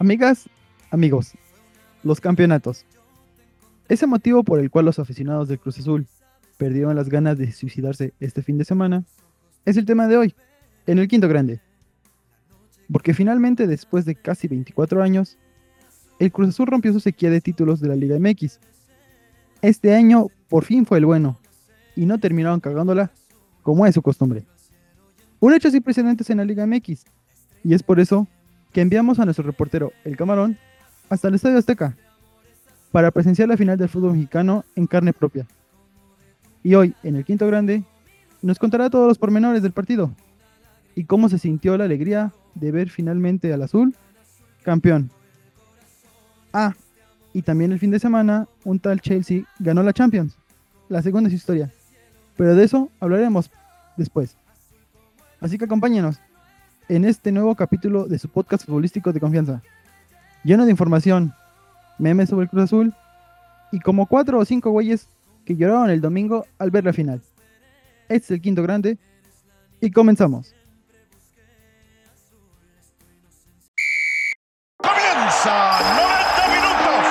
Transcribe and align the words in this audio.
Amigas, 0.00 0.48
amigos, 0.92 1.32
los 2.04 2.20
campeonatos. 2.20 2.86
Ese 3.88 4.06
motivo 4.06 4.44
por 4.44 4.60
el 4.60 4.70
cual 4.70 4.84
los 4.84 5.00
aficionados 5.00 5.48
del 5.48 5.58
Cruz 5.58 5.76
Azul 5.80 6.06
perdieron 6.56 6.94
las 6.94 7.08
ganas 7.08 7.36
de 7.36 7.50
suicidarse 7.50 8.14
este 8.20 8.42
fin 8.42 8.58
de 8.58 8.64
semana 8.64 9.02
es 9.64 9.76
el 9.76 9.86
tema 9.86 10.06
de 10.06 10.16
hoy, 10.16 10.36
en 10.86 11.00
el 11.00 11.08
quinto 11.08 11.28
grande. 11.28 11.60
Porque 12.92 13.12
finalmente, 13.12 13.66
después 13.66 14.04
de 14.04 14.14
casi 14.14 14.46
24 14.46 15.02
años, 15.02 15.36
el 16.20 16.30
Cruz 16.30 16.50
Azul 16.50 16.68
rompió 16.68 16.92
su 16.92 17.00
sequía 17.00 17.30
de 17.30 17.40
títulos 17.40 17.80
de 17.80 17.88
la 17.88 17.96
Liga 17.96 18.20
MX. 18.20 18.60
Este 19.62 19.96
año 19.96 20.28
por 20.48 20.64
fin 20.64 20.86
fue 20.86 20.98
el 20.98 21.06
bueno, 21.06 21.40
y 21.96 22.06
no 22.06 22.20
terminaron 22.20 22.60
cagándola 22.60 23.10
como 23.64 23.84
es 23.84 23.96
su 23.96 24.02
costumbre. 24.02 24.44
Un 25.40 25.54
hecho 25.54 25.72
sin 25.72 25.82
precedentes 25.82 26.30
en 26.30 26.36
la 26.36 26.44
Liga 26.44 26.64
MX, 26.68 27.04
y 27.64 27.74
es 27.74 27.82
por 27.82 27.98
eso 27.98 28.28
que 28.78 28.82
enviamos 28.82 29.18
a 29.18 29.24
nuestro 29.24 29.44
reportero, 29.44 29.92
el 30.04 30.16
Camarón, 30.16 30.56
hasta 31.08 31.26
el 31.26 31.34
Estadio 31.34 31.58
Azteca, 31.58 31.96
para 32.92 33.10
presenciar 33.10 33.48
la 33.48 33.56
final 33.56 33.76
del 33.76 33.88
fútbol 33.88 34.12
mexicano 34.12 34.64
en 34.76 34.86
carne 34.86 35.12
propia. 35.12 35.48
Y 36.62 36.76
hoy, 36.76 36.94
en 37.02 37.16
el 37.16 37.24
quinto 37.24 37.44
grande, 37.48 37.82
nos 38.40 38.60
contará 38.60 38.88
todos 38.88 39.08
los 39.08 39.18
pormenores 39.18 39.64
del 39.64 39.72
partido 39.72 40.12
y 40.94 41.02
cómo 41.02 41.28
se 41.28 41.40
sintió 41.40 41.76
la 41.76 41.86
alegría 41.86 42.32
de 42.54 42.70
ver 42.70 42.88
finalmente 42.88 43.52
al 43.52 43.62
azul 43.62 43.96
campeón. 44.62 45.10
Ah, 46.52 46.72
y 47.32 47.42
también 47.42 47.72
el 47.72 47.80
fin 47.80 47.90
de 47.90 47.98
semana, 47.98 48.46
un 48.62 48.78
tal 48.78 49.00
Chelsea 49.00 49.42
ganó 49.58 49.82
la 49.82 49.92
Champions. 49.92 50.36
La 50.88 51.02
segunda 51.02 51.26
es 51.26 51.34
historia. 51.34 51.72
Pero 52.36 52.54
de 52.54 52.62
eso 52.62 52.92
hablaremos 53.00 53.50
después. 53.96 54.36
Así 55.40 55.58
que 55.58 55.64
acompáñenos 55.64 56.20
en 56.88 57.04
este 57.04 57.32
nuevo 57.32 57.54
capítulo 57.54 58.06
de 58.06 58.18
su 58.18 58.28
podcast 58.28 58.64
futbolístico 58.64 59.12
de 59.12 59.20
confianza. 59.20 59.62
Lleno 60.42 60.64
de 60.64 60.70
información, 60.70 61.34
memes 61.98 62.30
sobre 62.30 62.44
el 62.44 62.50
Cruz 62.50 62.64
Azul 62.64 62.94
y 63.70 63.80
como 63.80 64.06
cuatro 64.06 64.38
o 64.38 64.44
cinco 64.44 64.70
güeyes 64.70 65.08
que 65.44 65.56
lloraron 65.56 65.90
el 65.90 66.00
domingo 66.00 66.46
al 66.58 66.70
ver 66.70 66.84
la 66.84 66.92
final. 66.92 67.20
Este 68.08 68.24
es 68.24 68.30
el 68.30 68.40
quinto 68.40 68.62
grande 68.62 68.96
y 69.80 69.90
comenzamos. 69.90 70.54
Comienza 74.78 75.78
90 75.96 76.48
minutos 76.56 77.04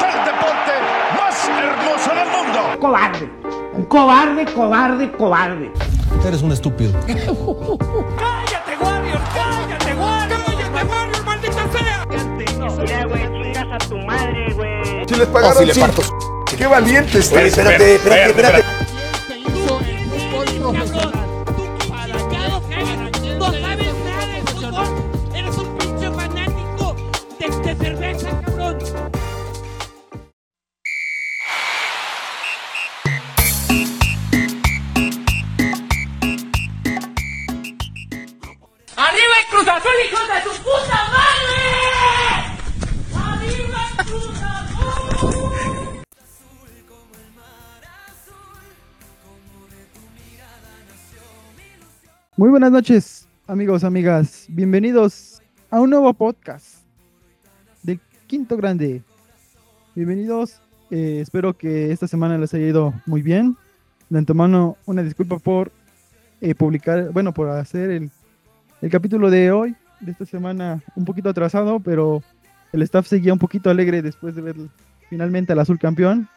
del 0.00 0.24
deporte 0.24 0.74
más 1.16 1.48
hermoso 1.48 2.10
del 2.14 2.28
mundo. 2.28 2.80
cobarde. 2.80 3.30
Un 3.74 3.84
cobarde, 3.84 4.44
cobarde, 4.52 5.12
cobarde. 5.12 5.70
Eres 6.26 6.42
un 6.42 6.52
estúpido. 6.52 6.92
les 15.26 15.76
le 15.76 15.80
parto. 15.80 16.02
Qué 16.56 16.66
valiente 16.66 17.18
está. 17.18 17.42
espérate, 17.42 17.94
espérate, 17.94 18.30
espérate. 18.30 18.62
se 18.62 18.81
Muy 52.42 52.50
buenas 52.50 52.72
noches, 52.72 53.28
amigos, 53.46 53.84
amigas. 53.84 54.46
Bienvenidos 54.48 55.40
a 55.70 55.80
un 55.80 55.90
nuevo 55.90 56.12
podcast 56.12 56.78
del 57.84 58.00
Quinto 58.26 58.56
Grande. 58.56 59.00
Bienvenidos. 59.94 60.60
eh, 60.90 61.20
espero 61.22 61.56
que 61.56 61.92
esta 61.92 62.08
semana 62.08 62.36
les 62.38 62.52
haya 62.52 62.66
ido 62.66 62.94
muy 63.06 63.22
bien. 63.22 63.56
De 64.10 64.18
antemano, 64.18 64.76
una 64.86 65.04
disculpa 65.04 65.38
por 65.38 65.70
eh, 66.40 66.56
publicar, 66.56 67.12
bueno, 67.12 67.32
por 67.32 67.48
hacer 67.48 67.92
el, 67.92 68.10
el 68.80 68.90
capítulo 68.90 69.30
de 69.30 69.52
hoy, 69.52 69.76
de 70.00 70.10
esta 70.10 70.26
semana, 70.26 70.82
un 70.96 71.04
poquito 71.04 71.28
atrasado, 71.28 71.78
pero 71.78 72.24
el 72.72 72.82
staff 72.82 73.06
seguía 73.06 73.32
un 73.32 73.38
poquito 73.38 73.70
alegre 73.70 74.02
después 74.02 74.34
de 74.34 74.42
ver 74.42 74.56
finalmente 75.08 75.52
al 75.52 75.60
azul 75.60 75.78
campeón. 75.78 76.28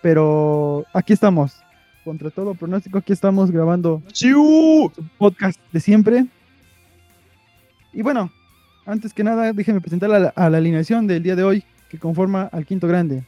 Pero 0.00 0.86
aquí 0.94 1.12
estamos, 1.12 1.60
contra 2.08 2.30
todo 2.30 2.54
pronóstico, 2.54 2.96
aquí 2.96 3.12
estamos 3.12 3.50
grabando 3.50 4.02
su 4.14 4.90
podcast 5.18 5.60
de 5.70 5.78
siempre. 5.78 6.26
Y 7.92 8.00
bueno, 8.00 8.32
antes 8.86 9.12
que 9.12 9.22
nada, 9.22 9.52
déjenme 9.52 9.82
presentar 9.82 10.10
a 10.12 10.18
la, 10.18 10.28
a 10.30 10.48
la 10.48 10.56
alineación 10.56 11.06
del 11.06 11.22
día 11.22 11.36
de 11.36 11.44
hoy 11.44 11.64
que 11.90 11.98
conforma 11.98 12.44
al 12.44 12.64
quinto 12.64 12.88
grande. 12.88 13.26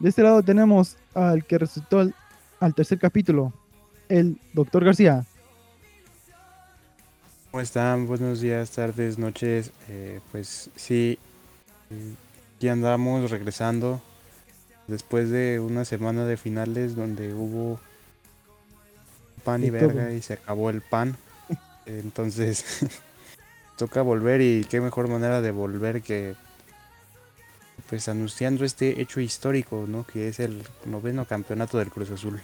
De 0.00 0.08
este 0.08 0.24
lado 0.24 0.42
tenemos 0.42 0.96
al 1.14 1.44
que 1.44 1.58
resultó 1.58 2.00
al, 2.00 2.16
al 2.58 2.74
tercer 2.74 2.98
capítulo, 2.98 3.52
el 4.08 4.36
doctor 4.52 4.84
García. 4.84 5.24
¿Cómo 7.52 7.60
están? 7.60 8.08
Buenos 8.08 8.40
días, 8.40 8.72
tardes, 8.72 9.18
noches. 9.18 9.70
Eh, 9.88 10.18
pues 10.32 10.68
sí, 10.74 11.16
aquí 12.56 12.66
andamos 12.66 13.30
regresando 13.30 14.02
después 14.88 15.30
de 15.30 15.60
una 15.60 15.84
semana 15.84 16.24
de 16.24 16.36
finales 16.36 16.96
donde 16.96 17.32
hubo 17.32 17.78
pan 19.44 19.62
y 19.62 19.68
todo. 19.68 19.88
verga 19.88 20.12
y 20.12 20.22
se 20.22 20.34
acabó 20.34 20.70
el 20.70 20.80
pan. 20.80 21.16
Entonces 21.86 22.64
toca 23.76 24.02
volver 24.02 24.40
y 24.40 24.64
qué 24.64 24.80
mejor 24.80 25.08
manera 25.08 25.40
de 25.40 25.52
volver 25.52 26.02
que 26.02 26.34
pues 27.88 28.08
anunciando 28.08 28.64
este 28.64 29.00
hecho 29.00 29.20
histórico, 29.20 29.86
¿no? 29.88 30.04
Que 30.04 30.28
es 30.28 30.40
el 30.40 30.62
noveno 30.84 31.24
campeonato 31.24 31.78
del 31.78 31.90
Cruz 31.90 32.10
Azul. 32.10 32.40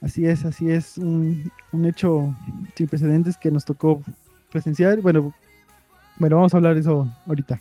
Así 0.00 0.26
es, 0.26 0.44
así 0.44 0.70
es, 0.70 0.96
un, 0.96 1.50
un 1.72 1.84
hecho 1.86 2.34
sin 2.76 2.86
precedentes 2.86 3.36
que 3.36 3.50
nos 3.50 3.64
tocó 3.64 4.02
presenciar. 4.50 5.00
Bueno, 5.00 5.34
bueno, 6.18 6.36
vamos 6.36 6.54
a 6.54 6.58
hablar 6.58 6.74
de 6.74 6.80
eso 6.80 7.10
ahorita. 7.26 7.60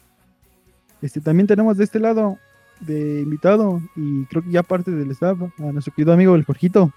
Este, 1.01 1.21
también 1.21 1.47
tenemos 1.47 1.77
de 1.77 1.85
este 1.85 1.99
lado 1.99 2.37
de 2.79 3.21
invitado 3.21 3.81
y 3.95 4.25
creo 4.25 4.43
que 4.43 4.51
ya 4.51 4.63
parte 4.63 4.91
del 4.91 5.11
staff 5.11 5.37
a 5.41 5.71
nuestro 5.71 5.93
querido 5.93 6.13
amigo 6.13 6.35
el 6.35 6.45
Jorgito. 6.45 6.91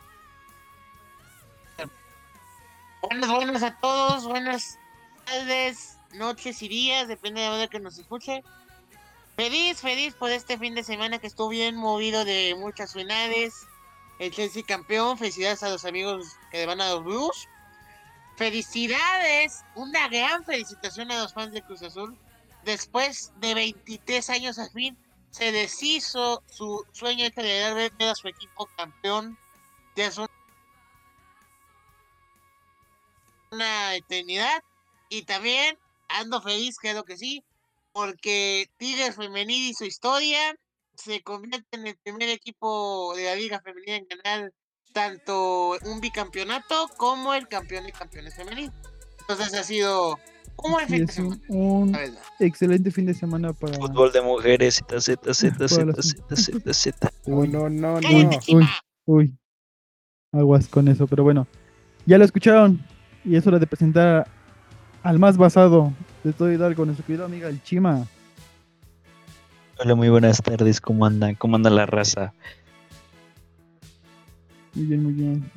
Buenas, 3.03 3.31
buenas 3.31 3.63
a 3.63 3.79
todos, 3.81 4.27
buenas 4.27 4.79
tardes, 5.25 5.99
noches 6.15 6.63
y 6.63 6.69
días, 6.69 7.09
depende 7.09 7.41
de 7.41 7.49
la 7.49 7.55
hora 7.55 7.69
que 7.69 7.81
nos 7.81 7.99
escuche. 7.99 8.43
Feliz, 9.37 9.81
feliz 9.81 10.15
por 10.15 10.31
este 10.31 10.59
fin 10.59 10.75
de 10.75 10.85
semana 10.85 11.19
que 11.19 11.27
estuvo 11.27 11.49
bien 11.49 11.75
movido 11.75 12.25
de 12.25 12.55
muchas 12.59 12.93
finales. 12.93 13.67
El 14.19 14.31
Chelsea 14.31 14.63
campeón, 14.63 15.19
felicidades 15.19 15.63
a 15.63 15.71
los 15.71 15.85
amigos 15.85 16.37
que 16.51 16.67
van 16.67 16.81
a 16.81 16.91
los 16.91 17.03
Blues. 17.03 17.49
Felicidades, 18.37 19.65
una 19.75 20.09
gran 20.09 20.45
felicitación 20.45 21.11
a 21.11 21.23
los 21.23 21.33
fans 21.33 21.53
de 21.53 21.63
Cruz 21.63 21.83
Azul. 21.83 22.17
Después 22.65 23.33
de 23.41 23.55
23 23.55 24.31
años 24.31 24.59
al 24.59 24.71
fin, 24.71 24.97
se 25.33 25.51
deshizo 25.51 26.43
su 26.47 26.87
sueño 26.93 27.29
de 27.29 27.61
dar 27.61 27.75
ver 27.75 27.93
a 28.09 28.15
su 28.15 28.29
equipo 28.29 28.69
campeón. 28.77 29.39
Un 29.97 30.27
una 33.51 33.97
eternidad. 33.97 34.63
Y 35.09 35.25
también 35.25 35.79
ando 36.09 36.41
feliz, 36.41 36.77
creo 36.79 37.05
que 37.05 37.19
sí, 37.19 37.45
porque 37.93 38.71
Tigres 38.79 39.17
Femenil 39.17 39.71
y 39.71 39.75
su 39.75 39.85
historia 39.85 40.55
se 40.95 41.23
convierte 41.23 41.77
en 41.77 41.87
el 41.87 41.97
primer 41.99 42.29
equipo 42.29 43.15
de 43.15 43.25
la 43.25 43.35
Liga 43.35 43.61
Femenina 43.61 43.97
en 43.97 44.07
ganar 44.09 44.53
tanto 44.93 45.79
un 45.85 46.01
bicampeonato 46.01 46.89
como 46.97 47.35
el 47.35 47.49
campeón 47.49 47.85
de 47.85 47.93
campeones 47.93 48.35
femenil. 48.37 48.71
Entonces 49.21 49.55
ha 49.55 49.65
sido 49.65 50.19
un 50.65 50.73
buen 50.73 50.85
Así 50.85 50.95
fin 50.95 51.07
de 51.07 51.13
es 51.13 51.19
un, 51.49 51.95
semana, 51.95 52.19
excelente 52.39 52.91
fin 52.91 53.07
de 53.07 53.15
semana 53.15 53.53
para... 53.53 53.75
Fútbol 53.75 54.13
de 54.13 54.23
mujeres, 54.23 54.77
Z, 54.77 55.01
Z, 55.01 55.35
Z, 55.35 55.69
Z, 55.69 56.03
Z, 56.03 56.37
Z, 56.37 56.75
Z. 56.75 57.11
Uy, 57.27 57.49
no, 57.49 57.69
no, 57.69 57.99
¡Cállate, 58.01 58.39
Uy! 58.55 58.67
Uy, 59.05 59.35
aguas 60.33 60.69
con 60.69 60.87
eso, 60.89 61.07
pero 61.07 61.25
bueno, 61.25 61.47
ya 62.07 62.19
lo 62.19 62.25
escucharon 62.25 62.81
y 63.25 63.37
es 63.37 63.47
hora 63.47 63.59
de 63.59 63.67
presentar 63.67 64.29
al 65.03 65.19
más 65.19 65.37
basado 65.37 65.93
de 66.23 66.33
todo 66.33 66.53
Hidalgo, 66.53 66.85
nuestro 66.85 67.05
querido 67.05 67.25
amiga 67.25 67.49
el 67.49 67.63
Chima. 67.63 68.07
Hola, 69.79 69.97
muy 69.97 70.09
buenas 70.09 70.41
tardes, 70.41 70.81
¿cómo 70.81 71.05
andan? 71.05 71.35
¿Cómo 71.35 71.57
anda 71.57 71.71
la 71.71 71.87
raza? 71.87 72.33
Muy 74.75 74.87
bien, 74.87 75.03
muy 75.03 75.13
bien. 75.13 75.51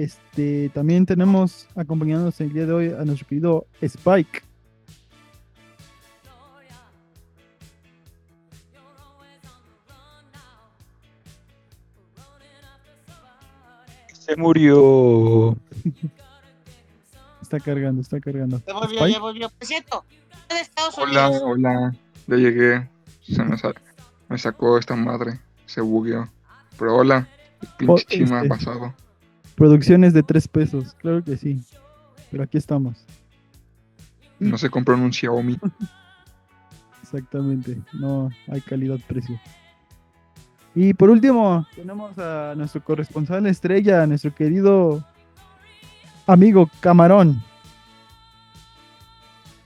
Este, 0.00 0.70
también 0.70 1.04
tenemos 1.04 1.68
acompañándonos 1.76 2.40
el 2.40 2.54
día 2.54 2.64
de 2.64 2.72
hoy 2.72 2.86
a 2.86 3.04
nuestro 3.04 3.28
querido 3.28 3.66
Spike. 3.82 4.42
Se 14.14 14.36
murió. 14.36 15.54
está 17.42 17.60
cargando, 17.60 18.00
está 18.00 18.20
cargando. 18.20 18.62
Ya 18.66 18.72
volvió, 18.72 19.06
ya 19.06 19.18
volvió. 19.18 19.50
Por 19.50 19.66
cierto, 19.66 20.06
de 20.48 20.60
Estados 20.60 20.96
hola, 20.96 21.28
Unidos. 21.28 21.42
Hola, 21.44 21.70
hola. 21.72 21.94
Ya 22.26 22.36
llegué. 22.36 22.88
Se 23.20 23.44
me, 23.44 23.54
me 24.30 24.38
sacó 24.38 24.78
esta 24.78 24.96
madre. 24.96 25.40
Se 25.66 25.82
bugueó. 25.82 26.26
Pero 26.78 26.96
hola, 26.96 27.28
pinche 27.76 28.24
oh, 28.24 28.36
este. 28.38 28.48
pasado. 28.48 28.94
Producciones 29.60 30.14
de 30.14 30.22
tres 30.22 30.48
pesos, 30.48 30.94
claro 30.94 31.22
que 31.22 31.36
sí. 31.36 31.60
Pero 32.30 32.44
aquí 32.44 32.56
estamos. 32.56 33.04
No 34.38 34.56
se 34.56 34.70
compró 34.70 34.94
en 34.94 35.02
un 35.02 35.12
Xiaomi. 35.12 35.58
Exactamente. 37.02 37.78
No 37.92 38.30
hay 38.48 38.62
calidad-precio. 38.62 39.38
Y 40.74 40.94
por 40.94 41.10
último, 41.10 41.66
tenemos 41.76 42.16
a 42.16 42.54
nuestro 42.56 42.82
corresponsal 42.82 43.46
estrella, 43.48 44.06
nuestro 44.06 44.34
querido 44.34 45.04
amigo 46.26 46.70
Camarón. 46.80 47.42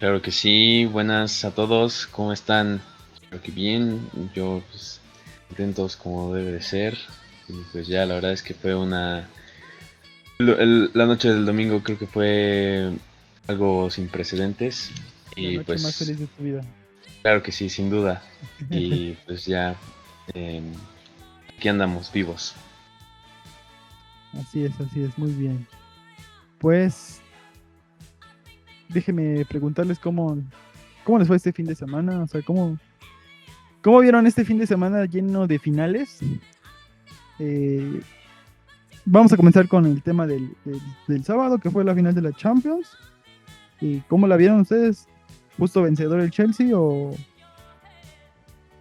Claro 0.00 0.20
que 0.20 0.32
sí, 0.32 0.86
buenas 0.86 1.44
a 1.44 1.52
todos, 1.52 2.08
¿cómo 2.08 2.32
están? 2.32 2.80
Espero 3.14 3.40
que 3.40 3.52
bien, 3.52 4.10
yo 4.34 4.60
pues 4.72 5.00
contentos 5.46 5.94
como 5.94 6.34
debe 6.34 6.50
de 6.50 6.62
ser. 6.62 6.98
Y 7.48 7.52
pues 7.70 7.86
ya 7.86 8.04
la 8.06 8.14
verdad 8.14 8.32
es 8.32 8.42
que 8.42 8.54
fue 8.54 8.74
una... 8.74 9.28
lo- 10.38 10.58
el- 10.58 10.90
la 10.94 11.06
noche 11.06 11.28
del 11.28 11.44
domingo 11.46 11.82
creo 11.82 11.98
que 11.98 12.06
fue 12.06 12.92
algo 13.46 13.90
sin 13.90 14.08
precedentes. 14.08 14.90
La 15.36 15.42
Y 15.42 15.54
noche 15.56 15.66
pues 15.66 15.82
más 15.82 15.96
feliz 15.96 16.18
de 16.18 16.26
tu 16.26 16.42
vida. 16.42 16.62
claro 17.22 17.42
que 17.42 17.52
sí, 17.52 17.68
sin 17.68 17.90
duda. 17.90 18.22
Y 18.70 19.12
pues 19.26 19.46
ya 19.46 19.76
em, 20.34 20.64
aquí 21.56 21.68
andamos 21.68 22.12
vivos. 22.12 22.54
Así 24.40 24.64
es, 24.64 24.72
así 24.80 25.02
es, 25.02 25.16
muy 25.18 25.30
bien. 25.32 25.66
Pues 26.58 27.20
déjenme 28.88 29.44
preguntarles 29.44 29.98
cómo, 29.98 30.38
cómo 31.04 31.18
les 31.18 31.28
fue 31.28 31.36
este 31.36 31.52
fin 31.52 31.66
de 31.66 31.74
semana, 31.74 32.22
o 32.22 32.26
sea, 32.26 32.42
cómo, 32.42 32.78
cómo 33.82 34.00
vieron 34.00 34.26
este 34.26 34.44
fin 34.44 34.58
de 34.58 34.66
semana 34.66 35.04
lleno 35.06 35.46
de 35.46 35.58
finales. 35.58 36.18
Eh, 37.38 38.00
vamos 39.04 39.32
a 39.32 39.36
comenzar 39.36 39.68
con 39.68 39.86
el 39.86 40.02
tema 40.02 40.26
del, 40.26 40.54
del- 40.64 40.80
del 41.06 41.24
sábado, 41.24 41.58
que 41.58 41.70
fue 41.70 41.84
la 41.84 41.94
final 41.94 42.14
de 42.14 42.22
la 42.22 42.32
Champions. 42.32 42.88
¿Y 43.80 44.00
cómo 44.02 44.26
la 44.26 44.36
vieron 44.36 44.60
ustedes? 44.60 45.06
¿Justo 45.58 45.82
vencedor 45.82 46.20
el 46.20 46.30
Chelsea 46.30 46.68
o 46.74 47.14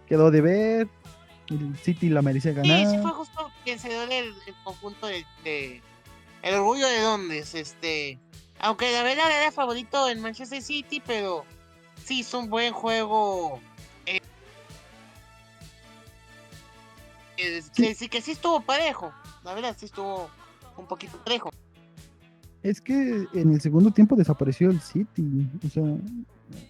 quedó 0.08 0.30
de 0.30 0.40
ver? 0.40 0.88
¿El 1.48 1.76
City 1.78 2.08
la 2.08 2.22
merecía 2.22 2.52
ganar? 2.52 2.86
Sí, 2.86 2.96
sí 2.96 2.98
fue 3.02 3.10
justo 3.12 3.50
vencedor 3.66 4.10
el, 4.10 4.26
el 4.46 4.54
conjunto 4.64 5.06
de, 5.06 5.24
de- 5.44 5.82
El 6.42 6.54
orgullo 6.54 6.86
de 6.88 7.02
Londres, 7.02 7.54
este... 7.54 8.18
Aunque 8.60 8.90
la 8.92 9.02
verdad 9.02 9.26
era 9.42 9.52
favorito 9.52 10.08
en 10.08 10.20
Manchester 10.20 10.62
City, 10.62 11.02
pero 11.04 11.44
sí 12.02 12.20
hizo 12.20 12.38
un 12.38 12.48
buen 12.48 12.72
juego. 12.72 13.60
eh, 14.06 14.20
que, 17.74 17.94
sí, 17.94 18.08
que 18.08 18.20
sí 18.22 18.30
estuvo 18.32 18.60
parejo. 18.60 19.12
La 19.44 19.54
verdad, 19.54 19.76
sí 19.78 19.86
estuvo 19.86 20.30
un 20.76 20.86
poquito 20.86 21.18
parejo. 21.18 21.50
Es 22.62 22.80
que 22.80 23.26
en 23.34 23.52
el 23.52 23.60
segundo 23.60 23.90
tiempo 23.90 24.16
desapareció 24.16 24.70
el 24.70 24.80
City. 24.80 25.46
O 25.64 25.68
sea, 25.68 25.84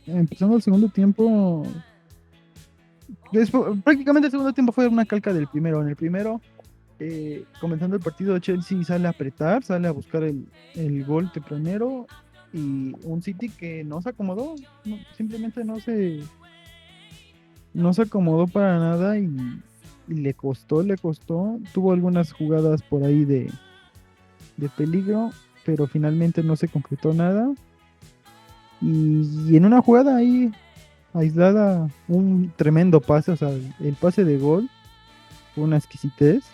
empezando 0.06 0.56
el 0.56 0.62
segundo 0.62 0.88
tiempo. 0.88 1.64
prácticamente 3.84 4.26
el 4.26 4.32
segundo 4.32 4.52
tiempo 4.52 4.72
fue 4.72 4.88
una 4.88 5.04
calca 5.04 5.32
del 5.32 5.46
primero. 5.46 5.80
En 5.82 5.88
el 5.88 5.96
primero, 5.96 6.40
eh, 6.98 7.44
comenzando 7.60 7.94
el 7.94 8.02
partido, 8.02 8.36
Chelsea 8.40 8.82
sale 8.82 9.06
a 9.06 9.10
apretar, 9.10 9.62
sale 9.62 9.86
a 9.86 9.92
buscar 9.92 10.24
el, 10.24 10.48
el 10.74 11.04
gol 11.04 11.30
tempranero. 11.30 12.06
Y 12.52 12.92
un 13.04 13.22
City 13.22 13.48
que 13.48 13.84
no 13.84 14.02
se 14.02 14.08
acomodó. 14.08 14.56
simplemente 15.16 15.64
no 15.64 15.78
se. 15.78 16.22
No 17.72 17.92
se 17.92 18.02
acomodó 18.02 18.46
para 18.48 18.78
nada 18.78 19.18
y, 19.18 19.28
y 20.08 20.14
le 20.14 20.34
costó, 20.34 20.82
le 20.82 20.96
costó. 20.96 21.58
Tuvo 21.72 21.92
algunas 21.92 22.32
jugadas 22.32 22.82
por 22.82 23.04
ahí 23.04 23.24
de, 23.24 23.50
de 24.56 24.68
peligro 24.70 25.30
pero 25.64 25.86
finalmente 25.86 26.42
no 26.42 26.56
se 26.56 26.68
concretó 26.68 27.12
nada. 27.12 27.52
Y, 28.80 29.50
y 29.50 29.56
en 29.56 29.64
una 29.64 29.80
jugada 29.80 30.16
ahí 30.16 30.52
aislada, 31.14 31.88
un 32.08 32.52
tremendo 32.56 33.00
pase, 33.00 33.32
o 33.32 33.36
sea, 33.36 33.48
el 33.48 33.94
pase 33.94 34.24
de 34.24 34.38
gol, 34.38 34.68
fue 35.54 35.64
una 35.64 35.76
exquisitez. 35.76 36.44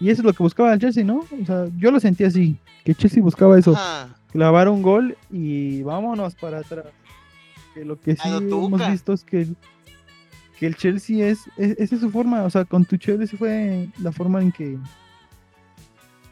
Y 0.00 0.10
eso 0.10 0.22
es 0.22 0.26
lo 0.26 0.32
que 0.32 0.42
buscaba 0.42 0.72
el 0.72 0.80
Chelsea, 0.80 1.04
¿no? 1.04 1.20
O 1.20 1.46
sea, 1.46 1.66
yo 1.76 1.90
lo 1.90 1.98
sentí 1.98 2.24
así, 2.24 2.58
que 2.84 2.94
Chelsea 2.94 3.22
buscaba 3.22 3.58
eso, 3.58 3.72
Ajá. 3.72 4.16
clavar 4.30 4.68
un 4.68 4.82
gol 4.82 5.16
y 5.30 5.82
vámonos 5.82 6.34
para 6.34 6.58
atrás. 6.58 6.86
Que 7.74 7.84
lo 7.84 7.98
que 7.98 8.14
sí 8.14 8.28
A 8.28 8.40
lo 8.40 8.66
hemos 8.66 8.90
visto 8.90 9.12
es 9.12 9.24
que, 9.24 9.48
que 10.58 10.66
el 10.66 10.76
Chelsea 10.76 11.26
es, 11.26 11.40
es- 11.56 11.78
esa 11.78 11.94
es 11.94 12.00
su 12.00 12.10
forma, 12.10 12.42
o 12.42 12.50
sea, 12.50 12.64
con 12.64 12.84
tu 12.84 12.96
Chelsea 12.96 13.38
fue 13.38 13.88
la 14.00 14.10
forma 14.12 14.40
en 14.42 14.50
que 14.52 14.76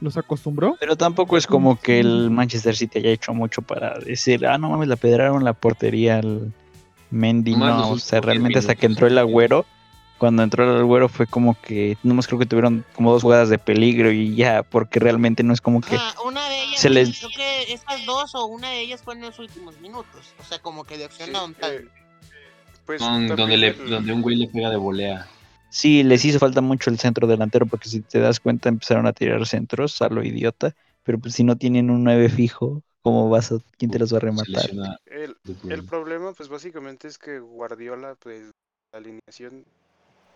los 0.01 0.17
acostumbró. 0.17 0.77
Pero 0.79 0.97
tampoco 0.97 1.37
es 1.37 1.47
como 1.47 1.81
que 1.81 2.01
el 2.01 2.31
Manchester 2.31 2.77
City 2.77 2.99
haya 2.99 3.11
hecho 3.11 3.33
mucho 3.33 3.63
para 3.63 3.99
decir, 3.99 4.47
ah, 4.47 4.59
no 4.59 4.71
mames, 4.71 4.89
la 4.89 4.97
pedraron 4.97 5.43
la 5.45 5.53
portería 5.55 6.19
al 6.19 6.53
Mendy. 7.11 7.55
No, 7.57 7.91
o 7.91 7.99
sea, 7.99 8.19
10 8.21 8.27
realmente 8.27 8.59
hasta 8.59 8.75
que 8.75 8.87
entró 8.87 9.07
el 9.07 9.17
agüero, 9.17 9.65
cuando 10.19 10.43
entró 10.43 10.65
el 10.71 10.81
agüero 10.81 11.09
fue 11.09 11.27
como 11.27 11.59
que, 11.61 11.97
nomás 12.03 12.27
creo 12.27 12.39
que 12.39 12.47
tuvieron 12.47 12.85
como 12.95 13.13
dos 13.13 13.23
jugadas 13.23 13.49
de 13.49 13.59
peligro 13.59 14.11
y 14.13 14.35
ya, 14.35 14.63
porque 14.63 14.99
realmente 15.01 15.43
no 15.43 15.53
es 15.55 15.61
como 15.63 15.81
que... 15.81 15.97
Ajá, 15.97 16.21
una 16.23 16.47
de 16.49 16.63
ellas, 16.63 16.81
se 16.81 16.91
les- 16.91 17.19
creo 17.19 17.31
que 17.35 17.73
esas 17.73 18.05
dos 18.05 18.35
o 18.35 18.47
una 18.47 18.71
de 18.71 18.81
ellas 18.81 19.01
fue 19.03 19.15
en 19.15 19.23
los 19.23 19.39
últimos 19.39 19.79
minutos. 19.81 20.35
O 20.41 20.45
sea, 20.45 20.59
como 20.59 20.85
que 20.85 20.99
de 20.99 21.05
accionaron 21.07 21.55
tal. 21.55 21.73
eh, 21.73 21.89
pues 22.87 23.03
donde, 23.03 23.57
le, 23.59 23.69
el- 23.69 23.91
donde 23.91 24.13
un 24.13 24.23
güey 24.23 24.37
le 24.37 24.49
pega 24.49 24.71
de 24.71 24.77
volea. 24.77 25.27
Sí, 25.71 26.03
les 26.03 26.25
hizo 26.25 26.39
falta 26.39 26.61
mucho 26.61 26.89
el 26.89 26.99
centro 26.99 27.27
delantero, 27.27 27.67
porque 27.67 27.89
si 27.89 28.01
te 28.01 28.19
das 28.19 28.41
cuenta 28.41 28.69
empezaron 28.69 29.07
a 29.07 29.13
tirar 29.13 29.45
centros 29.47 30.01
a 30.01 30.09
lo 30.09 30.25
idiota, 30.25 30.75
pero 31.03 31.19
pues 31.19 31.35
si 31.35 31.45
no 31.45 31.57
tienen 31.57 31.91
un 31.91 32.03
9 32.05 32.29
fijo, 32.29 32.83
¿cómo 33.03 33.29
vas 33.29 33.53
a, 33.53 33.59
quién 33.77 33.91
te 33.91 33.99
los 33.99 34.13
va 34.13 34.19
a 34.19 34.21
rematar? 34.21 34.71
El, 35.05 35.37
problema, 35.85 36.33
pues 36.33 36.49
básicamente 36.49 37.09
es 37.09 37.19
que 37.19 37.41
Guardiola, 37.41 38.17
pues, 38.21 38.51
la 38.93 38.99
alineación 38.99 39.65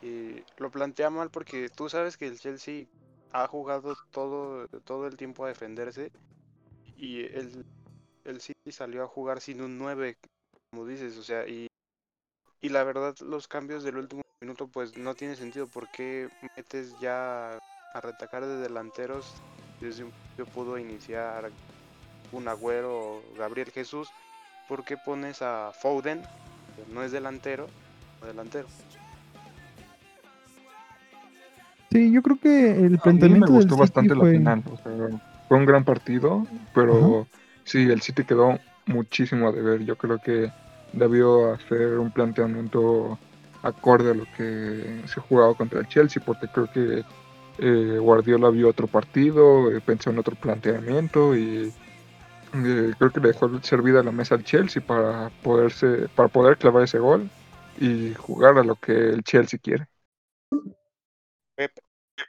y 0.02 0.42
lo 0.58 0.70
plantea 0.70 1.10
mal 1.10 1.30
porque 1.30 1.68
tú 1.70 1.88
sabes 1.88 2.16
que 2.16 2.26
el 2.26 2.38
Chelsea 2.38 2.84
ha 3.32 3.46
jugado 3.46 3.94
todo, 4.10 4.66
todo 4.84 5.06
el 5.06 5.16
tiempo 5.16 5.44
a 5.44 5.48
defenderse 5.48 6.10
y 6.96 7.20
el, 7.20 7.64
el 8.24 8.40
City 8.40 8.72
salió 8.72 9.02
a 9.04 9.08
jugar 9.08 9.40
sin 9.40 9.60
un 9.60 9.78
9, 9.78 10.16
como 10.70 10.86
dices, 10.86 11.16
o 11.16 11.22
sea, 11.22 11.46
y, 11.48 11.66
y 12.60 12.68
la 12.68 12.84
verdad 12.84 13.14
los 13.20 13.48
cambios 13.48 13.82
del 13.82 13.96
último 13.96 14.22
minuto 14.40 14.68
pues 14.68 14.96
no 14.96 15.14
tiene 15.14 15.36
sentido 15.36 15.66
porque 15.66 16.28
metes 16.56 16.94
ya 17.00 17.58
a 17.94 18.00
retacar 18.00 18.44
de 18.44 18.56
delanteros, 18.56 19.34
desde 19.80 20.04
un 20.04 20.10
principio 20.10 20.46
pudo 20.46 20.78
iniciar 20.78 21.50
un 22.32 22.48
Agüero 22.48 22.96
o 22.96 23.22
Gabriel 23.36 23.70
Jesús 23.70 24.08
¿por 24.70 24.84
qué 24.84 24.96
pones 24.96 25.42
a 25.42 25.72
Foden, 25.72 26.22
que 26.76 26.94
no 26.94 27.02
es 27.02 27.10
delantero, 27.10 27.66
o 28.22 28.26
delantero? 28.26 28.68
Sí, 31.90 32.12
yo 32.12 32.22
creo 32.22 32.38
que 32.38 32.70
el 32.70 32.76
A 32.76 32.82
mí 32.84 32.90
me 32.90 32.98
planteamiento 32.98 33.52
del 33.52 33.54
gustó 33.54 33.74
City 33.74 33.80
bastante 33.80 34.14
la 34.14 34.20
fue... 34.20 34.30
final. 34.30 34.62
o 34.70 34.76
sea, 34.76 35.20
fue 35.48 35.58
un 35.58 35.66
gran 35.66 35.84
partido, 35.84 36.46
pero 36.72 37.26
sí, 37.64 37.82
el 37.82 38.00
City 38.00 38.22
quedó 38.22 38.60
muchísimo 38.86 39.48
a 39.48 39.52
deber. 39.52 39.84
Yo 39.84 39.96
creo 39.96 40.18
que 40.18 40.52
debió 40.92 41.52
hacer 41.52 41.98
un 41.98 42.10
planteamiento 42.10 43.18
acorde 43.62 44.12
a 44.12 44.14
lo 44.14 44.24
que 44.36 45.02
se 45.06 45.20
jugaba 45.20 45.54
contra 45.54 45.80
el 45.80 45.88
Chelsea, 45.88 46.22
porque 46.24 46.48
creo 46.48 46.70
que 46.72 47.04
eh, 47.58 47.98
Guardiola 47.98 48.50
vio 48.50 48.68
otro 48.68 48.86
partido, 48.86 49.70
eh, 49.70 49.80
pensó 49.80 50.10
en 50.10 50.18
otro 50.18 50.34
planteamiento 50.36 51.36
y 51.36 51.72
eh, 52.54 52.94
creo 52.98 53.10
que 53.10 53.20
le 53.20 53.28
dejó 53.28 53.62
servida 53.62 54.02
la 54.02 54.12
mesa 54.12 54.34
al 54.34 54.44
Chelsea 54.44 54.82
para 54.84 55.30
poderse, 55.42 56.08
para 56.14 56.28
poder 56.28 56.56
clavar 56.56 56.84
ese 56.84 56.98
gol 56.98 57.28
y 57.78 58.14
jugar 58.14 58.58
a 58.58 58.64
lo 58.64 58.76
que 58.76 58.92
el 58.92 59.22
Chelsea 59.22 59.60
quiere. 59.62 59.86
Pep 61.54 61.72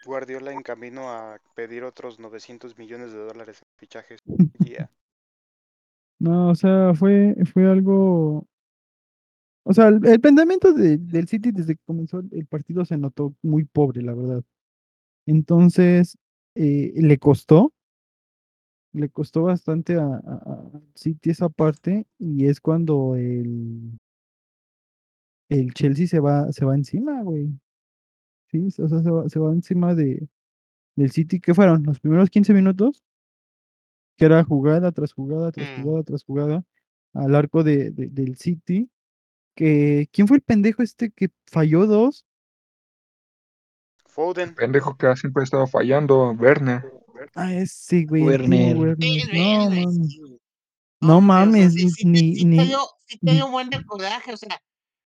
Guardiola 0.06 0.52
en 0.52 0.62
camino 0.62 1.10
a 1.10 1.40
pedir 1.56 1.84
otros 1.84 2.20
900 2.20 2.78
millones 2.78 3.14
de 3.14 3.20
dólares 3.20 3.62
en 3.62 3.68
fichajes. 3.78 4.22
Ya. 4.60 4.90
No, 6.20 6.50
o 6.50 6.56
sea, 6.56 6.94
fue, 6.94 7.36
fue 7.52 7.70
algo... 7.70 8.46
O 9.64 9.74
sea, 9.74 9.90
el, 9.90 10.06
el 10.06 10.20
planteamiento 10.20 10.74
de- 10.74 10.98
del 10.98 11.28
City 11.28 11.52
desde 11.52 11.76
que 11.76 11.82
comenzó 11.86 12.20
el- 12.32 12.48
partido 12.48 12.84
se 12.86 12.98
notó 12.98 13.36
muy 13.42 13.64
pobre, 13.66 14.02
la 14.02 14.14
verdad. 14.14 14.44
Entonces, 15.28 16.18
eh, 16.56 16.94
le 16.96 17.18
costó, 17.20 17.74
le 18.94 19.10
costó 19.10 19.44
bastante 19.44 19.96
a, 19.96 20.04
a- 20.06 20.12
a 20.18 20.82
City 20.96 21.30
esa 21.30 21.50
parte 21.50 22.06
y 22.20 22.46
es 22.48 22.60
cuando 22.60 23.16
el, 23.16 23.98
el 25.50 25.74
Chelsea 25.74 26.08
se 26.08 26.20
va, 26.20 26.52
se 26.52 26.66
va 26.66 26.76
encima, 26.76 27.22
güey. 27.24 27.50
Sí, 28.50 28.68
o 28.82 28.88
sea, 28.90 29.02
se 29.02 29.10
va, 29.10 29.30
se 29.30 29.40
va 29.40 29.52
encima 29.54 29.96
de, 29.96 30.28
del 30.96 31.12
City, 31.12 31.40
¿qué 31.40 31.54
fueron? 31.54 31.84
Los 31.84 32.00
primeros 32.00 32.30
15 32.30 32.54
minutos, 32.54 33.04
que 34.18 34.26
era 34.26 34.44
jugada 34.44 34.92
tras 34.92 35.14
jugada, 35.14 35.52
tras 35.52 35.70
Mm. 35.70 35.82
jugada, 35.82 36.04
tras 36.04 36.24
jugada, 36.24 36.64
al 37.14 37.36
arco 37.36 37.64
de, 37.64 37.92
de- 37.92 38.10
del 38.10 38.36
City. 38.38 38.90
Que, 39.56 40.08
¿Quién 40.12 40.28
fue 40.28 40.38
el 40.38 40.44
pendejo 40.44 40.82
este 40.84 41.12
que 41.12 41.30
falló 41.46 41.86
dos? 41.86 42.26
Foden. 44.06 44.56
Pendejo 44.56 44.98
que 44.98 45.16
siempre 45.16 45.42
ha 45.42 45.44
estado 45.46 45.68
fallando, 45.68 46.32
Werner. 46.32 46.84
Ah, 47.36 47.54
ese, 47.54 48.04
güey. 48.06 48.24
Werner. 48.24 48.76
No, 48.76 49.70
mames. 49.70 49.96
sí. 50.08 50.40
No 51.00 51.22
mames, 51.22 51.74
sí, 51.74 51.90
sí 51.90 52.04
te- 52.04 52.10
ni, 52.10 52.36
sí 52.36 52.42
te 52.42 52.46
ni, 52.48 52.66
dio, 52.68 52.80
sí 53.08 53.18
te 53.18 53.26
ni- 53.32 53.32
dio 53.38 53.46
un 53.48 53.52
buen 53.52 53.70
de 53.70 53.84
coraje, 53.86 54.34
o 54.34 54.38
sea, 54.38 54.62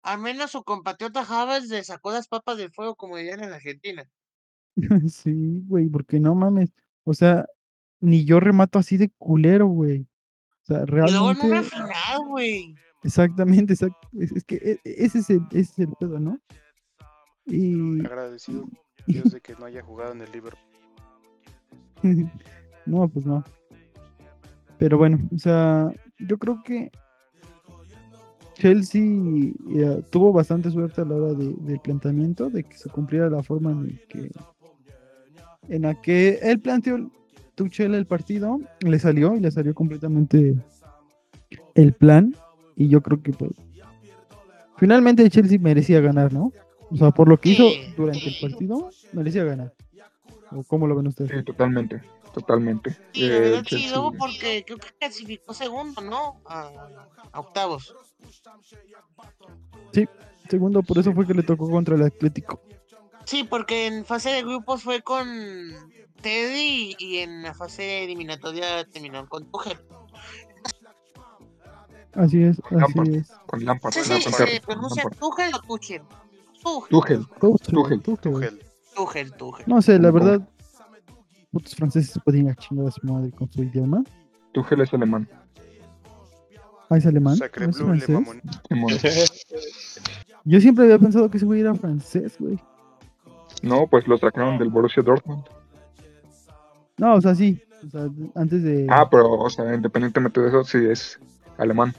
al 0.03 0.19
menos 0.19 0.51
su 0.51 0.63
compatriota 0.63 1.23
Javes 1.23 1.69
le 1.69 1.83
sacó 1.83 2.11
las 2.11 2.27
papas 2.27 2.57
del 2.57 2.71
fuego, 2.71 2.95
como 2.95 3.17
dirían 3.17 3.43
en 3.43 3.53
Argentina. 3.53 4.09
Sí, 5.11 5.63
güey, 5.67 5.87
porque 5.87 6.19
no 6.19 6.35
mames. 6.35 6.69
O 7.03 7.13
sea, 7.13 7.45
ni 7.99 8.25
yo 8.25 8.39
remato 8.39 8.77
así 8.79 8.97
de 8.97 9.09
culero, 9.17 9.67
güey. 9.67 10.01
O 10.01 10.65
sea, 10.65 10.85
realmente. 10.85 11.63
final, 11.63 12.19
güey. 12.27 12.75
Exactamente, 13.03 13.73
exact- 13.73 13.95
Es, 14.19 14.43
que 14.43 14.55
e- 14.55 14.79
ese 14.83 15.19
es 15.19 15.29
el, 15.29 15.41
ese 15.51 15.59
es 15.59 15.79
el 15.79 15.89
pedo, 15.99 16.19
¿no? 16.19 16.39
Y. 17.45 17.99
Agradecido 18.05 18.65
Dios 19.05 19.31
de 19.31 19.39
que 19.41 19.53
no 19.55 19.65
haya 19.65 19.81
jugado 19.81 20.11
en 20.13 20.21
el 20.21 20.31
Liverpool. 20.31 20.59
no, 22.85 23.07
pues 23.07 23.25
no. 23.25 23.43
Pero 24.77 24.97
bueno, 24.97 25.19
o 25.33 25.37
sea, 25.39 25.91
yo 26.19 26.37
creo 26.37 26.61
que 26.63 26.91
Chelsea 28.55 29.01
eh, 29.03 30.03
tuvo 30.09 30.33
bastante 30.33 30.69
suerte 30.71 31.01
a 31.01 31.05
la 31.05 31.15
hora 31.15 31.33
de- 31.33 31.53
del 31.59 31.79
planteamiento, 31.79 32.49
de 32.49 32.63
que 32.63 32.77
se 32.77 32.89
cumpliera 32.89 33.29
la 33.29 33.43
forma 33.43 33.71
en 33.71 33.99
que 34.09 34.29
en 35.69 35.81
la 35.81 35.99
que 36.01 36.39
él 36.41 36.59
planteó 36.61 37.11
Tuchel 37.55 37.93
el 37.93 38.05
partido, 38.05 38.59
le 38.81 38.99
salió 38.99 39.35
y 39.35 39.41
le 39.41 39.51
salió 39.51 39.73
completamente 39.75 40.55
el 41.75 41.93
plan 41.93 42.33
y 42.77 42.87
yo 42.87 43.01
creo 43.01 43.21
que 43.21 43.31
pues 43.33 43.51
finalmente 44.77 45.29
Chelsea 45.29 45.59
merecía 45.59 45.99
ganar, 45.99 46.31
¿no? 46.31 46.51
O 46.89 46.95
sea, 46.95 47.11
por 47.11 47.27
lo 47.27 47.37
que 47.39 47.49
hizo 47.49 47.69
Sí, 47.69 47.93
durante 47.97 48.27
el 48.29 48.33
sí. 48.35 48.41
partido, 48.47 48.89
merecía 49.11 49.43
ganar. 49.43 49.73
¿O 50.51 50.63
cómo 50.63 50.87
lo 50.87 50.95
ven 50.95 51.07
ustedes? 51.07 51.31
Sí, 51.31 51.43
totalmente, 51.43 52.01
totalmente. 52.33 52.91
La 53.15 53.25
Eh, 53.25 53.39
verdad 53.39 53.63
chido 53.65 54.13
porque 54.17 54.63
creo 54.65 54.77
que 54.77 54.87
clasificó 54.97 55.53
segundo, 55.53 55.99
¿no? 56.01 56.39
A, 56.45 56.71
a 57.33 57.39
octavos. 57.41 57.93
Segundo, 60.49 60.81
por 60.83 60.97
eso 60.97 61.11
fue 61.13 61.27
que 61.27 61.33
le 61.33 61.43
tocó 61.43 61.69
contra 61.69 61.95
el 61.95 62.03
Atlético. 62.03 62.61
Sí, 63.25 63.43
porque 63.43 63.87
en 63.87 64.05
fase 64.05 64.29
de 64.29 64.43
grupos 64.43 64.83
fue 64.83 65.01
con 65.01 65.27
Teddy 66.21 66.95
y 66.97 67.17
en 67.17 67.43
la 67.43 67.53
fase 67.53 68.05
eliminatoria 68.05 68.85
terminó 68.85 69.27
con 69.27 69.51
Tuchel. 69.51 69.77
Así 72.13 72.43
es, 72.43 72.59
Lampard. 72.71 73.07
así 73.07 73.17
es. 73.17 73.31
Con 73.45 73.65
Lampard. 73.65 73.93
Sí, 73.93 73.99
con 73.99 74.05
sí, 74.05 74.23
Lampard, 74.23 74.49
se 74.49 74.61
con 74.61 74.75
pronuncia 74.75 75.03
Lampard. 75.03 75.19
Tuchel 75.19 75.53
o 75.53 75.61
Tuchel. 75.61 76.01
Tuchel, 76.89 77.27
Tuchel. 77.39 77.73
Tuchel, 77.73 78.01
Tuchel. 78.01 78.21
Tuchel. 78.21 78.59
Tuchel, 78.95 79.33
Tuchel. 79.33 79.65
No 79.67 79.81
sé, 79.81 79.99
la 79.99 80.11
verdad, 80.11 80.41
putos 81.51 81.75
franceses 81.75 82.11
se 82.11 82.19
pueden 82.19 82.45
ir 82.45 82.51
a 82.51 82.55
chingar 82.55 82.87
a 82.87 82.91
su 82.91 83.05
madre 83.05 83.31
con 83.31 83.51
su 83.51 83.63
idioma. 83.63 84.03
Tuchel 84.53 84.81
es 84.81 84.93
alemán. 84.93 85.29
Ah, 86.89 86.97
es 86.97 87.05
alemán, 87.05 87.35
Sacre 87.35 87.67
no 87.67 87.93
es 87.93 88.09
le 88.09 88.17
francés. 88.67 89.45
Yo 90.45 90.61
siempre 90.61 90.85
había 90.85 90.97
pensado 90.97 91.29
que 91.29 91.37
ese 91.37 91.45
güey 91.45 91.59
era 91.59 91.75
francés, 91.75 92.37
güey. 92.39 92.57
No, 93.61 93.87
pues 93.87 94.07
lo 94.07 94.17
sacaron 94.17 94.57
del 94.57 94.69
Borussia 94.69 95.03
Dortmund. 95.03 95.43
No, 96.97 97.15
o 97.15 97.21
sea, 97.21 97.35
sí. 97.35 97.61
O 97.85 97.89
sea, 97.89 98.07
antes 98.35 98.63
de. 98.63 98.87
Ah, 98.89 99.09
pero, 99.09 99.29
o 99.31 99.49
sea, 99.49 99.75
independientemente 99.75 100.39
de 100.39 100.47
eso, 100.47 100.63
sí 100.63 100.77
es 100.89 101.19
alemán. 101.57 101.93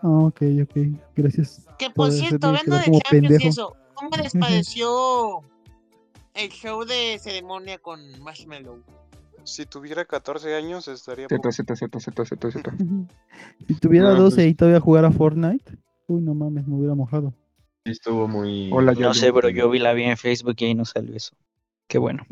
Ah, 0.00 0.08
ok, 0.08 0.42
ok. 0.62 0.76
Gracias. 1.16 1.66
Que 1.78 1.90
por 1.90 2.10
cierto, 2.10 2.48
hablando 2.48 2.76
de 2.76 3.00
Champions 3.00 3.44
y 3.44 3.46
eso, 3.48 3.76
¿cómo 3.94 4.10
les 4.16 4.32
pareció 4.32 5.40
el 6.34 6.50
show 6.50 6.84
de 6.84 7.18
ceremonia 7.20 7.78
con 7.78 8.20
Marshmallow? 8.22 8.82
Si 9.44 9.66
tuviera 9.66 10.04
14 10.04 10.54
años 10.54 10.86
estaría 10.88 11.26
Z, 11.28 11.36
poco. 11.36 11.52
Z, 11.52 11.76
Z, 11.76 12.00
Z, 12.00 12.24
Z, 12.24 12.50
Z. 12.50 12.76
Si 13.66 13.74
tuviera 13.74 14.10
No, 14.10 14.20
12 14.22 14.36
pues- 14.36 14.46
y 14.48 14.54
todavía 14.54 14.80
jugara 14.80 15.10
Fortnite, 15.10 15.78
uy, 16.06 16.20
no 16.20 16.34
mames, 16.34 16.66
me 16.66 16.76
hubiera 16.76 16.94
mojado. 16.94 17.34
Estuvo 17.84 18.28
muy. 18.28 18.70
Hola, 18.72 18.92
No 18.92 19.12
sé, 19.14 19.32
pero 19.32 19.48
yo 19.48 19.68
vi 19.68 19.80
la 19.80 19.92
vi 19.92 20.04
en 20.04 20.16
Facebook 20.16 20.54
y 20.58 20.66
ahí 20.66 20.74
no 20.74 20.84
salió 20.84 21.16
eso. 21.16 21.34
Qué 21.88 21.98
bueno. 21.98 22.24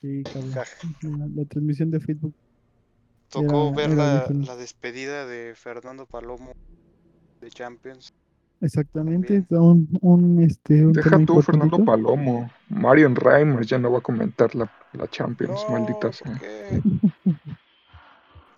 Sí, 0.00 0.22
cabrón. 0.24 1.34
La 1.36 1.44
transmisión 1.44 1.90
de 1.92 2.00
Facebook. 2.00 2.34
Tocó 3.32 3.68
Era- 3.68 3.76
ver 3.76 3.90
era 3.92 4.26
la, 4.30 4.56
despedida 4.56 5.26
de 5.26 5.54
Fernando 5.56 6.06
Palomo 6.06 6.52
de 7.40 7.48
Champions. 7.50 8.12
Exactamente. 8.60 9.44
Un, 9.50 9.88
un, 10.02 10.42
este, 10.42 10.86
un 10.86 10.92
Deja 10.92 11.18
tú, 11.24 11.40
Fernando. 11.42 11.84
Palomo. 11.84 12.48
Marion 12.68 13.16
Reimers 13.16 13.66
ya 13.66 13.78
no 13.78 13.90
va 13.90 13.98
a 13.98 14.02
comentar 14.02 14.54
la, 14.54 14.70
la 14.92 15.08
Champions, 15.08 15.64
No, 15.66 15.72
maldita 15.72 15.98
¿por 16.00 16.14
sea. 16.14 16.40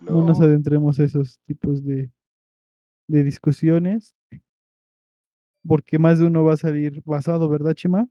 No 0.01 0.23
nos 0.23 0.39
No. 0.39 0.45
adentremos 0.45 0.99
a 0.99 1.03
esos 1.05 1.39
tipos 1.45 1.83
de, 1.83 2.11
de 3.07 3.23
discusiones. 3.23 4.13
Porque 5.67 5.97
más 5.97 6.19
de 6.19 6.25
uno 6.27 6.43
va 6.43 6.53
a 6.53 6.57
salir 6.57 7.01
basado, 7.05 7.49
¿verdad, 7.49 7.73
Chima? 7.73 8.07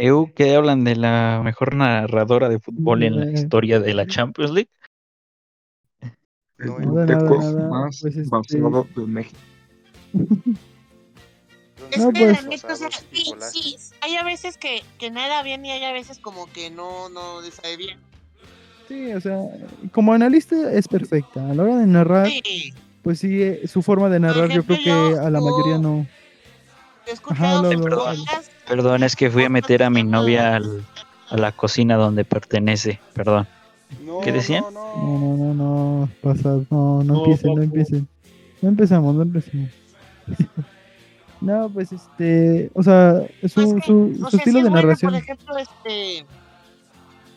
EU, 0.00 0.32
¿qué 0.34 0.54
hablan 0.56 0.84
de 0.84 0.96
la 0.96 1.40
mejor 1.44 1.74
narradora 1.74 2.48
de 2.48 2.58
fútbol 2.58 3.02
en 3.02 3.20
la 3.20 3.26
Eh. 3.26 3.32
historia 3.34 3.80
de 3.80 3.94
la 3.94 4.06
Champions 4.06 4.50
League? 4.52 4.70
El 6.58 6.66
No, 6.66 6.78
nada, 6.78 7.06
nada, 7.06 7.68
más 7.68 8.00
pues, 8.02 8.16
este- 8.16 8.58
de 8.58 9.06
México. 9.06 9.38
Es 11.90 11.98
No, 11.98 12.12
que 12.12 12.26
la 12.26 12.32
pues- 12.34 12.46
neta, 12.46 12.72
o 12.72 12.76
sea, 12.76 12.88
sí, 13.12 13.32
sí, 13.52 13.76
hay 14.00 14.16
a 14.16 14.22
veces 14.22 14.56
que, 14.58 14.82
que 14.98 15.10
nada 15.10 15.42
bien 15.42 15.64
y 15.64 15.70
hay 15.70 15.82
a 15.84 15.92
veces 15.92 16.18
como 16.18 16.46
que 16.52 16.70
no, 16.70 17.08
no 17.08 17.40
le 17.40 17.50
sabe 17.50 17.76
bien. 17.76 17.98
Sí, 18.88 19.12
o 19.12 19.20
sea, 19.20 19.38
como 19.92 20.12
analista 20.12 20.72
es 20.72 20.86
perfecta. 20.88 21.48
A 21.50 21.54
la 21.54 21.62
hora 21.62 21.76
de 21.78 21.86
narrar, 21.86 22.26
Sí, 22.26 22.74
pues 23.02 23.20
sí, 23.20 23.42
eh, 23.42 23.66
su 23.66 23.82
forma 23.82 24.08
de 24.10 24.20
narrar 24.20 24.48
yo 24.48 24.60
ejemplo, 24.60 24.76
creo 24.76 24.78
que 25.10 25.12
yo- 25.14 25.20
a 25.22 25.30
la 25.30 25.40
mayoría 25.40 25.74
yo- 25.76 25.78
no. 25.82 26.06
he 27.06 27.12
escuchado 27.12 27.58
habla, 27.58 27.72
sus 27.72 27.86
habla, 27.86 27.96
podcasts, 27.96 28.50
Perdón, 28.70 29.02
es 29.02 29.16
que 29.16 29.28
fui 29.30 29.44
a 29.44 29.48
meter 29.48 29.82
a 29.82 29.90
mi 29.90 30.04
novia 30.04 30.54
al- 30.56 30.86
a 31.28 31.36
la 31.36 31.50
cocina 31.52 31.96
donde 31.96 32.24
pertenece. 32.24 33.00
Perdón. 33.14 33.48
No, 34.04 34.20
¿Qué 34.20 34.30
decían? 34.30 34.62
No, 34.62 34.70
no. 34.70 34.96
No, 34.96 35.36
no, 35.36 35.54
no, 35.54 35.54
no, 35.54 36.08
pasa, 36.22 36.48
no, 36.70 37.02
no 37.02 37.02
No, 37.02 37.18
empiecen, 37.24 37.54
no 37.56 37.62
empiecen. 37.62 38.08
No 38.62 38.68
empezamos, 38.68 39.14
no 39.16 39.22
empezamos. 39.22 39.70
no, 41.40 41.68
pues 41.70 41.90
este, 41.92 42.70
o 42.74 42.82
sea, 42.84 43.22
su, 43.40 43.60
es 43.60 43.74
que, 43.74 43.82
su, 43.82 44.18
o 44.22 44.30
su 44.30 44.30
sea, 44.30 44.38
estilo 44.38 44.58
es 44.58 44.64
de 44.64 44.70
buena, 44.70 44.82
narración. 44.82 45.12
Por 45.12 45.20
ejemplo, 45.20 45.56
este. 45.58 46.24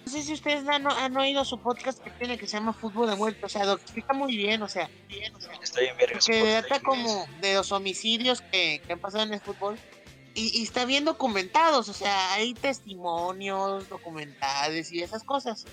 No 0.05 0.11
sé 0.11 0.21
si 0.21 0.33
ustedes 0.33 0.67
han, 0.67 0.85
han 0.85 1.17
oído 1.17 1.45
su 1.45 1.57
podcast 1.59 2.03
que 2.03 2.11
tiene 2.11 2.37
que 2.37 2.45
se 2.45 2.57
llama 2.57 2.73
Fútbol 2.73 3.09
de 3.09 3.15
Muerte. 3.15 3.39
O 3.45 3.49
sea, 3.49 3.65
lo 3.65 3.73
explica 3.73 4.13
muy 4.13 4.35
bien, 4.35 4.61
o 4.61 4.67
sea, 4.67 4.89
bien, 5.07 5.33
o 5.33 5.39
sea, 5.39 5.53
Está 5.63 5.79
bien 5.79 5.93
que 5.97 6.61
trata 6.67 6.83
como 6.83 7.25
de 7.41 7.55
los 7.55 7.71
homicidios 7.71 8.41
que, 8.41 8.81
que 8.85 8.93
han 8.93 8.99
pasado 8.99 9.23
en 9.23 9.33
el 9.33 9.39
fútbol. 9.39 9.77
Y, 10.35 10.59
y 10.59 10.63
está 10.63 10.85
bien 10.85 11.05
documentados, 11.05 11.89
o 11.89 11.93
sea, 11.93 12.33
hay 12.33 12.53
testimonios, 12.53 13.87
documentales 13.89 14.91
y 14.91 15.01
esas 15.01 15.23
cosas. 15.23 15.65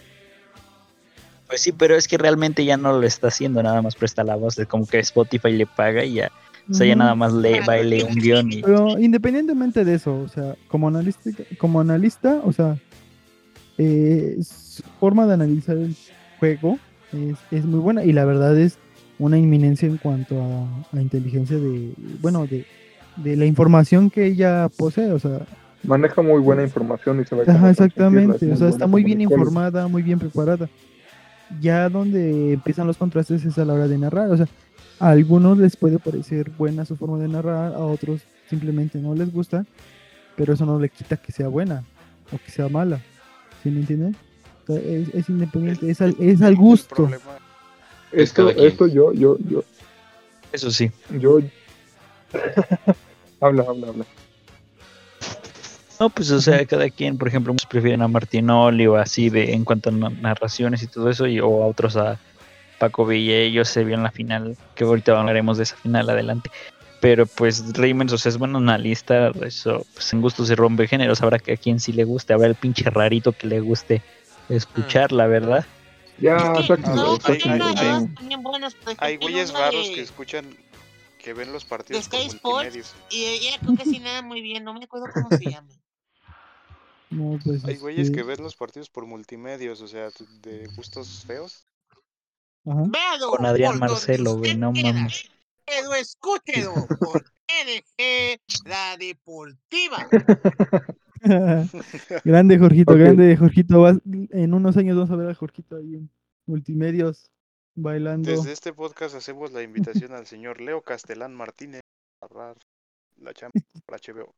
Pues 1.51 1.63
sí, 1.63 1.73
pero 1.73 1.97
es 1.97 2.07
que 2.07 2.17
realmente 2.17 2.65
ya 2.65 2.77
no 2.77 2.93
lo 2.93 3.05
está 3.05 3.29
haciendo, 3.29 3.63
nada 3.63 3.83
más 3.83 3.97
presta 3.97 4.23
la 4.23 4.37
voz, 4.37 4.57
es 4.59 4.69
como 4.69 4.87
que 4.87 5.01
Spotify 5.01 5.51
le 5.51 5.67
paga 5.67 6.05
y 6.05 6.15
ya. 6.15 6.31
O 6.71 6.75
sea, 6.75 6.87
ya 6.87 6.95
nada 6.95 7.17
más 7.17 7.33
lee, 7.33 7.59
va 7.69 7.81
y 7.81 7.89
lee 7.89 8.03
un 8.03 8.15
guion 8.15 8.53
y 8.53 8.63
Pero 8.63 8.97
independientemente 8.97 9.85
de 9.85 9.95
eso, 9.95 10.15
o 10.21 10.29
sea, 10.29 10.55
como 10.69 10.87
analista, 10.87 11.31
como 11.59 11.81
analista, 11.81 12.41
o 12.45 12.53
sea, 12.53 12.79
eh, 13.79 14.37
su 14.41 14.85
forma 15.01 15.27
de 15.27 15.35
analizar 15.35 15.77
el 15.77 15.97
juego 16.39 16.79
es, 17.13 17.37
es 17.51 17.65
muy 17.65 17.81
buena 17.81 18.05
y 18.05 18.13
la 18.13 18.25
verdad 18.25 18.57
es 18.57 18.79
una 19.19 19.37
inminencia 19.37 19.89
en 19.89 19.97
cuanto 19.97 20.41
a, 20.41 20.97
a 20.97 21.01
inteligencia 21.01 21.57
de, 21.57 21.93
bueno, 22.21 22.47
de, 22.47 22.65
de 23.23 23.37
la 23.37 23.47
información 23.47 24.11
que 24.11 24.27
ella 24.27 24.69
posee, 24.77 25.13
o 25.13 25.19
sea, 25.19 25.41
Maneja 25.83 26.21
muy 26.21 26.41
buena 26.43 26.63
información 26.63 27.21
y 27.21 27.25
se 27.25 27.31
cómo 27.31 27.43
Ajá, 27.51 27.71
exactamente. 27.71 28.53
O 28.53 28.57
sea, 28.57 28.69
está 28.69 28.87
muy 28.87 29.03
bien 29.03 29.23
informada, 29.23 29.89
muy 29.89 30.03
bien 30.03 30.19
preparada. 30.19 30.69
Ya 31.59 31.89
donde 31.89 32.53
empiezan 32.53 32.87
los 32.87 32.99
contrastes 32.99 33.45
es 33.47 33.57
a 33.57 33.65
la 33.65 33.73
hora 33.73 33.89
de 33.89 33.97
narrar. 33.97 34.31
O 34.31 34.37
sea, 34.37 34.47
a 34.99 35.09
algunos 35.09 35.57
les 35.57 35.77
puede 35.77 35.99
parecer 35.99 36.51
buena 36.51 36.85
su 36.85 36.97
forma 36.97 37.19
de 37.19 37.29
narrar, 37.29 37.73
a 37.73 37.79
otros 37.79 38.21
simplemente 38.51 38.99
no 38.99 39.15
les 39.15 39.33
gusta, 39.33 39.65
pero 40.37 40.53
eso 40.53 40.67
no 40.67 40.79
le 40.79 40.91
quita 40.91 41.17
que 41.17 41.33
sea 41.33 41.49
buena 41.49 41.83
o 42.31 42.37
que 42.45 42.51
sea 42.51 42.69
mala. 42.69 43.01
¿Sí 43.63 43.71
me 43.71 43.81
entienden? 43.81 44.15
O 44.65 44.73
sea, 44.73 44.77
es, 44.83 45.09
es 45.15 45.29
independiente, 45.31 45.91
es 45.91 46.01
al, 46.03 46.15
es 46.21 46.43
al 46.43 46.57
gusto. 46.57 46.95
problema- 46.95 47.39
Esto, 48.13 48.51
esto 48.51 48.87
yo, 48.87 49.15
yo, 49.15 49.39
yo, 49.49 49.65
eso 50.53 50.71
sí. 50.71 50.91
yo. 51.19 51.39
habla, 53.41 53.65
habla, 53.69 53.89
habla. 53.89 54.05
No, 55.99 56.09
pues 56.09 56.31
o 56.31 56.41
sea, 56.41 56.65
cada 56.65 56.89
quien, 56.89 57.19
por 57.19 57.29
ejemplo, 57.29 57.53
muchos 57.53 57.69
prefieren 57.69 58.01
a 58.01 58.09
Martinoli 58.09 58.87
o 58.87 58.97
así 58.97 59.29
de 59.29 59.53
en 59.53 59.65
cuanto 59.65 59.91
a 59.91 59.93
na- 59.93 60.09
narraciones 60.09 60.83
y 60.83 60.87
todo 60.87 61.11
eso, 61.11 61.27
y, 61.27 61.41
o 61.41 61.63
a 61.63 61.67
otros 61.67 61.97
a 61.97 62.19
Paco 62.79 63.05
Villa, 63.05 63.35
ellos 63.37 63.69
se 63.69 63.85
vio 63.85 63.97
en 63.97 64.03
la 64.03 64.11
final, 64.11 64.57
que 64.75 64.85
ahorita 64.85 65.19
hablaremos 65.19 65.59
de 65.59 65.65
esa 65.65 65.77
final 65.77 66.09
adelante. 66.09 66.51
Pero 67.03 67.27
pues 67.27 67.75
Reimers, 67.75 68.13
o 68.15 68.19
sea, 68.19 68.31
es 68.31 68.39
bueno 68.39 68.59
analista, 68.59 69.31
eso, 69.43 69.87
pues 69.93 70.13
en 70.13 70.23
gusto 70.23 70.47
se 70.47 70.57
rompe 70.57 70.87
géneros, 70.87 71.23
habrá 71.23 71.39
que 71.39 71.53
a 71.53 71.57
quien 71.57 71.81
sí 71.81 71.93
le 71.93 72.05
guste, 72.05 72.33
habrá 72.33 72.47
el 72.47 72.55
pinche 72.55 72.89
rarito 72.89 73.33
que 73.33 73.47
le 73.47 73.61
guste 73.61 74.03
escucharla, 74.49 75.27
¿verdad? 75.27 75.67
Ya, 76.19 76.53
Es 76.59 76.63
que 76.63 76.69
sáquenlo, 76.69 76.97
no, 76.97 77.19
hay, 77.25 77.39
hay, 78.99 79.17
güeyes 79.17 79.53
raros 79.53 79.91
que 79.91 80.03
escuchan, 80.03 80.47
que 81.23 81.33
ven 81.33 81.53
los 81.53 81.65
de 81.65 81.71
partidos 81.71 82.09
por 82.09 82.19
Sky 82.19 82.29
Sports 82.29 82.95
y 83.11 83.25
ella 83.25 83.59
creo 83.61 83.77
que 83.77 83.85
sí 83.85 83.99
nada 83.99 84.23
muy 84.23 84.41
bien, 84.41 84.65
no 84.65 84.75
me 84.75 84.85
acuerdo 84.85 85.07
cómo 85.13 85.29
se 85.31 85.51
llama. 85.51 85.69
No, 87.11 87.39
pues 87.45 87.65
Hay 87.65 87.77
güeyes 87.77 88.07
este, 88.07 88.19
que 88.19 88.23
ven 88.23 88.43
los 88.43 88.55
partidos 88.55 88.89
por 88.89 89.05
multimedios, 89.05 89.81
o 89.81 89.89
sea, 89.89 90.11
de 90.43 90.69
gustos 90.77 91.25
feos. 91.27 91.67
ajá. 92.65 92.85
Véalo 92.87 93.31
Con 93.31 93.47
Adrián 93.47 93.79
Marcelo, 93.79 94.37
güey, 94.37 94.57
no 94.57 94.73
mames. 94.73 95.29
Pero 95.67 95.95
escúchelo 95.95 96.73
por 97.01 97.23
TDG, 97.23 98.41
la 98.65 98.97
deportiva. 98.97 100.09
grande 102.25 102.59
Jorgito, 102.59 102.95
grande 102.95 103.37
Jorgito. 103.37 103.89
en 103.89 104.55
unos 104.55 104.77
años 104.77 104.97
vamos 104.97 105.11
a 105.11 105.17
ver 105.17 105.31
a 105.31 105.35
Jorgito 105.35 105.77
ahí 105.77 105.97
en 105.97 106.11
multimedios 106.47 107.31
bailando. 107.75 108.31
Desde 108.31 108.53
este 108.53 108.73
podcast 108.73 109.15
hacemos 109.15 109.53
la 109.53 109.63
invitación 109.63 110.13
al 110.13 110.27
señor 110.27 110.61
Leo 110.61 110.83
Castelán 110.83 111.35
Martínez 111.35 111.81
a 112.21 112.27
narrar 112.27 112.57
la 113.17 113.33
Champions 113.33 113.67
por 113.87 114.01
HBO. 114.01 114.35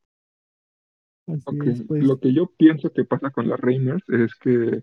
Es, 1.27 1.83
pues. 1.87 2.05
Lo 2.05 2.19
que 2.19 2.33
yo 2.33 2.47
pienso 2.47 2.93
que 2.93 3.05
pasa 3.05 3.31
con 3.31 3.49
las 3.49 3.61
Reimers 3.61 4.03
es 4.09 4.35
que 4.35 4.83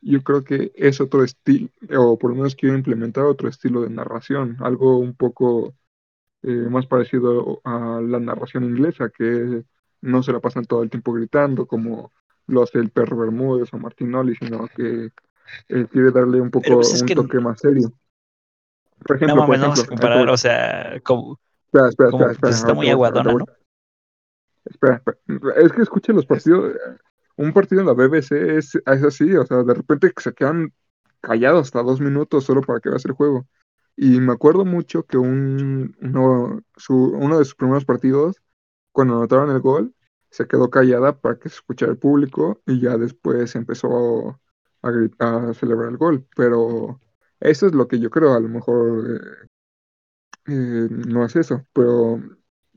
yo 0.00 0.22
creo 0.22 0.44
que 0.44 0.72
es 0.76 1.00
otro 1.00 1.24
estilo, 1.24 1.70
o 1.98 2.18
por 2.18 2.30
lo 2.30 2.36
menos 2.36 2.54
quiero 2.54 2.76
implementar 2.76 3.24
otro 3.24 3.48
estilo 3.48 3.82
de 3.82 3.90
narración, 3.90 4.56
algo 4.60 4.98
un 4.98 5.14
poco 5.14 5.74
eh, 6.42 6.48
más 6.48 6.86
parecido 6.86 7.60
a 7.64 8.00
la 8.02 8.20
narración 8.20 8.64
inglesa, 8.64 9.08
que 9.08 9.64
no 10.02 10.22
se 10.22 10.32
la 10.32 10.40
pasan 10.40 10.66
todo 10.66 10.82
el 10.82 10.90
tiempo 10.90 11.12
gritando 11.12 11.66
como 11.66 12.12
lo 12.46 12.62
hace 12.62 12.78
el 12.78 12.90
perro 12.90 13.16
Bermúdez 13.16 13.72
o 13.72 13.78
Martinoli, 13.78 14.36
sino 14.36 14.68
que 14.68 15.10
eh, 15.68 15.86
quiere 15.90 16.10
darle 16.10 16.40
un 16.40 16.50
poco 16.50 16.74
pues 16.74 16.92
es 16.94 17.00
un 17.02 17.06
que 17.08 17.14
toque 17.14 17.40
más 17.40 17.60
serio. 17.60 17.92
Por 19.06 19.16
No 19.16 19.16
ejemplo, 19.16 19.46
vamos 19.46 19.82
a 19.82 19.86
comparar, 19.86 20.18
ahí 20.18 20.26
te 20.26 20.30
o 20.32 20.36
sea, 20.36 21.00
como, 21.02 21.38
Espera, 21.66 21.88
espera, 21.88 22.10
como 22.10 22.30
espera, 22.30 22.32
espera, 22.32 22.40
pues 22.40 22.54
está 22.56 22.66
ahorita 22.68 22.74
muy 22.74 22.88
aguadona, 22.88 23.32
¿no? 23.32 23.44
Espera, 24.64 25.02
espera. 25.26 25.54
Es 25.56 25.72
que 25.72 25.82
escuche 25.82 26.12
los 26.12 26.26
partidos. 26.26 26.74
eh, 26.74 26.96
Un 27.36 27.52
partido 27.52 27.80
en 27.80 27.86
la 27.88 27.94
BBC 27.94 28.32
es, 28.56 28.74
es 28.76 29.02
así, 29.04 29.34
o 29.34 29.44
sea, 29.44 29.62
de 29.64 29.74
repente 29.74 30.12
se 30.16 30.32
quedan 30.32 30.72
callados 31.20 31.66
hasta 31.66 31.82
dos 31.82 32.00
minutos 32.00 32.44
solo 32.44 32.60
para 32.62 32.80
que 32.80 32.90
veas 32.90 33.04
el 33.04 33.12
juego. 33.12 33.46
Y 33.96 34.20
me 34.20 34.32
acuerdo 34.32 34.64
mucho 34.64 35.02
que 35.04 35.18
un, 35.18 35.96
uno, 36.00 36.62
su, 36.76 36.94
uno 36.94 37.38
de 37.38 37.44
sus 37.44 37.54
primeros 37.56 37.84
partidos, 37.84 38.36
cuando 38.92 39.16
anotaron 39.16 39.50
el 39.50 39.60
gol, 39.60 39.94
se 40.30 40.46
quedó 40.46 40.70
callada 40.70 41.20
para 41.20 41.38
que 41.38 41.48
se 41.48 41.56
escuchara 41.56 41.92
el 41.92 41.98
público 41.98 42.60
y 42.66 42.80
ya 42.80 42.96
después 42.98 43.54
empezó 43.56 44.40
a, 44.84 45.54
celebrar 45.54 45.90
el 45.90 45.96
gol. 45.96 46.26
Pero 46.36 47.00
eso 47.40 47.66
es 47.66 47.74
lo 47.74 47.88
que 47.88 47.98
yo 47.98 48.10
creo, 48.10 48.34
a 48.34 48.40
lo 48.40 48.48
mejor 48.48 49.20
eh, 50.46 50.52
eh, 50.52 50.88
no 51.08 51.24
es 51.24 51.36
eso, 51.36 51.66
pero 51.72 52.20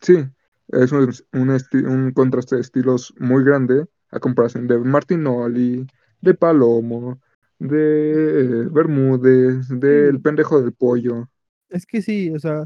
sí, 0.01 0.25
es 0.69 0.91
un, 0.91 1.11
un, 1.33 1.85
un 1.87 2.11
contraste 2.13 2.55
de 2.55 2.61
estilos 2.61 3.13
muy 3.19 3.43
grande 3.43 3.85
a 4.11 4.19
comparación 4.19 4.67
de 4.67 4.77
Martinoli, 4.79 5.85
de 6.21 6.33
Palomo, 6.33 7.19
de 7.59 8.41
eh, 8.41 8.67
Bermúdez, 8.71 9.67
del 9.69 10.21
pendejo 10.21 10.61
del 10.61 10.73
pollo. 10.73 11.29
Es 11.69 11.85
que 11.85 12.01
sí, 12.01 12.31
o 12.31 12.39
sea, 12.39 12.65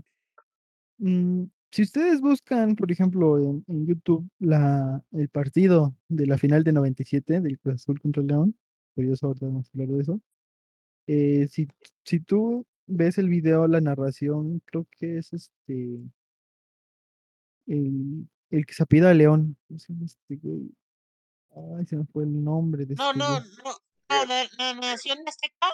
mm, 0.99 1.45
si 1.71 1.81
ustedes 1.83 2.21
buscan, 2.21 2.75
por 2.75 2.91
ejemplo, 2.91 3.39
en, 3.39 3.63
en 3.67 3.85
YouTube 3.87 4.29
la, 4.39 5.01
el 5.11 5.29
partido 5.29 5.95
de 6.09 6.27
la 6.27 6.37
final 6.37 6.63
de 6.63 6.73
97 6.73 7.41
del 7.41 7.59
Cruz 7.59 7.75
Azul 7.75 7.99
contra 7.99 8.21
el 8.21 8.27
León, 8.27 8.55
curioso, 8.95 9.27
ahorita 9.27 9.45
vamos 9.47 9.67
a 9.67 9.69
hablar 9.73 9.87
de 9.95 10.01
eso. 10.01 10.21
eh, 11.07 11.47
si, 11.49 11.67
si 12.05 12.19
tú 12.19 12.65
ves 12.87 13.17
el 13.17 13.29
video, 13.29 13.67
la 13.67 13.81
narración, 13.81 14.61
creo 14.65 14.87
que 14.91 15.17
es 15.19 15.33
este, 15.33 15.99
el, 17.67 18.27
el 18.49 18.65
que 18.65 18.73
se 18.73 18.83
apida 18.83 19.09
a 19.09 19.13
León. 19.13 19.57
¿cómo 19.67 19.79
se 19.79 19.93
llama 19.93 20.05
este 20.05 20.35
güey? 20.37 20.71
Ay, 21.79 21.85
se 21.85 21.97
me 21.97 22.05
fue 22.05 22.23
el 22.23 22.43
nombre 22.43 22.85
de 22.85 22.95
No, 22.95 23.07
este 23.11 23.19
no, 23.19 23.39
no. 23.39 23.77
No, 24.09 24.25
la, 24.25 24.43
la 24.57 24.73
nación 24.75 25.19
azteca, 25.25 25.69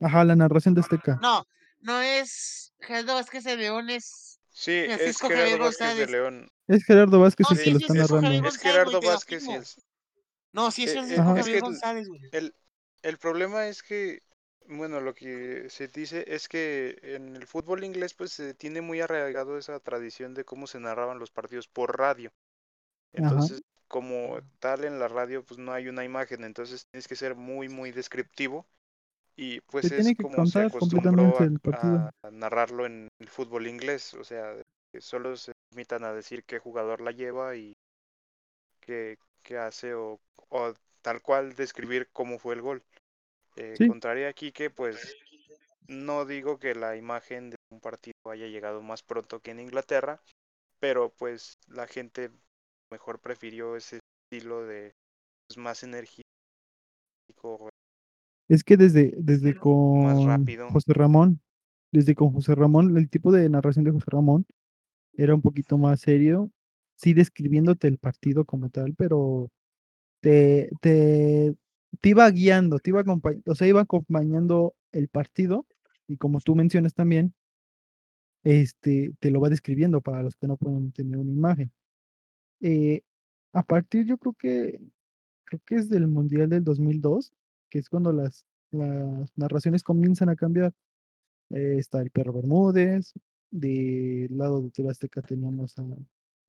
Ajá, 0.00 0.24
la 0.24 0.34
narración 0.34 0.74
de 0.74 0.80
Azteca. 0.80 1.18
no, 1.20 1.44
no 1.80 2.00
es 2.00 2.72
Gerardo 2.80 3.14
Vázquez 3.14 3.44
de 3.44 3.56
León, 3.56 3.90
es 3.90 4.38
Sí, 4.54 4.72
es 4.72 4.86
Francisco 4.96 5.28
Gerardo 5.28 5.42
Javier 5.52 5.58
Vázquez 5.60 5.96
de 5.96 6.06
González. 6.06 6.10
León. 6.10 6.48
Es 6.68 6.84
Gerardo 6.84 7.20
Vázquez 7.20 7.46
No, 7.48 7.50
el 7.50 7.58
sí, 7.58 7.64
que 7.64 7.70
lo 7.70 7.78
sí, 7.78 7.84
está 7.84 7.94
es 7.94 8.06
Francisco 8.08 8.20
Javier 8.20 8.42
narrando. 8.42 8.48
Es 8.48 8.56
Gerardo 8.58 9.00
lo 9.00 9.02
Vázquez 9.02 9.48
y 9.48 9.52
afirmo. 9.52 9.64
El... 10.52 10.60
No, 10.60 10.70
sí 10.70 10.84
es 10.84 10.90
eh, 10.90 10.92
eh, 10.92 10.96
Francisco 10.96 11.22
Ajá. 11.22 11.40
es 11.40 11.46
que 11.46 11.54
el, 11.54 11.60
González, 11.60 12.08
güey. 12.08 12.20
el, 12.32 12.54
el 13.02 13.18
problema 13.18 13.66
es 13.66 13.82
que, 13.82 14.22
bueno, 14.66 15.00
lo 15.00 15.14
que 15.14 15.68
se 15.70 15.88
dice 15.88 16.24
es 16.28 16.48
que 16.48 16.98
en 17.02 17.36
el 17.36 17.46
fútbol 17.46 17.84
inglés 17.84 18.14
pues 18.14 18.32
se 18.32 18.54
tiene 18.54 18.80
muy 18.80 19.00
arraigado 19.00 19.58
esa 19.58 19.78
tradición 19.80 20.34
de 20.34 20.44
cómo 20.44 20.66
se 20.66 20.80
narraban 20.80 21.18
los 21.18 21.30
partidos 21.30 21.68
por 21.68 21.98
radio. 21.98 22.30
Ajá. 23.14 23.24
Entonces, 23.24 23.62
como 23.88 24.40
tal 24.58 24.84
en 24.84 24.98
la 24.98 25.08
radio 25.08 25.44
pues 25.44 25.58
no 25.58 25.72
hay 25.72 25.88
una 25.88 26.04
imagen, 26.04 26.44
entonces 26.44 26.86
tienes 26.90 27.06
que 27.06 27.16
ser 27.16 27.34
muy 27.34 27.68
muy 27.68 27.92
descriptivo 27.92 28.66
y 29.36 29.60
pues 29.62 29.88
Se 29.88 29.98
es 30.00 30.16
como 30.16 30.46
se 30.46 30.60
acostumbró 30.60 31.10
completamente 31.10 31.42
a, 31.42 31.46
el 31.46 31.60
partido. 31.60 32.10
a 32.22 32.30
narrarlo 32.30 32.86
en 32.86 33.08
el 33.18 33.28
fútbol 33.28 33.66
inglés, 33.66 34.14
o 34.14 34.24
sea, 34.24 34.54
que 34.92 35.00
solo 35.00 35.36
se 35.36 35.52
limitan 35.70 36.04
a 36.04 36.12
decir 36.12 36.44
qué 36.44 36.58
jugador 36.58 37.00
la 37.00 37.12
lleva 37.12 37.56
y 37.56 37.74
qué, 38.80 39.18
qué 39.42 39.58
hace 39.58 39.94
o, 39.94 40.20
o 40.48 40.74
tal 41.02 41.20
cual 41.22 41.54
describir 41.54 42.08
cómo 42.12 42.38
fue 42.38 42.54
el 42.54 42.62
gol. 42.62 42.82
Eh, 43.56 43.74
Sí. 43.76 43.86
contrario 43.86 44.28
aquí 44.28 44.52
que 44.52 44.70
pues 44.70 45.16
no 45.86 46.24
digo 46.24 46.58
que 46.58 46.74
la 46.74 46.96
imagen 46.96 47.50
de 47.50 47.56
un 47.70 47.80
partido 47.80 48.14
haya 48.30 48.46
llegado 48.46 48.82
más 48.82 49.02
pronto 49.02 49.40
que 49.40 49.50
en 49.50 49.60
Inglaterra, 49.60 50.20
pero 50.78 51.10
pues 51.10 51.58
la 51.68 51.86
gente 51.86 52.30
mejor 52.90 53.20
prefirió 53.20 53.76
ese 53.76 53.98
estilo 54.24 54.64
de 54.64 54.94
pues, 55.46 55.58
más 55.58 55.82
enérgico, 55.82 56.22
Es 58.48 58.64
que 58.64 58.76
desde, 58.76 59.14
desde 59.16 59.54
más 59.54 59.60
con 59.60 60.26
rápido. 60.26 60.70
José 60.70 60.92
Ramón, 60.94 61.40
desde 61.90 62.14
con 62.14 62.32
José 62.32 62.54
Ramón, 62.54 62.96
el 62.96 63.08
tipo 63.10 63.32
de 63.32 63.48
narración 63.48 63.84
de 63.84 63.92
José 63.92 64.06
Ramón 64.08 64.46
era 65.14 65.34
un 65.34 65.42
poquito 65.42 65.76
más 65.76 66.00
serio, 66.00 66.50
sí 67.02 67.14
describiéndote 67.14 67.88
el 67.88 67.98
partido 67.98 68.44
como 68.44 68.70
tal, 68.70 68.94
pero 68.96 69.50
te, 70.20 70.70
te, 70.80 71.54
te 72.00 72.08
iba 72.10 72.30
guiando, 72.30 72.78
te 72.78 72.90
iba 72.90 73.00
acompañando, 73.00 73.52
o 73.52 73.54
sea, 73.56 73.68
iba 73.68 73.82
acompañando 73.82 74.74
el 74.92 75.08
partido, 75.08 75.66
y 76.08 76.16
como 76.18 76.40
tú 76.40 76.54
mencionas 76.54 76.94
también, 76.94 77.34
este, 78.44 79.12
te 79.20 79.30
lo 79.30 79.40
va 79.40 79.48
describiendo 79.50 80.00
para 80.00 80.22
los 80.22 80.36
que 80.36 80.46
no 80.46 80.56
pueden 80.56 80.92
tener 80.92 81.18
una 81.18 81.32
imagen. 81.32 81.72
Eh, 82.60 83.02
a 83.52 83.62
partir, 83.64 84.06
yo 84.06 84.18
creo 84.18 84.34
que, 84.34 84.80
creo 85.44 85.60
que 85.66 85.76
es 85.76 85.88
del 85.88 86.08
Mundial 86.08 86.48
del 86.50 86.64
2002, 86.64 87.32
que 87.70 87.78
es 87.80 87.88
cuando 87.88 88.12
las, 88.12 88.44
las 88.70 89.36
narraciones 89.36 89.82
comienzan 89.82 90.28
a 90.28 90.36
cambiar. 90.36 90.72
Eh, 91.50 91.76
está 91.78 92.00
el 92.00 92.10
Perro 92.10 92.32
Bermúdez, 92.32 93.12
del 93.50 94.36
lado 94.38 94.62
de 94.62 94.90
Azteca 94.90 95.22
teníamos 95.22 95.78
a 95.78 95.84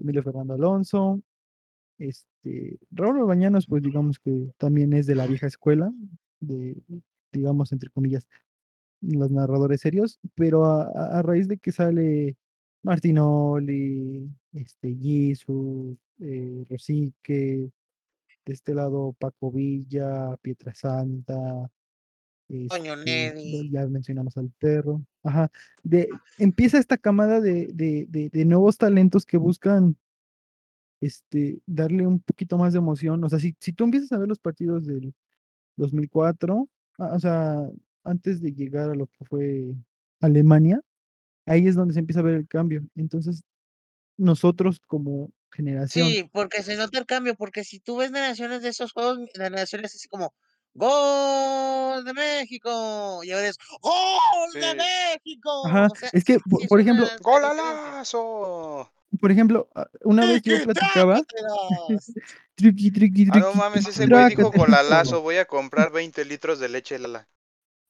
Emilio 0.03 0.21
Fernando 0.21 0.53
Alonso, 0.53 1.21
este, 1.97 2.77
Raúl 2.91 3.21
Orbañanos, 3.21 3.65
pues 3.67 3.81
digamos 3.81 4.19
que 4.19 4.51
también 4.57 4.93
es 4.93 5.07
de 5.07 5.15
la 5.15 5.25
vieja 5.25 5.47
escuela, 5.47 5.91
de, 6.39 6.75
digamos, 7.31 7.71
entre 7.71 7.89
comillas, 7.89 8.27
los 9.01 9.31
narradores 9.31 9.81
serios, 9.81 10.19
pero 10.35 10.65
a, 10.65 11.21
raíz 11.21 11.47
de 11.47 11.57
que 11.57 11.71
sale 11.71 12.37
Martinoli, 12.83 14.29
este, 14.53 14.89
eh, 16.19 16.65
Rosique, 16.69 17.71
de 18.45 18.53
este 18.53 18.73
lado 18.73 19.15
Paco 19.19 19.51
Villa, 19.51 20.35
Pietrasanta, 20.41 21.69
Este, 22.53 23.69
ya 23.71 23.87
mencionamos 23.87 24.37
al 24.37 24.51
perro, 24.59 25.03
ajá, 25.23 25.51
de, 25.81 26.07
empieza 26.37 26.77
esta 26.77 26.97
camada 26.97 27.41
de, 27.41 27.67
de, 27.73 28.05
de, 28.09 28.29
de 28.29 28.45
nuevos 28.45 28.77
talentos 28.77 29.25
que 29.25 29.37
buscan 29.37 29.97
este, 31.01 31.59
darle 31.65 32.05
un 32.05 32.19
poquito 32.19 32.57
más 32.57 32.73
de 32.73 32.79
emoción, 32.79 33.23
o 33.23 33.29
sea, 33.29 33.39
si, 33.39 33.55
si 33.59 33.73
tú 33.73 33.83
empiezas 33.85 34.11
a 34.11 34.19
ver 34.19 34.27
los 34.27 34.39
partidos 34.39 34.85
del 34.85 35.13
2004, 35.77 36.69
ah, 36.99 37.11
o 37.15 37.19
sea, 37.19 37.69
antes 38.03 38.41
de 38.41 38.53
llegar 38.53 38.91
a 38.91 38.95
lo 38.95 39.07
que 39.07 39.25
fue 39.25 39.73
Alemania, 40.21 40.81
ahí 41.45 41.67
es 41.67 41.75
donde 41.75 41.93
se 41.93 41.99
empieza 41.99 42.19
a 42.19 42.23
ver 42.23 42.35
el 42.35 42.47
cambio. 42.47 42.83
Entonces, 42.95 43.43
nosotros 44.17 44.79
como 44.87 45.31
generación. 45.51 46.07
Sí, 46.07 46.29
porque 46.31 46.63
se 46.63 46.75
nota 46.75 46.99
el 46.99 47.05
cambio, 47.05 47.35
porque 47.35 47.63
si 47.63 47.79
tú 47.79 47.97
ves 47.97 48.11
narraciones 48.11 48.61
de 48.61 48.69
esos 48.69 48.91
juegos, 48.91 49.19
la 49.35 49.49
narración 49.49 49.83
es 49.85 49.95
así 49.95 50.07
como 50.07 50.33
¡Gol 50.75 52.03
de 52.03 52.13
México! 52.13 53.23
Y 53.23 53.31
ahora 53.31 53.47
es 53.47 53.57
¡Gol 53.81 54.53
de 54.53 54.61
Sí. 54.61 54.77
México! 54.77 55.67
Ajá, 55.67 55.87
O 55.91 55.95
sea, 55.95 56.09
es 56.13 56.23
que, 56.23 56.39
por, 56.39 56.67
por 56.67 56.79
ejemplo, 56.81 57.05
gran 57.05 57.17
¡Gol 57.21 57.41
diferencia. 57.41 57.91
alazo! 57.93 58.89
por 59.21 59.31
ejemplo, 59.31 59.69
a- 59.75 59.87
una 60.05 60.25
vez 60.25 60.41
yo 60.41 60.53
platicaba, 60.65 61.21
¡Trácatelas! 61.21 62.11
triqui, 62.55 62.91
triqui, 62.91 63.23
Ah, 63.31 63.39
no 63.39 63.45
triqui, 63.45 63.57
mames, 63.57 63.83
triqui, 63.83 63.89
ese 64.01 64.07
güey 64.07 64.29
dijo 64.29 64.51
golalazo, 64.51 65.21
voy 65.21 65.35
a 65.37 65.45
comprar 65.45 65.91
20 65.91 66.25
litros 66.25 66.59
de 66.59 66.69
leche 66.69 66.97
Lala. 66.97 67.27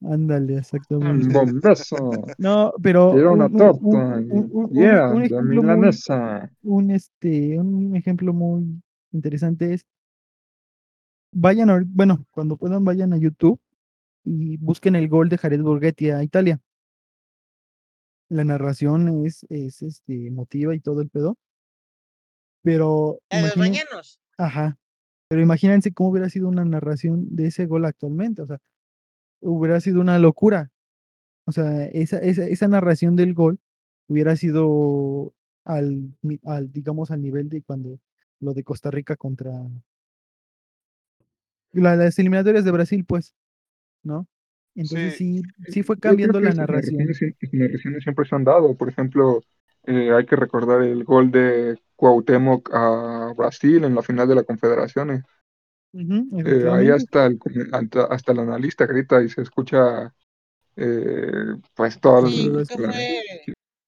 Ándale, 0.06 0.58
exactamente. 0.58 1.34
Bombazo. 1.34 1.96
No, 2.38 2.74
pero 2.82 3.12
un, 3.12 3.26
una 3.26 3.46
un- 3.46 3.58
torta. 3.58 3.80
un- 3.82 4.04
un- 4.04 4.32
un- 4.32 4.50
un- 4.52 4.70
Yeah, 4.74 5.08
de 5.08 5.14
un, 6.64 6.92
este, 6.92 7.58
un 7.58 7.96
ejemplo 7.96 8.34
muy 8.34 8.82
interesante 9.14 9.74
es, 9.76 9.86
vayan, 11.34 11.70
ahor- 11.70 11.86
bueno, 11.88 12.26
cuando 12.32 12.58
puedan 12.58 12.84
vayan 12.84 13.14
a 13.14 13.18
YouTube 13.18 13.60
y 14.24 14.58
busquen 14.58 14.96
el 14.96 15.08
gol 15.10 15.30
de 15.30 15.38
Jared 15.38 15.62
Borghetti 15.62 16.10
a 16.12 16.24
Italia. 16.24 16.60
La 18.30 18.44
narración 18.44 19.26
es, 19.26 19.46
es 19.50 19.82
este, 19.82 20.28
emotiva 20.28 20.74
y 20.76 20.80
todo 20.80 21.02
el 21.02 21.10
pedo, 21.10 21.38
pero 22.64 23.20
los 23.30 23.58
mañanos. 23.58 24.20
ajá, 24.38 24.78
pero 25.28 25.42
imagínense 25.42 25.94
cómo 25.94 26.10
hubiera 26.10 26.30
sido 26.30 26.48
una 26.48 26.66
narración 26.66 27.36
de 27.36 27.48
ese 27.48 27.66
gol 27.66 27.86
actualmente, 27.86 28.42
o 28.42 28.48
sea, 28.48 28.60
hubiera 29.42 29.80
sido 29.82 30.02
una 30.02 30.18
locura. 30.20 30.72
O 31.46 31.52
sea, 31.52 31.86
esa, 31.88 32.20
esa, 32.20 32.48
esa 32.48 32.68
narración 32.70 33.16
del 33.18 33.34
gol 33.34 33.60
hubiera 34.08 34.36
sido 34.38 35.34
al, 35.66 36.16
al, 36.46 36.72
digamos, 36.72 37.12
al 37.12 37.22
nivel 37.22 37.50
de 37.50 37.62
cuando 37.62 38.00
lo 38.40 38.54
de 38.54 38.64
Costa 38.64 38.90
Rica 38.92 39.18
contra 39.18 39.52
la- 41.74 41.96
las 41.96 42.18
eliminatorias 42.20 42.64
de 42.66 42.72
Brasil, 42.72 43.06
pues, 43.06 43.34
¿no? 44.04 44.28
Entonces 44.76 45.16
Sí, 45.16 45.44
sí, 45.66 45.72
sí 45.72 45.84
fue 45.84 45.98
creo 46.00 46.12
cambiando 46.14 46.40
la 46.40 46.54
narración. 46.54 47.08
narraciones, 47.08 48.02
siempre 48.04 48.26
se 48.26 48.36
han 48.36 48.44
dado. 48.44 48.76
Por 48.76 48.90
ejemplo, 48.90 49.42
eh, 49.86 50.12
hay 50.12 50.26
que 50.26 50.36
recordar 50.36 50.82
el 50.82 51.04
gol 51.04 51.32
de 51.32 51.80
Cuauhtémoc 51.96 52.70
a 52.74 53.34
Brasil 53.38 53.84
en 53.84 53.96
la 53.96 54.02
final 54.02 54.28
de 54.28 54.36
la 54.36 54.44
Confederaciones. 54.44 55.24
Eh, 55.94 56.68
ahí 56.72 56.90
hasta 56.90 57.28
el, 57.28 57.40
hasta, 57.72 58.06
hasta 58.06 58.32
el 58.32 58.40
analista 58.40 58.86
grita 58.88 59.22
y 59.22 59.30
se 59.30 59.42
escucha 59.44 60.14
eh, 60.76 61.56
pues 61.76 62.00
todo 62.00 62.28
Sí, 62.28 62.50
creo 62.50 62.60
es 62.62 62.70
que 62.70 62.76
que- 62.78 62.84
fue, 62.84 63.24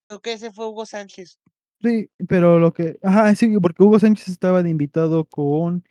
creo 0.08 0.20
que 0.22 0.34
ese 0.34 0.52
fue 0.52 0.68
Hugo 0.68 0.86
Sánchez. 0.86 1.40
Sí, 1.82 2.10
pero 2.28 2.60
lo 2.60 2.74
que, 2.74 2.98
ajá, 3.04 3.34
sí, 3.36 3.58
porque 3.60 3.84
Hugo 3.84 4.00
Sánchez 4.00 4.30
estaba 4.30 4.64
de 4.64 4.70
invitado 4.70 5.26
con 5.26 5.84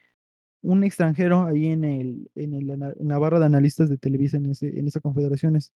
un 0.64 0.82
extranjero 0.82 1.44
ahí 1.44 1.66
en 1.66 1.84
el, 1.84 2.30
en 2.34 2.54
el, 2.54 2.70
en 2.70 3.08
la 3.08 3.18
barra 3.18 3.38
de 3.38 3.46
analistas 3.46 3.88
de 3.90 3.98
Televisa 3.98 4.38
en 4.38 4.46
ese, 4.46 4.78
en 4.78 4.86
esas 4.86 5.02
confederaciones. 5.02 5.72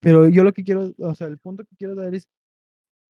Pero 0.00 0.28
yo 0.28 0.44
lo 0.44 0.52
que 0.52 0.64
quiero, 0.64 0.92
o 0.98 1.14
sea, 1.14 1.28
el 1.28 1.38
punto 1.38 1.64
que 1.64 1.76
quiero 1.76 1.94
dar 1.94 2.14
es, 2.14 2.28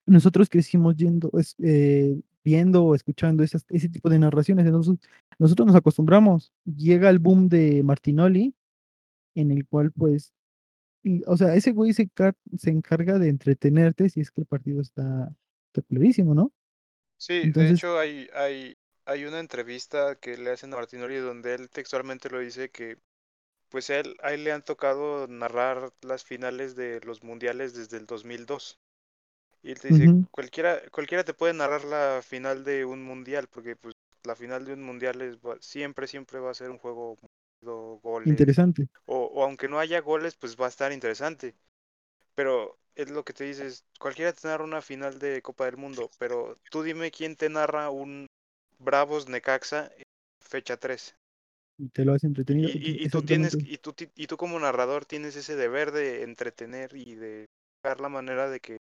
nosotros 0.06 0.48
crecimos 0.48 0.96
yendo, 0.96 1.30
es, 1.38 1.54
eh, 1.58 2.20
viendo 2.44 2.84
o 2.84 2.94
escuchando 2.94 3.42
esas, 3.42 3.64
ese 3.70 3.88
tipo 3.88 4.10
de 4.10 4.18
narraciones, 4.18 4.66
entonces 4.66 4.96
nosotros 5.38 5.66
nos 5.66 5.76
acostumbramos. 5.76 6.52
Llega 6.64 7.08
el 7.08 7.18
boom 7.18 7.48
de 7.48 7.82
Martinoli, 7.82 8.54
en 9.34 9.50
el 9.52 9.66
cual 9.66 9.92
pues, 9.92 10.34
y, 11.02 11.22
o 11.26 11.36
sea, 11.36 11.54
ese 11.54 11.72
güey 11.72 11.94
se, 11.94 12.10
se 12.58 12.70
encarga 12.70 13.18
de 13.18 13.28
entretenerte 13.28 14.10
si 14.10 14.20
es 14.20 14.30
que 14.30 14.42
el 14.42 14.46
partido 14.46 14.82
está, 14.82 15.32
está 15.72 15.82
¿no? 16.24 16.52
sí, 17.16 17.34
de 17.34 17.42
Entonces, 17.42 17.72
hecho 17.72 17.98
hay, 17.98 18.28
hay, 18.34 18.74
hay 19.10 19.24
una 19.24 19.40
entrevista 19.40 20.16
que 20.16 20.36
le 20.36 20.50
hacen 20.52 20.72
a 20.72 20.76
Martinoli 20.76 21.16
donde 21.18 21.54
él 21.54 21.70
textualmente 21.70 22.30
lo 22.30 22.38
dice 22.40 22.70
que 22.70 22.98
pues 23.70 23.90
él, 23.90 24.16
a 24.22 24.32
él 24.34 24.44
le 24.44 24.52
han 24.52 24.64
tocado 24.64 25.26
narrar 25.28 25.92
las 26.02 26.24
finales 26.24 26.76
de 26.76 27.00
los 27.02 27.22
mundiales 27.24 27.74
desde 27.74 27.98
el 27.98 28.06
2002. 28.06 28.80
Y 29.62 29.72
él 29.72 29.80
te 29.80 29.88
dice, 29.88 30.14
cualquiera, 30.30 30.80
cualquiera 30.90 31.24
te 31.24 31.34
puede 31.34 31.54
narrar 31.54 31.84
la 31.84 32.22
final 32.22 32.64
de 32.64 32.84
un 32.84 33.02
mundial, 33.04 33.48
porque 33.48 33.76
pues 33.76 33.94
la 34.24 34.36
final 34.36 34.64
de 34.66 34.74
un 34.74 34.82
mundial 34.84 35.22
es, 35.22 35.38
siempre, 35.60 36.06
siempre 36.08 36.40
va 36.40 36.50
a 36.52 36.54
ser 36.54 36.70
un 36.70 36.78
juego 36.78 37.16
goles, 38.02 38.50
interesante. 38.50 38.88
o, 39.06 39.24
o 39.26 39.44
aunque 39.44 39.68
no 39.68 39.78
haya 39.78 40.00
goles, 40.00 40.36
pues 40.36 40.56
va 40.56 40.66
a 40.66 40.68
estar 40.70 40.92
interesante. 40.92 41.54
Pero 42.34 42.78
es 42.94 43.10
lo 43.10 43.24
que 43.24 43.32
te 43.32 43.44
dices, 43.44 43.84
cualquiera 43.98 44.32
te 44.32 44.48
narra 44.48 44.64
una 44.64 44.82
final 44.82 45.18
de 45.18 45.42
Copa 45.42 45.66
del 45.66 45.76
Mundo, 45.76 46.10
pero 46.18 46.56
tú 46.70 46.82
dime 46.82 47.10
quién 47.10 47.36
te 47.36 47.48
narra 47.48 47.90
un 47.90 48.26
Bravos 48.80 49.28
Necaxa 49.28 49.80
en 49.96 50.04
fecha 50.40 50.76
3. 50.76 51.16
Y 51.78 51.88
te 51.88 52.04
lo 52.04 52.12
hace 52.14 52.26
entretenido. 52.26 52.68
Y, 52.72 53.02
y, 53.02 53.04
y 53.04 53.08
tú 53.08 53.22
tienes, 53.22 53.56
y 53.64 53.78
tú, 53.78 53.92
ti- 53.92 54.10
y 54.14 54.26
tú 54.26 54.36
como 54.36 54.58
narrador 54.60 55.06
tienes 55.06 55.34
ese 55.36 55.56
deber 55.56 55.92
de 55.92 56.22
entretener 56.22 56.94
y 56.94 57.14
de 57.14 57.46
buscar 57.82 58.00
la 58.00 58.08
manera 58.10 58.50
de 58.50 58.60
que 58.60 58.78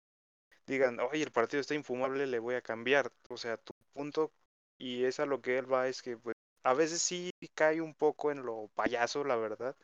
digan, 0.66 1.00
oye, 1.00 1.22
el 1.24 1.33
partido 1.33 1.61
está 1.61 1.74
infumable, 1.74 2.26
le 2.26 2.38
voy 2.40 2.54
a 2.57 2.62
cambiar. 2.62 3.12
O 3.30 3.37
sea, 3.38 3.57
tu 3.59 3.72
punto, 3.94 4.33
y 4.78 5.04
es 5.04 5.20
a 5.20 5.26
lo 5.26 5.42
que 5.42 5.59
él 5.59 5.72
va, 5.72 5.88
es 5.88 6.02
que 6.02 6.16
pues 6.18 6.37
a 6.64 6.74
veces 6.74 7.02
sí 7.02 7.33
cae 7.54 7.80
un 7.83 7.94
poco 7.94 8.33
en 8.33 8.44
lo 8.46 8.70
payaso, 8.76 9.24
la 9.24 9.37
verdad. 9.37 9.76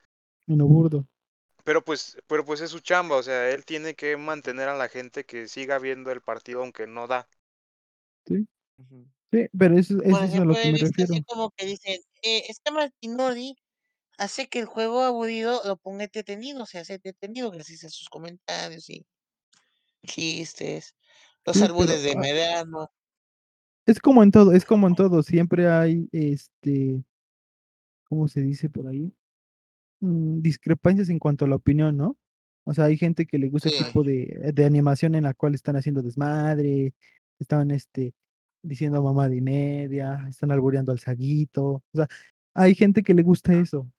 En 0.48 0.58
lo 0.58 0.66
burdo. 0.66 1.06
Pero 1.64 1.82
pues, 1.82 2.18
pero 2.26 2.44
pues 2.44 2.60
es 2.60 2.70
su 2.70 2.80
chamba, 2.80 3.16
o 3.16 3.22
sea, 3.22 3.48
él 3.50 3.64
tiene 3.64 3.94
que 3.94 4.16
mantener 4.18 4.68
a 4.68 4.76
la 4.76 4.88
gente 4.90 5.24
que 5.24 5.48
siga 5.48 5.78
viendo 5.78 6.10
el 6.12 6.20
partido 6.20 6.60
aunque 6.60 6.86
no 6.86 7.06
da. 7.06 7.28
Sí, 8.26 8.46
sí, 9.32 9.46
pero 9.58 9.78
eso, 9.78 10.02
eso 10.02 10.10
Por 10.10 10.24
es 10.24 10.36
a 10.36 10.44
ejemplo, 10.44 10.44
lo 10.44 10.56
que 10.58 10.68
he 10.68 10.70
me 10.70 10.78
visto 10.78 11.02
así 11.04 11.20
refiero. 11.20 11.24
como 11.26 11.50
que 11.50 11.64
dicen, 11.66 12.00
eh, 12.22 12.44
es 12.48 12.60
que 12.64 12.72
Martinoli 12.72 13.54
hace 14.18 14.48
que 14.48 14.60
el 14.60 14.66
juego 14.66 15.02
aburrido 15.02 15.62
lo 15.64 15.76
ponga 15.78 16.04
entretenido, 16.04 16.66
se 16.66 16.78
hace 16.80 16.94
entretenido 16.94 17.50
gracias 17.50 17.84
a 17.84 17.90
sus 17.90 18.08
comentarios 18.10 18.90
y 18.90 19.06
chistes, 20.06 20.94
los 21.44 21.56
Sí, 21.56 21.68
pero 21.76 21.98
de 22.02 22.14
ah, 22.16 22.26
es 23.86 24.00
como 24.00 24.22
en 24.22 24.30
todo, 24.30 24.52
es 24.52 24.64
como 24.64 24.86
en 24.88 24.94
todo. 24.94 25.22
Siempre 25.22 25.68
hay, 25.68 26.08
este, 26.12 27.04
¿cómo 28.04 28.28
se 28.28 28.40
dice 28.42 28.68
por 28.70 28.88
ahí? 28.88 29.12
Mm, 30.00 30.42
discrepancias 30.42 31.10
en 31.10 31.18
cuanto 31.20 31.44
a 31.46 31.48
la 31.48 31.56
opinión, 31.56 31.96
¿no? 31.96 32.18
O 32.64 32.74
sea, 32.74 32.86
hay 32.86 32.98
gente 32.98 33.26
que 33.26 33.38
le 33.38 33.48
gusta 33.50 33.70
el 33.70 33.74
Sí. 33.74 33.76
tipo 33.76 34.04
de, 34.04 34.52
de 34.54 34.64
animación 34.66 35.14
en 35.16 35.24
la 35.24 35.34
cual 35.34 35.54
están 35.54 35.76
haciendo 35.76 36.02
desmadre, 36.02 36.94
están, 37.40 37.70
este, 37.72 38.14
diciendo 38.62 39.02
mamá 39.02 39.28
de 39.28 39.40
media, 39.40 40.26
están 40.28 40.50
albureando 40.52 40.92
al 40.92 40.98
saguito. 41.00 41.82
O 41.92 41.96
sea, 41.96 42.08
hay 42.54 42.74
gente 42.74 43.02
que 43.02 43.14
le 43.14 43.22
gusta 43.22 43.52
eso. 43.54 43.90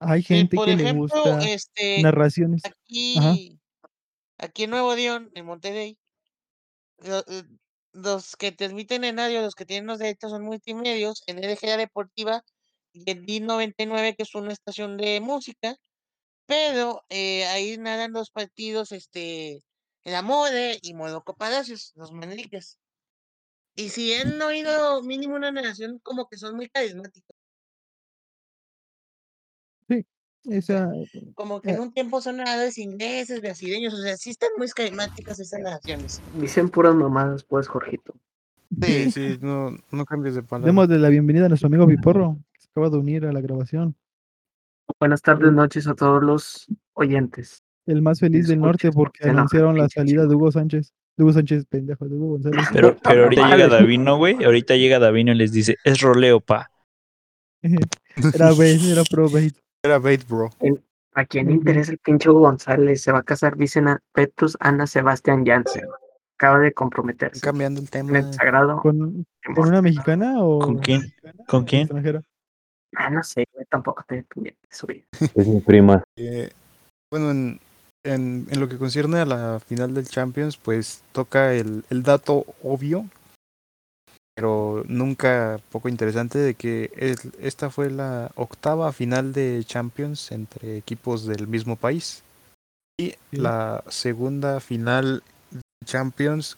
Hay 0.00 0.22
Sí, 0.22 0.34
gente 0.34 0.56
por 0.56 0.66
que 0.66 0.76
le 0.76 0.92
gusta 0.92 1.40
este, 1.44 2.02
narraciones. 2.02 2.62
Ajá. 2.64 3.34
aquí, 4.38 4.64
en 4.64 4.70
Nuevo 4.70 4.94
León, 4.94 5.30
en 5.34 5.44
Monterrey, 5.46 5.98
lo- 6.98 7.20
eh, 7.28 7.44
los 7.92 8.36
que 8.36 8.52
transmiten 8.52 9.04
en 9.04 9.18
audio, 9.18 9.42
los 9.42 9.54
que 9.54 9.66
tienen 9.66 9.86
los 9.86 9.98
derechos 9.98 10.30
son 10.30 10.44
multimedios, 10.44 11.22
en 11.26 11.38
LGA 11.38 11.76
Deportiva 11.76 12.42
y 12.92 13.10
en 13.10 13.26
D99, 13.26 14.14
que 14.16 14.22
es 14.22 14.34
una 14.34 14.52
estación 14.52 14.96
de 14.96 15.20
música, 15.20 15.76
pero 16.46 17.02
eh, 17.08 17.46
ahí 17.46 17.76
nadan 17.78 18.12
los 18.12 18.30
partidos, 18.30 18.92
este, 18.92 19.62
el 20.04 20.14
Amore 20.14 20.78
y 20.82 20.94
Moloco 20.94 21.34
Palacios, 21.34 21.92
los 21.96 22.12
Manriques. 22.12 22.78
Y 23.80 23.88
si 23.88 24.12
han 24.12 24.40
oído 24.42 25.02
mínimo 25.02 25.36
una 25.36 25.50
narración, 25.50 26.00
como 26.02 26.28
que 26.28 26.36
son 26.36 26.54
muy 26.54 26.68
carismáticos. 26.68 27.34
Sí, 29.88 30.06
esa, 30.44 30.92
Como 31.34 31.62
que 31.62 31.70
eh, 31.70 31.74
en 31.74 31.80
un 31.80 31.92
tiempo 31.92 32.20
son 32.20 32.36
narradores 32.36 32.76
ingleses, 32.76 33.40
brasileños, 33.40 33.94
o 33.94 34.02
sea, 34.02 34.18
sí 34.18 34.30
están 34.30 34.50
muy 34.58 34.68
carismáticas 34.68 35.40
esas 35.40 35.60
narraciones. 35.60 36.20
Dicen 36.38 36.68
puras 36.68 36.94
mamadas, 36.94 37.42
pues, 37.42 37.68
Jorgito. 37.68 38.14
Sí, 38.82 39.10
sí, 39.12 39.38
no, 39.40 39.74
no 39.90 40.04
cambies 40.04 40.34
de 40.34 40.42
palabra. 40.42 40.66
Demos 40.66 40.88
de 40.88 40.98
la 40.98 41.08
bienvenida 41.08 41.46
a 41.46 41.48
nuestro 41.48 41.68
amigo 41.68 41.86
Piporro, 41.86 42.36
que 42.52 42.60
se 42.60 42.68
acaba 42.68 42.90
de 42.90 42.98
unir 42.98 43.24
a 43.24 43.32
la 43.32 43.40
grabación. 43.40 43.96
Buenas 44.98 45.22
tardes, 45.22 45.52
noches 45.52 45.86
a 45.86 45.94
todos 45.94 46.22
los 46.22 46.66
oyentes. 46.92 47.62
El 47.86 48.02
más 48.02 48.20
feliz 48.20 48.46
del 48.46 48.60
norte 48.60 48.92
porque 48.92 49.26
anunciaron 49.26 49.78
la 49.78 49.88
salida 49.88 50.26
de 50.26 50.34
Hugo 50.34 50.52
Sánchez. 50.52 50.92
Hugo 51.16 51.32
Sánchez, 51.32 51.66
pendejo, 51.66 52.08
de 52.08 52.14
Hugo 52.14 52.28
González. 52.38 52.66
Pero, 52.72 52.96
pero 53.02 53.24
ahorita 53.24 53.48
llega 53.48 53.68
Davino, 53.68 54.16
güey. 54.16 54.42
Ahorita 54.42 54.76
llega 54.76 54.98
Davino 54.98 55.32
y 55.32 55.36
les 55.36 55.52
dice, 55.52 55.76
es 55.84 56.00
roleo, 56.00 56.40
pa. 56.40 56.70
Era 58.34 58.52
bait, 58.52 58.80
era 58.82 59.02
pro 59.04 59.28
bait. 59.28 59.54
Era 59.82 59.98
bait, 59.98 60.26
bro. 60.26 60.50
¿A 61.14 61.24
quién 61.24 61.50
interesa 61.50 61.92
el 61.92 61.98
pinche 61.98 62.28
Hugo 62.30 62.40
González? 62.40 63.02
Se 63.02 63.12
va 63.12 63.18
a 63.18 63.22
casar 63.22 63.56
Vicena 63.56 64.00
Petrus 64.12 64.56
Ana 64.60 64.86
Sebastián 64.86 65.44
Janssen. 65.44 65.84
Acaba 66.36 66.58
de 66.58 66.72
comprometerse. 66.72 67.40
Cambiando 67.40 67.80
el 67.80 67.86
En 67.86 67.90
tema. 67.90 68.18
el 68.18 68.32
sagrado. 68.32 68.78
¿Con, 68.78 69.26
¿Con 69.54 69.68
una 69.68 69.82
mexicana 69.82 70.42
o 70.42 70.58
¿Con 70.58 70.78
quién? 70.78 71.02
¿Con 71.46 71.64
quién? 71.64 71.82
extranjera? 71.82 72.22
Ah, 72.96 73.10
no 73.10 73.22
sé, 73.22 73.44
güey, 73.52 73.66
tampoco 73.68 74.00
estoy 74.00 74.22
pendiente 74.22 74.60
de 74.68 74.76
su 74.76 74.86
vida. 74.86 75.04
Es 75.34 75.46
mi 75.46 75.60
prima. 75.60 76.02
Eh, 76.16 76.50
bueno, 77.10 77.30
en, 77.30 77.60
en, 78.04 78.46
en 78.50 78.60
lo 78.60 78.68
que 78.68 78.78
concierne 78.78 79.18
a 79.18 79.26
la 79.26 79.60
final 79.60 79.94
del 79.94 80.08
Champions, 80.08 80.56
pues 80.56 81.02
toca 81.12 81.54
el, 81.54 81.84
el 81.90 82.02
dato 82.02 82.44
obvio. 82.62 83.06
pero 84.34 84.84
nunca 84.88 85.60
poco 85.70 85.90
interesante 85.90 86.38
de 86.38 86.54
que 86.54 86.90
es- 86.96 87.28
esta 87.40 87.68
fue 87.68 87.90
la 87.90 88.30
octava 88.36 88.90
final 88.92 89.34
de 89.34 89.62
Champions 89.66 90.32
entre 90.32 90.78
equipos 90.78 91.26
del 91.26 91.46
mismo 91.46 91.76
país 91.76 92.22
y 92.98 93.14
la 93.32 93.84
segunda 93.88 94.60
final 94.60 95.22
de 95.50 95.60
Champions 95.84 96.56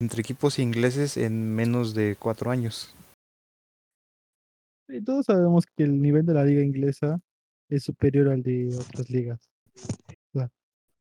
entre 0.00 0.20
equipos 0.20 0.60
ingleses 0.60 1.16
en 1.16 1.52
menos 1.52 1.94
de 1.94 2.14
cuatro 2.16 2.52
años. 2.52 2.94
Y 4.88 5.02
todos 5.02 5.26
sabemos 5.26 5.64
que 5.66 5.82
el 5.84 6.00
nivel 6.00 6.24
de 6.26 6.34
la 6.34 6.44
liga 6.44 6.62
inglesa 6.62 7.18
es 7.68 7.82
superior 7.82 8.28
al 8.28 8.42
de 8.42 8.68
otras 8.78 9.10
ligas. 9.10 9.40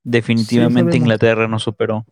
Definitivamente. 0.04 0.98
Inglaterra 0.98 1.48
nos 1.48 1.64
superó. 1.64 2.06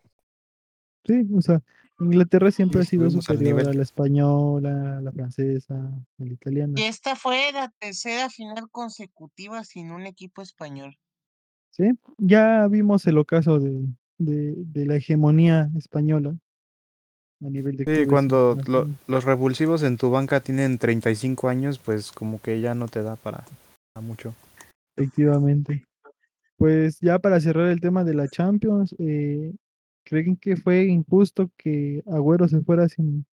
sí, 1.06 1.26
o 1.36 1.42
sea, 1.42 1.62
Inglaterra 2.00 2.52
siempre 2.52 2.82
ha 2.82 2.86
sido 2.86 3.10
superior 3.10 3.60
a 3.62 3.74
la 3.74 3.82
española, 3.82 4.98
a 4.98 5.02
la 5.02 5.12
francesa, 5.12 5.74
a 5.76 6.24
la 6.24 6.34
italiana. 6.34 6.74
Y 6.80 6.84
esta 6.84 7.16
fue 7.16 7.52
la 7.54 7.74
tercera 7.80 8.30
final 8.30 8.70
consecutiva 8.70 9.64
sin 9.64 9.92
un 9.92 10.06
equipo 10.06 10.42
español. 10.42 10.98
¿sí? 11.72 11.92
Ya 12.18 12.68
vimos 12.68 13.06
el 13.08 13.18
ocaso 13.18 13.60
de, 13.60 13.88
de, 14.18 14.54
de 14.58 14.86
la 14.86 14.96
hegemonía 14.96 15.70
española 15.78 16.36
a 17.42 17.50
nivel 17.50 17.78
de 17.78 17.86
Sí, 17.86 17.92
clubes 17.92 18.08
cuando 18.10 18.58
lo- 18.68 18.90
los 19.08 19.24
revulsivos 19.24 19.84
en 19.84 19.98
tu 19.98 20.10
banca 20.10 20.40
tienen 20.42 20.78
35 20.80 21.50
años, 21.50 21.80
pues 21.80 22.12
como 22.12 22.42
que 22.42 22.62
ya 22.62 22.76
no 22.76 22.88
te 22.88 23.02
da 23.04 23.16
para, 23.16 23.46
para 23.94 24.06
mucho. 24.06 24.34
Efectivamente. 24.96 25.84
Pues 26.58 27.00
ya 27.02 27.20
para 27.20 27.40
cerrar 27.40 27.70
el 27.70 27.82
tema 27.82 28.04
de 28.04 28.14
la 28.16 28.28
Champions, 28.28 28.96
eh, 29.00 29.54
¿creen 30.04 30.38
que 30.38 30.58
fue 30.58 30.86
injusto 30.86 31.52
que 31.58 32.04
Agüero 32.08 32.48
se 32.48 32.62
fuera 32.62 32.90
sin, 32.90 33.26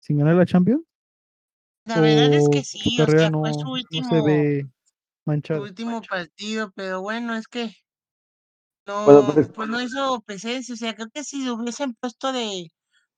sin 0.00 0.18
ganar 0.18 0.36
la 0.36 0.46
Champions? 0.46 0.84
La 1.86 2.00
verdad 2.00 2.32
es 2.34 2.44
¿O 2.44 2.50
que 2.50 2.62
su 2.62 2.78
sí, 2.78 3.00
o 3.00 3.06
sea, 3.08 3.30
no, 3.30 3.40
fue 3.40 3.50
no 3.50 3.54
su 3.54 3.70
se 3.70 3.72
último, 3.72 4.26
su 5.50 5.62
último 5.62 6.02
partido, 6.02 6.72
pero 6.76 7.00
bueno, 7.02 7.36
es 7.36 7.48
que 7.48 7.72
no, 8.86 9.04
Bueno, 9.04 9.24
pues- 9.34 9.48
pues 9.54 9.68
no 9.68 9.80
hizo 9.82 10.20
presencia, 10.22 10.74
o 10.74 10.76
sea, 10.76 10.94
creo 10.94 11.08
que 11.12 11.24
si 11.24 11.44
lo 11.44 11.54
hubiesen 11.54 11.94
puesto 11.94 12.32
de, 12.32 12.70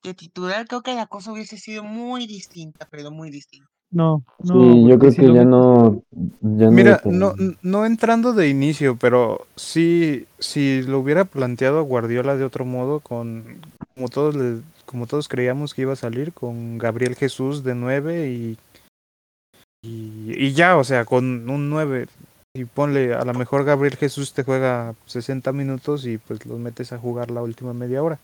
de 0.03 0.14
titular, 0.14 0.66
creo 0.66 0.83
que 0.83 0.94
la 0.94 1.07
cosa 1.07 1.33
hubiese 1.33 1.59
sido 1.59 1.83
muy 1.85 2.27
distinta, 2.27 2.88
pero 2.90 3.11
muy 3.11 3.31
distinta. 3.31 3.70
No, 3.90 4.22
no, 4.42 4.53
Sí, 4.53 4.88
yo 4.88 4.99
creo 4.99 5.14
que 5.14 5.33
ya 5.33 5.44
no. 5.44 6.03
Ya 6.42 6.70
Mira, 6.70 7.01
no, 7.05 7.35
no, 7.38 7.55
no 7.62 7.87
entrando 7.87 8.33
de 8.33 8.49
inicio, 8.49 8.96
pero 8.96 9.46
sí, 9.57 10.27
si 10.38 10.83
lo 10.83 10.99
hubiera 10.99 11.25
planteado 11.25 11.83
Guardiola 11.85 12.37
de 12.37 12.44
otro 12.44 12.64
modo, 12.64 13.01
con 13.01 13.61
como 13.94 14.09
todos 14.09 14.35
le- 14.37 14.61
como 14.85 15.07
todos 15.07 15.29
creíamos 15.29 15.75
que 15.75 15.83
iba 15.83 15.92
a 15.94 15.96
salir, 15.96 16.33
con 16.33 16.79
Gabriel 16.79 17.16
Jesús 17.16 17.64
de 17.64 17.75
9 17.75 18.29
y, 18.29 18.59
y, 19.83 20.33
y 20.37 20.53
ya, 20.53 20.77
o 20.77 20.85
sea, 20.85 21.05
con 21.05 21.49
un 21.49 21.70
9. 21.70 22.07
Y 22.55 22.64
ponle, 22.64 23.14
a 23.14 23.25
lo 23.25 23.35
mejor 23.35 23.64
Gabriel 23.64 23.96
Jesús 23.96 24.33
te 24.33 24.42
juega 24.42 24.94
60 25.07 25.53
minutos 25.53 26.07
y 26.07 26.18
pues 26.18 26.44
los 26.46 26.59
metes 26.59 26.92
a 26.92 26.99
jugar 26.99 27.31
la 27.31 27.42
última 27.42 27.72
media 27.72 28.03
hora. 28.03 28.18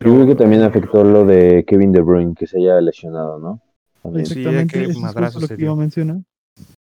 Yo 0.00 0.12
creo 0.12 0.26
que 0.26 0.34
también 0.34 0.62
afectó 0.62 1.04
lo 1.04 1.24
de 1.24 1.64
Kevin 1.66 1.92
De 1.92 2.00
Bruyne, 2.00 2.34
que 2.34 2.46
se 2.46 2.58
haya 2.58 2.80
lesionado, 2.80 3.38
¿no? 3.38 3.60
Sí, 4.12 4.20
Exactamente, 4.20 4.82
eso 4.84 5.18
es 5.24 5.34
lo 5.40 5.48
que 5.48 5.54
iba 5.54 5.72
a 5.72 5.74
dio. 5.74 5.76
mencionar. 5.76 6.18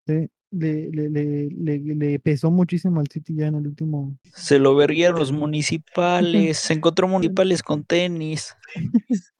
Sí, 0.06 0.28
le, 0.52 0.90
le, 0.90 1.08
le, 1.10 1.48
le, 1.50 1.78
le 1.78 2.18
pesó 2.20 2.50
muchísimo 2.50 3.00
al 3.00 3.08
City 3.08 3.34
ya 3.34 3.48
en 3.48 3.56
el 3.56 3.66
último. 3.66 4.16
Se 4.32 4.58
lo 4.58 4.74
verguieron 4.74 5.18
los 5.18 5.32
municipales. 5.32 6.58
Se 6.58 6.72
encontró 6.72 7.06
municipales 7.08 7.62
con 7.62 7.84
tenis. 7.84 8.54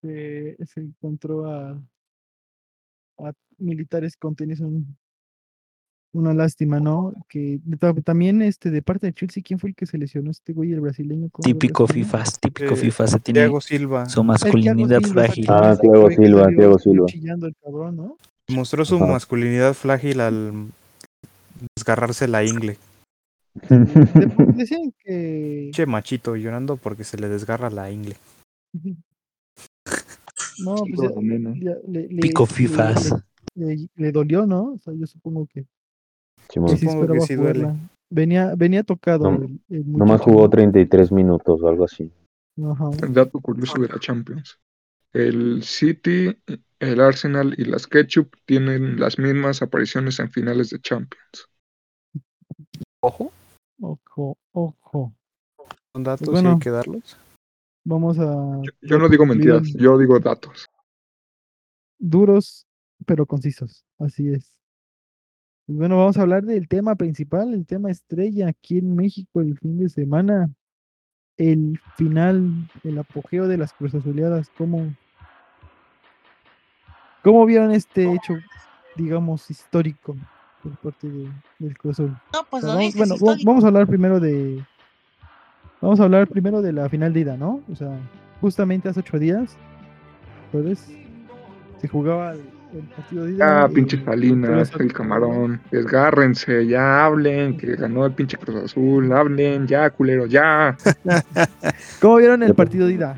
Se, 0.00 0.56
se 0.64 0.80
encontró 0.80 1.46
a, 1.50 1.72
a 3.18 3.32
militares 3.58 4.16
con 4.16 4.36
tenis 4.36 4.60
un- 4.60 4.96
una 6.18 6.34
lástima, 6.34 6.80
¿no? 6.80 7.12
Que 7.28 7.60
ta- 7.78 7.94
también 7.94 8.42
este 8.42 8.70
de 8.70 8.82
parte 8.82 9.06
de 9.06 9.12
Chelsea, 9.12 9.42
¿quién 9.46 9.58
fue 9.58 9.70
el 9.70 9.76
que 9.76 9.86
se 9.86 9.96
lesionó 9.98 10.30
este 10.30 10.52
güey, 10.52 10.72
el 10.72 10.80
brasileño? 10.80 11.28
¿Cómo 11.30 11.42
lo 11.46 11.52
Típico? 11.52 11.86
FIFA, 11.86 12.24
típico 12.40 12.74
Eh, 12.74 12.76
FIFA. 12.76 13.06
Se 13.06 13.20
tiene 13.20 13.40
Thiago 13.40 13.60
Silva 13.60 14.08
su 14.08 14.22
masculinidad 14.24 15.00
Silva, 15.00 15.22
frágil. 15.24 15.46
Ah, 15.48 15.76
que 15.80 16.14
Silva, 16.16 16.48
Thiago 16.48 16.78
Silva. 16.78 17.06
chillando 17.06 17.46
el 17.46 17.54
cabrón, 17.62 17.96
¿no? 17.96 18.16
mostró 18.50 18.84
su 18.84 18.96
Ajá. 18.96 19.06
masculinidad 19.06 19.74
frágil 19.74 20.20
al 20.20 20.68
desgarrarse 21.76 22.26
la 22.28 22.44
ingle. 22.44 22.78
De- 23.68 24.52
decían 24.54 24.92
que 25.04 25.70
Che 25.72 25.84
machito 25.86 26.34
llorando 26.36 26.76
porque 26.76 27.04
se 27.04 27.18
le 27.18 27.28
desgarra 27.28 27.68
la 27.70 27.90
ingle. 27.90 28.16
no, 30.64 30.76
pues 30.76 31.10
ya- 31.10 31.14
veneno. 31.20 31.54
ya 31.56 31.76
le, 31.86 32.08
le- 32.08 32.20
Pico 32.20 32.44
le- 32.44 32.52
fifas. 32.54 33.12
le- 33.54 33.76
le- 33.76 33.88
le 33.96 34.12
dolió, 34.12 34.46
¿no? 34.46 34.72
O 34.74 34.78
sea, 34.78 34.94
yo 34.94 35.06
supongo 35.06 35.46
que, 35.46 35.66
Simón. 36.50 36.70
que 36.70 36.76
sí 36.76 36.86
Supongo 36.86 37.00
que 37.00 37.18
esperaba 37.18 37.26
sí 37.26 37.34
duele. 37.34 37.60
jugarla. 37.60 37.90
Venía, 38.10 38.54
venía 38.56 38.82
tocado 38.84 39.30
No- 39.30 39.44
el, 39.44 39.60
el 39.68 39.92
Nomás 39.92 40.20
jugó 40.22 40.42
¿no? 40.42 40.50
33 40.50 41.12
minutos 41.12 41.60
o 41.62 41.68
algo 41.68 41.84
así. 41.84 42.10
Ajá. 42.64 42.90
Dato 43.10 43.40
curioso 43.40 43.80
de 43.80 43.88
la 43.88 43.98
Champions. 44.00 44.58
El 45.12 45.62
City, 45.62 46.36
el 46.80 47.00
Arsenal 47.00 47.54
y 47.58 47.64
las 47.64 47.86
Ketchup 47.86 48.34
tienen 48.46 48.98
las 49.00 49.18
mismas 49.18 49.62
apariciones 49.62 50.18
en 50.20 50.30
finales 50.30 50.70
de 50.70 50.80
Champions. 50.80 51.48
Ojo, 53.00 53.30
Ojo, 53.80 54.36
ojo. 54.52 55.12
son 55.92 56.02
datos 56.02 56.26
Pues 56.28 56.40
y 56.40 56.42
bueno. 56.42 56.52
hay 56.54 56.58
que 56.58 56.70
darlos. 56.70 57.16
Vamos 57.84 58.18
a 58.18 58.60
Yo, 58.62 58.72
yo 58.82 58.98
no 58.98 59.08
digo 59.08 59.24
mentiras, 59.24 59.62
el- 59.68 59.76
yo 59.80 59.96
digo 59.98 60.18
datos. 60.18 60.66
duros 61.98 62.66
pero 63.06 63.24
concisos. 63.26 63.84
Así 63.98 64.28
es. 64.28 64.57
Bueno, 65.70 65.98
vamos 65.98 66.16
a 66.16 66.22
hablar 66.22 66.44
del 66.44 66.66
tema 66.66 66.94
principal, 66.94 67.52
el 67.52 67.66
tema 67.66 67.90
estrella 67.90 68.48
aquí 68.48 68.78
en 68.78 68.96
México 68.96 69.40
el 69.40 69.58
fin 69.58 69.78
de 69.78 69.88
semana. 69.88 70.50
El 71.36 71.78
final, 71.96 72.68
el 72.82 72.98
apogeo 72.98 73.46
de 73.46 73.58
las 73.58 73.72
Cruz 73.72 73.94
Azuleadas. 73.94 74.50
¿Cómo, 74.58 74.92
¿Cómo 77.22 77.44
vieron 77.46 77.70
este 77.70 78.10
hecho, 78.12 78.34
digamos, 78.96 79.48
histórico 79.50 80.16
por 80.62 80.72
parte 80.78 81.08
de- 81.08 81.30
del 81.60 81.76
Cruz 81.78 82.00
Azul? 82.00 82.16
No, 82.32 82.40
pues 82.50 82.62
lo 82.64 82.70
vamos, 82.70 82.82
dices, 82.82 82.98
bueno, 82.98 83.14
histórico. 83.14 83.48
vamos 83.50 83.64
a 83.64 83.66
hablar 83.68 83.86
primero 83.86 84.18
de. 84.20 84.64
Vamos 85.80 86.00
a 86.00 86.04
hablar 86.04 86.26
primero 86.26 86.60
de 86.60 86.72
la 86.72 86.88
final 86.88 87.12
de 87.12 87.20
ida, 87.20 87.36
¿no? 87.36 87.60
O 87.70 87.76
sea, 87.76 87.96
justamente 88.40 88.88
hace 88.88 88.98
ocho 88.98 89.18
días, 89.18 89.56
jueves, 90.50 90.90
se 91.80 91.86
jugaba 91.86 92.32
el, 92.32 92.40
el 92.72 92.82
partido 92.94 93.24
de 93.24 93.32
ida. 93.32 93.62
Ah, 93.64 93.68
pinche 93.68 94.04
Salinas, 94.04 94.72
el 94.78 94.92
camarón. 94.92 95.60
Desgárrense, 95.70 96.66
ya 96.66 97.04
hablen, 97.06 97.56
que 97.56 97.76
ganó 97.76 98.06
el 98.06 98.12
pinche 98.12 98.36
Cruz 98.36 98.64
Azul. 98.64 99.12
Hablen, 99.12 99.66
ya, 99.66 99.88
culero, 99.90 100.26
ya. 100.26 100.76
¿Cómo 102.00 102.16
vieron 102.16 102.42
el 102.42 102.48
pues. 102.54 102.56
partido 102.56 102.86
de 102.86 102.94
ida? 102.94 103.16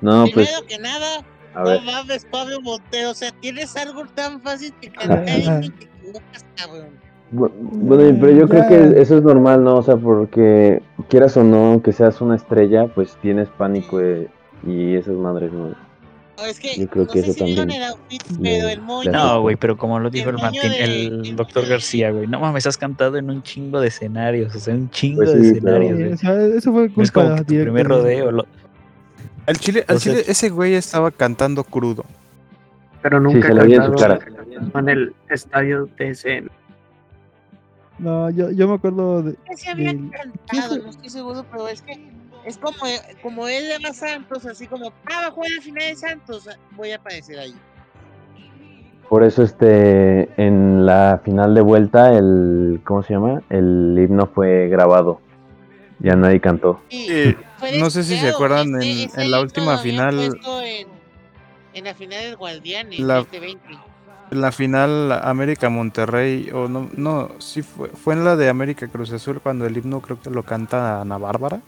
No, 0.00 0.24
pues, 0.32 0.48
Primero 0.48 0.66
que 0.66 0.78
nada, 0.78 1.24
a 1.54 1.58
no 1.60 1.64
ver. 1.64 1.82
mames, 1.82 2.24
Pablo 2.26 2.60
Montero, 2.60 3.10
o 3.10 3.14
sea, 3.14 3.30
tienes 3.40 3.76
algo 3.76 4.04
tan 4.14 4.40
fácil 4.40 4.72
que 4.80 4.88
y 4.88 4.90
te 4.90 5.84
equivocas, 5.84 6.46
cabrón. 6.56 6.88
Bu- 7.32 7.50
Bueno, 7.54 8.18
pero 8.20 8.32
yo 8.32 8.48
creo 8.48 8.68
que 8.68 9.00
eso 9.00 9.16
es 9.16 9.22
normal, 9.22 9.64
¿no? 9.64 9.76
O 9.76 9.82
sea, 9.82 9.96
porque 9.96 10.82
quieras 11.08 11.36
o 11.36 11.44
no, 11.44 11.66
aunque 11.72 11.92
seas 11.92 12.20
una 12.20 12.36
estrella, 12.36 12.88
pues 12.88 13.16
tienes 13.22 13.48
pánico 13.48 14.00
eh, 14.00 14.28
y 14.66 14.94
esas 14.96 15.14
madres, 15.14 15.50
¿no? 15.52 15.74
No, 16.42 16.48
es 16.48 16.58
que, 16.60 16.76
Yo 16.76 16.88
creo 16.88 17.04
no 17.04 17.10
que 17.12 17.22
sé 17.22 17.30
eso 17.30 17.44
si 17.46 17.54
también 17.56 17.82
el 17.82 17.88
outfit, 17.88 18.22
me- 18.32 18.50
pero 18.56 18.68
el 18.68 18.80
moño. 18.82 19.10
No, 19.12 19.40
güey, 19.42 19.56
pero 19.56 19.76
como 19.76 19.98
lo 20.00 20.10
dijo 20.10 20.30
El 20.30 20.38
Martín, 20.38 20.60
de- 20.62 20.82
el 20.84 21.26
el 21.26 21.36
doctor 21.36 21.66
García, 21.66 22.10
güey. 22.10 22.26
No 22.26 22.40
mames, 22.40 22.66
has 22.66 22.76
cantado 22.76 23.16
en 23.16 23.30
un 23.30 23.42
chingo 23.42 23.80
de 23.80 23.88
escenarios, 23.88 24.54
o 24.54 24.58
sea, 24.58 24.74
un 24.74 24.90
chingo 24.90 25.18
Pues 25.22 25.34
de 25.34 25.40
sí, 25.42 25.48
escenarios, 25.58 26.14
o 26.14 26.16
sea, 26.16 26.46
eso 26.46 26.72
fue 26.72 26.90
No 26.94 27.02
es 27.02 27.10
culpa 27.12 27.22
como 27.22 27.36
que 27.36 27.42
tu 27.44 27.54
primer 27.62 27.74
de- 27.74 27.82
rodeo. 27.84 28.30
lo- 28.32 28.46
Al 29.46 29.56
chile, 29.58 29.84
al 29.88 29.96
O 29.96 29.98
sea- 30.00 30.12
chile 30.14 30.24
ese 30.28 30.48
güey 30.50 30.74
estaba 30.74 31.10
cantando 31.10 31.62
crudo. 31.64 32.04
Pero 33.02 33.18
nunca 33.20 33.48
su 33.48 33.56
cantado 33.56 33.94
cara. 33.96 34.18
en 34.74 34.88
el 34.88 35.14
estadio 35.30 35.88
de 35.98 36.08
ese. 36.10 36.44
No, 37.98 38.30
yo, 38.30 38.50
yo 38.50 38.68
me 38.68 38.74
acuerdo 38.74 39.22
de. 39.22 39.34
que 39.48 39.56
se 39.56 39.70
había 39.70 39.92
del- 39.92 40.10
cantado, 40.10 40.78
no 40.78 40.90
estoy 40.90 41.08
seguro, 41.10 41.44
pero 41.50 41.68
es 41.68 41.82
que 41.82 42.00
es 42.44 42.58
como, 42.58 42.76
como 43.22 43.48
él 43.48 43.68
le 43.68 43.78
va 43.78 43.90
a 43.90 43.94
Santos, 43.94 44.44
así 44.46 44.66
como, 44.66 44.88
ah, 45.06 45.20
va 45.22 45.26
a 45.28 45.30
jugar 45.30 45.50
el 45.52 45.62
final 45.62 45.88
de 45.88 45.96
Santos, 45.96 46.48
voy 46.72 46.90
a 46.92 46.96
aparecer 46.96 47.38
ahí. 47.38 47.54
Por 49.08 49.22
eso, 49.24 49.42
este, 49.42 50.28
en 50.42 50.86
la 50.86 51.20
final 51.22 51.54
de 51.54 51.60
vuelta, 51.60 52.12
el, 52.16 52.80
¿cómo 52.84 53.02
se 53.02 53.12
llama? 53.14 53.42
El 53.50 53.94
himno 53.98 54.26
fue 54.26 54.68
grabado. 54.68 55.20
Ya 55.98 56.16
nadie 56.16 56.40
cantó. 56.40 56.80
Sí, 56.88 57.36
no 57.78 57.90
sé 57.90 58.02
si 58.04 58.16
se 58.16 58.30
acuerdan 58.30 58.74
ese- 58.80 59.02
en, 59.02 59.08
ese 59.10 59.22
en 59.22 59.30
la 59.30 59.40
última 59.40 59.78
final, 59.78 60.18
En, 60.18 60.88
en 61.74 61.84
la 61.84 61.94
final 61.94 62.22
del 62.22 62.36
Guardianes, 62.36 62.98
La- 63.00 63.16
2020. 63.16 63.62
en 64.30 64.40
la 64.40 64.50
final 64.50 65.12
América 65.12 65.68
Monterrey 65.68 66.50
o 66.52 66.66
no, 66.68 66.88
no, 66.96 67.30
sí 67.38 67.62
fue, 67.62 67.90
fue 67.90 68.14
en 68.14 68.24
la 68.24 68.34
de 68.34 68.48
América 68.48 68.88
Cruz 68.88 69.12
Azul 69.12 69.40
cuando 69.42 69.66
el 69.66 69.76
himno 69.76 70.00
creo 70.00 70.18
que 70.20 70.30
lo 70.30 70.42
canta 70.42 71.02
Ana 71.02 71.18
Bárbara. 71.18 71.60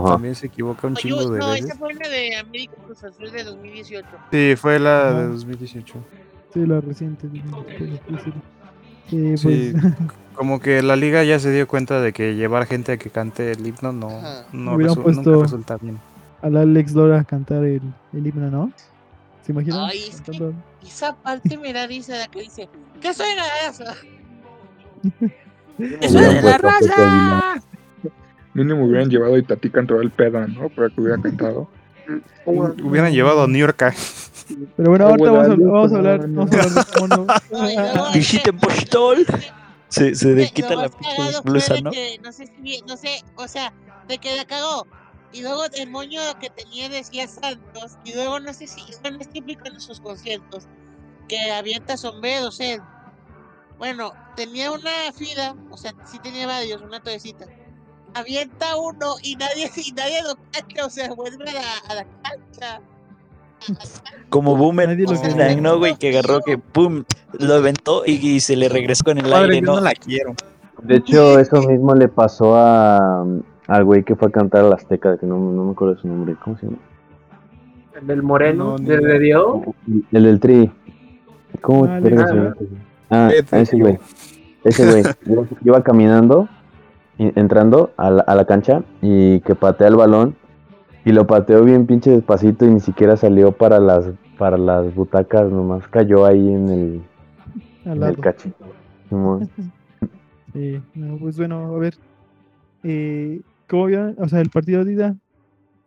Que 0.00 0.08
también 0.10 0.34
se 0.34 0.46
equivoca 0.46 0.86
un 0.86 0.92
Oye, 0.94 1.02
chingo 1.02 1.30
de 1.30 1.38
no, 1.40 1.50
veces. 1.50 1.66
esa 1.66 1.76
fue 1.76 1.94
la 1.94 2.08
de 2.08 2.36
América 2.36 2.74
Cruz 2.86 3.02
Azul 3.04 3.30
de 3.30 3.44
2018. 3.44 4.08
Sí, 4.30 4.54
fue 4.56 4.78
la 4.78 5.08
Ajá. 5.08 5.20
de 5.20 5.28
2018. 5.28 5.94
Sí, 6.54 6.66
la 6.66 6.80
reciente. 6.80 7.28
dije, 7.28 7.44
pues, 7.50 8.00
pues, 8.08 8.22
sí. 8.22 8.32
Eh, 9.16 9.36
Sí, 9.36 9.72
pues, 9.74 9.74
como 10.34 10.60
que 10.60 10.82
la 10.82 10.96
liga 10.96 11.22
ya 11.24 11.38
se 11.38 11.50
dio 11.50 11.66
cuenta 11.68 12.00
de 12.00 12.12
que 12.12 12.34
llevar 12.34 12.66
gente 12.66 12.92
a 12.92 12.96
que 12.96 13.10
cante 13.10 13.50
el 13.52 13.66
himno 13.66 13.92
no, 13.92 14.08
no 14.52 14.76
resu- 14.78 15.02
puesto 15.02 15.22
nunca 15.30 15.42
resulta 15.42 15.76
bien. 15.76 15.98
al 16.40 16.56
Alex 16.56 16.92
Lora 16.92 17.20
a 17.20 17.24
cantar 17.24 17.64
el, 17.64 17.82
el 18.12 18.26
himno, 18.26 18.50
¿no? 18.50 18.72
¿Se 19.44 19.52
imaginan? 19.52 19.90
Ay, 19.90 20.04
es 20.08 20.20
que 20.20 20.52
esa 20.86 21.14
parte 21.16 21.58
me 21.58 21.72
da 21.72 21.86
risa 21.86 22.16
la 22.16 22.28
que 22.28 22.42
dice, 22.42 22.68
¿qué 23.00 23.12
soy 23.12 23.26
la 23.36 23.66
raza? 23.66 23.94
Eso 26.00 26.12
soy 26.18 26.34
de 26.34 26.42
la 26.42 26.58
raza! 26.58 27.62
Mínimo 28.54 28.84
hubieran 28.84 29.08
llevado 29.08 29.34
a 29.34 29.38
Itatí 29.38 29.70
cantó 29.70 30.00
el 30.00 30.10
pedo, 30.10 30.46
¿no? 30.46 30.68
Para 30.68 30.88
que 30.90 31.00
hubiera 31.00 31.20
cantado. 31.20 31.68
Hubieran 32.44 33.12
llevado 33.12 33.44
a 33.44 33.46
New 33.46 33.60
York. 33.60 33.94
Pero 34.76 34.90
bueno, 34.90 35.06
ahorita 35.06 35.30
vamos 35.30 35.44
a, 35.48 35.54
Guadalupe, 35.54 35.70
vamos 35.70 35.92
a 35.92 35.96
hablar, 35.96 36.20
vamos 36.28 36.52
a 36.52 36.62
hablar 36.62 36.70
de 36.70 36.92
cómo 36.92 37.06
no- 37.08 38.10
Visiten 38.14 38.58
Postol. 38.60 39.26
Se, 39.88 40.14
se 40.14 40.32
le 40.32 40.50
quita 40.50 40.74
la 40.74 40.88
pinche 40.88 41.40
blusa, 41.44 41.74
¿no? 41.80 41.90
no 42.22 42.32
sé 42.32 42.50
no 42.86 42.96
sé, 42.96 43.22
o 43.36 43.46
sea, 43.46 43.72
de 44.08 44.18
que 44.18 44.36
la 44.36 44.44
cagó. 44.44 44.86
Y 45.32 45.42
luego 45.42 45.62
el 45.74 45.90
moño 45.90 46.20
que 46.40 46.50
tenía 46.50 46.88
decía 46.88 47.26
Santos. 47.28 47.96
Y 48.04 48.14
luego 48.14 48.40
no 48.40 48.52
sé 48.52 48.66
si, 48.66 48.80
eso 48.88 49.00
no 49.10 49.18
es 49.20 49.28
típico 49.30 49.66
en 49.66 49.80
sus 49.80 50.00
conciertos, 50.00 50.66
que 51.28 51.38
avienta 51.52 51.96
sombreros 51.96 52.60
él. 52.60 52.80
Bueno, 53.78 54.12
tenía 54.36 54.70
una 54.72 54.90
fila, 55.14 55.56
o 55.70 55.76
sea, 55.76 55.92
sí 56.04 56.18
tenía 56.18 56.46
varios, 56.46 56.82
una 56.82 57.00
toecita. 57.00 57.46
Avienta 58.14 58.76
uno 58.76 59.14
y 59.22 59.36
nadie, 59.36 59.70
y 59.76 59.92
nadie 59.92 60.22
lo 60.22 60.34
cacha, 60.52 60.86
o 60.86 60.90
sea, 60.90 61.12
vuelve 61.14 61.48
a 61.48 61.52
la, 61.54 61.62
a 61.88 61.94
la 61.94 62.06
cancha. 62.22 62.80
Como 64.28 64.56
Boomer, 64.56 64.88
Nadie 64.88 65.04
lo 65.06 65.14
Boomerang, 65.14 65.62
¿no, 65.62 65.78
güey? 65.78 65.94
Que 65.96 66.08
agarró 66.10 66.40
que 66.40 66.58
pum, 66.58 67.04
lo 67.38 67.54
aventó 67.54 68.02
y, 68.04 68.12
y 68.14 68.40
se 68.40 68.56
le 68.56 68.68
regresó 68.68 69.10
en 69.10 69.18
el 69.18 69.30
Padre, 69.30 69.54
aire, 69.54 69.60
yo 69.60 69.66
¿no? 69.66 69.74
no 69.76 69.80
la 69.82 69.92
quiero. 69.92 70.34
De 70.82 70.96
hecho, 70.96 71.38
eso 71.38 71.62
mismo 71.62 71.94
le 71.94 72.08
pasó 72.08 72.56
a 72.56 73.24
al 73.68 73.84
güey 73.84 74.02
que 74.02 74.16
fue 74.16 74.28
a 74.28 74.30
cantar 74.32 74.64
a 74.64 74.68
la 74.68 74.74
Azteca, 74.74 75.16
que 75.16 75.26
no, 75.26 75.38
no 75.38 75.64
me 75.64 75.72
acuerdo 75.72 75.94
de 75.94 76.00
su 76.00 76.08
nombre. 76.08 76.34
¿Cómo 76.42 76.58
se 76.58 76.66
llama? 76.66 76.78
El 78.00 78.06
del 78.08 78.22
Moreno, 78.24 78.76
No, 78.76 78.78
ni 78.78 78.86
¿de. 78.86 79.18
Dios? 79.20 79.58
El 80.10 80.24
del 80.24 80.40
Tri. 80.40 80.72
¿Cómo 81.60 81.84
Ah, 81.84 82.00
verga 82.00 82.22
le- 82.22 82.28
se 82.28 82.34
llama? 82.34 82.56
Ah, 83.10 83.30
Eh, 83.32 83.44
a 83.48 83.58
ese 83.60 83.76
güey. 83.78 83.98
Ese 84.64 84.90
güey. 84.90 85.02
Iba- 85.26 85.46
Iba 85.64 85.82
caminando, 85.84 86.48
entrando 87.36 87.90
a 87.96 88.10
la, 88.10 88.22
a 88.22 88.34
la 88.34 88.44
cancha 88.44 88.82
y 89.00 89.40
que 89.40 89.54
patea 89.54 89.88
el 89.88 89.96
balón. 89.96 90.36
Y 91.04 91.12
lo 91.12 91.26
pateó 91.26 91.64
bien 91.64 91.86
pinche 91.86 92.10
despacito 92.10 92.64
y 92.64 92.70
ni 92.70 92.80
siquiera 92.80 93.16
salió 93.16 93.52
para 93.52 93.80
las 93.80 94.06
para 94.38 94.58
las 94.58 94.92
butacas, 94.94 95.50
nomás 95.52 95.86
cayó 95.88 96.26
ahí 96.26 96.52
en 96.52 96.68
el, 96.68 97.02
en 97.84 98.02
el 98.02 98.18
cachito. 98.18 98.64
Sí, 100.52 100.82
no, 100.94 101.16
pues 101.16 101.38
bueno, 101.38 101.74
a 101.74 101.78
ver. 101.78 101.94
Eh, 102.82 103.40
¿Cómo 103.68 103.86
vieron? 103.86 104.16
O 104.18 104.28
sea, 104.28 104.40
el 104.40 104.50
partido 104.50 104.84
de 104.84 104.92
ida, 104.92 105.16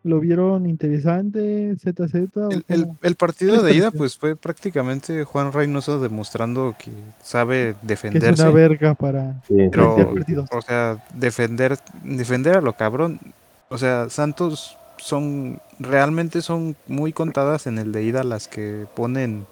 ¿lo 0.06 0.20
vieron 0.20 0.66
interesante? 0.68 1.76
¿ZZ? 1.78 2.30
El, 2.50 2.64
el- 3.02 3.16
partido 3.16 3.56
¿Qué 3.56 3.58
les 3.58 3.64
de 3.64 3.74
ida, 3.74 3.92
pues 3.92 4.18
fue 4.18 4.36
prácticamente 4.36 5.24
Juan 5.24 5.52
Reynoso 5.52 6.00
demostrando 6.00 6.76
que 6.78 6.92
sabe 7.24 7.76
Que 8.10 8.18
es 8.18 8.28
defenderse. 8.28 8.30
una 8.30 8.50
verga 8.50 8.96
para 8.96 9.42
Sí, 9.48 9.56
Pero, 9.70 10.14
o 10.52 10.62
sea, 10.62 11.04
defender, 11.14 11.78
defender 12.04 12.58
a 12.58 12.62
lo 12.62 12.74
cabrón. 12.74 13.20
O 13.70 13.78
sea, 13.78 14.10
Santos 14.10 14.78
son, 14.98 15.60
realmente 15.80 16.42
son 16.42 16.76
muy 16.88 17.14
contadas 17.14 17.68
en 17.68 17.78
el 17.80 17.92
de 17.92 18.04
ida 18.04 18.24
las 18.24 18.48
que 18.48 18.86
ponen 18.96 19.46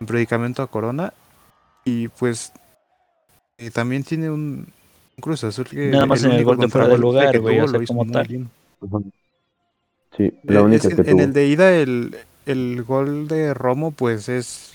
en 0.00 0.06
predicamento 0.06 0.62
a 0.62 0.68
Corona. 0.70 1.12
Y 1.84 2.08
pues 2.08 2.52
eh, 3.58 3.70
también 3.70 4.04
tiene 4.04 4.30
un, 4.30 4.66
un 5.16 5.20
Cruz 5.20 5.44
Azul 5.44 5.66
que 5.66 5.90
Nada 5.90 6.06
más 6.06 6.24
en 6.24 6.32
el 6.32 6.42
gol 6.44 6.58
de 6.58 6.68
fuera 6.68 6.88
de 6.88 6.98
lugar, 6.98 7.28
que 7.30 7.38
güey, 7.38 7.58
tuvo 7.58 7.60
o 7.60 7.68
sea, 7.68 7.78
lo 7.78 7.82
hizo 7.82 7.94
como 7.94 8.04
muy 8.04 8.22
tal. 8.22 8.26
bien. 8.26 8.50
Sí, 10.16 10.32
la 10.46 10.60
Eh, 10.60 10.62
única 10.62 10.88
es 10.88 10.94
que 10.94 11.02
en, 11.10 11.20
el 11.20 11.32
de 11.32 11.46
ida 11.48 11.74
el, 11.76 12.16
el 12.46 12.82
gol 12.84 13.28
de 13.28 13.54
Romo 13.54 13.92
pues 13.92 14.28
es 14.28 14.74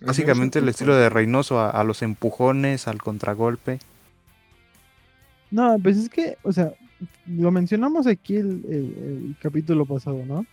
básicamente 0.00 0.58
el 0.58 0.68
estilo 0.68 0.96
de 0.96 1.10
Reynoso 1.10 1.60
a, 1.60 1.68
a 1.70 1.84
los 1.84 2.00
empujones, 2.02 2.88
al 2.88 3.02
contragolpe. 3.02 3.80
No, 5.50 5.78
pues 5.82 5.96
es 5.98 6.08
que, 6.08 6.36
o 6.42 6.52
sea, 6.52 6.72
lo 7.26 7.50
mencionamos 7.50 8.06
aquí 8.06 8.36
el, 8.36 8.64
el- 8.68 8.98
el 9.28 9.36
capítulo 9.40 9.86
pasado, 9.86 10.24
¿no? 10.26 10.46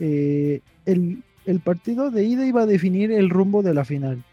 Eh, 0.00 0.62
el, 0.86 1.24
el 1.46 1.60
partido 1.60 2.10
de 2.10 2.24
ida 2.24 2.46
iba 2.46 2.62
a 2.62 2.66
definir 2.66 3.12
el 3.12 3.30
rumbo 3.30 3.62
de 3.62 3.74
la 3.74 3.84
final. 3.84 4.24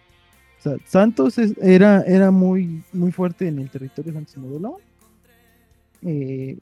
O 0.60 0.64
sea, 0.64 0.78
Santos 0.86 1.38
es- 1.40 1.58
era, 1.62 2.04
era 2.04 2.32
muy, 2.32 2.84
muy 2.94 3.12
fuerte 3.14 3.48
en 3.48 3.60
el 3.60 3.72
territorio 3.72 4.14
Santos 4.14 4.38
Modelo. 4.38 4.82
Eh, 6.02 6.58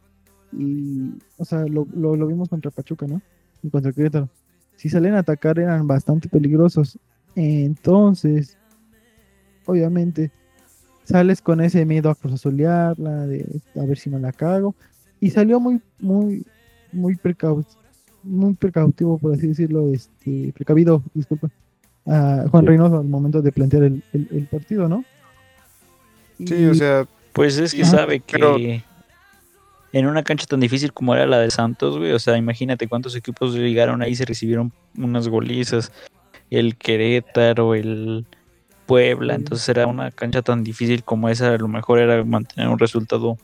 y, 0.57 1.13
o 1.37 1.45
sea, 1.45 1.65
lo, 1.67 1.87
lo, 1.95 2.15
lo 2.15 2.27
vimos 2.27 2.49
contra 2.49 2.71
Pachuca, 2.71 3.05
¿no? 3.07 3.21
Y 3.63 3.69
contra 3.69 3.91
Querétaro. 3.91 4.29
Si 4.75 4.89
salen 4.89 5.15
a 5.15 5.19
atacar 5.19 5.59
eran 5.59 5.87
bastante 5.87 6.29
peligrosos. 6.29 6.97
Entonces, 7.35 8.57
obviamente, 9.65 10.31
sales 11.03 11.41
con 11.41 11.61
ese 11.61 11.85
miedo 11.85 12.09
a 12.09 12.15
cruzazolearla, 12.15 13.27
de 13.27 13.45
a 13.75 13.85
ver 13.85 13.97
si 13.97 14.09
no 14.09 14.19
la 14.19 14.31
cago. 14.31 14.75
Y 15.19 15.29
salió 15.31 15.59
muy, 15.59 15.81
muy, 15.99 16.45
muy 16.91 17.15
precau 17.15 17.63
muy 18.23 18.53
precautivo, 18.55 19.17
por 19.17 19.33
así 19.33 19.47
decirlo, 19.47 19.93
este, 19.93 20.51
precavido, 20.53 21.01
disculpa, 21.13 21.49
a 22.05 22.45
Juan 22.51 22.63
Sí. 22.63 22.67
Reynoso 22.69 22.97
al 22.97 23.07
momento 23.07 23.41
de 23.41 23.51
plantear 23.53 23.83
el, 23.83 24.03
el- 24.11 24.27
el 24.31 24.47
partido, 24.47 24.89
¿no? 24.89 25.05
Sí, 26.45 26.65
o 26.65 26.73
sea, 26.75 27.07
Pues 27.33 27.57
es 27.57 27.73
que 27.73 27.83
Ajá, 27.83 27.91
sabe 27.91 28.19
que 28.19 28.33
pero- 28.37 28.57
en 29.97 30.07
una 30.07 30.23
cancha 30.23 30.45
tan 30.45 30.59
difícil 30.59 30.93
como 30.93 31.13
era 31.15 31.25
la 31.25 31.39
de 31.39 31.51
Santos, 31.51 31.97
güey, 31.97 32.11
o 32.11 32.19
sea, 32.19 32.37
imagínate 32.37 32.87
cuántos 32.87 33.15
equipos 33.15 33.53
llegaron 33.55 34.01
ahí, 34.01 34.15
se 34.15 34.25
recibieron 34.25 34.71
unas 34.97 35.27
golizas, 35.27 35.91
el 36.49 36.77
Querétaro, 36.77 37.75
el 37.75 38.25
Puebla, 38.85 39.35
entonces 39.35 39.67
era 39.69 39.85
una 39.87 40.11
cancha 40.11 40.41
tan 40.41 40.63
difícil 40.63 41.03
como 41.03 41.27
esa, 41.29 41.53
a 41.53 41.57
lo 41.57 41.67
mejor 41.67 41.99
era 41.99 42.23
mantener 42.23 42.69
un 42.69 42.79
resultado. 42.79 43.37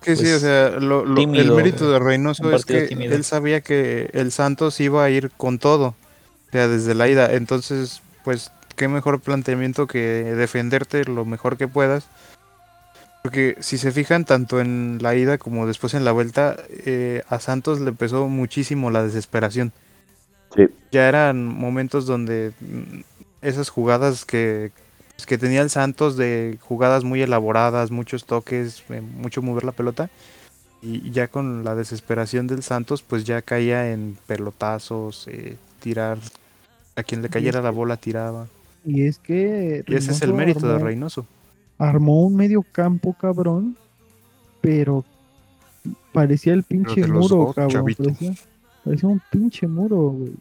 que 0.00 0.16
sí, 0.16 0.22
o 0.22 0.26
pues, 0.30 0.40
sea, 0.42 0.70
lo- 0.80 1.04
lo- 1.06 1.20
el 1.22 1.50
mérito 1.52 1.90
de 1.90 1.98
Reynoso 1.98 2.54
es 2.54 2.64
que 2.66 2.82
tímido. 2.82 3.14
él 3.14 3.24
sabía 3.24 3.62
que 3.62 4.10
el 4.12 4.30
Santos 4.32 4.78
iba 4.80 5.02
a 5.02 5.08
ir 5.10 5.30
con 5.30 5.58
todo, 5.58 5.86
o 5.88 6.50
sea, 6.52 6.68
desde 6.68 6.94
la 6.94 7.08
ida. 7.08 7.32
Entonces, 7.32 8.02
pues, 8.22 8.52
qué 8.76 8.86
mejor 8.86 9.20
planteamiento 9.20 9.86
que 9.86 9.98
defenderte 9.98 11.04
lo 11.06 11.24
mejor 11.24 11.56
que 11.56 11.68
puedas. 11.68 12.06
Porque 13.24 13.56
si 13.60 13.78
se 13.78 13.90
fijan, 13.90 14.26
tanto 14.26 14.60
en 14.60 14.98
la 15.00 15.14
ida 15.16 15.38
como 15.38 15.66
después 15.66 15.94
en 15.94 16.04
la 16.04 16.12
vuelta, 16.12 16.56
eh, 16.68 17.22
a 17.30 17.40
Santos 17.40 17.80
le 17.80 17.92
pesó 17.92 18.28
muchísimo 18.28 18.90
la 18.90 19.02
desesperación. 19.02 19.72
Sí. 20.54 20.66
Ya 20.92 21.08
eran 21.08 21.42
momentos 21.42 22.04
donde 22.04 22.52
mm, 22.60 23.00
esas 23.40 23.70
jugadas 23.70 24.26
que, 24.26 24.72
pues, 25.16 25.24
que 25.24 25.38
tenía 25.38 25.62
el 25.62 25.70
Santos 25.70 26.18
de 26.18 26.58
jugadas 26.60 27.02
muy 27.02 27.22
elaboradas, 27.22 27.90
muchos 27.90 28.26
toques, 28.26 28.84
eh, 28.90 29.00
mucho 29.00 29.40
mover 29.40 29.64
la 29.64 29.72
pelota. 29.72 30.10
Y 30.82 31.10
ya 31.10 31.28
con 31.28 31.64
la 31.64 31.74
desesperación 31.74 32.46
del 32.46 32.62
Santos, 32.62 33.00
pues 33.00 33.24
ya 33.24 33.40
caía 33.40 33.90
en 33.90 34.18
pelotazos, 34.26 35.28
eh, 35.28 35.56
tirar. 35.80 36.18
A 36.94 37.02
quien 37.02 37.22
le 37.22 37.30
cayera 37.30 37.62
la 37.62 37.70
bola 37.70 37.96
tiraba. 37.96 38.48
Y 38.84 39.06
es 39.06 39.18
que. 39.18 39.82
Y 39.86 39.94
ese 39.94 40.12
es 40.12 40.20
el 40.20 40.34
mérito 40.34 40.68
de 40.68 40.78
Reynoso. 40.78 41.26
Armó 41.78 42.24
un 42.24 42.36
medio 42.36 42.62
campo, 42.72 43.14
cabrón. 43.14 43.76
Pero 44.60 45.04
parecía 46.12 46.52
el 46.54 46.62
pinche 46.62 47.02
muro, 47.22 47.36
dos, 47.46 47.54
cabrón. 47.54 47.84
Parecía, 48.04 48.34
parecía 48.84 49.08
un 49.08 49.20
pinche 49.30 49.66
muro, 49.68 50.10
güey. 50.10 50.32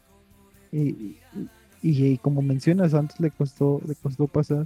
Y, 0.71 0.79
y- 0.87 1.17
y 1.81 2.17
como 2.19 2.41
mencionas, 2.41 2.93
antes 2.93 3.19
le 3.19 3.29
costó, 3.31 3.81
le 3.85 3.93
costó 3.95 4.27
pasar. 4.27 4.65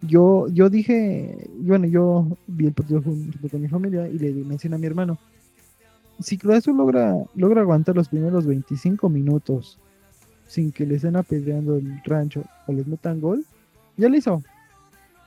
Yo, 0.00 0.48
yo 0.48 0.68
dije, 0.68 1.48
bueno, 1.60 1.86
yo 1.86 2.26
vi 2.48 2.66
el 2.66 2.72
partido 2.72 3.00
junto 3.00 3.48
con 3.48 3.60
mi 3.62 3.68
familia 3.68 4.08
y 4.08 4.18
le 4.18 4.32
mencioné 4.32 4.74
a 4.74 4.78
mi 4.80 4.86
hermano. 4.88 5.18
Si 6.18 6.36
Cruz 6.36 6.56
Azul 6.56 6.76
logra, 6.76 7.14
logra 7.36 7.60
aguantar 7.60 7.94
los 7.94 8.08
primeros 8.08 8.44
25 8.46 9.08
minutos 9.08 9.78
sin 10.48 10.72
que 10.72 10.84
le 10.84 10.96
estén 10.96 11.14
apedreando 11.16 11.76
el 11.76 12.02
rancho 12.04 12.42
o 12.66 12.72
les 12.72 12.86
metan 12.88 13.20
gol, 13.20 13.44
ya 13.96 14.08
le 14.08 14.18
hizo. 14.18 14.42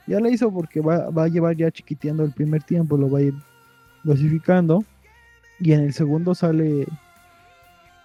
Ya 0.08 0.20
le 0.20 0.32
hizo 0.32 0.52
porque 0.52 0.82
va, 0.82 1.10
va 1.10 1.24
a 1.24 1.28
llevar 1.28 1.56
ya 1.56 1.72
chiquiteando 1.72 2.24
el 2.24 2.32
primer 2.32 2.64
tiempo, 2.64 2.98
lo 2.98 3.10
va 3.10 3.20
a 3.20 3.24
ir 3.24 3.34
dosificando. 4.04 4.84
Y 5.60 5.72
en 5.72 5.82
el 5.82 5.94
segundo 5.94 6.36
sale 6.36 6.86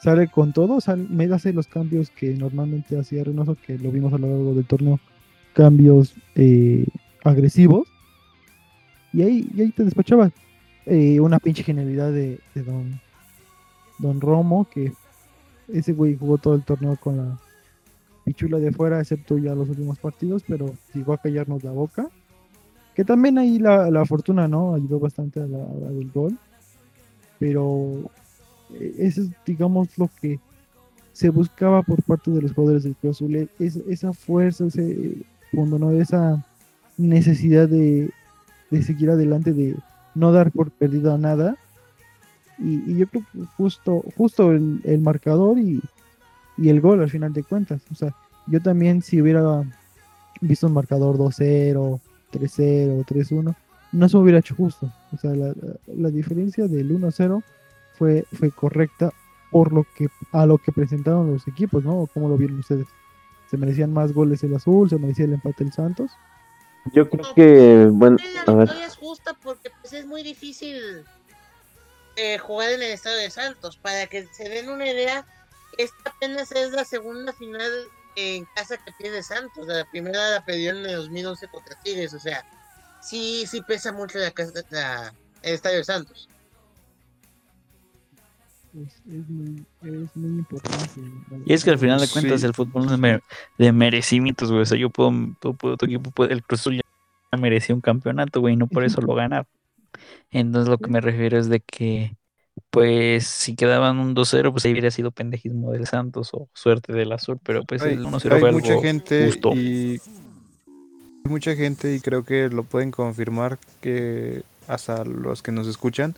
sale 0.01 0.29
con 0.29 0.53
todo, 0.53 0.81
sale, 0.81 1.07
me 1.11 1.27
hace 1.27 1.53
los 1.53 1.67
cambios 1.67 2.11
que 2.11 2.35
normalmente 2.35 2.99
hacía 2.99 3.23
Reynoso, 3.23 3.55
que 3.67 3.79
lo 3.79 3.91
vimos 3.91 4.13
a 4.15 4.19
lo 4.19 4.29
largo 4.29 4.55
del 4.55 4.65
torneo, 4.65 4.99
cambios 5.53 6.15
eh, 6.37 6.87
agresivos. 7.23 7.87
Y 9.13 9.23
ahí, 9.23 9.49
y 9.55 9.61
ahí 9.63 9.71
te 9.73 9.85
despachabas. 9.85 10.33
eh, 10.87 11.21
una 11.21 11.39
pinche 11.39 11.63
genialidad 11.63 12.13
de, 12.13 12.41
de 12.55 12.63
don, 12.63 13.01
don 13.99 14.21
Romo, 14.21 14.67
que 14.71 14.93
ese 15.69 15.93
güey 15.93 16.17
jugó 16.17 16.39
todo 16.39 16.55
el 16.55 16.65
torneo 16.65 16.97
con 16.97 17.17
la 17.19 17.39
pichula 18.25 18.59
de 18.59 18.73
fuera, 18.73 19.01
excepto 19.01 19.39
ya 19.39 19.55
los 19.55 19.69
últimos 19.69 19.99
partidos, 19.99 20.43
pero 20.47 20.73
llegó 20.95 21.13
a 21.13 21.19
callarnos 21.19 21.65
la 21.65 21.71
boca. 21.73 22.09
Que 22.95 23.05
también 23.05 23.39
ahí 23.39 23.59
la, 23.59 23.91
la 23.91 24.05
fortuna, 24.05 24.49
¿no? 24.49 24.75
Ayudó 24.75 24.99
bastante 24.99 25.41
a 25.41 25.47
la 25.47 25.59
del 25.91 26.11
gol. 26.11 26.37
Pero 27.39 28.11
eh, 28.75 28.95
eso 28.99 29.23
es, 29.23 29.31
digamos, 29.47 29.97
lo 29.99 30.11
que 30.21 30.39
se 31.13 31.31
buscaba 31.31 31.83
por 31.83 32.03
parte 32.03 32.31
de 32.31 32.43
los 32.43 32.53
jugadores 32.53 32.85
del 32.85 32.97
Cruz 32.97 33.17
Azul. 33.17 33.49
es- 33.59 33.77
esa 33.89 34.13
fuerza, 34.13 34.67
ese 34.67 35.17
fondo, 35.53 35.79
¿no? 35.79 35.91
Esa 35.93 36.45
necesidad 36.99 37.69
de, 37.69 38.11
de 38.71 38.83
seguir 38.83 39.11
adelante, 39.11 39.53
de 39.53 39.77
no 40.15 40.33
dar 40.33 40.51
por 40.51 40.71
perdido 40.71 41.15
a 41.15 41.19
nada. 41.19 41.57
Y, 42.59 42.91
y 42.93 42.99
yo 42.99 43.07
creo 43.09 43.25
que 43.33 43.39
justo, 43.57 44.05
justo 44.17 44.53
el, 44.53 44.81
el 44.85 45.01
marcador 45.01 45.59
y, 45.59 45.81
y 46.61 46.69
el 46.69 46.81
gol 46.81 47.01
al 47.03 47.11
final 47.11 47.33
de 47.33 47.43
cuentas. 47.43 47.81
O 47.91 47.95
sea, 47.95 48.15
yo 48.47 48.61
también 48.61 49.03
si 49.03 49.21
hubiera 49.21 49.65
visto 50.41 50.67
un 50.67 50.75
marcador 50.75 51.17
2-0, 51.17 52.01
3-0, 52.33 53.05
3-1, 53.07 53.55
no 53.93 54.09
se 54.09 54.17
me 54.17 54.23
hubiera 54.23 54.39
hecho 54.39 54.55
justo. 54.55 54.93
O 55.13 55.17
sea, 55.19 55.31
la, 55.35 55.49
la- 55.49 55.55
la 55.97 56.11
diferencia 56.11 56.67
del 56.69 56.91
1-0 56.91 57.43
fue, 57.99 58.25
fue 58.33 58.51
correcta 58.51 59.13
por 59.51 59.73
lo 59.73 59.85
que 59.97 60.09
a 60.33 60.47
lo 60.47 60.59
que 60.59 60.71
presentaron 60.71 61.33
los 61.33 61.49
equipos, 61.49 61.83
¿no? 61.85 62.09
¿Cómo 62.15 62.29
lo 62.29 62.37
vieron 62.37 62.61
ustedes? 62.61 62.87
¿Se 63.51 63.57
merecían 63.57 63.93
más 63.93 64.13
goles 64.13 64.45
el 64.45 64.55
azul? 64.55 64.89
¿Se 64.89 64.97
merecía 64.97 65.25
el 65.25 65.33
empate 65.33 65.65
el 65.65 65.73
Santos? 65.73 66.13
Yo 66.95 67.11
creo 67.11 67.35
que, 67.35 67.89
bueno, 67.91 68.17
La 68.47 68.53
a 68.53 68.57
ver. 68.57 68.71
es 68.87 68.97
justa 68.97 69.35
porque 69.43 69.71
pues, 69.81 69.93
es 69.93 70.07
muy 70.07 70.23
difícil 70.23 70.77
eh, 72.17 72.39
jugar 72.39 72.71
en 72.71 72.83
el 72.83 72.93
estadio 72.93 73.19
de 73.19 73.31
Santos. 73.31 73.77
Para 73.77 74.07
que 74.07 74.25
se 74.33 74.49
den 74.49 74.69
una 74.71 74.89
idea, 74.89 75.27
esta 75.83 76.11
apenas 76.11 76.53
es 76.53 76.73
la 76.73 76.85
segunda 76.85 77.33
final 77.33 77.71
en 78.17 78.45
casa 78.57 78.77
que 78.77 78.93
pierde 78.99 79.23
Santos. 79.23 79.67
La 79.67 79.85
primera 79.91 80.31
la 80.31 80.45
perdió 80.45 80.71
en 80.73 80.85
el 80.87 80.97
2011 80.97 81.49
contra 81.49 81.79
Tigres. 81.83 82.13
O 82.15 82.19
sea, 82.19 82.45
sí, 83.01 83.45
sí 83.47 83.63
pesa 83.63 83.93
mucho 83.93 84.19
la, 84.19 84.31
casa- 84.31 84.63
la- 84.71 85.15
el 85.43 85.55
estadio 85.55 85.79
de 85.79 85.85
Santos. 85.85 86.29
Es, 88.73 88.95
es 89.13 89.29
muy, 89.29 89.65
es 89.83 90.17
muy 90.17 90.39
importante. 90.39 91.01
Y 91.45 91.53
es 91.53 91.65
que 91.65 91.71
al 91.71 91.79
final 91.79 92.01
de 92.01 92.07
cuentas 92.09 92.41
Sí. 92.41 92.47
el 92.47 92.55
fútbol 92.55 92.87
no 92.87 92.93
es 92.95 93.01
mer- 93.01 93.23
de 93.59 93.73
merecimientos, 93.73 94.51
güey. 94.51 94.63
O 94.63 94.67
sea, 94.67 94.79
yo 94.79 94.91
puedo, 94.91 95.11
tu 95.41 95.85
equipo 95.87 96.11
puede, 96.13 96.33
el 96.35 96.43
Cruz 96.45 96.61
Azul 96.61 96.77
ya 96.77 97.39
merecía 97.39 97.75
un 97.75 97.81
campeonato, 97.81 98.41
güey, 98.41 98.55
y 98.55 98.57
no 98.57 98.69
por 98.69 98.85
eso 98.85 99.01
lo 99.01 99.15
ganar. 99.15 99.47
Entonces 100.31 100.69
lo 100.69 100.79
que 100.79 100.89
me 100.89 101.01
refiero 101.01 101.37
es 101.39 101.49
de 101.49 101.61
que, 101.61 102.17
pues, 102.71 103.27
si 103.27 103.55
quedaban 103.57 103.99
un 103.99 104.15
2-0, 104.15 104.53
pues 104.53 104.65
ahí 104.65 104.73
hubiera 104.73 104.91
sido 104.91 105.11
pendejismo 105.11 105.73
del 105.73 105.87
Santos 105.87 106.31
o 106.33 106.49
suerte 106.55 106.93
del 106.93 107.13
azul, 107.13 107.39
pero 107.43 107.65
pues 107.65 107.83
Hay, 107.83 107.95
el 107.95 108.05
1-0 108.05 108.33
hay 108.35 108.41
fue 108.41 108.53
mucha 108.53 108.71
algo 108.73 108.83
gente 108.83 109.27
justo. 109.27 109.53
y 109.55 110.01
hay 111.25 111.31
mucha 111.31 111.55
gente 111.57 111.95
y 111.95 112.01
creo 112.01 112.25
que 112.25 112.49
lo 112.49 112.65
pueden 112.65 112.91
confirmar 112.91 113.59
que 113.81 114.43
hasta 114.69 115.05
los 115.05 115.43
que 115.43 115.53
nos 115.53 115.67
escuchan 115.67 116.17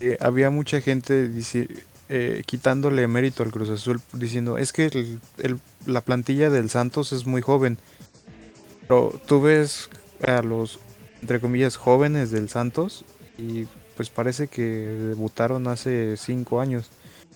eh, 0.00 0.16
había 0.20 0.50
mucha 0.50 0.80
gente 0.80 1.30
eh, 2.10 2.42
quitándole 2.46 3.06
mérito 3.08 3.42
al 3.42 3.50
Cruz 3.50 3.68
Azul 3.70 4.00
diciendo 4.12 4.56
es 4.58 4.72
que 4.72 4.86
el- 4.86 5.20
el- 5.38 5.58
la 5.86 6.00
plantilla 6.02 6.50
del 6.50 6.70
Santos 6.70 7.12
es 7.12 7.26
muy 7.26 7.42
joven 7.42 7.78
pero 8.86 9.20
tú 9.26 9.40
ves 9.42 9.90
a 10.26 10.42
los 10.42 10.78
entre 11.20 11.40
comillas 11.40 11.76
jóvenes 11.76 12.30
del 12.30 12.48
Santos 12.48 13.04
y 13.38 13.66
pues 13.98 14.10
parece 14.10 14.46
que 14.46 14.62
debutaron 14.62 15.66
hace 15.66 16.16
cinco 16.16 16.60
años 16.60 16.88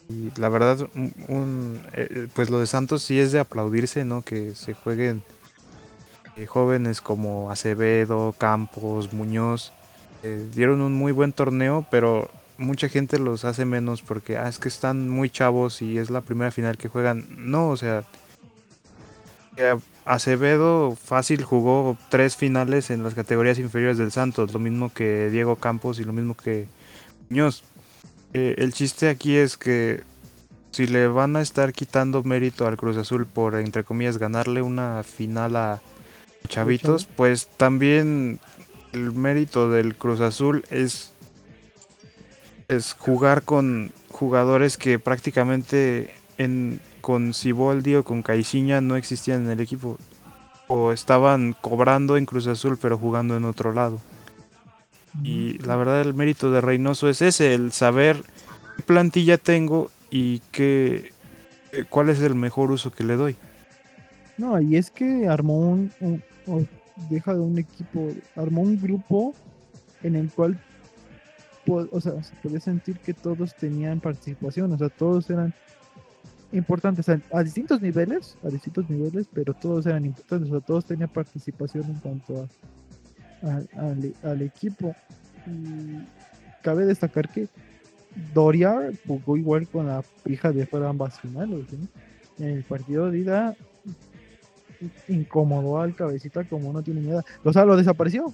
y 0.09 0.31
la 0.39 0.49
verdad, 0.49 0.89
un, 0.95 1.81
eh, 1.93 2.29
pues 2.35 2.51
lo 2.51 2.61
de 2.61 2.69
Santos 2.69 3.03
sí 3.03 3.19
es 3.19 3.33
de 3.33 3.41
aplaudirse, 3.41 4.05
¿no? 4.05 4.23
Que 4.23 4.55
se 4.55 4.73
jueguen 4.73 5.25
eh, 6.37 6.47
jóvenes 6.47 7.01
como 7.01 7.51
Acevedo, 7.51 8.33
Campos, 8.39 9.13
Muñoz. 9.13 9.73
eh, 10.23 10.47
dieron 10.55 10.83
un 10.83 10.95
muy 10.95 11.11
buen 11.11 11.33
torneo, 11.33 11.85
pero 11.91 12.31
mucha 12.59 12.89
gente 12.89 13.19
los 13.19 13.45
hace 13.45 13.65
menos 13.65 14.01
porque 14.01 14.37
ah, 14.37 14.49
es 14.49 14.61
que 14.61 14.69
están 14.69 15.09
muy 15.09 15.31
chavos 15.31 15.83
y 15.83 15.99
es 15.99 16.11
la 16.11 16.21
primera 16.21 16.53
final 16.53 16.77
que 16.79 16.89
juegan. 16.89 17.27
No, 17.37 17.71
o 17.71 17.77
sea, 17.77 18.05
Acevedo 20.05 20.97
fácil 20.97 21.45
jugó 21.45 21.97
tres 22.09 22.37
finales 22.37 22.91
en 22.91 23.03
las 23.03 23.15
categorías 23.15 23.59
inferiores 23.59 23.99
del 23.99 24.11
Santos, 24.11 24.53
lo 24.53 24.59
mismo 24.59 24.93
que 24.93 25.31
Diego 25.31 25.57
Campos 25.57 26.01
y 26.01 26.05
lo 26.05 26.13
mismo 26.13 26.37
que 26.37 26.67
Muñoz. 27.29 27.63
Eh, 28.35 28.57
el 28.59 28.73
chiste 28.73 29.09
aquí 29.09 29.37
es 29.37 29.57
que 29.57 30.03
si 30.73 30.87
le 30.87 31.07
van 31.07 31.37
a 31.37 31.43
estar 31.43 31.73
quitando 31.73 32.23
mérito 32.23 32.67
al 32.67 32.77
Cruz 32.77 32.97
Azul 32.97 33.27
por, 33.27 33.55
entre 33.57 33.85
comillas, 33.85 34.19
ganarle 34.19 34.63
una 34.63 35.03
final 35.03 35.57
a 35.57 35.83
Chavitos, 36.49 37.07
pues 37.07 37.47
también 37.47 38.41
el 38.93 39.13
mérito 39.13 39.71
del 39.71 39.95
Cruz 39.97 40.21
Azul 40.21 40.65
es, 40.71 41.13
es 42.69 42.95
jugar 42.95 43.43
con 43.43 43.93
jugadores 44.09 44.77
que 44.77 44.99
prácticamente 44.99 46.15
en, 46.39 46.81
con 47.03 47.35
Siboldi 47.35 47.97
o 47.97 48.05
con 48.05 48.23
Caixinha 48.23 48.81
no 48.81 48.97
existían 48.97 49.45
en 49.45 49.51
el 49.51 49.61
equipo. 49.61 49.99
O 50.69 50.93
estaban 50.93 51.55
cobrando 51.61 52.17
en 52.17 52.25
Cruz 52.25 52.47
Azul 52.47 52.79
pero 52.81 52.97
jugando 52.97 53.37
en 53.37 53.45
otro 53.45 53.75
lado. 53.75 54.01
Y 55.23 55.59
la 55.59 55.77
verdad 55.77 56.01
el 56.01 56.15
mérito 56.15 56.51
de 56.51 56.63
Reynoso 56.63 57.09
es 57.11 57.21
ese, 57.21 57.53
el 57.55 57.73
saber 57.73 58.23
qué 58.79 58.83
plantilla 58.83 59.37
tengo 59.37 59.91
y 60.11 60.39
qué, 60.51 61.13
eh, 61.73 61.85
cuál 61.89 62.09
es 62.09 62.21
el 62.21 62.35
mejor 62.35 62.71
uso 62.71 62.91
que 62.91 63.05
le 63.05 63.17
doy. 63.17 63.37
No, 64.39 64.59
y 64.61 64.77
es 64.77 64.91
que 64.91 65.29
armó 65.29 65.59
un, 65.59 65.93
un- 66.01 66.23
o 66.47 66.65
deja 67.11 67.35
de 67.35 67.41
un 67.41 67.59
equipo, 67.59 68.09
armó 68.37 68.63
un 68.63 68.81
grupo 68.81 69.35
en 70.03 70.17
el 70.17 70.31
cual, 70.31 70.59
o 71.67 72.01
sea, 72.01 72.23
se 72.23 72.35
podía 72.37 72.61
sentir 72.61 72.99
que 72.99 73.15
todos 73.15 73.55
tenían 73.55 74.01
participación, 74.01 74.73
o 74.73 74.79
sea, 74.79 74.89
todos 74.89 75.29
eran 75.31 75.55
importantes, 76.53 77.09
a, 77.09 77.19
a 77.33 77.43
distintos 77.43 77.81
niveles, 77.81 78.37
a 78.45 78.49
distintos 78.49 78.89
niveles, 78.89 79.27
pero 79.33 79.55
todos 79.55 79.87
eran 79.87 80.05
importantes, 80.05 80.51
o 80.51 80.59
sea, 80.59 80.67
todos 80.67 80.85
tenían 80.85 81.09
participación 81.09 81.85
en 81.85 81.95
cuanto 81.97 82.49
a, 83.43 83.49
a- 83.49 83.63
al, 83.91 84.15
al 84.23 84.43
equipo. 84.43 84.95
Y 85.47 86.07
cabe 86.63 86.85
destacar 86.87 87.29
que 87.29 87.49
Doria 88.35 88.91
jugó 89.07 89.37
igual 89.37 89.67
con 89.69 89.87
la 89.87 90.03
pija 90.23 90.53
de 90.53 90.67
fuera 90.67 90.89
ambas 90.91 91.19
finales, 91.19 91.65
¿sí? 91.71 91.89
En 92.39 92.49
el 92.51 92.63
partido 92.65 93.11
de 93.11 93.19
ida 93.19 93.57
incomodó 95.09 95.81
al 95.81 95.95
cabecita 95.95 96.45
como 96.45 96.73
no 96.73 96.83
tiene 96.83 97.01
miedo. 97.01 97.23
O 97.45 97.53
sea, 97.53 97.65
lo 97.65 97.77
desapareció. 97.77 98.33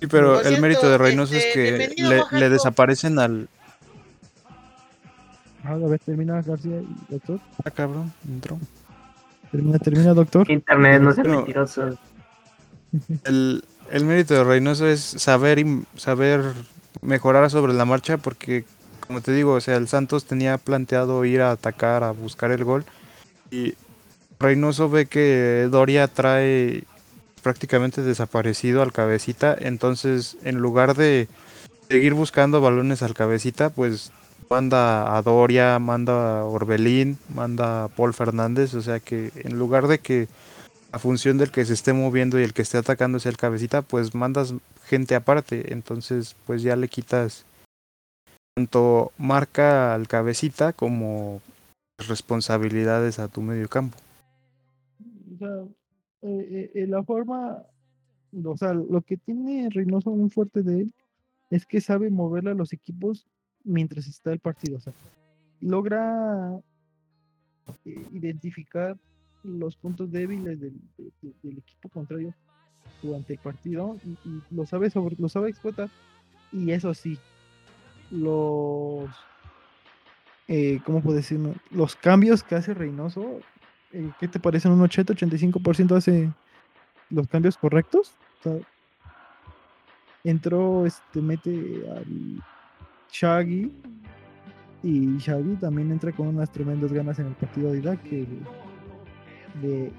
Sí, 0.00 0.06
pero 0.06 0.40
el 0.40 0.60
mérito 0.60 0.88
de 0.90 0.96
Reynoso 0.98 1.34
es 1.34 1.44
este, 1.44 1.94
que 1.94 2.38
le 2.38 2.48
desaparecen 2.48 3.18
al... 3.18 3.48
Ah, 5.64 5.72
a 5.72 5.76
ver, 5.76 6.00
termina 6.00 6.40
García 6.42 6.80
y 6.80 7.12
doctor. 7.12 7.40
Ah, 7.64 7.70
cabrón, 7.70 8.12
entró. 8.28 8.58
Termina, 9.50 9.78
termina, 9.78 10.14
doctor. 10.14 10.50
Internet, 10.50 11.02
no 11.02 11.12
sea 11.12 11.24
Bueno, 11.24 11.38
mentiroso. 11.38 11.98
El, 13.24 13.64
el 13.90 14.04
mérito 14.04 14.34
de 14.34 14.44
Reynoso 14.44 14.86
es 14.86 15.00
saber 15.00 15.58
y 15.58 15.84
saber 15.96 16.42
mejorar 17.02 17.50
sobre 17.50 17.72
la 17.72 17.84
marcha 17.84 18.16
porque, 18.16 18.64
como 19.06 19.20
te 19.20 19.32
digo, 19.32 19.54
o 19.54 19.60
sea, 19.60 19.76
el 19.76 19.88
Santos 19.88 20.24
tenía 20.24 20.58
planteado 20.58 21.24
ir 21.24 21.40
a 21.40 21.52
atacar, 21.52 22.04
a 22.04 22.12
buscar 22.12 22.50
el 22.52 22.64
gol 22.64 22.84
y 23.50 23.74
Reynoso 24.38 24.88
ve 24.88 25.06
que 25.06 25.68
Doria 25.70 26.08
trae 26.08 26.84
prácticamente 27.42 28.02
desaparecido 28.02 28.82
al 28.82 28.92
cabecita, 28.92 29.56
entonces 29.58 30.36
en 30.44 30.56
lugar 30.58 30.94
de 30.94 31.28
seguir 31.88 32.14
buscando 32.14 32.60
balones 32.60 33.02
al 33.02 33.14
cabecita, 33.14 33.70
pues 33.70 34.12
manda 34.50 35.16
a 35.16 35.22
Doria, 35.22 35.78
manda 35.78 36.40
a 36.40 36.44
Orbelín, 36.44 37.18
manda 37.32 37.84
a 37.84 37.88
Paul 37.88 38.12
Fernández, 38.12 38.74
o 38.74 38.82
sea 38.82 38.98
que 38.98 39.30
en 39.36 39.58
lugar 39.58 39.86
de 39.86 40.00
que 40.00 40.26
la 40.92 40.98
función 40.98 41.38
del 41.38 41.52
que 41.52 41.64
se 41.64 41.72
esté 41.72 41.92
moviendo 41.92 42.38
y 42.40 42.42
el 42.42 42.52
que 42.52 42.62
esté 42.62 42.76
atacando 42.76 43.20
sea 43.20 43.30
el 43.30 43.36
cabecita, 43.36 43.82
pues 43.82 44.12
mandas 44.12 44.52
gente 44.84 45.14
aparte, 45.14 45.72
entonces 45.72 46.34
pues 46.46 46.62
ya 46.62 46.74
le 46.74 46.88
quitas 46.88 47.46
tanto 48.56 49.12
marca 49.16 49.94
al 49.94 50.08
cabecita 50.08 50.72
como 50.72 51.40
responsabilidades 52.08 53.20
a 53.20 53.28
tu 53.28 53.42
medio 53.42 53.68
campo. 53.68 53.96
O 55.32 55.38
sea, 55.38 55.62
eh, 56.22 56.48
eh, 56.50 56.70
eh, 56.74 56.86
la 56.88 57.04
forma, 57.04 57.62
o 58.44 58.56
sea, 58.56 58.74
lo 58.74 59.00
que 59.02 59.16
tiene 59.16 59.68
Reynoso 59.70 60.10
muy 60.10 60.28
fuerte 60.28 60.62
de 60.62 60.80
él 60.80 60.92
es 61.50 61.66
que 61.66 61.80
sabe 61.80 62.10
moverle 62.10 62.50
a 62.50 62.54
los 62.54 62.72
equipos 62.72 63.28
mientras 63.64 64.06
está 64.06 64.32
el 64.32 64.40
partido. 64.40 64.78
O 64.78 64.80
sea, 64.80 64.92
logra 65.60 66.58
eh, 67.84 68.06
identificar 68.12 68.96
los 69.42 69.76
puntos 69.76 70.10
débiles 70.10 70.60
del, 70.60 70.74
de- 70.98 71.12
de- 71.22 71.34
del 71.42 71.58
equipo 71.58 71.88
contrario 71.88 72.34
durante 73.02 73.34
el 73.34 73.38
partido 73.38 73.96
y, 74.04 74.10
y 74.28 74.42
lo 74.50 74.66
sabe 74.66 74.90
sobre, 74.90 75.16
lo 75.18 75.28
sabe 75.28 75.50
explotar. 75.50 75.88
Y 76.52 76.72
eso 76.72 76.92
sí, 76.94 77.18
los 78.10 79.08
eh, 80.48 80.80
¿cómo 80.84 81.00
puedo 81.00 81.16
decirlo? 81.16 81.54
Los 81.70 81.94
cambios 81.94 82.42
que 82.42 82.56
hace 82.56 82.74
Reynoso, 82.74 83.40
eh, 83.92 84.10
¿qué 84.18 84.26
te 84.26 84.40
parecen? 84.40 84.72
¿Un 84.72 84.80
80-85% 84.80 85.96
hace 85.96 86.32
los 87.08 87.28
cambios 87.28 87.56
correctos? 87.56 88.12
O 88.44 88.60
entró, 90.24 90.86
este, 90.86 91.20
mete 91.22 91.88
al 91.88 92.42
Shaggy 93.12 93.70
y 94.82 95.16
Shaggy 95.18 95.56
también 95.56 95.90
entra 95.92 96.12
con 96.12 96.28
unas 96.28 96.50
tremendas 96.50 96.92
ganas 96.92 97.18
en 97.18 97.26
el 97.26 97.34
partido 97.34 97.72
de 97.72 97.78
Irak 97.78 98.02
que 98.02 98.26
le, 99.62 99.92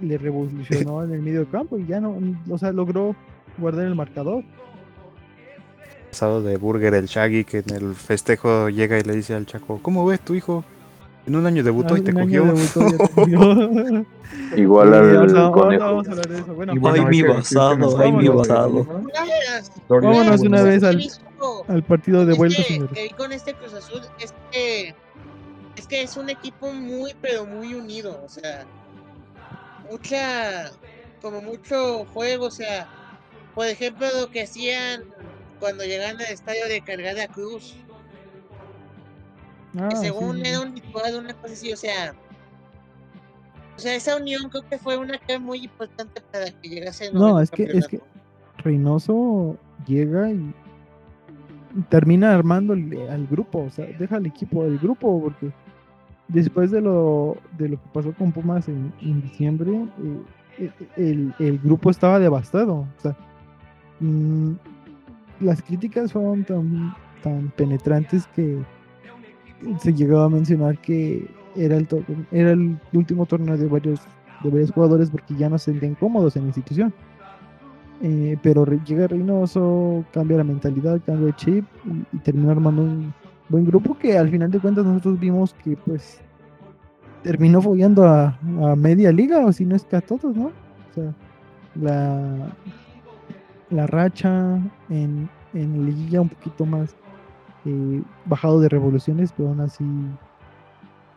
le 0.00 0.18
revolucionó 0.18 1.02
en 1.04 1.12
el 1.12 1.22
medio 1.22 1.48
campo 1.50 1.78
y 1.78 1.86
ya 1.86 2.00
no, 2.00 2.16
o 2.50 2.58
sea, 2.58 2.72
logró 2.72 3.16
guardar 3.58 3.86
el 3.86 3.94
marcador. 3.94 4.44
Pasado 6.10 6.42
de 6.42 6.56
Burger, 6.58 6.92
el 6.94 7.06
Shaggy, 7.06 7.44
que 7.44 7.58
en 7.66 7.70
el 7.74 7.94
festejo 7.94 8.68
llega 8.68 8.98
y 8.98 9.02
le 9.02 9.16
dice 9.16 9.34
al 9.34 9.46
Chaco, 9.46 9.78
¿cómo 9.82 10.04
ves 10.04 10.20
tu 10.20 10.34
hijo? 10.34 10.62
En 11.24 11.36
un 11.36 11.46
año 11.46 11.62
debutó 11.62 11.94
Ah, 11.94 11.98
y 11.98 12.02
te 12.02 12.10
un 12.10 12.18
año 12.18 12.42
cogió. 12.42 12.54
debutó 12.54 12.80
y 12.80 12.90
ya 12.90 12.98
te 12.98 13.08
cogió. 13.14 14.06
Igual 14.56 14.94
al 14.94 15.52
conejo. 15.52 16.02
Bueno, 16.54 16.72
Ay, 16.92 17.04
mi 17.06 17.22
basado, 17.22 17.98
ay, 18.00 18.12
mi 18.12 18.28
basado. 18.28 18.86
Vámonos 19.88 20.40
una 20.40 20.62
vez 20.62 20.82
al, 20.82 21.00
Al 21.68 21.82
partido 21.82 22.24
de 22.26 22.34
vuelta, 22.34 22.62
que 22.64 23.02
vi 23.02 23.10
con 23.10 23.32
este 23.32 23.54
Cruz 23.54 23.74
Azul 23.74 24.02
es 24.20 24.34
que 24.50 24.94
es 25.76 25.86
que 25.86 26.02
es 26.02 26.16
un 26.16 26.28
equipo 26.28 26.72
muy 26.72 27.14
pero 27.20 27.46
muy 27.46 27.74
unido, 27.74 28.22
o 28.24 28.28
sea, 28.28 28.66
mucha 29.90 30.70
como 31.20 31.40
mucho 31.40 32.04
juego, 32.12 32.46
o 32.46 32.50
sea, 32.50 32.88
por 33.54 33.66
ejemplo 33.66 34.06
lo 34.20 34.30
que 34.30 34.42
hacían 34.42 35.04
cuando 35.60 35.84
llegaban 35.84 36.16
al 36.16 36.32
estadio 36.32 36.66
de 36.66 36.80
cargar 36.82 37.18
a 37.20 37.28
Cruz, 37.28 37.76
Ah, 39.78 39.88
que 39.88 39.96
sí, 39.96 40.02
según 40.06 40.36
sí, 40.36 40.42
era 40.44 40.60
un 40.60 40.74
ritual, 40.74 41.16
una 41.16 41.34
cosa 41.34 41.54
así, 41.54 41.72
o 41.72 41.76
sea, 41.76 42.14
o 43.76 43.80
sea, 43.80 43.94
esa 43.94 44.16
unión 44.16 44.50
creo 44.50 44.68
que 44.68 44.78
fue 44.78 44.98
una 44.98 45.18
clave 45.18 45.38
muy 45.38 45.64
importante 45.64 46.20
para 46.30 46.50
que 46.50 46.68
llegase 46.68 47.06
el 47.06 47.14
No, 47.14 47.40
es 47.40 47.50
que, 47.50 47.64
es 47.64 47.88
que. 47.88 48.00
Reynoso 48.58 49.56
llega 49.86 50.30
y 50.30 50.54
termina 51.88 52.32
armando 52.32 52.72
al 52.74 53.26
grupo, 53.26 53.64
o 53.64 53.70
sea, 53.70 53.86
deja 53.98 54.16
al 54.16 54.26
equipo 54.26 54.64
del 54.64 54.78
grupo, 54.78 55.20
porque 55.22 55.50
después 56.28 56.70
de 56.70 56.80
lo, 56.80 57.36
de 57.58 57.70
lo 57.70 57.76
que 57.76 57.88
pasó 57.92 58.12
con 58.12 58.32
Pumas 58.32 58.68
en, 58.68 58.92
diciembre, 59.22 59.86
eh, 60.58 60.70
eh, 60.96 61.30
el, 61.38 61.58
grupo 61.58 61.90
estaba 61.90 62.18
devastado. 62.18 62.86
O 62.96 63.00
sea, 63.00 63.16
mm, 64.00 64.52
las 65.40 65.62
críticas 65.62 66.12
fueron 66.12 66.44
tan, 66.44 66.94
tan 67.22 67.52
penetrantes 67.56 68.26
que 68.28 68.58
se 69.78 69.92
llegaba 69.92 70.24
a 70.24 70.28
mencionar 70.28 70.78
que 70.78 71.28
era 71.56 71.76
el, 71.76 71.86
era 72.30 72.52
el 72.52 72.78
último 72.92 73.26
torneo 73.26 73.56
de 73.56 73.66
varios, 73.68 74.00
de 74.42 74.50
varios 74.50 74.72
jugadores 74.72 75.10
porque 75.10 75.34
ya 75.34 75.48
no 75.48 75.58
se 75.58 75.70
sentían 75.70 75.94
cómodos 75.94 76.36
en 76.36 76.42
la 76.42 76.48
institución. 76.48 76.92
Eh, 78.02 78.36
pero 78.42 78.64
llega 78.64 79.06
Reynoso, 79.06 80.04
cambia 80.12 80.38
la 80.38 80.44
mentalidad, 80.44 81.00
cambia 81.06 81.28
el 81.28 81.36
chip 81.36 81.64
y, 81.84 82.16
y 82.16 82.18
termina 82.20 82.50
armando 82.50 82.82
un 82.82 83.14
buen 83.48 83.64
grupo 83.64 83.96
que 83.96 84.18
al 84.18 84.28
final 84.28 84.50
de 84.50 84.58
cuentas 84.58 84.84
nosotros 84.84 85.20
vimos 85.20 85.54
que 85.62 85.76
pues 85.76 86.20
terminó 87.22 87.62
follando 87.62 88.04
a, 88.04 88.36
media 88.76 89.12
liga 89.12 89.44
o 89.46 89.52
si 89.52 89.64
no 89.64 89.76
es 89.76 89.84
que 89.84 89.96
a 89.96 90.00
todos, 90.00 90.34
¿no? 90.36 90.46
O 90.46 90.94
sea, 90.94 91.14
la, 91.74 92.56
la 93.70 93.86
racha 93.86 94.58
en, 94.90 95.28
en 95.54 95.86
liguilla 95.86 96.20
un 96.20 96.28
poquito 96.28 96.66
más 96.66 96.94
eh, 97.64 98.02
bajado 98.26 98.60
de 98.60 98.68
revoluciones, 98.68 99.32
pero 99.36 99.50
aún 99.50 99.60
así 99.60 99.84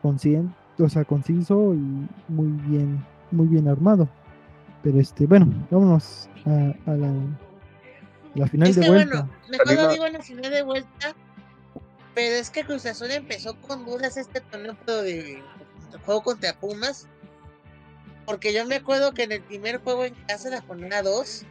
consciente, 0.01 0.53
o 0.77 1.05
conciso 1.05 1.73
y 1.73 2.07
muy 2.27 2.47
bien, 2.67 3.03
muy 3.31 3.47
bien 3.47 3.67
armado. 3.67 4.07
Pero 4.85 4.99
este, 4.99 5.25
bueno, 5.25 5.47
vámonos 5.71 6.29
a, 6.45 6.91
a 6.91 6.95
la, 6.95 7.11
la 8.35 8.47
final 8.47 8.69
Es 8.69 8.75
de 8.75 8.83
que 8.83 8.87
vuelta. 8.87 9.21
bueno, 9.23 9.33
mejor 9.49 9.73
lo 9.73 9.87
digo 9.87 10.05
en 10.05 10.13
la 10.13 10.21
final 10.21 10.51
de 10.51 10.61
vuelta, 10.61 11.15
pero 12.13 12.35
es 12.35 12.51
que 12.51 12.63
Cruz 12.63 12.85
Azul 12.85 13.09
empezó 13.09 13.59
con 13.61 13.83
dudas 13.83 14.15
este 14.15 14.41
torneo 14.41 14.77
pero 14.85 15.01
de, 15.01 15.41
de 15.91 15.97
juego 16.05 16.21
contra 16.21 16.53
Pumas, 16.59 17.07
porque 18.27 18.53
yo 18.53 18.63
me 18.67 18.75
acuerdo 18.75 19.11
que 19.15 19.23
en 19.23 19.31
el 19.31 19.41
primer 19.41 19.79
juego 19.81 20.05
en 20.05 20.13
casa, 20.27 20.51
la 20.51 20.61
jornada 20.61 21.01
2, 21.01 21.45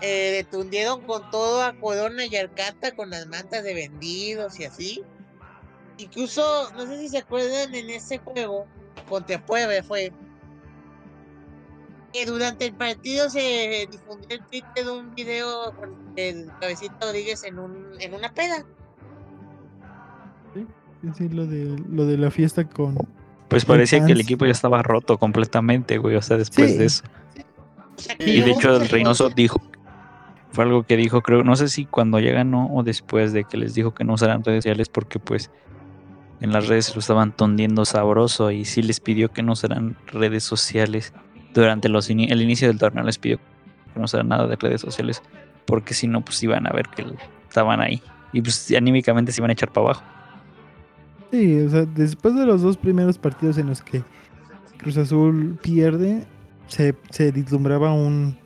eh, 0.00 0.30
detundieron 0.36 1.00
con 1.02 1.28
todo 1.32 1.64
a 1.64 1.72
Corona 1.80 2.26
y 2.26 2.36
Arcata 2.36 2.94
con 2.94 3.10
las 3.10 3.26
mantas 3.26 3.64
de 3.64 3.74
vendidos 3.74 4.60
y 4.60 4.64
así. 4.66 5.02
Incluso, 5.96 6.70
no 6.76 6.86
sé 6.86 6.96
si 7.00 7.08
se 7.08 7.18
acuerdan 7.18 7.74
en 7.74 7.90
ese 7.90 8.18
juego, 8.18 8.66
contra 9.08 9.44
Puebla 9.44 9.82
fue, 9.82 10.12
que 12.18 12.26
durante 12.30 12.66
el 12.66 12.74
partido 12.74 13.30
se 13.30 13.86
difundió 13.90 14.28
el 14.30 14.44
tweet 14.46 14.64
de 14.74 14.90
un 14.90 15.14
video 15.14 15.72
con 15.76 15.94
el 16.16 16.50
cabecito 16.60 16.94
Rodríguez 17.00 17.44
en, 17.44 17.58
un, 17.58 17.76
en 18.00 18.14
una 18.14 18.32
peda. 18.32 18.64
Sí, 20.54 20.66
sí, 21.16 21.28
lo 21.28 21.46
de, 21.46 21.76
lo 21.88 22.06
de 22.06 22.18
la 22.18 22.30
fiesta 22.30 22.64
con... 22.68 22.96
Pues 23.48 23.64
parecía 23.64 24.04
que 24.04 24.12
el 24.12 24.20
equipo 24.20 24.44
ya 24.44 24.52
estaba 24.52 24.82
roto 24.82 25.16
completamente, 25.18 25.96
güey. 25.98 26.16
O 26.16 26.22
sea, 26.22 26.36
después 26.36 26.72
Sí. 26.72 26.76
de 26.78 26.84
eso. 26.84 27.04
O 27.96 28.00
sea, 28.00 28.16
que 28.16 28.28
Y 28.28 28.40
de 28.42 28.50
hecho, 28.50 28.76
el 28.76 28.88
Reynoso 28.88 29.30
dijo. 29.30 29.60
Fue 30.52 30.64
algo 30.64 30.82
que 30.82 30.96
dijo, 30.98 31.22
creo. 31.22 31.44
No 31.44 31.56
sé 31.56 31.68
si 31.68 31.86
cuando 31.86 32.18
ya 32.20 32.32
ganó 32.32 32.68
o 32.74 32.82
después 32.82 33.32
de 33.32 33.44
que 33.44 33.56
les 33.56 33.74
dijo 33.74 33.94
que 33.94 34.04
no 34.04 34.14
usaran 34.14 34.44
redes 34.44 34.64
sociales, 34.64 34.90
porque 34.90 35.18
pues 35.18 35.50
en 36.40 36.52
las 36.52 36.68
redes 36.68 36.94
lo 36.94 37.00
estaban 37.00 37.32
tondiendo 37.32 37.86
sabroso 37.86 38.50
y 38.50 38.66
sí 38.66 38.82
les 38.82 39.00
pidió 39.00 39.30
que 39.30 39.42
no 39.42 39.52
usaran 39.52 39.96
redes 40.08 40.44
sociales. 40.44 41.14
Durante 41.54 41.88
los 41.88 42.08
el 42.10 42.42
inicio 42.42 42.68
del 42.68 42.78
torneo 42.78 43.04
les 43.04 43.18
pidió 43.18 43.38
que 43.38 43.98
no 43.98 44.04
usaran 44.04 44.28
nada 44.28 44.46
de 44.46 44.56
redes 44.56 44.80
sociales, 44.80 45.22
porque 45.64 45.94
si 45.94 46.06
no, 46.06 46.22
pues 46.24 46.42
iban 46.42 46.66
a 46.66 46.70
ver 46.70 46.88
que 46.88 47.04
estaban 47.48 47.80
ahí. 47.80 48.02
Y 48.32 48.42
pues 48.42 48.72
anímicamente 48.76 49.32
se 49.32 49.40
iban 49.40 49.50
a 49.50 49.54
echar 49.54 49.72
para 49.72 49.86
abajo. 49.86 50.02
Sí, 51.30 51.60
o 51.60 51.70
sea, 51.70 51.84
después 51.84 52.34
de 52.34 52.46
los 52.46 52.62
dos 52.62 52.76
primeros 52.76 53.18
partidos 53.18 53.58
en 53.58 53.66
los 53.66 53.82
que 53.82 54.02
Cruz 54.78 54.96
Azul 54.96 55.58
pierde, 55.60 56.24
se, 56.68 56.94
se 57.10 57.32
vislumbraba 57.32 57.92
un, 57.92 58.38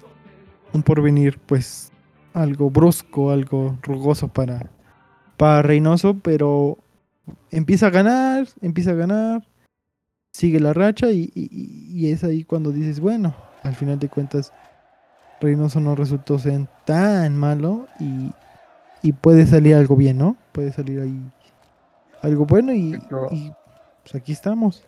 un 0.72 0.82
porvenir, 0.82 1.38
pues, 1.38 1.92
algo 2.32 2.70
brusco, 2.70 3.30
algo 3.30 3.78
rugoso 3.82 4.28
para, 4.28 4.70
para 5.36 5.62
Reynoso, 5.62 6.18
pero 6.18 6.78
empieza 7.50 7.88
a 7.88 7.90
ganar, 7.90 8.48
empieza 8.60 8.92
a 8.92 8.94
ganar, 8.94 9.46
sigue 10.32 10.60
la 10.60 10.72
racha 10.72 11.10
y, 11.12 11.30
y- 11.34 11.50
y 11.92 12.10
es 12.12 12.24
ahí 12.24 12.44
cuando 12.44 12.72
dices, 12.72 13.00
bueno, 13.00 13.34
al 13.62 13.74
final 13.76 13.98
de 13.98 14.08
cuentas, 14.08 14.52
Reynoso 15.40 15.80
no 15.80 15.94
resultó 15.96 16.38
ser 16.38 16.66
tan 16.84 17.36
malo 17.36 17.88
y, 17.98 18.32
y 19.02 19.12
puede 19.12 19.46
salir 19.46 19.74
algo 19.74 19.96
bien, 19.96 20.18
¿no? 20.18 20.36
Puede 20.52 20.72
salir 20.72 21.00
ahí 21.00 21.32
algo 22.22 22.46
bueno 22.46 22.72
y, 22.74 22.98
pues 24.02 24.14
aquí 24.14 24.32
estamos 24.32 24.84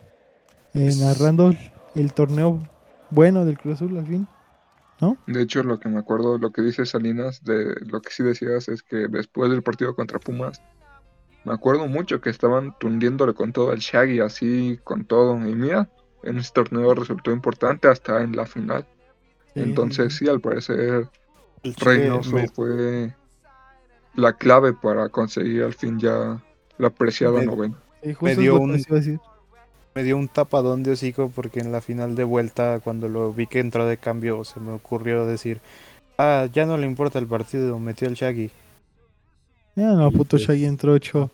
eh, 0.74 0.94
narrando 0.96 1.54
el 1.94 2.12
torneo 2.14 2.60
bueno 3.10 3.44
del 3.44 3.58
Cruz 3.58 3.76
Azul 3.76 3.96
al 3.98 4.06
fin. 4.06 4.28
De 5.26 5.42
hecho, 5.42 5.62
lo 5.62 5.78
que 5.78 5.88
me 5.88 5.98
acuerdo, 5.98 6.38
lo 6.38 6.50
que 6.52 6.62
dice 6.62 6.86
Salinas, 6.86 7.42
de 7.44 7.74
lo 7.86 8.00
que 8.02 8.10
sí 8.10 8.22
decías 8.22 8.68
es 8.68 8.82
que 8.82 9.08
después 9.08 9.50
del 9.50 9.62
partido 9.62 9.94
contra 9.94 10.18
Pumas, 10.18 10.62
me 11.44 11.52
acuerdo 11.54 11.86
mucho 11.88 12.20
que 12.20 12.30
estaban 12.30 12.74
tundiéndole 12.78 13.34
con 13.34 13.52
todo 13.52 13.70
al 13.70 13.78
Shaggy, 13.78 14.20
así 14.20 14.78
con 14.84 15.04
todo. 15.04 15.36
Y 15.36 15.54
mira, 15.54 15.88
en 16.22 16.38
este 16.38 16.62
torneo 16.62 16.94
resultó 16.94 17.30
importante 17.32 17.88
hasta 17.88 18.22
en 18.22 18.34
la 18.34 18.46
final. 18.46 18.86
Sí, 19.54 19.60
Entonces, 19.60 20.16
sí, 20.16 20.28
al 20.28 20.40
parecer, 20.40 21.08
El 21.62 21.74
Reynoso 21.74 22.32
me- 22.32 22.48
fue 22.48 23.14
la 24.14 24.32
clave 24.32 24.72
para 24.72 25.08
conseguir 25.08 25.62
al 25.64 25.74
fin 25.74 25.98
ya 25.98 26.40
la 26.78 26.88
apreciada 26.88 27.40
Me- 27.40 27.46
novena. 27.46 27.74
Me 28.20 28.32
es 28.32 28.38
dio 28.38 28.58
un- 28.60 28.72
decir. 28.82 29.20
Me 29.94 30.02
dio 30.02 30.16
un 30.16 30.26
tapadón 30.28 30.82
de 30.82 30.90
hocico 30.92 31.30
porque 31.32 31.60
en 31.60 31.70
la 31.70 31.80
final 31.80 32.16
de 32.16 32.24
vuelta, 32.24 32.80
cuando 32.82 33.08
lo 33.08 33.32
vi 33.32 33.46
que 33.46 33.60
entró 33.60 33.86
de 33.86 33.96
cambio, 33.96 34.42
se 34.44 34.58
me 34.58 34.72
ocurrió 34.72 35.24
decir, 35.24 35.60
ah, 36.18 36.48
ya 36.52 36.66
no 36.66 36.76
le 36.76 36.86
importa 36.86 37.18
el 37.20 37.26
partido, 37.28 37.78
metió 37.78 38.08
el 38.08 38.14
Shaggy. 38.14 38.50
Ya 39.76 39.92
no, 39.92 40.10
puto 40.10 40.36
pues- 40.36 40.42
Shaggy 40.42 40.64
entró 40.66 40.94
hecho 40.96 41.30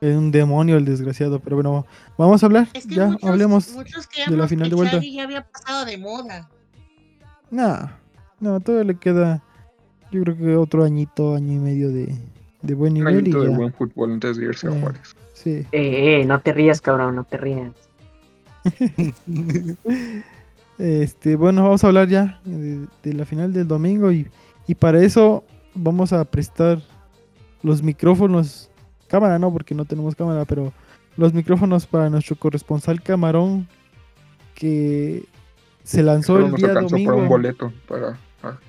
es 0.00 0.14
un 0.16 0.30
demonio 0.30 0.76
el 0.76 0.84
desgraciado, 0.84 1.38
pero 1.40 1.56
bueno, 1.56 1.86
vamos 2.18 2.42
a 2.42 2.46
hablar, 2.46 2.68
Es 2.74 2.86
que 2.86 2.94
ya 2.96 3.06
muchos, 3.06 3.30
hablemos 3.30 3.72
muchos 3.72 4.06
de 4.28 4.36
la 4.36 4.46
final 4.48 4.64
que 4.66 4.70
de 4.70 4.76
vuelta. 4.76 4.96
Xavi 4.96 5.12
ya 5.14 5.22
había 5.24 5.42
pasado 5.46 5.84
de 5.86 5.96
moda. 5.96 6.50
Nah, 7.50 7.86
no, 8.40 8.60
todavía 8.60 8.92
le 8.92 8.98
queda 8.98 9.42
yo 10.10 10.22
creo 10.22 10.36
que 10.36 10.56
otro 10.56 10.84
añito, 10.84 11.34
año 11.34 11.52
y 11.54 11.58
medio 11.58 11.90
de, 11.90 12.14
de 12.62 12.74
buen 12.74 12.92
Un 12.92 12.98
nivel 12.98 13.14
y 13.14 13.18
añito 13.18 13.40
de 13.42 13.50
ya. 13.50 13.56
buen 13.56 13.72
fútbol 13.72 14.12
antes 14.12 14.36
de 14.36 14.44
irse 14.46 14.66
a 14.68 14.70
Eh. 14.70 14.80
Juárez. 14.80 15.16
Sí. 15.32 15.50
Eh, 15.72 16.20
eh, 16.20 16.24
no 16.26 16.40
te 16.40 16.52
rías, 16.52 16.80
cabrón, 16.80 17.16
no 17.16 17.24
te 17.24 17.36
rías. 17.38 17.72
Este, 20.76 21.36
bueno, 21.36 21.62
vamos 21.62 21.84
a 21.84 21.86
hablar 21.86 22.08
ya 22.08 22.40
de, 22.44 22.86
de 23.04 23.12
la 23.12 23.24
final 23.24 23.52
del 23.52 23.68
domingo 23.68 24.10
y, 24.10 24.26
y 24.66 24.74
para 24.74 25.00
eso 25.02 25.44
vamos 25.74 26.12
a 26.12 26.24
prestar 26.24 26.82
los 27.64 27.82
micrófonos, 27.82 28.70
cámara 29.08 29.38
no, 29.38 29.50
porque 29.50 29.74
no 29.74 29.86
tenemos 29.86 30.14
cámara, 30.14 30.44
pero 30.44 30.72
los 31.16 31.32
micrófonos 31.32 31.86
para 31.86 32.10
nuestro 32.10 32.36
corresponsal 32.36 33.02
Camarón 33.02 33.66
que 34.54 35.24
se 35.82 36.02
lanzó 36.02 36.38
el 36.38 36.52
día 36.52 36.68
alcanzó 36.68 36.90
para 36.90 37.00
un 37.00 37.06
domingo. 37.06 37.28
boleto 37.28 37.72
para 37.88 38.18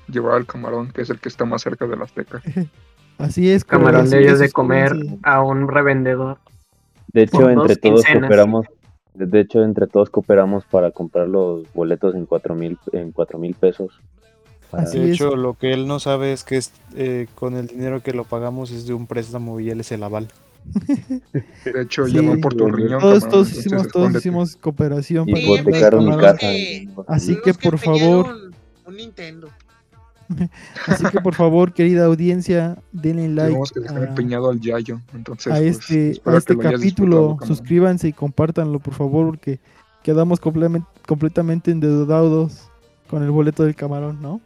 llevar 0.08 0.36
al 0.36 0.46
camarón, 0.46 0.91
que 0.91 1.02
es 1.02 1.10
el 1.10 1.20
que 1.20 1.28
está 1.28 1.43
más 1.46 1.62
cerca 1.62 1.86
de 1.86 1.98
la 1.98 2.06
Azteca. 2.06 2.41
Así 3.18 3.50
es, 3.50 3.64
Camarón 3.66 4.10
de 4.10 4.22
ellos 4.22 4.39
de 4.39 4.52
comer 4.52 4.93
a 5.24 5.41
un 5.41 5.68
revendedor. 5.68 6.38
De 7.14 7.24
hecho, 7.24 7.50
entre 7.50 7.76
dos 7.76 7.80
todos 7.80 8.04
quincenas. 8.04 8.22
cooperamos, 8.22 8.66
de 9.14 9.39
hecho, 9.39 9.64
entre 9.64 9.88
todos 9.88 10.10
cooperamos 10.10 10.66
para 10.66 10.91
comprar 10.91 11.28
los 11.28 11.72
boletos 11.74 12.16
en 12.16 12.26
cuatro 12.26 12.56
mil, 12.56 12.78
en 12.93 13.12
cuatro 13.12 13.39
mil 13.39 13.54
pesos. 13.56 14.02
Así 14.78 14.99
De 14.99 15.05
es. 15.09 15.15
hecho, 15.15 15.36
lo 15.36 15.53
que 15.55 15.73
él 15.73 15.88
no 15.88 15.99
sabe 15.99 16.34
es 16.34 16.43
que 16.43 16.57
es, 16.57 16.71
eh, 16.95 17.28
con 17.36 17.55
el 17.55 17.67
dinero 17.67 18.01
que 18.01 18.13
lo 18.13 18.23
pagamos 18.23 18.71
es 18.71 18.86
de 18.86 18.93
un 18.93 19.07
préstamo 19.07 19.59
y 19.59 19.69
él 19.69 19.80
es 19.80 19.91
el 19.91 20.03
aval. 20.03 20.28
De 21.63 21.82
hecho, 21.82 22.07
Sí, 22.07 22.13
llamó 22.13 22.39
por 22.41 22.53
tu 22.55 22.67
riñón. 22.67 22.99
Todos, 22.99 23.23
camarón, 23.23 23.30
todos 23.30 23.51
hicimos, 23.51 23.88
todos 23.89 24.15
hicimos 24.15 24.55
cooperación 24.55 25.28
para 25.28 25.39
Hipotecaron 25.39 26.05
mi. 26.05 26.89
Así 27.07 27.38
que 27.43 27.53
por 27.53 27.78
favor, 27.78 28.51
Un 28.86 28.95
Nintendo. 28.95 29.49
así 30.88 31.05
que 31.05 31.19
por 31.21 31.36
favor, 31.36 31.71
querida 31.71 32.05
audiencia, 32.05 32.78
denle 32.91 33.30
like 33.30 33.59
que 33.73 33.88
a, 33.88 34.03
empeñado 34.05 34.49
al 34.49 34.59
Yayo. 34.59 34.99
Entonces, 35.13 35.53
a 35.53 35.57
pues, 35.57 35.78
este, 35.89 36.21
a 36.26 36.38
este 36.38 36.57
capítulo. 36.57 37.38
Suscríbanse 37.45 38.07
y 38.07 38.13
compártanlo, 38.13 38.80
por 38.80 38.95
favor, 38.95 39.28
porque 39.28 39.59
quedamos 40.03 40.39
completamente 40.39 41.71
endeudados 41.71 42.69
con 43.07 43.23
el 43.23 43.32
boleto 43.32 43.63
del 43.63 43.76
camarón, 43.76 44.19
¿no? 44.21 44.41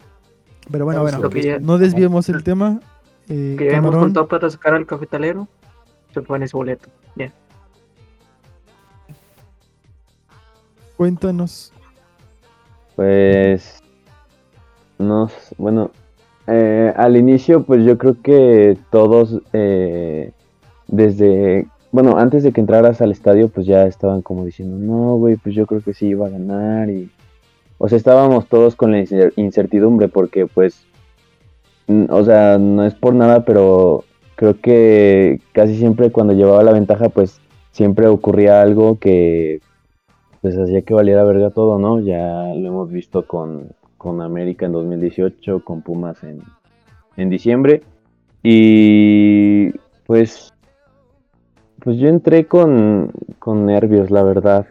Pero 0.72 0.86
bueno, 0.86 1.02
bueno, 1.02 1.30
ya- 1.32 1.60
no 1.60 1.78
desviemos 1.78 2.30
el 2.30 2.44
tema. 2.44 2.80
Eh, 3.28 3.56
Que 3.58 3.68
camarón, 3.70 4.02
juntado 4.02 4.28
para 4.28 4.50
sacar 4.50 4.74
al 4.74 4.86
cafetalero. 4.86 5.48
Se 6.14 6.22
pone 6.22 6.46
ese 6.46 6.56
boleto. 6.58 6.90
Ya. 7.16 7.32
cuéntanos. 10.98 11.72
Pues, 12.96 13.80
no, 14.98 15.28
s- 15.28 15.56
bueno, 15.58 15.92
eh, 16.48 16.94
al 16.98 17.16
inicio, 17.16 17.64
pues 17.64 17.86
yo 17.86 17.98
creo 17.98 18.18
que 18.22 18.78
todos, 18.92 19.40
eh, 19.54 20.34
desde, 20.88 21.68
bueno, 21.94 22.18
antes 22.18 22.44
de 22.44 22.52
que 22.52 22.60
entraras 22.60 23.00
al 23.02 23.12
estadio, 23.14 23.48
pues 23.48 23.66
ya 23.66 23.86
estaban 23.86 24.22
como 24.22 24.44
diciendo, 24.44 24.76
no, 24.78 25.16
güey, 25.16 25.38
pues 25.38 25.56
yo 25.56 25.66
creo 25.68 25.82
que 25.82 25.94
sí 25.94 26.08
iba 26.08 26.28
a 26.28 26.32
ganar 26.32 26.90
y, 26.90 27.10
o 27.80 27.88
sea, 27.88 27.98
estábamos 27.98 28.48
todos 28.48 28.76
con 28.76 28.92
la 28.92 29.00
incer- 29.00 29.34
incertidumbre 29.38 30.10
porque, 30.10 30.46
pues, 30.46 30.86
o 32.10 32.24
sea, 32.24 32.58
no 32.60 32.86
es 32.86 32.94
por 32.94 33.16
nada, 33.16 33.46
pero 33.46 34.04
creo 34.36 34.60
que 34.60 35.42
casi 35.54 35.76
siempre 35.78 36.12
cuando 36.12 36.34
llevaba 36.34 36.62
la 36.62 36.74
ventaja, 36.74 37.10
pues 37.10 37.42
siempre 37.72 38.08
ocurría 38.08 38.62
algo 38.62 39.00
que 39.00 39.62
pues 40.42 40.58
hacía 40.58 40.82
que 40.82 40.94
valiera 40.94 41.24
verga 41.24 41.50
todo, 41.50 41.80
¿no? 41.80 42.00
Ya 42.00 42.54
lo 42.56 42.68
hemos 42.68 42.92
visto 42.92 43.26
con, 43.26 43.70
con 43.98 44.22
América 44.22 44.66
en 44.66 44.74
2018, 44.74 45.64
con 45.64 45.82
Pumas 45.82 46.24
en, 46.24 46.42
en 47.18 47.30
diciembre. 47.30 47.82
Y 48.44 49.72
pues, 50.06 50.54
pues 51.84 51.98
yo 51.98 52.08
entré 52.08 52.46
con, 52.46 53.12
con 53.40 53.66
nervios, 53.66 54.12
la 54.12 54.24
verdad. 54.24 54.68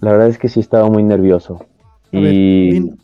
La 0.00 0.12
verdad 0.12 0.28
es 0.28 0.38
que 0.38 0.48
sí 0.48 0.60
estaba 0.60 0.88
muy 0.88 1.02
nervioso. 1.02 1.64
A 2.12 2.20
ver, 2.20 2.34
y... 2.34 2.70
din- 2.72 2.98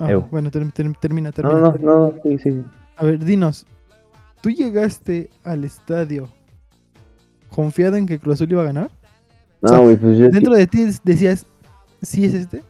Ah, 0.00 0.14
bueno, 0.30 0.48
ter- 0.50 0.70
ter- 0.70 0.92
termina, 1.00 1.30
No, 1.30 1.32
termina. 1.32 1.60
no, 1.60 1.76
no, 1.80 2.14
sí, 2.22 2.38
sí. 2.38 2.62
A 2.96 3.04
ver, 3.04 3.24
dinos, 3.24 3.66
¿tú 4.40 4.50
llegaste 4.50 5.28
al 5.42 5.64
estadio 5.64 6.28
confiado 7.50 7.96
en 7.96 8.06
que 8.06 8.18
Cruz 8.20 8.34
Azul 8.34 8.52
iba 8.52 8.62
a 8.62 8.66
ganar? 8.66 8.90
O 9.60 9.66
No, 9.66 9.68
sea, 9.68 9.78
güey, 9.78 9.96
pues 9.96 10.18
yo 10.18 10.26
sí- 10.26 10.32
Dentro 10.32 10.54
de 10.54 10.66
ti 10.68 10.84
decías, 11.02 11.46
¿sí 12.02 12.24
es 12.24 12.34
este? 12.34 12.62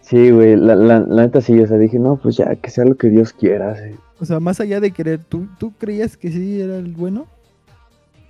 Sí, 0.00 0.30
güey, 0.30 0.56
la, 0.56 0.74
la, 0.74 1.00
la 1.00 1.22
neta 1.22 1.40
sí, 1.42 1.58
o 1.60 1.66
sea, 1.66 1.76
dije, 1.76 1.98
no, 1.98 2.16
pues 2.16 2.36
ya, 2.36 2.54
que 2.56 2.70
sea 2.70 2.84
lo 2.86 2.94
que 2.96 3.08
Dios 3.10 3.32
quiera. 3.32 3.74
sí. 3.76 3.94
O 4.20 4.24
sea, 4.24 4.40
más 4.40 4.60
allá 4.60 4.80
de 4.80 4.90
querer, 4.90 5.22
¿tú, 5.24 5.46
tú 5.58 5.72
creías 5.76 6.16
que 6.16 6.30
sí 6.30 6.60
era 6.62 6.76
el 6.78 6.92
bueno? 6.94 7.26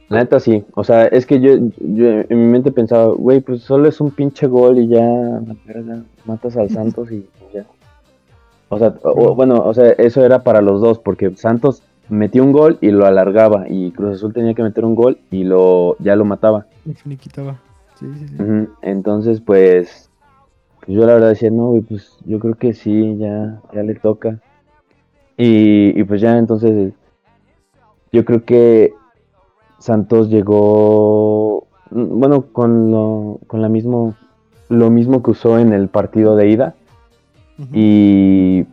La 0.09 0.19
neta 0.19 0.39
sí, 0.39 0.65
o 0.75 0.85
sea, 0.85 1.07
es 1.07 1.25
que 1.25 1.41
yo, 1.41 1.53
yo 1.79 2.07
en 2.29 2.29
mi 2.31 2.53
mente 2.53 2.71
pensaba, 2.71 3.07
güey, 3.07 3.41
pues 3.41 3.63
solo 3.63 3.89
es 3.89 4.01
un 4.01 4.11
pinche 4.11 4.47
gol 4.47 4.79
y 4.79 4.89
ya, 4.89 5.01
la 5.01 5.57
verga, 5.65 6.03
matas 6.27 6.57
al 6.57 6.69
Santos 6.69 7.11
y 7.11 7.27
ya. 7.55 7.65
O 8.69 8.79
sea, 8.79 8.95
o- 9.03 9.35
bueno, 9.35 9.63
o 9.65 9.73
sea, 9.73 9.91
eso 9.93 10.25
era 10.25 10.43
para 10.43 10.61
los 10.61 10.81
dos, 10.83 10.99
porque 10.99 11.35
Santos 11.37 11.83
metió 12.11 12.45
un 12.45 12.53
gol 12.53 12.77
y 12.83 12.91
lo 12.91 13.07
alargaba, 13.07 13.65
y 13.69 13.93
Cruz 13.93 14.17
Azul 14.17 14.35
tenía 14.35 14.53
que 14.53 14.63
meter 14.63 14.85
un 14.85 14.95
gol 14.95 15.19
y 15.31 15.45
lo 15.45 15.97
ya 16.01 16.17
lo 16.17 16.27
mataba. 16.27 16.67
Y 16.85 16.93
finiquitaba. 16.93 17.57
Sí, 17.99 18.07
sí, 18.19 18.29
sí. 18.29 18.37
Entonces, 18.83 19.41
pues, 19.41 20.11
pues 20.81 20.89
yo 20.99 21.07
la 21.07 21.15
verdad 21.15 21.31
decía, 21.31 21.51
no, 21.51 21.69
güey, 21.69 21.81
pues 21.83 22.15
yo 22.27 22.39
creo 22.41 22.57
que 22.57 22.75
sí, 22.75 23.17
ya, 23.17 23.59
ya 23.73 23.83
le 23.83 23.95
toca. 23.95 24.39
Y, 25.39 25.99
y 25.99 26.05
pues 26.05 26.21
ya, 26.21 26.37
entonces, 26.37 26.93
yo 28.13 28.25
creo 28.25 28.45
que 28.45 28.93
Santos 29.85 30.31
llegó, 30.31 31.67
mm, 31.91 32.19
bueno, 32.19 32.47
con 32.53 32.91
lo, 32.91 33.39
con 33.47 33.61
la 33.61 33.69
mismo, 33.69 34.15
lo 34.71 34.89
mismo 34.91 35.23
que 35.23 35.33
usó 35.33 35.59
en 35.59 35.75
el 35.75 35.89
partido 35.89 36.37
de 36.37 36.49
ida. 36.49 36.75
Y, 37.73 38.65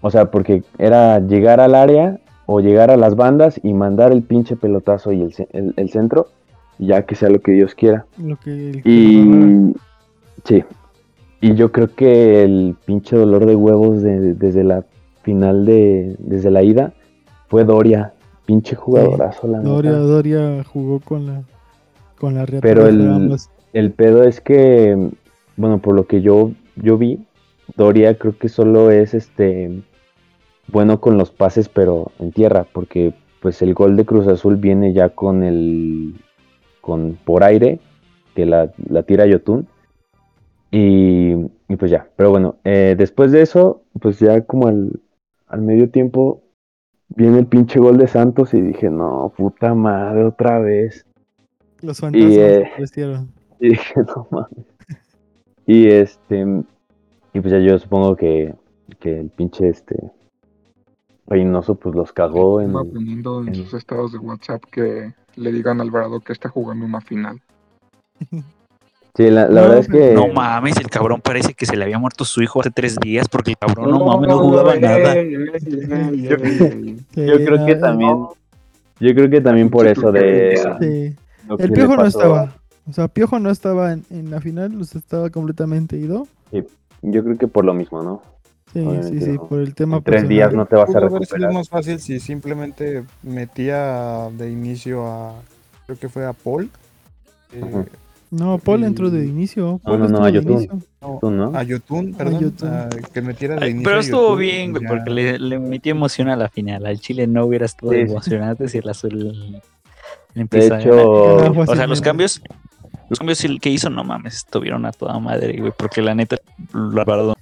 o 0.00 0.10
sea, 0.10 0.30
porque 0.30 0.62
era 0.78 1.18
llegar 1.18 1.58
al 1.60 1.74
área 1.74 2.20
o 2.46 2.60
llegar 2.60 2.90
a 2.92 2.96
las 2.96 3.16
bandas 3.16 3.60
y 3.64 3.74
mandar 3.74 4.12
el 4.12 4.22
pinche 4.22 4.54
pelotazo 4.56 5.12
y 5.12 5.22
el, 5.22 5.34
el- 5.52 5.74
el 5.76 5.90
centro, 5.90 6.28
ya 6.78 7.02
que 7.02 7.16
sea 7.16 7.28
lo 7.30 7.40
que 7.40 7.52
Dios 7.52 7.74
quiera. 7.74 8.06
Lo 8.16 8.36
que 8.36 8.80
Y 8.84 9.74
sí, 10.44 10.62
y 11.40 11.54
yo 11.54 11.70
creo 11.72 11.88
que 11.94 12.44
el 12.44 12.76
pinche 12.86 13.16
dolor 13.16 13.44
de 13.44 13.56
huevos 13.56 14.02
de- 14.02 14.34
desde 14.34 14.62
la 14.64 14.84
final 15.22 15.66
de, 15.66 16.14
desde 16.18 16.50
la 16.50 16.62
ida 16.62 16.92
fue 17.48 17.64
Doria, 17.64 18.13
pinche 18.44 18.76
jugadorazo 18.76 19.48
la 19.48 19.60
Doria, 19.60 19.92
neta. 19.92 20.02
Doria 20.02 20.64
jugó 20.64 21.00
con 21.00 21.26
la 21.26 21.42
con 22.18 22.34
la 22.34 22.46
Pero 22.60 22.86
el, 22.86 23.36
el 23.72 23.90
pedo 23.92 24.22
es 24.22 24.40
que, 24.40 25.10
bueno, 25.56 25.78
por 25.78 25.94
lo 25.94 26.06
que 26.06 26.22
yo, 26.22 26.52
yo 26.76 26.96
vi, 26.98 27.24
Doria 27.76 28.16
creo 28.18 28.36
que 28.38 28.48
solo 28.48 28.90
es 28.90 29.14
este 29.14 29.82
bueno 30.68 31.00
con 31.00 31.18
los 31.18 31.30
pases, 31.30 31.68
pero 31.68 32.12
en 32.18 32.32
tierra, 32.32 32.66
porque 32.72 33.14
pues 33.40 33.60
el 33.62 33.74
gol 33.74 33.96
de 33.96 34.04
Cruz 34.06 34.26
Azul 34.26 34.56
viene 34.56 34.92
ya 34.92 35.10
con 35.10 35.42
el 35.42 36.14
con 36.80 37.18
por 37.24 37.44
aire, 37.44 37.80
que 38.34 38.46
la, 38.46 38.72
la 38.88 39.02
tira 39.02 39.26
Yotun. 39.26 39.66
Y, 40.70 41.34
y 41.68 41.76
pues 41.78 41.90
ya, 41.90 42.08
pero 42.16 42.30
bueno, 42.30 42.56
eh, 42.64 42.96
después 42.98 43.30
de 43.30 43.42
eso, 43.42 43.82
pues 44.00 44.18
ya 44.18 44.40
como 44.40 44.66
al, 44.66 45.00
al 45.46 45.62
medio 45.62 45.88
tiempo 45.88 46.42
viene 47.08 47.38
el 47.38 47.46
pinche 47.46 47.78
gol 47.78 47.98
de 47.98 48.06
Santos 48.08 48.54
y 48.54 48.60
dije, 48.60 48.90
no, 48.90 49.32
puta 49.36 49.74
madre, 49.74 50.24
otra 50.24 50.58
vez. 50.58 51.06
Los 51.82 52.00
fantasmas 52.00 52.32
Y, 52.32 52.38
eh, 52.38 52.70
y 53.60 53.68
dije, 53.70 53.94
no 54.06 54.26
mames. 54.30 54.66
Y 55.66 55.88
este, 55.88 56.62
y 57.32 57.40
pues 57.40 57.52
ya 57.52 57.58
yo 57.58 57.78
supongo 57.78 58.16
que, 58.16 58.54
que 59.00 59.18
el 59.20 59.30
pinche 59.30 59.68
este 59.68 60.12
Reynoso 61.26 61.74
pues 61.76 61.94
los 61.94 62.12
cagó 62.12 62.60
en, 62.60 62.68
Estaba 62.68 62.84
poniendo 62.84 63.40
en 63.40 63.48
en- 63.48 63.54
sus 63.54 63.72
estados 63.74 64.12
de 64.12 64.18
WhatsApp 64.18 64.62
que 64.70 65.14
le 65.36 65.52
digan 65.52 65.80
a 65.80 65.82
Alvarado 65.82 66.20
que 66.20 66.32
está 66.34 66.48
jugando 66.50 66.84
una 66.84 67.00
final. 67.00 67.40
Sí, 69.16 69.30
la, 69.30 69.48
la 69.48 69.60
verdad 69.62 69.78
es 69.78 69.88
que 69.88 70.12
No 70.12 70.26
mames, 70.28 70.76
el 70.78 70.88
cabrón 70.88 71.20
parece 71.20 71.54
que 71.54 71.66
se 71.66 71.76
le 71.76 71.84
había 71.84 71.98
muerto 71.98 72.24
su 72.24 72.42
hijo 72.42 72.60
hace 72.60 72.70
tres 72.72 72.96
días 72.96 73.28
porque 73.28 73.52
el 73.52 73.56
cabrón 73.58 73.90
no, 73.90 74.04
mames 74.04 74.28
no 74.28 74.38
jugaba 74.38 74.74
nada. 74.76 75.14
yo, 75.14 76.36
yo 77.14 77.36
creo 77.44 77.64
que 77.66 77.76
también, 77.76 78.16
yo 79.00 79.14
creo 79.14 79.30
que 79.30 79.40
también 79.40 79.70
por 79.70 79.86
eso 79.86 80.10
de 80.10 80.56
Sí. 80.80 81.16
lo 81.48 81.56
que 81.56 81.62
El 81.64 81.72
Piojo 81.72 81.96
no 81.96 82.06
estaba. 82.06 82.54
O 82.88 82.92
sea, 82.92 83.08
Piojo 83.08 83.38
no 83.38 83.50
estaba 83.50 83.92
en, 83.92 84.04
en 84.10 84.30
la 84.30 84.40
final, 84.40 84.80
o 84.80 84.84
sea, 84.84 84.98
estaba 84.98 85.30
completamente 85.30 85.96
ido. 85.96 86.26
sí, 86.50 86.64
yo 87.02 87.22
creo 87.22 87.38
que 87.38 87.46
por 87.48 87.64
lo 87.64 87.72
mismo, 87.74 88.02
¿no? 88.02 88.22
Sí, 88.72 88.80
sí, 88.80 88.86
Obviamente 88.86 89.24
sí, 89.26 89.32
no. 89.32 89.46
por 89.46 89.60
el 89.60 89.74
tema 89.76 89.96
En 89.98 90.02
tres 90.02 90.28
días 90.28 90.52
no 90.52 90.66
te 90.66 90.74
vas 90.74 90.92
a 90.92 90.98
haber 90.98 91.10
sido 91.10 91.20
recuperar. 91.20 91.52
más 91.52 91.68
fácil 91.68 92.00
si 92.00 92.18
simplemente 92.18 93.04
metía 93.22 94.28
de 94.36 94.50
inicio 94.50 95.06
a, 95.06 95.34
creo 95.86 95.98
que 95.98 96.08
fue 96.08 96.26
a 96.26 96.32
Paul. 96.32 96.68
eh. 97.52 97.84
No, 98.38 98.58
Paul 98.58 98.84
entró 98.84 99.10
de 99.10 99.26
inicio. 99.26 99.80
Paul 99.84 100.00
no, 100.00 100.08
no, 100.08 100.24
a 100.24 100.30
Yotun. 100.30 100.82
no, 101.00 101.30
¿no? 101.30 101.56
A 101.56 101.62
Yotun, 101.62 102.14
perdón. 102.14 102.40
Yotun. 102.40 102.68
a- 102.68 102.88
que 103.12 103.22
metiera 103.22 103.56
de 103.56 103.64
Ay, 103.64 103.70
inicio. 103.70 103.84
Pero 103.88 104.00
estuvo 104.00 104.22
Yotun, 104.22 104.38
bien, 104.38 104.72
güey, 104.72 104.86
porque 104.86 105.10
le, 105.10 105.38
le 105.38 105.58
metió 105.58 105.92
emoción 105.92 106.28
a 106.28 106.36
la 106.36 106.48
final. 106.48 106.86
Al 106.86 106.98
Chile 107.00 107.26
no 107.26 107.44
hubiera 107.46 107.66
estado 107.66 107.92
Sí, 107.92 107.98
emocionante 108.00 108.68
si 108.68 108.78
el 108.78 108.88
azul 108.88 109.10
le 109.18 109.60
De 110.34 110.40
empieza 110.40 110.76
a 110.76 110.80
hecho, 110.80 111.36
ganar. 111.36 111.58
O 111.68 111.74
sea, 111.76 111.86
los 111.86 112.00
cambios, 112.00 112.42
Los 113.08 113.18
cambios 113.18 113.44
que 113.60 113.70
hizo, 113.70 113.90
no 113.90 114.02
mames, 114.02 114.34
estuvieron 114.36 114.84
a 114.86 114.92
toda 114.92 115.18
madre, 115.18 115.56
güey, 115.60 115.72
porque 115.76 116.00
la 116.02 116.14
neta, 116.14 116.36
Alvarado 116.72 117.34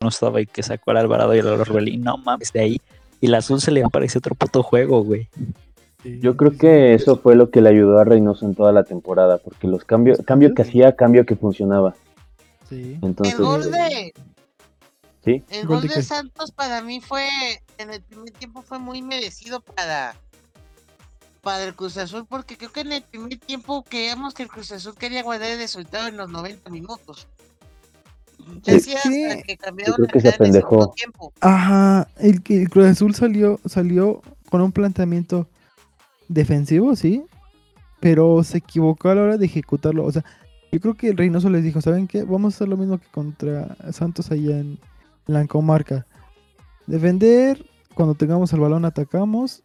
no 0.00 0.08
estaba 0.08 0.40
y 0.40 0.46
que 0.46 0.62
sacó 0.62 0.90
al 0.90 0.98
Alvarado 0.98 1.34
y 1.34 1.38
al 1.38 1.46
Orbelín, 1.46 2.02
no 2.02 2.18
mames, 2.18 2.52
de 2.52 2.60
ahí. 2.60 2.80
Y 3.20 3.26
el 3.26 3.34
azul 3.34 3.60
se 3.60 3.70
le 3.70 3.82
aparece 3.82 4.18
otro 4.18 4.34
puto 4.34 4.62
juego, 4.62 5.02
güey. 5.02 5.28
Yo 6.20 6.36
creo 6.36 6.56
que 6.56 6.94
eso 6.94 7.16
fue 7.18 7.34
lo 7.36 7.50
que 7.50 7.60
le 7.60 7.68
ayudó 7.70 7.98
a 7.98 8.04
Reynoso 8.04 8.46
en 8.46 8.54
toda 8.54 8.72
la 8.72 8.84
temporada, 8.84 9.38
porque 9.38 9.66
los 9.66 9.84
cambios, 9.84 10.20
cambio 10.26 10.54
que 10.54 10.62
hacía, 10.62 10.94
cambio 10.96 11.26
que 11.26 11.36
funcionaba. 11.36 11.94
Sí. 12.68 12.98
Entonces, 13.02 13.34
El 13.38 13.44
gol 13.44 13.70
de, 13.70 14.12
sí. 15.24 15.42
el 15.50 15.66
¿Gol 15.66 15.86
de? 15.86 16.02
Santos 16.02 16.50
para 16.52 16.82
mí 16.82 17.00
fue, 17.00 17.28
en 17.78 17.90
el 17.92 18.02
primer 18.02 18.30
tiempo 18.32 18.62
fue 18.62 18.78
muy 18.78 19.02
merecido 19.02 19.60
para, 19.60 20.14
para 21.42 21.64
el 21.64 21.74
Cruz 21.74 21.96
Azul, 21.96 22.26
porque 22.28 22.56
creo 22.56 22.72
que 22.72 22.80
en 22.80 22.92
el 22.92 23.02
primer 23.02 23.38
tiempo 23.38 23.84
creíamos 23.88 24.34
que 24.34 24.42
el 24.42 24.48
Cruz 24.48 24.72
Azul 24.72 24.94
quería 24.96 25.22
guardar 25.22 25.50
el 25.50 25.58
resultado 25.58 26.08
en 26.08 26.16
los 26.16 26.28
90 26.30 26.70
minutos. 26.70 27.28
Hacía 28.66 29.00
que- 29.02 29.26
hasta 29.30 29.42
que 29.42 29.56
cambiaron 29.56 29.94
Yo 29.96 30.04
creo 30.06 30.08
que 30.12 30.20
se 30.20 30.28
apendejó. 30.34 30.92
tiempo. 30.94 31.32
Ajá, 31.40 32.08
el, 32.18 32.42
que 32.42 32.62
el 32.62 32.68
Cruz 32.68 32.86
Azul 32.86 33.14
salió, 33.14 33.58
salió 33.64 34.22
con 34.50 34.60
un 34.60 34.72
planteamiento 34.72 35.48
defensivo, 36.28 36.96
sí, 36.96 37.24
pero 38.00 38.42
se 38.44 38.58
equivocó 38.58 39.10
a 39.10 39.14
la 39.14 39.22
hora 39.22 39.36
de 39.36 39.46
ejecutarlo. 39.46 40.04
O 40.04 40.12
sea, 40.12 40.24
yo 40.72 40.80
creo 40.80 40.94
que 40.94 41.08
el 41.08 41.16
Reynoso 41.16 41.50
les 41.50 41.62
dijo, 41.62 41.80
¿saben 41.80 42.06
qué? 42.06 42.22
Vamos 42.22 42.54
a 42.54 42.56
hacer 42.56 42.68
lo 42.68 42.76
mismo 42.76 42.98
que 42.98 43.06
contra 43.10 43.76
Santos 43.92 44.30
allá 44.30 44.58
en 44.58 44.78
la 45.26 45.46
comarca. 45.46 46.06
Defender, 46.86 47.64
cuando 47.94 48.14
tengamos 48.14 48.52
el 48.52 48.60
balón 48.60 48.84
atacamos, 48.84 49.62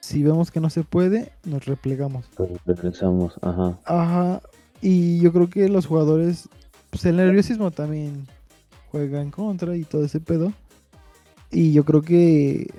si 0.00 0.22
vemos 0.22 0.50
que 0.50 0.60
no 0.60 0.70
se 0.70 0.84
puede, 0.84 1.32
nos 1.44 1.64
replegamos. 1.64 2.26
Regresamos, 2.66 3.34
ajá. 3.42 3.78
Ajá, 3.84 4.42
y 4.80 5.18
yo 5.20 5.32
creo 5.32 5.48
que 5.48 5.68
los 5.70 5.86
jugadores, 5.86 6.48
pues 6.90 7.06
el 7.06 7.16
nerviosismo 7.16 7.70
también 7.70 8.26
juega 8.90 9.22
en 9.22 9.30
contra 9.30 9.76
y 9.76 9.84
todo 9.84 10.04
ese 10.04 10.20
pedo. 10.20 10.52
Y 11.50 11.72
yo 11.72 11.84
creo 11.84 12.02
que 12.02 12.70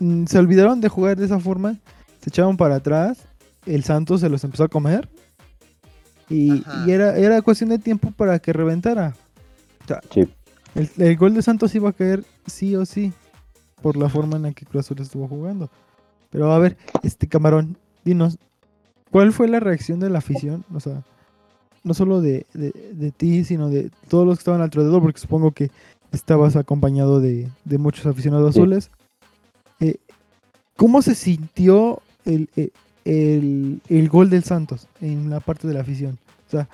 mm, 0.00 0.26
se 0.26 0.38
olvidaron 0.38 0.82
de 0.82 0.90
jugar 0.90 1.16
de 1.16 1.24
esa 1.24 1.40
forma, 1.40 1.78
se 2.22 2.30
echaron 2.30 2.56
para 2.56 2.76
atrás, 2.76 3.18
el 3.66 3.84
Santos 3.84 4.20
se 4.22 4.28
los 4.30 4.42
empezó 4.44 4.64
a 4.64 4.68
comer. 4.68 5.08
Y, 6.30 6.62
era, 6.88 7.16
era 7.18 7.42
cuestión 7.42 7.68
de 7.70 7.78
tiempo 7.78 8.10
para 8.12 8.38
que 8.38 8.52
reventara. 8.52 9.14
O 9.84 9.86
sea, 9.88 10.00
Sí. 10.10 10.26
el, 10.74 10.90
el 10.96 11.16
gol 11.16 11.34
de 11.34 11.42
Santos 11.42 11.74
iba 11.74 11.90
a 11.90 11.92
caer 11.92 12.24
sí 12.46 12.74
o 12.76 12.86
sí, 12.86 13.12
por 13.82 13.96
la 13.96 14.08
forma 14.08 14.36
en 14.36 14.42
la 14.42 14.52
que 14.52 14.64
Cruz 14.64 14.86
Azul 14.86 15.00
estuvo 15.00 15.28
jugando. 15.28 15.68
Pero 16.30 16.50
a 16.52 16.58
ver, 16.58 16.78
este 17.02 17.26
camarón, 17.28 17.76
dinos, 18.04 18.38
¿cuál 19.10 19.32
fue 19.32 19.48
la 19.48 19.60
reacción 19.60 20.00
de 20.00 20.08
la 20.08 20.18
afición? 20.18 20.64
O 20.72 20.80
sea, 20.80 21.02
no 21.84 21.92
solo 21.92 22.20
de, 22.22 22.46
de, 22.54 22.70
de 22.94 23.10
ti, 23.10 23.44
sino 23.44 23.68
de 23.68 23.90
todos 24.08 24.26
los 24.26 24.38
que 24.38 24.42
estaban 24.42 24.62
alrededor, 24.62 25.02
porque 25.02 25.20
supongo 25.20 25.50
que 25.50 25.70
estabas 26.12 26.56
acompañado 26.56 27.20
de, 27.20 27.50
de 27.64 27.78
muchos 27.78 28.06
aficionados 28.06 28.54
Sí. 28.54 28.60
azules. 28.60 28.90
Eh, 29.80 29.96
¿Cómo 30.76 31.02
se 31.02 31.14
sintió 31.14 32.00
el, 32.24 32.48
eh, 32.56 32.70
el, 33.04 33.80
el 33.88 34.08
gol 34.08 34.30
del 34.30 34.44
Santos 34.44 34.88
en 35.00 35.30
la 35.30 35.40
parte 35.40 35.66
de 35.68 35.74
la 35.74 35.80
afición? 35.80 36.18
O 36.48 36.50
sea, 36.50 36.68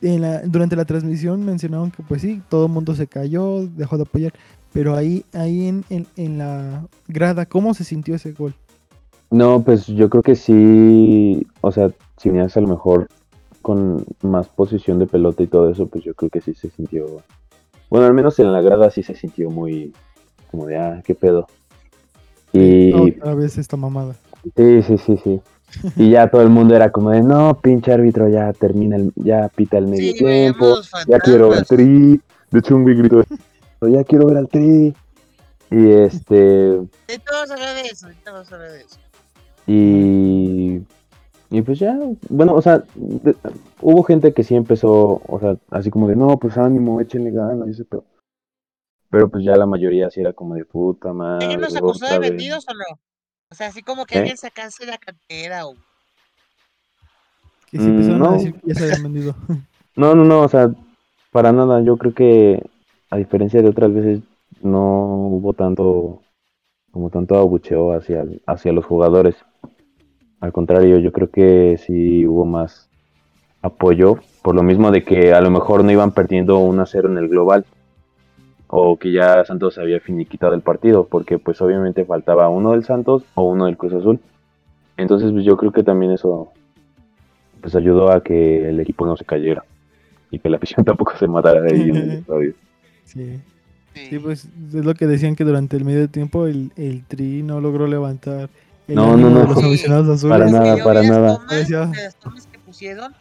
en 0.00 0.20
la- 0.20 0.42
durante 0.42 0.76
la 0.76 0.84
transmisión 0.84 1.44
mencionaron 1.44 1.90
que 1.90 2.02
pues 2.02 2.22
sí, 2.22 2.42
todo 2.48 2.66
el 2.66 2.72
mundo 2.72 2.94
se 2.94 3.06
cayó, 3.06 3.66
dejó 3.66 3.96
de 3.96 4.02
apoyar, 4.02 4.32
pero 4.72 4.96
ahí, 4.96 5.24
ahí 5.32 5.68
en, 5.68 5.84
en, 5.90 6.06
en 6.16 6.38
la 6.38 6.86
grada, 7.08 7.46
¿cómo 7.46 7.72
se 7.74 7.84
sintió 7.84 8.14
ese 8.16 8.32
gol? 8.32 8.54
No, 9.30 9.62
pues 9.62 9.86
yo 9.86 10.10
creo 10.10 10.22
que 10.22 10.34
sí, 10.34 11.46
o 11.60 11.72
sea, 11.72 11.90
si 12.18 12.28
venías 12.28 12.56
a 12.56 12.60
lo 12.60 12.68
mejor 12.68 13.08
con 13.62 14.04
más 14.22 14.48
posición 14.48 14.98
de 14.98 15.06
pelota 15.06 15.42
y 15.42 15.46
todo 15.46 15.70
eso, 15.70 15.86
pues 15.86 16.04
yo 16.04 16.14
creo 16.14 16.28
que 16.30 16.40
sí 16.40 16.52
se 16.52 16.68
sintió, 16.70 17.22
bueno, 17.88 18.06
al 18.06 18.14
menos 18.14 18.38
en 18.40 18.52
la 18.52 18.60
grada 18.60 18.90
sí 18.90 19.02
se 19.02 19.14
sintió 19.14 19.50
muy, 19.50 19.92
como 20.50 20.66
de, 20.66 20.76
ah, 20.78 21.00
qué 21.04 21.14
pedo. 21.14 21.46
Y 22.52 22.92
Otra 22.92 23.34
vez 23.34 23.56
esta 23.58 23.76
mamada. 23.76 24.14
sí, 24.56 24.82
sí, 24.82 24.98
sí, 24.98 25.16
sí. 25.24 25.40
Y 25.96 26.10
ya 26.10 26.28
todo 26.30 26.42
el 26.42 26.50
mundo 26.50 26.76
era 26.76 26.90
como 26.92 27.10
de, 27.10 27.22
no, 27.22 27.58
pinche 27.60 27.92
árbitro, 27.92 28.28
ya 28.28 28.52
termina, 28.52 28.96
el, 28.96 29.10
ya 29.16 29.48
pita 29.48 29.78
el 29.78 29.86
medio 29.86 30.12
Sí, 30.12 30.18
tiempo, 30.18 30.76
ya 31.08 31.18
quiero 31.18 31.48
ver 31.48 31.58
al 31.60 31.66
tri. 31.66 32.20
De 32.50 32.58
hecho, 32.58 32.76
un 32.76 32.82
güey 32.82 32.96
gritó, 32.96 33.24
ya 33.80 34.04
quiero 34.04 34.26
ver 34.26 34.36
al 34.36 34.48
tri. 34.48 34.94
Y 35.70 35.90
este, 35.90 36.76
vamos 36.76 37.50
a 37.50 37.54
hablar 37.54 37.74
de 37.76 37.80
eso, 37.90 38.08
vamos 38.26 38.52
a 38.52 38.54
hablar 38.54 38.72
de 38.72 38.80
eso. 38.80 38.98
Y, 39.66 40.82
y 41.50 41.62
pues 41.62 41.78
ya, 41.78 41.98
bueno, 42.28 42.52
o 42.54 42.60
sea, 42.60 42.84
de- 42.94 43.34
hubo 43.80 44.02
gente 44.02 44.34
que 44.34 44.44
sí 44.44 44.54
empezó, 44.54 45.22
o 45.26 45.38
sea, 45.40 45.56
así 45.70 45.88
como 45.90 46.08
de, 46.08 46.16
no, 46.16 46.36
pues 46.38 46.58
ánimo, 46.58 47.00
échenle 47.00 47.30
ganas, 47.30 47.68
y 47.68 47.70
ese 47.70 47.84
pedo. 47.84 48.04
Pero 49.12 49.28
pues 49.28 49.44
ya 49.44 49.54
la 49.56 49.66
mayoría 49.66 50.08
sí 50.08 50.22
era 50.22 50.32
como 50.32 50.54
de 50.54 50.64
puta 50.64 51.12
madre. 51.12 51.44
¿Alguien 51.44 51.60
nos 51.60 51.76
acusó 51.76 52.06
de 52.06 52.12
otra 52.12 52.18
vez". 52.18 52.30
vendidos 52.30 52.66
o 52.66 52.72
no? 52.72 52.98
O 53.50 53.54
sea, 53.54 53.66
así 53.66 53.82
como 53.82 54.06
que 54.06 54.14
¿Eh? 54.14 54.18
alguien 54.20 54.38
sacase 54.38 54.86
la 54.86 54.96
cantera 54.96 55.66
o... 55.66 55.74
Que 57.70 57.78
sí 57.78 57.84
empezaron 57.84 58.22
a 58.22 58.24
no. 58.24 58.32
decir 58.32 58.54
que 58.54 58.60
ya 58.68 58.74
se 58.74 58.84
habían 58.84 59.02
vendido. 59.02 59.36
No, 59.94 60.14
no, 60.14 60.24
no, 60.24 60.40
o 60.40 60.48
sea, 60.48 60.70
para 61.30 61.52
nada, 61.52 61.82
yo 61.82 61.98
creo 61.98 62.14
que 62.14 62.62
a 63.10 63.18
diferencia 63.18 63.60
de 63.60 63.68
otras 63.68 63.92
veces 63.92 64.20
no 64.62 65.26
hubo 65.26 65.52
tanto, 65.52 66.22
como 66.90 67.10
tanto 67.10 67.36
abucheo 67.36 67.92
hacia, 67.92 68.24
hacia 68.46 68.72
los 68.72 68.86
jugadores. 68.86 69.36
Al 70.40 70.50
contrario, 70.54 70.98
yo 70.98 71.12
creo 71.12 71.30
que 71.30 71.76
sí 71.76 72.26
hubo 72.26 72.46
más 72.46 72.88
apoyo, 73.60 74.18
por 74.40 74.54
lo 74.54 74.62
mismo 74.62 74.90
de 74.90 75.04
que 75.04 75.34
a 75.34 75.42
lo 75.42 75.50
mejor 75.50 75.84
no 75.84 75.92
iban 75.92 76.12
perdiendo 76.12 76.58
1 76.60 76.80
a 76.80 76.86
0 76.86 77.10
en 77.10 77.18
el 77.18 77.28
global, 77.28 77.66
o 78.74 78.96
que 78.96 79.12
ya 79.12 79.44
Santos 79.44 79.76
había 79.76 80.00
finiquitado 80.00 80.54
el 80.54 80.62
partido, 80.62 81.06
porque 81.06 81.38
pues 81.38 81.60
obviamente 81.60 82.06
faltaba 82.06 82.48
uno 82.48 82.70
del 82.72 82.84
Santos 82.84 83.22
o 83.34 83.42
uno 83.42 83.66
del 83.66 83.76
Cruz 83.76 83.92
Azul. 83.92 84.18
Entonces 84.96 85.30
pues 85.30 85.44
yo 85.44 85.58
creo 85.58 85.72
que 85.72 85.82
también 85.82 86.10
eso 86.12 86.50
pues 87.60 87.74
ayudó 87.76 88.10
a 88.10 88.22
que 88.22 88.66
el 88.70 88.80
equipo 88.80 89.04
no 89.04 89.14
se 89.18 89.26
cayera 89.26 89.62
y 90.30 90.38
que 90.38 90.48
la 90.48 90.56
afición 90.60 90.86
tampoco 90.86 91.12
se 91.18 91.28
matara 91.28 91.60
ahí 91.70 91.82
en 91.90 91.96
el 91.96 92.10
estadio. 92.12 92.54
Sí. 93.04 93.40
Sí, 93.94 94.18
pues 94.18 94.46
es 94.74 94.84
lo 94.86 94.94
que 94.94 95.06
decían 95.06 95.36
que 95.36 95.44
durante 95.44 95.76
el 95.76 95.84
medio 95.84 96.08
tiempo 96.08 96.46
el, 96.46 96.72
el 96.76 97.04
Tri 97.04 97.42
no 97.42 97.60
logró 97.60 97.86
levantar 97.86 98.48
el 98.88 98.94
No, 98.94 99.18
no, 99.18 99.28
de 99.28 99.34
no. 99.34 99.44
los 99.44 99.58
aficionados 99.58 100.08
azules. 100.08 100.38
Para 100.38 100.50
nada, 100.50 100.82
para 100.82 101.02
nada. 101.02 101.38
las 101.50 102.16
tomas 102.16 102.46
que 102.46 102.58
pusieron 102.58 103.12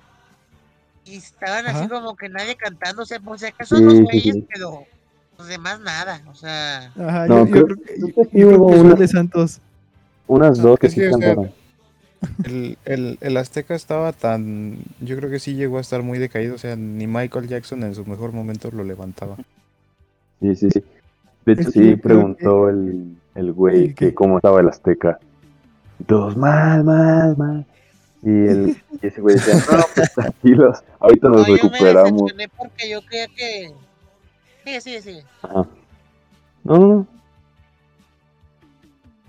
y 1.03 1.17
estaban 1.17 1.65
así 1.67 1.79
Ajá. 1.79 1.89
como 1.89 2.15
que 2.15 2.29
nadie 2.29 2.55
cantando, 2.55 3.01
o 3.01 3.05
sea, 3.05 3.19
por 3.19 3.37
si 3.37 3.47
acaso 3.47 3.75
Sí, 3.75 3.83
los 3.83 3.95
sí, 3.95 4.03
güeyes, 4.03 4.35
sí. 4.35 4.47
pero 4.53 4.85
los 5.41 5.47
demás 5.49 5.79
nada, 5.81 6.21
o 6.29 6.35
sea... 6.35 6.91
Ajá, 6.97 7.27
No, 7.27 7.45
yo, 7.45 7.51
creo- 7.51 7.67
yo- 7.67 7.75
que 7.77 7.99
yo 7.99 8.07
sí 8.07 8.29
creo 8.31 8.57
hubo 8.59 8.69
que 8.71 8.77
gol 8.77 8.85
una- 8.87 8.95
de 8.95 9.07
Santos. 9.07 9.59
Unas 10.27 10.57
dos 10.59 10.79
que 10.79 10.89
sí 10.89 10.95
que, 11.01 11.09
o 11.09 11.17
sea, 11.17 11.27
cantaron. 11.35 11.51
El, 12.45 12.77
el, 12.85 13.17
el 13.19 13.37
Azteca 13.37 13.73
estaba 13.73 14.13
tan. 14.13 14.77
Yo 14.99 15.17
creo 15.17 15.29
que 15.31 15.39
sí 15.39 15.55
llegó 15.55 15.79
a 15.79 15.81
estar 15.81 16.03
muy 16.03 16.19
decaído. 16.19 16.53
O 16.53 16.57
sea, 16.59 16.75
ni 16.75 17.07
Michael 17.07 17.47
Jackson 17.47 17.83
en 17.83 17.95
su 17.95 18.05
mejor 18.05 18.31
momento 18.31 18.69
lo 18.71 18.83
levantaba. 18.83 19.37
Sí, 20.39 20.55
sí, 20.55 20.69
sí. 20.71 20.83
De 21.45 21.53
hecho, 21.53 21.71
sí 21.71 21.95
preguntó 21.95 22.69
el, 22.69 23.17
el 23.33 23.51
güey 23.51 23.85
¿El 23.85 23.95
que 23.95 24.13
cómo 24.13 24.37
estaba 24.37 24.59
el 24.61 24.69
Azteca. 24.69 25.17
Y 25.99 26.03
todos, 26.03 26.37
mal, 26.37 26.83
mal, 26.83 27.35
mal. 27.37 27.65
Y, 28.21 28.29
el, 28.29 28.77
y 29.01 29.07
ese 29.07 29.19
güey 29.19 29.35
decía, 29.35 29.55
no, 29.55 29.83
pues 29.95 30.13
tranquilos, 30.13 30.77
ahorita 30.99 31.27
nos 31.27 31.37
No, 31.37 31.47
yo 31.47 31.53
me 31.53 31.57
recuperamos. 31.71 32.33
porque 32.55 32.89
yo 32.89 33.01
creía 33.01 33.27
que... 33.35 33.73
Sigue, 34.63 34.81
sigue, 34.81 35.01
sigue. 35.01 35.25
Ajá. 35.41 35.67
No, 36.63 36.77
no, 36.77 36.87
no. 36.87 37.07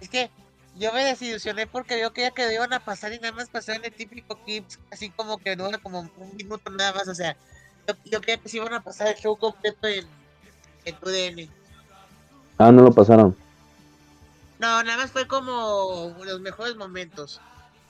Es 0.01 0.09
que 0.09 0.31
yo 0.79 0.93
me 0.93 1.05
desilusioné 1.05 1.67
porque 1.67 2.01
yo 2.01 2.13
creía 2.13 2.31
que 2.31 2.47
lo 2.47 2.53
iban 2.53 2.73
a 2.73 2.81
pasar 2.81 3.13
y 3.13 3.19
nada 3.19 3.33
más 3.33 3.49
pasaron 3.49 3.85
el 3.85 3.93
típico 3.93 4.37
clips, 4.45 4.79
así 4.91 5.11
como 5.11 5.39
que 5.39 5.55
no 5.55 5.69
era 5.69 5.79
como 5.79 6.01
un 6.01 6.37
minuto 6.37 6.71
nada 6.71 6.93
más, 6.93 7.09
o 7.09 7.15
sea, 7.15 7.37
yo, 7.87 7.95
yo 8.11 8.21
creía 8.21 8.39
que 8.39 8.49
se 8.49 8.57
iban 8.57 8.75
a 8.75 8.83
pasar 8.83 9.09
el 9.09 9.15
show 9.15 9.37
completo 9.37 9.87
en, 9.87 10.07
en 10.85 10.95
UDN. 10.97 11.51
Ah, 12.59 12.73
no 12.73 12.83
lo 12.83 12.93
pasaron. 12.93 13.37
No, 14.59 14.83
nada 14.83 14.97
más 14.97 15.11
fue 15.11 15.27
como 15.27 16.15
los 16.25 16.41
mejores 16.41 16.77
momentos. 16.77 17.41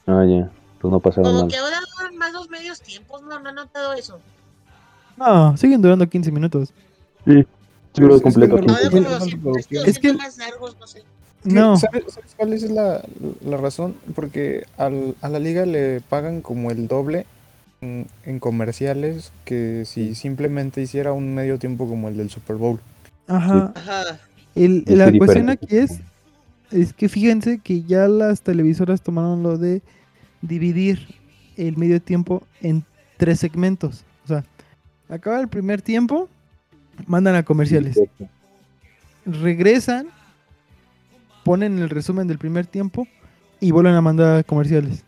Ah, 0.06 0.24
ya. 0.26 0.50
Pues 0.80 0.90
no 0.90 1.00
pasaron 1.00 1.32
Como 1.32 1.48
que 1.48 1.56
ahora 1.56 1.78
duran 1.96 2.16
más 2.16 2.32
los 2.32 2.48
medios 2.48 2.80
tiempos, 2.80 3.22
no, 3.22 3.38
no 3.38 3.50
he 3.50 3.52
notado 3.52 3.92
eso. 3.92 4.20
No, 5.16 5.56
siguen 5.56 5.82
durando 5.82 6.08
15 6.08 6.32
minutos. 6.32 6.72
Sí, 7.24 7.38
es 7.38 7.46
que 7.94 8.20
completo. 8.22 8.58
no- 8.60 8.72
Ahora 8.74 8.88
15 8.88 8.90
como 8.90 9.00
no, 9.02 9.10
los 9.10 9.20
no, 9.20 9.26
tiempos 9.26 9.52
no, 9.54 9.58
estos 9.58 9.88
es 9.88 9.98
que- 9.98 10.12
más 10.14 10.38
largos, 10.38 10.76
no 10.80 10.86
sé. 10.86 11.02
No, 11.44 11.76
¿Sabes, 11.76 12.04
sabes 12.08 12.34
cuál 12.36 12.52
es 12.52 12.62
la, 12.70 13.02
la 13.44 13.56
razón? 13.56 13.96
Porque 14.14 14.64
al- 14.76 15.16
a 15.22 15.28
la 15.28 15.40
liga 15.40 15.66
le 15.66 16.00
pagan 16.00 16.40
como 16.40 16.70
el 16.70 16.86
doble 16.86 17.26
en, 17.80 18.06
en 18.24 18.38
comerciales 18.38 19.32
que 19.44 19.82
si 19.84 20.14
simplemente 20.14 20.80
hiciera 20.80 21.12
un 21.12 21.34
medio 21.34 21.58
tiempo 21.58 21.88
como 21.88 22.08
el 22.08 22.16
del 22.16 22.30
Super 22.30 22.56
Bowl. 22.56 22.78
ajá. 23.26 23.72
Ajá. 23.74 24.20
El, 24.54 24.84
la 24.86 25.10
cuestión 25.16 25.48
aquí 25.48 25.66
es, 25.76 25.98
es 26.70 26.92
que 26.92 27.08
fíjense 27.08 27.58
que 27.58 27.82
ya 27.82 28.06
las 28.06 28.42
televisoras 28.42 29.00
tomaron 29.02 29.42
lo 29.42 29.56
de 29.58 29.80
dividir 30.42 31.08
el 31.56 31.76
medio 31.76 32.00
tiempo 32.00 32.42
en 32.60 32.84
tres 33.16 33.40
segmentos. 33.40 34.04
O 34.24 34.28
sea, 34.28 34.44
acaba 35.08 35.40
el 35.40 35.48
primer 35.48 35.80
tiempo, 35.82 36.28
mandan 37.06 37.34
a 37.34 37.42
comerciales. 37.42 37.96
Regresan, 39.24 40.08
ponen 41.44 41.78
el 41.78 41.90
resumen 41.90 42.26
del 42.28 42.38
primer 42.38 42.66
tiempo 42.66 43.06
y 43.60 43.70
vuelven 43.70 43.94
a 43.94 44.00
mandar 44.00 44.38
a 44.38 44.42
comerciales. 44.42 45.04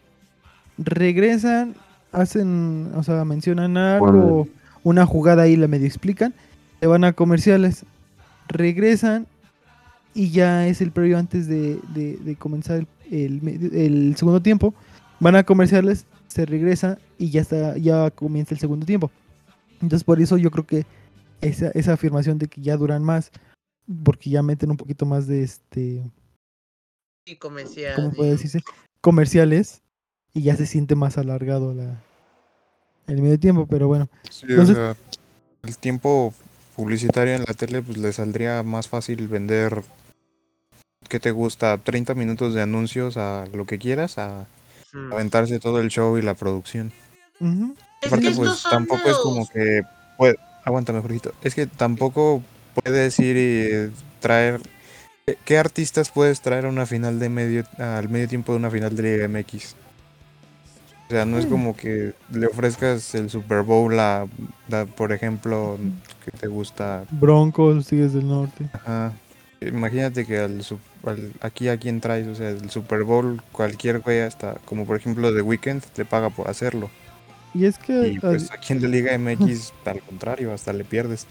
Regresan, 0.79 1.75
hacen, 2.13 2.91
o 2.95 3.03
sea, 3.03 3.25
mencionan 3.25 3.77
algo, 3.77 4.49
una 4.83 5.07
jugada 5.07 5.43
ahí 5.45 5.57
la 5.57 5.69
medio 5.69 5.87
explican, 5.87 6.35
se 6.81 6.87
van 6.87 7.05
a 7.05 7.13
comerciales, 7.13 7.85
regresan 8.49 9.27
y 10.15 10.31
ya 10.31 10.67
es 10.69 10.81
el 10.81 10.93
previo 10.93 11.19
antes 11.19 11.47
de, 11.49 11.79
de- 11.95 12.17
de 12.19 12.37
comenzar 12.37 12.87
el, 13.11 13.41
el 13.49 13.71
el 13.75 14.17
segundo 14.17 14.41
tiempo. 14.41 14.75
Van 15.21 15.35
a 15.37 15.43
comerciales, 15.45 16.07
se 16.29 16.45
regresa 16.47 16.99
y 17.19 17.31
ya 17.31 17.41
está, 17.41 17.77
ya 17.79 18.11
comienza 18.11 18.55
el 18.55 18.61
segundo 18.61 18.87
tiempo. 18.87 19.11
Entonces 19.81 20.05
por 20.05 20.21
eso 20.21 20.37
yo 20.37 20.51
creo 20.51 20.67
que 20.67 20.87
esa, 21.45 21.71
esa 21.71 21.93
afirmación 21.95 22.39
de 22.39 22.49
que 22.49 22.61
ya 22.61 22.77
duran 22.77 23.03
más, 23.03 23.31
porque 24.05 24.31
ya 24.31 24.43
meten 24.43 24.71
un 24.71 24.77
poquito 24.77 25.07
más 25.07 25.27
de 25.27 25.43
este, 25.43 26.03
Y 27.27 27.37
comercial. 27.37 27.95
¿cómo 27.95 28.13
puede 28.13 28.33
decirse? 28.33 28.61
Comerciales 29.01 29.83
y 30.33 30.43
ya 30.43 30.57
se 30.57 30.67
siente 30.67 30.95
más 30.95 31.19
alargado 31.19 31.75
la, 31.75 32.03
el 33.07 33.23
medio 33.23 33.39
tiempo, 33.39 33.67
pero 33.67 33.87
bueno. 33.89 34.09
Sí, 34.31 34.47
o 34.47 34.51
Entonces, 34.51 34.77
sea, 34.77 34.97
el 35.63 35.79
tiempo 35.79 36.35
publicitario 36.77 37.35
en 37.35 37.45
la 37.47 37.55
tele 37.55 37.83
pues 37.83 37.99
le 37.99 38.13
saldría 38.13 38.63
más 38.63 38.89
fácil 38.89 39.29
vender 39.29 39.85
¿qué 41.09 41.21
te 41.21 41.31
gusta? 41.31 41.79
30 41.79 42.15
minutos 42.15 42.55
de 42.55 42.63
anuncios 42.63 43.17
a 43.17 43.45
lo 43.53 43.67
que 43.67 43.79
quieras, 43.79 44.19
a 44.19 44.47
aventarse 45.11 45.61
todo 45.61 45.81
el 45.81 45.89
show 45.89 46.19
y 46.19 46.23
la 46.23 46.35
producción. 46.35 46.93
ujú. 47.41 47.77
Aparte, 48.05 48.33
pues 48.33 48.63
tampoco 48.69 49.09
es 49.09 49.17
como 49.19 49.49
que 49.49 49.83
puede, 50.17 50.37
aguántame, 50.65 51.01
Jorgito. 51.01 51.33
Es 51.43 51.55
que 51.55 51.67
tampoco 51.67 52.43
puedes 52.83 53.19
ir 53.21 53.37
y 53.37 53.93
traer 54.21 54.61
¿qué, 55.45 55.59
artistas 55.59 56.11
puedes 56.11 56.41
traer 56.41 56.67
a 56.67 56.69
una 56.69 56.87
final 56.87 57.19
de 57.19 57.29
medio 57.29 57.65
al 57.79 58.09
medio 58.09 58.29
tiempo 58.29 58.53
de 58.53 58.59
una 58.59 58.71
final 58.71 58.95
de 58.97 59.03
Liga 59.03 59.29
MX? 59.29 59.77
O 61.07 61.11
sea, 61.11 61.25
no 61.27 61.39
es 61.39 61.47
Mm. 61.47 61.51
como 61.51 61.77
que 61.77 62.15
le 62.33 62.47
ofrezcas 62.47 63.15
el 63.15 63.29
Super 63.31 63.63
Bowl 63.63 63.99
a, 64.01 64.23
a, 64.73 64.85
por 64.97 65.13
ejemplo, 65.13 65.79
que 66.25 66.31
te 66.31 66.47
gusta 66.47 67.05
Broncos, 67.11 67.87
Tigres 67.87 68.15
del 68.15 68.27
Norte. 68.27 68.69
Ajá. 68.73 69.13
Imagínate 69.61 70.27
que 70.27 70.39
al, 70.41 70.63
al- 71.07 71.33
aquí 71.41 71.69
a 71.69 71.77
quien 71.79 72.01
traes, 72.01 72.27
o 72.27 72.35
sea, 72.35 72.51
el 72.51 72.71
Super 72.71 73.03
Bowl, 73.05 73.43
cualquier 73.53 74.01
güey 74.01 74.21
hasta, 74.21 74.55
como 74.65 74.85
por 74.87 74.97
ejemplo 74.97 75.33
The 75.35 75.43
Weeknd, 75.43 75.83
te 75.95 76.05
paga 76.05 76.31
por 76.31 76.49
hacerlo. 76.49 76.91
Y 77.55 77.67
es 77.67 77.79
que 77.79 78.09
Y 78.09 78.19
pues 78.19 78.51
aquí 78.51 78.73
en 78.73 78.83
la 78.83 78.89
Liga 78.89 79.17
MX, 79.17 79.73
al 79.85 80.01
contrario, 80.01 80.53
hasta 80.53 80.73
le 80.73 80.85
pierdes. 80.85 81.27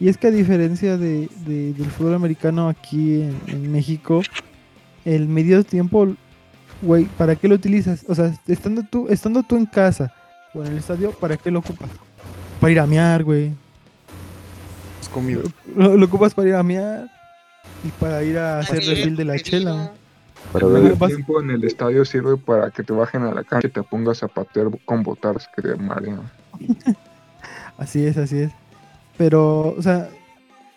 Y 0.00 0.08
es 0.08 0.16
que 0.18 0.26
a 0.26 0.30
diferencia 0.30 0.98
de, 0.98 1.28
de- 1.46 1.72
del 1.72 1.90
fútbol 1.90 2.14
americano 2.14 2.68
aquí 2.68 3.22
en, 3.22 3.40
en 3.46 3.72
México, 3.72 4.22
el 5.04 5.26
medio 5.28 5.64
tiempo, 5.64 6.14
güey, 6.82 7.04
¿para 7.16 7.36
qué 7.36 7.48
lo 7.48 7.54
utilizas? 7.54 8.04
O 8.08 8.14
sea, 8.14 8.34
estando 8.46 8.82
tú, 8.82 9.06
estando 9.08 9.42
tú 9.42 9.56
en 9.56 9.66
casa 9.66 10.12
o 10.52 10.62
en 10.62 10.72
el 10.72 10.78
estadio, 10.78 11.12
¿para 11.12 11.36
qué 11.36 11.50
lo 11.50 11.60
ocupas? 11.60 11.88
Para 12.60 12.72
ir 12.72 12.80
a 12.80 12.86
mear, 12.86 13.22
güey. 13.24 13.52
Es 15.00 15.08
comido. 15.08 15.42
Lo, 15.76 15.96
lo 15.96 16.06
ocupas 16.06 16.34
para 16.34 16.48
ir 16.48 16.54
a 16.54 16.62
mear 16.62 17.08
y 17.84 17.88
para 18.00 18.22
ir 18.24 18.36
a 18.38 18.58
hacer 18.60 18.82
sí, 18.82 18.90
refil 18.90 19.16
de 19.16 19.24
la 19.24 19.38
chela. 19.38 19.92
Para 20.52 20.66
El 20.66 20.72
ver- 20.72 20.82
medio 20.82 21.06
tiempo 21.06 21.40
en 21.42 21.50
el 21.50 21.64
estadio 21.64 22.04
sirve 22.04 22.36
para 22.36 22.70
que 22.70 22.82
te 22.82 22.92
bajen 22.92 23.22
a 23.22 23.32
la 23.34 23.42
cancha 23.44 23.66
y 23.68 23.70
te 23.70 23.82
pongas 23.82 24.22
a 24.22 24.28
patear 24.28 24.66
con 24.84 25.02
botargas 25.02 25.48
que 25.54 25.62
te 25.62 25.74
marean. 25.76 26.22
Así 27.78 28.06
es, 28.06 28.16
así 28.16 28.38
es. 28.38 28.52
Pero, 29.16 29.74
o 29.76 29.82
sea, 29.82 30.08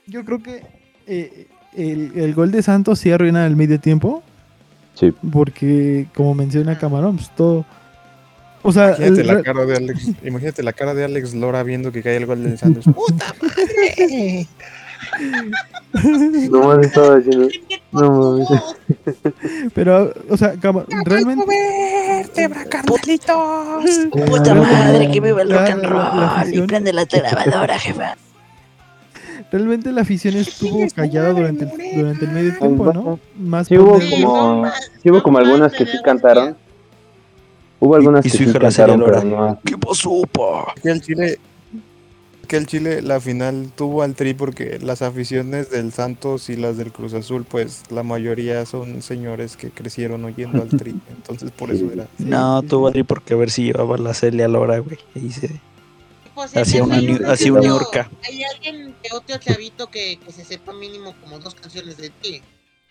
yo 0.07 0.25
creo 0.25 0.41
que 0.41 0.63
eh, 1.05 1.47
el, 1.75 2.11
el 2.15 2.33
gol 2.33 2.51
de 2.51 2.63
Santos 2.63 2.97
sí 2.99 3.11
arruina 3.11 3.45
el 3.45 3.55
medio 3.55 3.79
tiempo. 3.79 4.23
Sí. 4.95 5.13
Porque, 5.31 6.07
como 6.15 6.33
menciona 6.33 6.79
Camarón, 6.79 7.17
pues 7.17 7.29
todo. 7.35 7.65
O 8.63 8.71
sea, 8.71 8.95
Imagínate 8.97 9.21
el 9.21 9.27
la 9.27 9.43
cara 9.43 9.65
de 9.65 9.75
Alex, 9.75 10.11
imagínate 10.23 10.63
la 10.63 10.73
cara 10.73 10.93
de 10.95 11.05
Alex 11.05 11.35
Lora 11.35 11.61
viendo 11.61 11.91
que 11.91 12.01
cae 12.01 12.17
el 12.17 12.25
gol 12.25 12.41
del 12.43 12.57
Santos. 12.57 12.85
¡Puta 12.95 13.33
madre! 13.43 14.47
No 16.49 16.59
mames, 16.63 16.87
estaba 16.87 17.15
haciendo. 17.17 17.47
No 17.91 18.11
mames. 18.11 18.47
Pero, 19.73 20.13
o 20.29 20.37
sea, 20.37 20.53
Cama- 20.55 20.85
realmente. 21.05 21.45
Puta 24.27 24.55
madre, 24.55 25.11
que 25.11 25.19
viva 25.19 25.41
el 25.41 25.51
rock 25.51 25.69
and 25.69 25.83
roll. 25.85 26.53
Y 26.53 26.61
prende 26.61 26.93
la 26.93 27.05
grabadora, 27.05 27.79
jefa. 27.79 28.15
Realmente 29.51 29.91
la 29.93 30.01
afición 30.01 30.35
estuvo 30.35 30.85
callada 30.93 31.31
durante 31.31 31.63
el, 31.63 31.97
durante 32.01 32.25
el 32.25 32.31
medio 32.31 32.57
tiempo, 32.57 32.91
¿no? 32.91 33.19
Más 33.37 33.67
Sí 33.67 33.77
hubo 33.77 33.93
como, 33.93 34.65
sí 35.01 35.09
hubo 35.09 35.23
como 35.23 35.37
algunas 35.37 35.71
que 35.71 35.85
sí 35.85 35.97
cantaron. 36.03 36.57
Hubo 37.79 37.95
algunas 37.95 38.25
Y 38.25 38.29
que 38.31 38.37
su 38.37 38.43
sí 38.51 38.53
cantaron, 38.59 39.01
pero 39.05 39.23
no. 39.23 39.59
¿Qué 39.63 39.77
pasó, 39.77 40.23
pa? 40.31 40.73
Que 40.81 40.89
el 40.89 41.01
Chile, 41.01 41.39
que 42.47 42.57
el 42.57 42.65
Chile 42.65 43.01
la 43.01 43.19
final 43.19 43.71
tuvo 43.75 44.01
al 44.03 44.15
Tri 44.15 44.33
porque 44.33 44.79
las 44.81 45.01
aficiones 45.01 45.69
del 45.69 45.91
Santos 45.91 46.49
y 46.49 46.55
las 46.55 46.77
del 46.77 46.91
Cruz 46.91 47.13
Azul, 47.13 47.45
pues 47.47 47.83
la 47.91 48.03
mayoría 48.03 48.65
son 48.65 49.01
señores 49.01 49.57
que 49.57 49.69
crecieron 49.69 50.23
oyendo 50.25 50.61
al 50.63 50.69
Tri, 50.69 50.91
entonces 51.09 51.51
por 51.51 51.71
eso 51.71 51.91
era. 51.91 52.07
No, 52.17 52.61
tuvo 52.63 52.87
Adri 52.87 53.03
porque 53.03 53.33
a 53.33 53.37
ver 53.37 53.51
si 53.51 53.65
llevaba 53.65 53.97
la 53.97 54.13
Celia 54.13 54.47
Lora, 54.47 54.79
güey. 54.79 54.97
Ahí 55.15 55.31
se 55.31 55.59
Pues, 56.33 56.51
una, 56.81 56.97
el 56.97 57.05
ni- 57.07 57.13
medio 57.13 57.31
hacía 57.31 57.53
un 57.53 57.59
tiempo, 57.61 57.79
Niurka. 57.79 58.09
Hay 58.27 58.41
alguien 58.43 58.95
que 59.03 59.15
otro 59.15 59.37
chavito 59.37 59.87
que, 59.87 60.17
que 60.23 60.31
se 60.31 60.43
sepa 60.45 60.71
mínimo 60.73 61.13
como 61.23 61.39
dos 61.39 61.53
canciones 61.55 61.97
de 61.97 62.09
ti. 62.09 62.41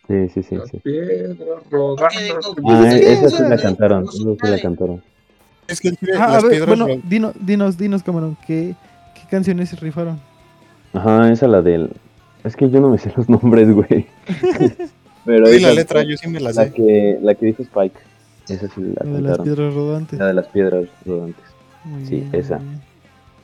Sí, 0.08 0.28
sí, 0.34 0.42
sí. 0.42 0.56
sí. 0.70 0.78
Piedras 0.84 1.36
de 1.38 1.96
Ah, 1.98 2.08
Sí, 2.10 2.18
esa 2.28 3.26
o 3.26 3.30
sí 3.30 3.42
la 3.42 3.48
de- 3.56 3.62
cantaron. 3.62 4.04
Esa 4.04 4.12
sí 4.12 4.50
la 4.52 4.60
cantaron. 4.60 5.02
Es 5.68 5.80
que 5.80 5.88
el 5.88 5.96
Chile, 5.96 6.12
Ah, 6.16 6.24
a 6.26 6.32
las 6.34 6.42
ver, 6.44 6.50
piedras 6.52 6.68
bueno, 6.68 6.86
ro- 6.86 7.00
dino- 7.08 7.32
dinos, 7.40 7.76
dinos, 7.76 8.02
Camarón, 8.04 8.36
¿qué, 8.46 8.74
¿qué 9.26 9.30
canciones 9.36 9.68
se 9.68 9.76
rifaron? 9.76 10.18
Ajá, 10.92 11.30
esa 11.30 11.46
la 11.48 11.62
del. 11.62 11.90
Es 12.44 12.56
que 12.56 12.70
yo 12.70 12.80
no 12.80 12.90
me 12.90 12.98
sé 12.98 13.12
los 13.16 13.28
nombres, 13.28 13.70
güey. 13.72 14.06
Pero 15.24 15.48
Di 15.48 15.58
la 15.60 15.72
letra, 15.72 16.02
yo 16.04 16.16
sí 16.16 16.28
me 16.28 16.38
la 16.40 16.52
La 16.52 16.64
sé. 16.64 16.72
que, 16.72 17.18
la 17.20 17.34
que 17.34 17.46
dijo 17.46 17.62
Spike. 17.62 17.98
Esa 18.48 18.68
sí 18.68 18.80
la 18.80 19.04
La 19.04 19.16
de 19.16 19.22
las 19.22 19.38
piedras 19.40 19.74
rodantes. 19.74 20.18
La 20.18 20.26
de 20.28 20.34
las 20.34 20.46
piedras 20.46 20.84
rodantes. 21.04 21.44
Muy 21.84 22.06
Sí, 22.06 22.16
bien, 22.20 22.30
esa. 22.34 22.58
bien. 22.58 22.80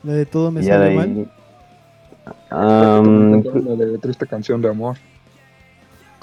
La 0.04 0.12
de 0.12 0.26
todo 0.26 0.50
me 0.52 0.62
sale 0.62 0.90
ahí- 0.90 0.96
mal. 0.96 1.30
Cantaron 2.48 3.42
la 3.78 3.84
de 3.84 3.98
triste 3.98 4.26
canción 4.26 4.62
de 4.62 4.68
amor. 4.68 4.96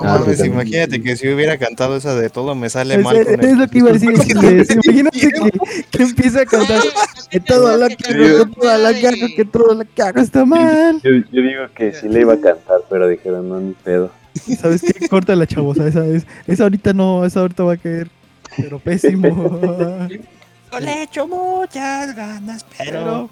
No 0.01 0.07
Ah, 0.09 0.45
imagínate 0.45 1.01
que 1.01 1.17
si 1.17 1.27
hubiera 1.27 1.57
cantado 1.57 1.97
esa 1.97 2.15
de 2.15 2.29
todo 2.29 2.55
me 2.55 2.69
sale 2.69 2.95
Es, 2.95 3.03
mal 3.03 3.17
es- 3.17 3.25
con 3.27 3.39
el 3.39 3.45
es 3.45 3.57
lo 3.57 3.67
que 3.67 3.77
iba 3.79 3.89
a 3.89 3.93
decir. 3.93 4.11
es 4.13 4.67
que- 4.67 4.73
Imagínate 4.89 5.19
que, 5.19 5.51
que 5.91 6.03
empieza 6.03 6.41
a 6.41 6.45
cantar 6.45 6.81
que 7.29 7.39
todo 7.41 7.77
la 7.77 7.87
cago, 7.89 7.97
que 8.45 8.55
toda 8.55 8.77
la 8.77 8.93
cago, 8.93 9.27
que 9.35 9.45
todo 9.45 9.73
la 9.73 9.85
cago 9.85 10.19
está 10.21 10.45
mal. 10.45 11.01
yo, 11.03 11.11
yo 11.11 11.41
digo 11.41 11.63
que 11.75 11.93
sí 11.93 12.07
le 12.07 12.21
iba 12.21 12.33
a 12.33 12.39
cantar, 12.39 12.79
pero 12.89 13.07
dijeron, 13.07 13.49
no, 13.49 13.59
ni 13.59 13.73
pedo. 13.73 14.11
¿Sabes 14.61 14.81
qué? 14.81 15.09
Corta 15.09 15.35
la 15.35 15.45
chavosa, 15.47 15.87
esa 15.87 16.05
es. 16.05 16.25
Esa 16.47 16.63
ahorita 16.63 16.93
no, 16.93 17.25
esa 17.25 17.41
ahorita 17.41 17.63
va 17.63 17.73
a 17.73 17.77
caer. 17.77 18.09
Pero 18.55 18.79
pésimo. 18.79 19.27
Yo 20.71 20.79
le 20.79 21.03
echo 21.03 21.27
muchas 21.27 22.15
ganas, 22.15 22.65
pero. 22.77 23.29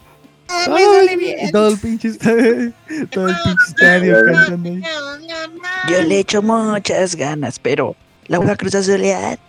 Ay, 0.49 0.73
me 0.73 0.79
sale 0.85 1.17
bien. 1.17 1.51
todo 1.51 1.69
el 1.69 1.77
pinche 1.77 2.07
estadio, 2.09 2.71
todo 3.11 3.27
el 3.29 3.35
pinche 3.43 3.63
estadio 3.67 4.15
cantando 4.25 4.69
ahí. 4.69 4.81
Yo 5.89 6.01
le 6.03 6.19
echo 6.19 6.41
muchas 6.41 7.15
ganas, 7.15 7.59
pero 7.59 7.95
la 8.27 8.39
voy 8.39 8.49
a 8.49 8.55
cruzar 8.55 8.83
soledad. 8.83 9.39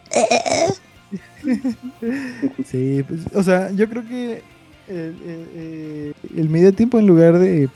Sí, 2.67 3.05
pues, 3.07 3.21
o 3.35 3.43
sea, 3.43 3.71
yo 3.73 3.89
creo 3.89 4.07
que 4.07 4.43
el, 4.89 4.97
el- 4.97 5.49
eh, 5.55 6.13
el 6.37 6.49
medio 6.49 6.73
tiempo 6.75 6.99
en 6.99 7.07
lugar 7.07 7.39
de 7.39 7.69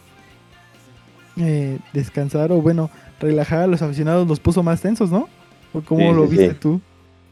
eh, 1.39 1.79
descansar 1.93 2.53
o 2.53 2.61
bueno, 2.61 2.91
relajar 3.20 3.61
a 3.61 3.66
los 3.66 3.83
aficionados 3.83 4.27
los 4.29 4.41
puso 4.41 4.62
más 4.62 4.81
tensos, 4.81 5.11
¿no? 5.11 5.29
¿O 5.73 5.81
cómo 5.81 6.11
Sí, 6.11 6.16
lo 6.16 6.25
sí, 6.25 6.31
viste 6.31 6.51
sí. 6.51 6.57
tú? 6.61 6.81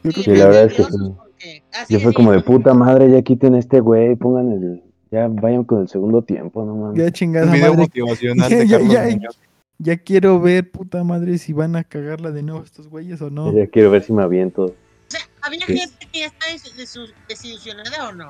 Yo 0.03 0.11
creo 0.11 0.23
Sí, 0.23 0.31
que 0.31 0.37
la 0.37 0.45
verdad 0.47 0.63
es 0.65 0.73
que 0.73 0.83
sí. 0.83 1.63
Yo 1.89 1.99
fue 1.99 2.13
como 2.13 2.31
de 2.31 2.41
puta 2.41 2.73
madre, 2.73 3.09
ya 3.11 3.21
quiten 3.21 3.55
este 3.55 3.79
güey, 3.79 4.15
pongan 4.15 4.51
el. 4.51 4.83
Ya 5.11 5.27
vayan 5.27 5.65
con 5.65 5.81
el 5.81 5.89
segundo 5.89 6.21
tiempo, 6.21 6.63
no 6.63 6.73
mames. 6.75 6.97
ya 7.03 7.11
chingada 7.11 7.47
Un 7.47 7.51
video 7.51 7.71
madre. 7.71 7.81
motivacional 7.83 8.49
Ya, 8.49 8.57
de 8.57 8.67
ya, 8.67 8.77
Carlos 8.77 8.93
ya, 8.93 9.03
Muñoz. 9.09 9.39
ya 9.77 9.97
quiero 9.97 10.39
ver, 10.39 10.71
puta 10.71 11.03
madre, 11.03 11.37
si 11.37 11.51
van 11.51 11.75
a 11.75 11.83
cagarla 11.83 12.31
de 12.31 12.43
nuevo 12.43 12.63
estos 12.63 12.87
güeyes 12.87 13.21
o 13.21 13.29
no. 13.29 13.51
Ya 13.53 13.67
quiero 13.67 13.91
ver 13.91 14.03
si 14.03 14.13
me 14.13 14.23
aviento. 14.23 14.73
¿Había 15.41 15.65
Sí. 15.65 15.77
gente 15.77 16.07
que 16.11 16.19
ya 16.19 16.25
está 16.27 16.45
des- 16.51 16.77
desu- 16.77 17.11
desilusionada 17.27 18.09
o 18.09 18.11
no? 18.13 18.29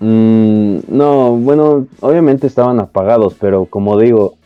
Mm, 0.00 0.80
no, 0.86 1.32
bueno, 1.32 1.88
obviamente 2.00 2.46
estaban 2.46 2.78
apagados, 2.78 3.34
pero 3.40 3.64
como 3.64 3.98
digo, 3.98 4.36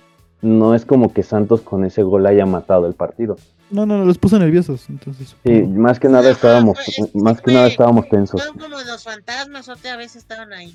no 0.40 0.74
es 0.74 0.86
como 0.86 1.12
que 1.12 1.22
Santos 1.22 1.60
con 1.60 1.84
ese 1.84 2.02
gol 2.02 2.24
haya 2.26 2.46
matado 2.46 2.86
el 2.86 2.94
partido. 2.94 3.36
No, 3.70 3.84
no, 3.84 3.98
no, 3.98 4.04
los 4.06 4.16
puso 4.16 4.38
nerviosos, 4.38 4.88
entonces. 4.88 5.36
Sí, 5.44 5.62
más 5.62 6.00
que 6.00 6.08
nada 6.08 6.30
estábamos, 6.30 6.78
más 7.14 7.42
que 7.42 7.52
nada 7.52 7.66
estábamos 7.66 8.08
tensos. 8.08 8.42
Son 8.42 8.56
como 8.56 8.76
los 8.80 9.04
fantasmas, 9.04 9.68
otra 9.68 9.96
vez 9.96 10.16
estaban 10.16 10.52
ahí. 10.54 10.74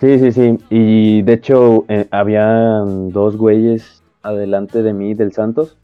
Sí, 0.00 0.18
sí, 0.18 0.32
sí. 0.32 0.58
Y 0.70 1.22
de 1.22 1.32
hecho, 1.34 1.84
eh, 1.88 2.08
habían 2.10 3.10
dos 3.10 3.36
güeyes 3.36 4.02
adelante 4.22 4.82
de 4.82 4.94
mí 4.94 5.14
del 5.14 5.32
Santos. 5.32 5.76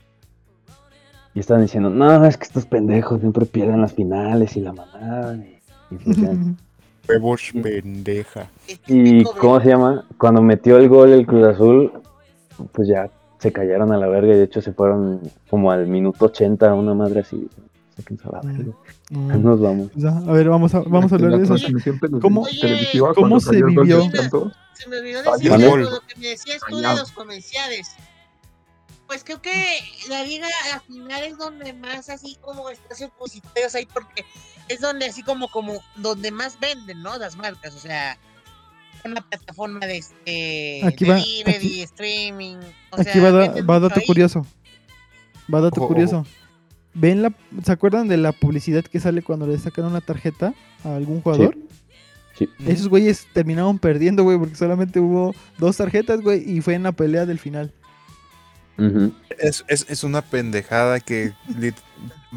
Y 1.34 1.40
estaban 1.40 1.62
diciendo, 1.62 1.90
no, 1.90 2.24
es 2.24 2.38
que 2.38 2.44
estos 2.44 2.64
pendejos 2.64 3.20
siempre 3.20 3.44
pierden 3.44 3.82
las 3.82 3.92
finales 3.92 4.56
y 4.56 4.60
la 4.60 4.72
mamada. 4.72 5.36
Y, 5.36 5.60
y. 5.90 6.56
Huevos 7.08 7.52
pendeja. 7.62 8.48
Y 8.88 9.22
¿cómo 9.22 9.60
se 9.60 9.68
llama? 9.68 10.04
Cuando 10.18 10.42
metió 10.42 10.76
el 10.76 10.88
gol 10.88 11.12
el 11.12 11.24
Cruz 11.26 11.46
Azul, 11.46 11.92
pues 12.72 12.88
ya 12.88 13.08
se 13.38 13.52
callaron 13.52 13.92
a 13.92 13.98
la 13.98 14.08
verga 14.08 14.34
y 14.34 14.38
de 14.38 14.44
hecho 14.44 14.60
se 14.60 14.72
fueron 14.72 15.20
como 15.48 15.70
al 15.70 15.86
minuto 15.86 16.24
80, 16.24 16.74
una 16.74 16.94
madre 16.94 17.20
así. 17.20 17.48
A 18.24 18.32
la 18.32 18.40
verga. 18.40 18.72
Mm. 19.10 19.42
Nos 19.42 19.60
vamos. 19.60 19.88
Ya, 19.94 20.08
a 20.10 20.32
ver, 20.32 20.48
vamos 20.48 20.74
a, 20.74 20.80
vamos 20.80 21.12
a 21.12 21.14
hablar 21.14 21.30
la 21.32 21.38
de 21.38 21.44
eso. 21.44 21.54
¿Cómo, 22.20 22.44
televisiva, 22.60 23.14
cómo 23.14 23.38
se 23.40 23.62
vivió? 23.62 24.02
Se 24.72 24.88
me 24.88 24.98
olvidó 24.98 25.22
decir 25.22 25.52
lo 25.78 26.00
que 26.00 26.16
me 26.20 26.26
decías 26.28 26.58
tú 26.68 26.76
de 26.78 26.82
los 26.82 27.12
comerciales. 27.12 27.92
Pues 29.06 29.22
creo 29.22 29.40
que 29.40 29.52
la 30.08 30.24
liga 30.24 30.48
a 30.74 30.80
final 30.80 31.22
es 31.22 31.38
donde 31.38 31.72
más 31.72 32.08
así 32.10 32.36
como 32.40 32.68
espacios 32.68 33.10
publicitarios 33.16 33.72
hay 33.76 33.86
porque 33.86 34.24
es 34.68 34.80
donde 34.80 35.06
así 35.06 35.22
como 35.22 35.48
como 35.48 35.80
donde 35.94 36.32
más 36.32 36.58
venden, 36.58 37.00
¿no? 37.04 37.16
Las 37.16 37.36
marcas, 37.36 37.76
o 37.76 37.78
sea, 37.78 38.18
una 39.04 39.20
plataforma 39.20 39.86
de 39.86 39.98
este 39.98 40.80
Aquí 40.84 41.04
va- 41.04 41.14
delivery, 41.14 41.54
aquí- 41.56 41.82
streaming, 41.82 42.56
o 42.90 43.00
Aquí 43.00 43.04
sea, 43.12 43.22
va, 43.22 43.30
da- 43.30 43.62
va 43.62 43.78
dato 43.78 44.00
ahí. 44.00 44.06
curioso. 44.06 44.44
Va 45.54 45.60
dato 45.60 45.78
Ojo, 45.80 45.88
curioso. 45.88 46.26
¿Ven 46.98 47.22
la, 47.22 47.32
¿Se 47.64 47.72
acuerdan 47.72 48.08
de 48.08 48.16
la 48.16 48.32
publicidad 48.32 48.84
que 48.84 49.00
sale 49.00 49.22
cuando 49.22 49.46
le 49.46 49.58
sacan 49.58 49.84
una 49.84 50.00
tarjeta 50.00 50.54
a 50.84 50.96
algún 50.96 51.20
jugador? 51.20 51.56
Sí. 52.38 52.48
Esos 52.66 52.88
güeyes 52.88 53.26
terminaron 53.32 53.78
perdiendo, 53.78 54.22
güey, 54.22 54.38
porque 54.38 54.56
solamente 54.56 55.00
hubo 55.00 55.34
dos 55.58 55.76
tarjetas, 55.76 56.20
güey, 56.20 56.42
y 56.50 56.60
fue 56.60 56.74
en 56.74 56.82
la 56.84 56.92
pelea 56.92 57.26
del 57.26 57.38
final. 57.38 57.72
Es, 59.38 59.64
es, 59.68 59.86
es 59.88 60.04
una 60.04 60.20
pendejada 60.20 61.00
que 61.00 61.32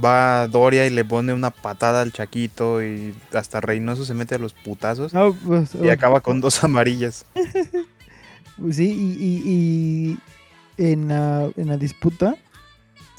va 0.01 0.47
Doria 0.47 0.87
y 0.87 0.89
le 0.89 1.03
pone 1.03 1.33
una 1.33 1.51
patada 1.51 2.01
al 2.01 2.13
Chaquito 2.13 2.81
y 2.81 3.13
hasta 3.33 3.59
Reynoso 3.59 4.05
se 4.05 4.13
mete 4.13 4.35
a 4.35 4.39
los 4.39 4.53
putazos 4.53 5.13
No, 5.13 5.33
pues, 5.33 5.71
y 5.81 5.89
acaba 5.89 6.21
con 6.21 6.39
dos 6.41 6.63
amarillas. 6.63 7.25
Sí, 8.71 8.89
y, 8.91 9.23
y- 9.25 10.19
y 10.77 10.91
en, 10.91 11.07
la, 11.07 11.49
en 11.55 11.67
la 11.69 11.77
disputa, 11.77 12.35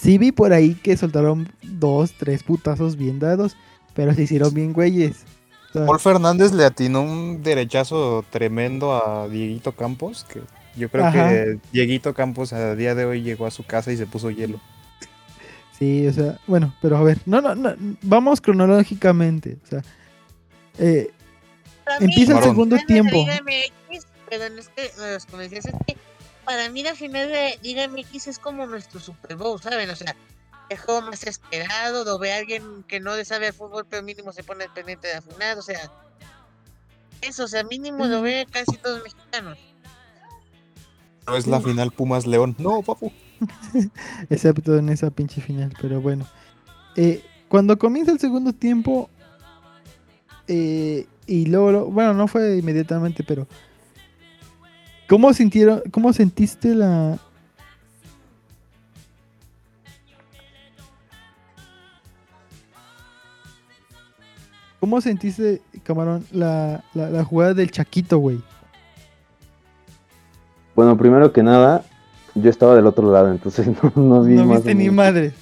sí 0.00 0.18
vi 0.18 0.32
por 0.32 0.52
ahí 0.52 0.74
que 0.74 0.96
soltaron 0.96 1.52
dos, 1.62 2.12
tres 2.12 2.42
putazos 2.42 2.96
bien 2.96 3.18
dados, 3.18 3.56
pero 3.94 4.14
se 4.14 4.22
hicieron 4.22 4.54
bien 4.54 4.72
güeyes. 4.72 5.24
O 5.70 5.72
sea, 5.72 5.86
Paul 5.86 6.00
Fernández 6.00 6.52
le 6.52 6.64
atinó 6.64 7.02
un 7.02 7.42
derechazo 7.42 8.24
tremendo 8.30 8.92
a 8.92 9.28
Dieguito 9.28 9.72
Campos, 9.72 10.26
que 10.32 10.40
yo 10.76 10.88
creo 10.88 11.04
Ajá. 11.04 11.28
que 11.28 11.58
Dieguito 11.72 12.14
Campos 12.14 12.52
a 12.52 12.74
día 12.74 12.94
de 12.94 13.04
hoy 13.04 13.22
llegó 13.22 13.46
a 13.46 13.50
su 13.50 13.64
casa 13.64 13.92
y 13.92 13.96
se 13.96 14.06
puso 14.06 14.30
hielo. 14.30 14.60
Sí, 15.78 16.06
o 16.06 16.12
sea, 16.12 16.38
bueno, 16.46 16.74
pero 16.82 16.96
a 16.96 17.02
ver, 17.02 17.18
no, 17.24 17.40
no, 17.40 17.54
no, 17.54 17.74
vamos 18.02 18.40
cronológicamente. 18.40 19.58
O 19.64 19.66
sea, 19.66 19.82
eh, 20.78 21.10
empieza 22.00 22.36
el 22.38 22.44
segundo 22.44 22.76
tiempo. 22.86 23.24
MX, 23.24 24.06
perdón, 24.28 24.58
es 24.58 24.68
que 24.68 24.90
los 25.12 25.24
comerciales 25.26 25.66
es 25.66 25.74
que 25.86 25.96
para 26.50 26.68
mí 26.68 26.82
la 26.82 26.96
final 26.96 27.28
de 27.28 27.60
Liga 27.62 27.86
MX 27.86 28.26
es 28.26 28.38
como 28.40 28.66
nuestro 28.66 28.98
Super 28.98 29.36
Bowl, 29.36 29.62
¿saben? 29.62 29.88
O 29.88 29.94
sea, 29.94 30.16
el 30.68 30.78
juego 30.78 31.00
más 31.02 31.22
esperado, 31.24 32.04
lo 32.04 32.18
ve 32.18 32.32
alguien 32.32 32.82
que 32.88 32.98
no 32.98 33.14
le 33.14 33.24
sabe 33.24 33.46
de 33.46 33.52
fútbol, 33.52 33.86
pero 33.88 34.02
mínimo 34.02 34.32
se 34.32 34.42
pone 34.42 34.64
al 34.64 34.72
pendiente 34.72 35.06
de 35.06 35.14
la 35.14 35.22
final, 35.22 35.58
o 35.58 35.62
sea, 35.62 35.78
eso, 37.22 37.44
o 37.44 37.46
sea, 37.46 37.62
mínimo 37.62 38.04
lo 38.04 38.20
ve 38.20 38.48
casi 38.50 38.76
todos 38.78 38.96
los 38.96 39.04
mexicanos. 39.04 39.58
Pero 41.24 41.36
es 41.38 41.46
la 41.46 41.60
final 41.60 41.92
Pumas 41.92 42.26
León. 42.26 42.56
No, 42.58 42.82
papu. 42.82 43.12
Excepto 44.28 44.76
en 44.76 44.88
esa 44.88 45.12
pinche 45.12 45.40
final, 45.40 45.72
pero 45.80 46.00
bueno. 46.00 46.26
Eh, 46.96 47.24
cuando 47.48 47.78
comienza 47.78 48.10
el 48.10 48.18
segundo 48.18 48.52
tiempo, 48.52 49.08
eh, 50.48 51.06
y 51.28 51.46
luego, 51.46 51.70
lo- 51.70 51.86
bueno, 51.86 52.12
no 52.12 52.26
fue 52.26 52.56
inmediatamente, 52.58 53.22
pero 53.22 53.46
¿cómo 55.10 55.34
sintieron, 55.34 55.82
cómo 55.90 56.12
sentiste 56.12 56.72
la... 56.72 57.18
¿Cómo 64.78 65.00
sentiste, 65.00 65.60
camarón, 65.82 66.24
la, 66.32 66.84
la, 66.94 67.10
la 67.10 67.24
jugada 67.24 67.52
del 67.52 67.70
Chaquito, 67.70 68.18
güey? 68.18 68.40
Bueno, 70.74 70.96
primero 70.96 71.32
que 71.32 71.42
nada, 71.42 71.84
yo 72.34 72.48
estaba 72.48 72.74
del 72.76 72.86
otro 72.86 73.12
lado, 73.12 73.30
entonces 73.30 73.66
no, 73.82 73.92
no 74.02 74.22
vi 74.22 74.34
No 74.36 74.46
más 74.46 74.64
viste 74.64 74.74
ni 74.74 74.84
menos. 74.84 74.94
madre. 74.94 75.32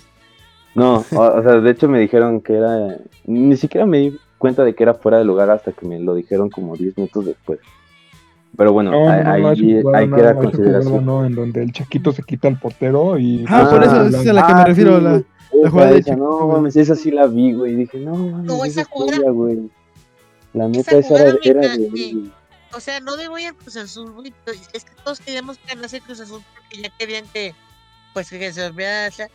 No, 0.75 1.05
o, 1.13 1.21
o 1.21 1.43
sea, 1.43 1.61
de 1.61 1.71
hecho 1.71 1.89
me 1.89 2.01
dijeron 2.01 2.41
que 2.41 2.55
era... 2.55 2.97
Ni 3.27 3.57
siquiera 3.57 3.87
me 3.87 3.99
di 3.99 4.19
cuenta 4.39 4.65
de 4.65 4.75
que 4.75 4.83
era 4.83 4.95
fuera 4.95 5.19
de 5.19 5.25
lugar 5.25 5.51
hasta 5.51 5.73
que 5.73 5.87
me 5.87 6.01
lo 6.01 6.15
dijeron 6.15 6.51
como 6.51 6.77
10 6.77 6.97
minutos 6.97 7.27
después. 7.27 7.61
Pero 8.57 8.73
bueno, 8.73 8.91
No, 8.91 9.09
ahí, 9.09 9.23
no, 9.43 9.49
ahí- 9.51 9.83
jugada 9.83 9.99
ahí 9.99 10.07
nada 10.09 10.23
queda 10.23 10.35
consideración. 10.35 10.83
jugada 10.93 11.07
no, 11.07 11.25
en 11.27 11.35
donde 11.35 11.63
el 11.63 11.73
Chaquito 11.73 12.13
se 12.13 12.23
quita 12.23 12.49
al 12.49 12.59
portero 12.59 13.19
y... 13.19 13.45
Ah, 13.49 13.69
por 13.71 13.85
eso 13.85 14.07
es 14.07 14.27
a 14.27 14.33
la 14.33 14.47
que 14.47 14.55
me 14.55 14.61
Ah, 14.61 14.65
refiero, 14.65 14.97
sí, 14.99 15.05
la, 15.05 15.23
la 15.63 15.71
jugada 15.71 15.91
de 15.93 15.99
esa, 15.99 16.17
no 16.17 16.39
güey. 16.39 16.57
mames, 16.57 16.77
esa 16.77 16.97
sí 16.97 17.11
la 17.11 17.27
vi, 17.27 17.53
güey. 17.53 17.77
Dije, 17.77 17.99
no 17.99 18.15
mames, 18.17 18.45
No, 18.47 18.55
esa 18.65 18.67
esa 18.67 18.81
es 18.83 18.87
jugada- 18.89 19.31
güey. 19.31 19.71
La 20.55 20.67
neta, 20.67 20.97
Esa 20.97 21.15
esa 21.15 21.37
era, 21.45 21.61
de. 21.61 22.31
O 22.75 22.81
sea, 22.81 23.01
no 23.01 23.17
le 23.17 23.29
voy 23.29 23.45
al 23.45 23.55
Cruz 23.55 23.77
Azul, 23.77 24.11
güey, 24.13 24.33
es 24.73 24.85
que 24.85 24.91
todos 25.05 25.21
queríamos 25.21 25.57
que 25.59 25.75
ganase 25.75 25.99
el 25.99 26.03
Cruz 26.03 26.21
Azul 26.21 26.43
porque 26.55 26.83
ya 26.83 26.91
querían 26.99 27.25
que, 27.33 27.55
pues, 28.13 28.29
que 28.31 28.53
se 28.53 28.67
olvidara. 28.67 29.09
o 29.09 29.13
sea, 29.13 29.29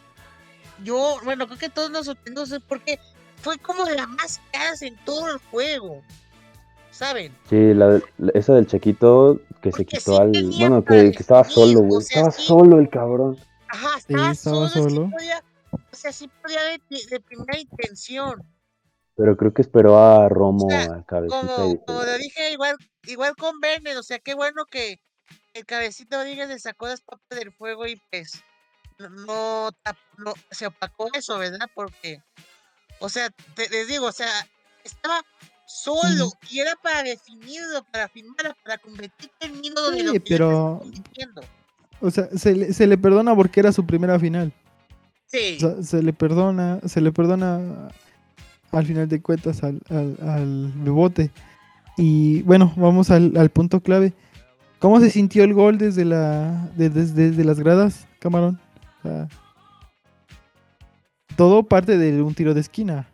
yo, 0.84 1.18
bueno, 1.24 1.46
creo 1.48 1.58
que 1.60 1.70
todos 1.70 1.90
nos 1.92 2.08
sorprendimos 2.08 2.54
porque 2.68 3.00
fue 3.42 3.58
como 3.58 3.86
de 3.86 3.96
las 3.96 4.08
más 4.10 4.42
caras 4.52 4.82
en 4.82 4.96
todo 5.06 5.28
el 5.32 5.38
juego, 5.52 6.02
¿saben? 6.94 7.36
Sí, 7.50 7.74
la, 7.74 8.00
la- 8.18 8.32
esa 8.34 8.54
del 8.54 8.68
Chaquito 8.68 9.40
que 9.62 9.72
se 9.72 9.86
quitó 9.86 10.16
sí 10.16 10.22
al. 10.22 10.32
Bueno, 10.60 10.86
que, 10.86 11.12
que 11.12 11.20
estaba 11.20 11.44
solo, 11.44 11.80
o 11.80 11.84
güey. 11.84 12.02
sea, 12.02 12.22
Estaba 12.22 12.32
sí. 12.32 12.44
solo 12.44 12.80
el 12.80 12.90
cabrón. 12.90 13.38
Ajá, 13.68 13.90
Sí, 14.00 14.06
estaba, 14.14 14.32
estaba 14.32 14.70
solo, 14.70 14.70
sí 14.90 14.96
solo. 14.96 15.10
podía, 15.10 15.44
o 15.72 15.96
sea, 15.96 16.12
sí 16.12 16.30
podía 16.42 16.64
de, 16.64 16.80
de 17.10 17.20
primera 17.20 17.58
intención. 17.60 18.44
Pero 19.16 19.38
creo 19.38 19.54
que 19.54 19.62
esperó 19.62 19.98
a 19.98 20.28
Romo, 20.30 20.66
O 20.66 20.70
sea, 20.70 20.84
a 20.96 21.04
cabecita 21.06 21.38
y 21.38 21.48
Como, 21.48 21.68
dijo, 21.70 21.86
como 21.86 22.04
lo 22.04 22.18
dije, 22.18 22.52
igual, 22.52 22.76
igual 23.04 23.36
con 23.36 23.56
Werner, 23.62 23.98
o 23.98 24.04
sea, 24.04 24.20
qué 24.20 24.34
bueno 24.34 24.66
que 24.66 25.00
el 25.54 25.66
cabecito 25.66 26.18
Rodríguez 26.18 26.48
le 26.50 26.58
sacó 26.60 26.88
las 26.88 27.02
papas 27.02 27.26
del 27.30 27.52
fuego 27.52 27.86
y 27.86 28.02
pues 28.12 28.44
no, 29.00 29.70
no- 30.18 30.34
se 30.52 30.66
opacó 30.68 31.10
eso, 31.14 31.38
¿verdad? 31.38 31.68
Porque, 31.76 32.24
o 33.00 33.08
sea, 33.10 33.30
te- 33.56 33.70
les 33.70 33.88
digo, 33.88 34.08
o 34.08 34.12
sea, 34.12 34.30
estaba 34.84 35.22
solo 35.66 36.32
y 36.50 36.60
era 36.60 36.76
para 36.82 37.04
definirlo, 37.04 37.84
para 37.92 38.08
firmarlo, 38.10 38.54
para 38.64 38.78
convertirte 38.78 39.46
en 39.46 39.64
ídolo 39.64 39.92
de 39.92 40.04
lo 40.04 40.14
que 40.14 40.20
pero, 40.22 40.82
o 42.02 42.12
sea, 42.12 42.28
se 42.36 42.56
le, 42.56 42.74
se 42.74 42.86
le 42.88 42.98
perdona 42.98 43.36
porque 43.36 43.60
era 43.60 43.72
su 43.72 43.86
primera 43.86 44.20
final. 44.20 44.52
Sí. 45.28 45.58
O 45.58 45.60
sea, 45.60 45.84
se 45.84 46.04
le 46.04 46.14
perdona, 46.14 46.80
se 46.86 47.02
le 47.02 47.12
perdona 47.12 47.90
al 48.72 48.86
final 48.86 49.08
de 49.08 49.22
cuentas 49.22 49.64
al, 49.64 49.82
al, 49.90 50.18
al 50.28 50.72
Bebote. 50.76 51.32
Y 51.98 52.42
bueno, 52.44 52.74
vamos 52.76 53.10
al, 53.10 53.38
al 53.38 53.50
punto 53.50 53.80
clave. 53.80 54.14
¿Cómo 54.80 55.00
se 55.00 55.10
sintió 55.10 55.44
el 55.44 55.54
gol 55.54 55.78
desde 55.78 56.06
la 56.06 56.70
de- 56.76 56.90
des- 56.90 57.16
desde 57.16 57.44
las 57.46 57.60
gradas, 57.60 58.06
Camarón? 58.20 58.60
O 59.00 59.02
sea, 59.08 59.28
todo 61.36 61.64
parte 61.64 61.98
de 61.98 62.22
un 62.22 62.36
tiro 62.36 62.54
de 62.54 62.62
esquina. 62.62 63.08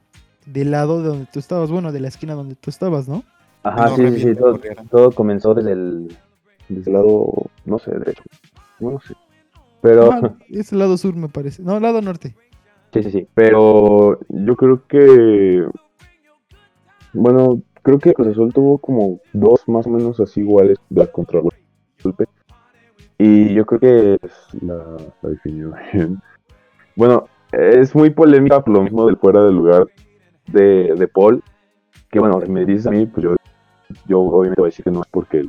Del 0.52 0.72
lado 0.72 1.02
de 1.02 1.08
donde 1.10 1.28
tú 1.32 1.40
estabas, 1.40 1.70
bueno, 1.72 1.92
de 1.92 2.00
la 2.00 2.08
esquina 2.08 2.34
donde 2.34 2.56
tú 2.56 2.70
estabas, 2.70 3.08
¿no? 3.08 3.24
Ajá, 3.64 3.90
No 3.90 3.96
sí, 3.96 4.08
sí, 4.12 4.20
sí, 4.22 4.36
todo, 4.90 5.12
comenzó 5.12 5.54
desde 5.54 5.74
el, 5.74 6.16
desde 6.70 6.90
el 6.90 6.94
lado, 6.94 7.32
no 7.66 7.78
sé, 7.78 7.92
derecho. 7.92 8.24
No, 8.80 8.92
no 8.92 9.00
sé. 9.02 9.14
Pero, 9.82 10.12
Ah, 10.12 10.36
es 10.50 10.72
el 10.72 10.80
lado 10.80 10.98
sur, 10.98 11.16
me 11.16 11.30
parece. 11.30 11.62
No, 11.62 11.80
lado 11.80 12.02
norte. 12.02 12.36
sí, 12.94 13.04
sí, 13.04 13.12
sí. 13.12 13.28
Pero 13.34 14.20
yo 14.30 14.56
creo 14.56 14.86
que, 14.88 15.66
bueno, 17.14 17.62
creo 17.82 18.00
que 18.00 18.14
Cruz 18.14 18.30
Azul 18.30 18.54
tuvo 18.54 18.78
como 18.78 19.20
dos 19.34 19.68
más 19.68 19.86
o 19.88 19.90
menos 19.90 20.20
así 20.20 20.42
iguales 20.42 20.78
de 20.90 21.08
contra 21.12 21.42
golpe. 21.42 22.26
Y 23.18 23.54
yo 23.54 23.66
creo 23.66 23.80
que 23.80 24.18
pues, 24.20 24.34
la, 24.62 24.98
la 25.22 25.30
definió 25.30 25.74
bien. 25.94 26.22
Bueno, 26.96 27.30
es 27.54 27.96
muy 27.96 28.10
polémica 28.10 28.62
por 28.62 28.74
lo 28.74 28.82
mismo 28.82 29.06
del 29.06 29.16
fuera 29.16 29.42
de 29.46 29.54
lugar 29.54 29.88
de, 30.52 30.96
de 30.96 31.08
Paul. 31.08 31.44
Que 32.10 32.20
bueno, 32.20 32.40
me 32.48 32.66
dices 32.66 32.88
a 32.88 32.92
mí, 32.92 33.06
pues 33.06 33.24
yo, 33.24 33.36
yo 34.08 34.20
obviamente 34.20 34.62
voy 34.62 34.68
a 34.68 34.72
decir 34.72 34.84
que 34.84 34.92
no 34.92 35.02
es 35.02 35.08
porque 35.10 35.46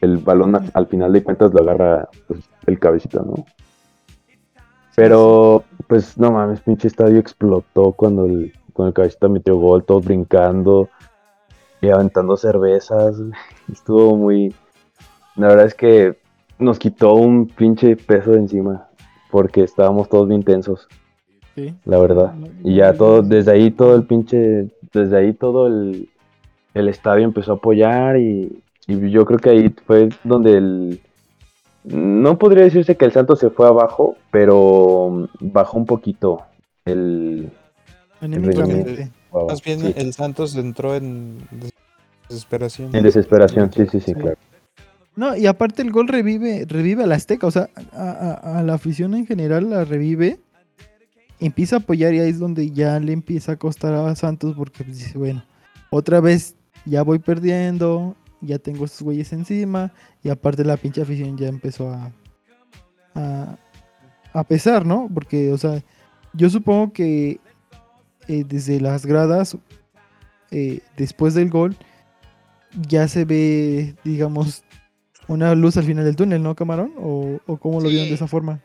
el, 0.00 0.16
balón 0.18 0.56
al 0.72 0.86
final 0.86 1.12
de 1.12 1.22
cuentas 1.22 1.52
lo 1.52 1.60
agarra 1.60 2.08
pues, 2.26 2.40
el 2.66 2.78
cabecita, 2.78 3.22
¿no? 3.22 3.44
Pero, 4.96 5.64
pues 5.86 6.18
no 6.18 6.32
mames, 6.32 6.60
pinche 6.60 6.88
estadio 6.88 7.18
explotó 7.18 7.92
cuando 7.92 8.26
el, 8.26 8.52
cuando 8.72 8.88
el 8.88 8.94
cabecita 8.94 9.28
metió 9.28 9.56
gol, 9.56 9.84
todos 9.84 10.04
brincando 10.04 10.88
y 11.80 11.88
aventando 11.88 12.36
cervezas. 12.36 13.16
Estuvo 13.72 14.16
muy. 14.16 14.54
La 15.36 15.48
verdad 15.48 15.66
es 15.66 15.74
que 15.74 16.18
nos 16.58 16.78
quitó 16.78 17.14
un 17.14 17.46
pinche 17.46 17.96
peso 17.96 18.32
de 18.32 18.38
encima 18.38 18.88
porque 19.30 19.62
estábamos 19.62 20.08
todos 20.08 20.28
bien 20.28 20.42
tensos. 20.42 20.88
Sí. 21.54 21.74
La 21.84 21.98
verdad. 21.98 22.34
Y 22.64 22.76
ya 22.76 22.92
todo, 22.94 23.22
desde 23.22 23.52
ahí 23.52 23.70
todo 23.70 23.96
el 23.96 24.04
pinche, 24.04 24.68
desde 24.92 25.16
ahí 25.18 25.32
todo 25.32 25.66
el, 25.66 26.08
el 26.74 26.88
estadio 26.88 27.24
empezó 27.24 27.52
a 27.52 27.56
apoyar 27.56 28.16
y, 28.18 28.62
y 28.86 29.10
yo 29.10 29.24
creo 29.26 29.38
que 29.38 29.50
ahí 29.50 29.74
fue 29.86 30.08
donde 30.24 30.56
el, 30.56 31.00
no 31.84 32.38
podría 32.38 32.64
decirse 32.64 32.96
que 32.96 33.04
el 33.04 33.12
Santos 33.12 33.40
se 33.40 33.50
fue 33.50 33.66
abajo, 33.66 34.16
pero 34.30 35.28
bajó 35.40 35.78
un 35.78 35.86
poquito 35.86 36.42
el, 36.84 37.50
Más 38.20 39.62
bien 39.62 39.80
sí. 39.80 39.92
el 39.96 40.12
Santos 40.12 40.56
entró 40.56 40.94
en 40.94 41.38
desesperación. 42.28 42.94
En 42.94 43.02
desesperación, 43.02 43.72
sí, 43.72 43.86
sí, 43.90 44.00
sí, 44.00 44.14
claro. 44.14 44.36
No, 45.16 45.36
y 45.36 45.46
aparte 45.46 45.82
el 45.82 45.90
gol 45.90 46.06
revive, 46.08 46.64
revive 46.68 47.02
a 47.04 47.06
la 47.06 47.16
Azteca, 47.16 47.46
o 47.46 47.50
sea, 47.50 47.68
a, 47.92 48.10
a- 48.42 48.58
a 48.58 48.62
la 48.62 48.74
afición 48.74 49.14
en 49.14 49.26
general 49.26 49.68
la 49.68 49.84
revive, 49.84 50.38
empieza 51.40 51.76
a 51.76 51.78
apoyar 51.80 52.14
y 52.14 52.20
ahí 52.20 52.30
es 52.30 52.38
donde 52.38 52.70
ya 52.70 52.98
le 53.00 53.12
empieza 53.12 53.52
a 53.52 53.56
costar 53.56 53.94
a 53.94 54.14
Santos 54.14 54.54
porque 54.56 54.84
pues, 54.84 54.98
dice, 54.98 55.18
bueno, 55.18 55.44
otra 55.90 56.20
vez 56.20 56.54
ya 56.84 57.02
voy 57.02 57.18
perdiendo, 57.18 58.16
ya 58.40 58.58
tengo 58.58 58.84
estos 58.84 59.02
güeyes 59.02 59.32
encima 59.32 59.92
y 60.22 60.28
aparte 60.28 60.64
la 60.64 60.76
pinche 60.76 61.02
afición 61.02 61.36
ya 61.36 61.48
empezó 61.48 61.90
a, 61.90 62.12
a, 63.14 63.58
a 64.32 64.44
pesar, 64.44 64.86
¿no? 64.86 65.08
Porque, 65.12 65.52
o 65.52 65.58
sea, 65.58 65.82
yo 66.32 66.48
supongo 66.50 66.92
que 66.92 67.40
eh, 68.28 68.44
desde 68.46 68.80
las 68.80 69.06
gradas, 69.06 69.56
eh, 70.50 70.80
después 70.96 71.34
del 71.34 71.50
gol, 71.50 71.76
ya 72.88 73.08
se 73.08 73.24
ve, 73.24 73.96
digamos, 74.04 74.62
una 75.26 75.54
luz 75.54 75.76
al 75.76 75.84
final 75.84 76.04
del 76.04 76.16
túnel, 76.16 76.42
¿no, 76.42 76.54
Camarón? 76.54 76.92
¿O, 76.98 77.38
o 77.46 77.56
cómo 77.56 77.80
lo 77.80 77.88
vieron 77.88 78.08
de 78.08 78.14
esa 78.14 78.28
forma? 78.28 78.60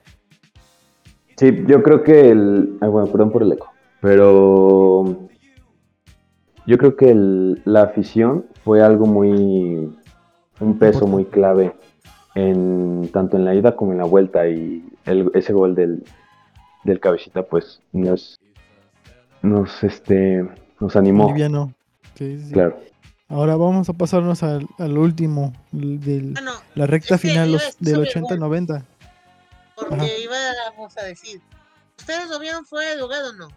Sí, 1.37 1.65
yo 1.67 1.83
creo 1.83 2.03
que 2.03 2.29
el. 2.29 2.77
Ah, 2.81 2.87
bueno, 2.87 3.07
perdón 3.11 3.31
por 3.31 3.43
el 3.43 3.51
eco. 3.51 3.71
Pero. 4.01 5.27
Yo 6.67 6.77
creo 6.79 6.95
que 6.95 7.11
el, 7.11 7.61
la 7.65 7.83
afición 7.83 8.45
fue 8.63 8.81
algo 8.81 9.05
muy. 9.05 9.93
Un 10.59 10.79
peso 10.79 11.05
muy 11.07 11.25
clave. 11.25 11.75
En, 12.35 13.09
tanto 13.13 13.37
en 13.37 13.45
la 13.45 13.55
ida 13.55 13.75
como 13.75 13.91
en 13.91 13.99
la 13.99 14.05
vuelta. 14.05 14.47
Y 14.47 14.85
el, 15.05 15.29
ese 15.33 15.53
gol 15.53 15.75
del, 15.75 16.03
del 16.83 16.99
cabecita, 16.99 17.43
pues, 17.43 17.81
nos. 17.91 18.39
Nos, 19.41 19.83
este, 19.83 20.47
nos 20.79 20.95
animó. 20.95 21.27
Liviano. 21.27 21.73
Sí. 22.15 22.49
Claro. 22.51 22.77
Ahora 23.27 23.55
vamos 23.55 23.89
a 23.89 23.93
pasarnos 23.93 24.43
al, 24.43 24.67
al 24.77 24.97
último, 24.97 25.51
de 25.71 26.33
la 26.75 26.85
recta 26.85 27.17
final 27.17 27.59
del 27.79 27.95
80-90. 27.97 28.83
Porque 29.75 29.95
Ajá. 29.95 30.05
íbamos 30.07 30.97
a 30.97 31.03
decir, 31.03 31.41
¿ustedes 31.97 32.29
lo 32.29 32.39
vieron 32.39 32.65
fuera 32.65 32.89
de 32.91 32.97
lugar 32.97 33.23
o 33.23 33.33
no? 33.33 33.47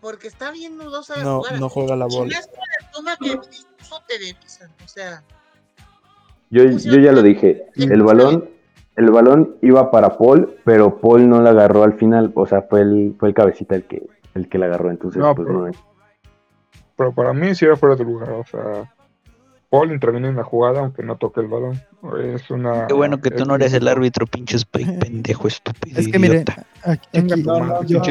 Porque 0.00 0.28
está 0.28 0.50
bien 0.52 0.78
dudosa 0.78 1.16
la 1.16 1.24
No, 1.24 1.38
jugada. 1.38 1.58
no 1.58 1.68
juega 1.68 1.96
la 1.96 2.06
Y 2.08 2.16
bola. 2.16 2.36
más 2.36 2.46
con 2.46 2.56
la 2.58 2.90
toma 2.92 3.16
que 3.16 3.48
dispuso 3.48 4.02
Televisa, 4.06 4.68
o 4.84 4.88
sea, 4.88 5.22
Yo, 6.50 6.64
yo 6.64 6.98
ya 6.98 7.12
lo 7.12 7.22
dije, 7.22 7.66
el 7.76 8.02
balón, 8.02 8.48
el 8.96 9.10
balón 9.10 9.56
iba 9.62 9.90
para 9.90 10.16
Paul, 10.16 10.56
pero 10.64 10.98
Paul 11.00 11.28
no 11.28 11.42
la 11.42 11.50
agarró 11.50 11.82
al 11.82 11.94
final, 11.94 12.32
o 12.34 12.46
sea, 12.46 12.62
fue 12.62 12.80
el, 12.82 13.16
fue 13.18 13.28
el 13.28 13.34
cabecita 13.34 13.74
el 13.74 13.84
que, 13.86 14.06
el 14.34 14.48
que 14.48 14.58
la 14.58 14.66
agarró, 14.66 14.90
entonces 14.90 15.20
No, 15.20 15.34
pues 15.34 15.46
pero- 15.46 15.66
no. 15.66 15.72
Pero 16.96 17.12
para 17.12 17.32
mí 17.32 17.54
sí 17.54 17.64
era 17.64 17.76
fuera 17.76 17.94
de 17.96 18.04
lugar. 18.04 18.30
O 18.30 18.44
sea, 18.44 18.92
Paul 19.70 19.92
interviene 19.92 20.28
en 20.28 20.36
la 20.36 20.44
jugada 20.44 20.80
aunque 20.80 21.02
no 21.02 21.16
toque 21.16 21.40
el 21.40 21.46
balón. 21.48 21.80
Es 22.34 22.50
una. 22.50 22.86
Qué 22.86 22.94
bueno 22.94 23.20
que 23.20 23.30
tú 23.30 23.44
no 23.44 23.54
eres 23.56 23.72
el 23.74 23.86
árbitro, 23.88 24.26
pinches 24.26 24.64
pe- 24.64 24.84
pendejo 25.00 25.48
estúpido. 25.48 26.00
Es 26.00 26.08
que 26.08 26.18
madre, 26.18 26.44
yo, 27.86 28.02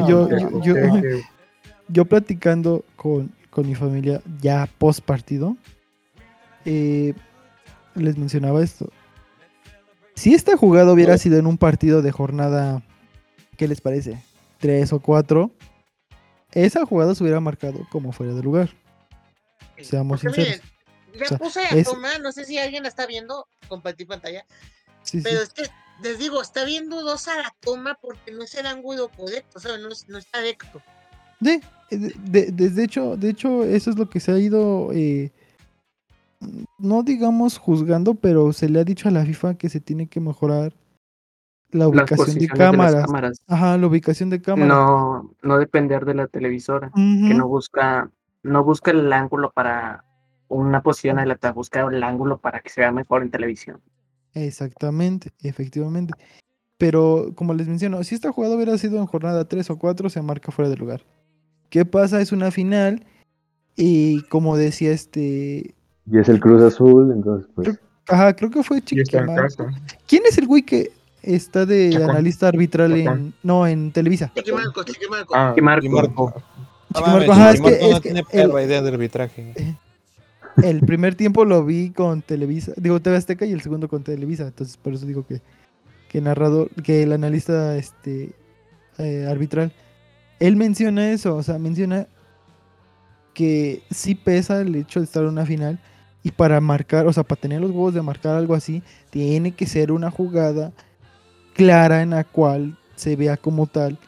pinche 1.87 2.05
platicando 2.05 2.83
con, 2.95 3.31
con 3.49 3.67
mi 3.67 3.73
familia 3.75 4.21
ya 4.41 4.67
post 4.77 5.01
partido, 5.01 5.55
eh, 6.65 7.13
les 7.95 8.17
mencionaba 8.17 8.61
esto. 8.61 8.89
Si 10.15 10.33
esta 10.33 10.57
jugada 10.57 10.91
hubiera 10.91 11.17
sido 11.17 11.37
en 11.37 11.45
un 11.47 11.57
partido 11.57 12.01
de 12.01 12.11
jornada, 12.11 12.81
¿qué 13.55 13.67
les 13.67 13.81
parece? 13.81 14.21
Tres 14.59 14.91
o 14.91 14.99
cuatro, 14.99 15.51
esa 16.51 16.85
jugada 16.85 17.13
se 17.15 17.23
hubiera 17.23 17.39
marcado 17.39 17.79
como 17.91 18.11
fuera 18.11 18.33
de 18.33 18.41
lugar. 18.43 18.69
Seamos 19.79 20.21
sinceros. 20.21 20.47
miren, 20.47 20.61
ya 21.17 21.25
O 21.25 21.29
sea, 21.29 21.37
puse 21.37 21.61
la 21.63 21.69
es- 21.81 21.87
toma, 21.87 22.17
no 22.19 22.31
sé 22.31 22.45
si 22.45 22.57
alguien 22.57 22.83
la 22.83 22.89
está 22.89 23.05
viendo, 23.05 23.47
compartí 23.67 24.05
pantalla, 24.05 24.45
Sí, 25.03 25.17
sí. 25.19 25.23
pero 25.23 25.41
es 25.41 25.49
que 25.53 25.63
les 26.03 26.19
digo, 26.19 26.41
está 26.41 26.63
bien 26.65 26.89
dudosa 26.89 27.35
la 27.37 27.53
toma 27.59 27.97
porque 28.01 28.31
no 28.31 28.43
es 28.43 28.53
el 28.55 28.65
ángulo 28.67 29.09
correcto, 29.09 29.57
o 29.57 29.59
sea, 29.59 29.77
no, 29.77 29.89
es- 29.89 30.07
no 30.07 30.17
está 30.17 30.41
recto. 30.41 30.81
Sí, 31.41 31.59
eh, 31.91 31.97
de, 31.97 32.13
de- 32.19 32.51
desde 32.51 32.83
hecho, 32.83 33.15
de 33.17 33.29
hecho, 33.29 33.63
eso 33.63 33.89
es 33.89 33.97
lo 33.97 34.09
que 34.09 34.19
se 34.19 34.31
ha 34.31 34.37
ido, 34.39 34.91
eh, 34.93 35.31
no 36.77 37.03
digamos 37.03 37.57
juzgando, 37.57 38.13
pero 38.15 38.53
se 38.53 38.69
le 38.69 38.79
ha 38.79 38.83
dicho 38.83 39.07
a 39.07 39.11
la 39.11 39.25
FIFA 39.25 39.55
que 39.55 39.69
se 39.69 39.79
tiene 39.79 40.07
que 40.07 40.19
mejorar 40.19 40.73
la 41.71 41.87
ubicación 41.87 42.35
de 42.37 42.47
de 42.47 42.47
las 42.47 42.95
cámaras. 43.07 43.37
Ajá, 43.47 43.77
la 43.77 43.87
ubicación 43.87 44.29
de 44.29 44.41
cámaras. 44.41 44.67
No, 44.69 45.31
no 45.41 45.57
depender 45.57 46.05
de 46.05 46.13
la 46.13 46.27
televisora, 46.27 46.91
que 46.95 47.33
no 47.33 47.47
busca, 47.47 48.09
no 48.43 48.63
busca 48.63 48.91
el 48.91 49.11
ángulo 49.11 49.51
para 49.51 50.05
una 50.49 50.81
posición 50.81 51.19
adelantada, 51.19 51.53
busca 51.53 51.81
el 51.81 52.03
ángulo 52.03 52.37
para 52.37 52.59
que 52.61 52.69
se 52.69 52.81
vea 52.81 52.91
mejor 52.91 53.21
en 53.21 53.31
televisión. 53.31 53.79
Exactamente, 54.33 55.31
efectivamente. 55.43 56.13
Pero 56.77 57.31
como 57.35 57.53
les 57.53 57.67
menciono, 57.67 58.03
si 58.03 58.13
esta 58.15 58.31
jugada 58.31 58.55
hubiera 58.55 58.77
sido 58.77 58.97
en 58.99 59.07
jornada 59.07 59.45
3 59.47 59.69
o 59.71 59.77
4, 59.79 60.09
se 60.09 60.21
marca 60.21 60.51
fuera 60.51 60.69
de 60.69 60.77
lugar. 60.77 61.01
¿Qué 61.69 61.85
pasa? 61.85 62.21
Es 62.21 62.31
una 62.31 62.51
final 62.51 63.03
y 63.75 64.21
como 64.29 64.55
decía 64.57 64.91
este... 64.91 65.73
Y 66.09 66.17
es 66.19 66.29
el 66.29 66.39
Cruz 66.39 66.61
Azul, 66.61 67.11
entonces 67.13 67.49
pues... 67.55 67.79
Ajá, 68.07 68.33
creo 68.35 68.49
que 68.49 68.63
fue 68.63 68.81
Chiquimarco. 68.81 69.41
casa. 69.65 69.65
¿Quién 70.07 70.23
es 70.29 70.37
el 70.37 70.47
güey 70.47 70.61
que 70.61 70.91
está 71.23 71.65
de 71.65 71.89
Chacón. 71.89 72.11
analista 72.11 72.47
arbitral 72.47 72.93
en... 72.95 73.33
No, 73.43 73.67
en 73.67 73.91
Televisa? 73.91 74.31
Chiquimarco, 74.35 74.83
Chiquimarco. 74.83 75.33
Ah, 75.35 75.53
Y 75.57 75.61
Marco, 75.61 75.85
Y 75.85 75.89
Marco. 75.89 76.33
Ah, 76.35 76.41
Chiquimarco, 76.93 77.27
mames, 77.27 77.29
ajá, 77.29 77.49
es 77.49 77.55
Chiquimarco 77.57 77.79
que- 77.79 77.89
no 77.89 78.19
es 78.19 78.25
que 78.25 78.31
tiene 78.31 78.59
el- 78.61 78.65
idea 78.69 78.81
del 78.81 78.93
arbitraje. 78.93 79.53
El 80.63 80.81
primer 80.81 81.15
tiempo 81.15 81.45
lo 81.45 81.63
vi 81.63 81.91
con 81.91 82.21
Televisa, 82.21 82.73
digo 82.77 82.99
TV 82.99 83.15
Azteca 83.17 83.45
y 83.45 83.51
el 83.51 83.61
segundo 83.61 83.87
con 83.87 84.03
Televisa, 84.03 84.47
entonces 84.47 84.77
por 84.77 84.93
eso 84.93 85.05
digo 85.05 85.25
que, 85.25 85.41
que 86.09 86.19
narrador, 86.19 86.69
que 86.83 87.03
el 87.03 87.13
analista 87.13 87.77
este 87.77 88.33
eh, 88.97 89.27
arbitral, 89.29 89.71
él 90.39 90.55
menciona 90.55 91.11
eso, 91.11 91.35
o 91.35 91.43
sea, 91.43 91.59
menciona 91.59 92.07
que 93.33 93.83
sí 93.91 94.15
pesa 94.15 94.61
el 94.61 94.75
hecho 94.75 94.99
de 94.99 95.05
estar 95.05 95.21
en 95.23 95.29
una 95.29 95.45
final 95.45 95.79
y 96.23 96.31
para 96.31 96.59
marcar, 96.59 97.05
o 97.05 97.13
sea, 97.13 97.23
para 97.23 97.39
tener 97.39 97.61
los 97.61 97.69
huevos 97.69 97.93
de 97.93 98.01
marcar 98.01 98.35
algo 98.35 98.55
así, 98.55 98.81
tiene 99.11 99.51
que 99.51 99.67
ser 99.67 99.91
una 99.91 100.09
jugada 100.09 100.73
clara 101.53 102.01
en 102.01 102.11
la 102.11 102.23
cual 102.23 102.77
se 102.95 103.15
vea 103.15 103.37
como 103.37 103.67
tal 103.67 103.99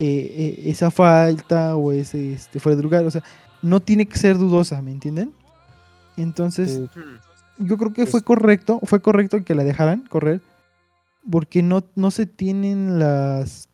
eh, 0.00 0.06
eh, 0.08 0.62
esa 0.66 0.90
falta 0.90 1.76
o 1.76 1.92
ese 1.92 2.32
este, 2.32 2.58
fuera 2.58 2.76
de 2.76 2.82
lugar, 2.82 3.04
o 3.04 3.10
sea, 3.10 3.22
no 3.62 3.80
tiene 3.80 4.06
que 4.06 4.18
ser 4.18 4.38
dudosa, 4.38 4.82
¿me 4.82 4.90
entienden? 4.90 5.32
Entonces, 6.18 6.82
Sí. 6.92 7.00
yo 7.58 7.76
creo 7.78 7.92
que 7.92 8.06
fue 8.06 8.22
correcto, 8.22 8.80
fue 8.82 9.00
correcto 9.00 9.42
que 9.44 9.54
la 9.54 9.64
dejaran 9.64 10.04
correr, 10.08 10.40
porque 11.30 11.62
no, 11.62 11.84
no 11.94 12.10
se 12.10 12.26
tienen 12.26 12.98
las 12.98 13.68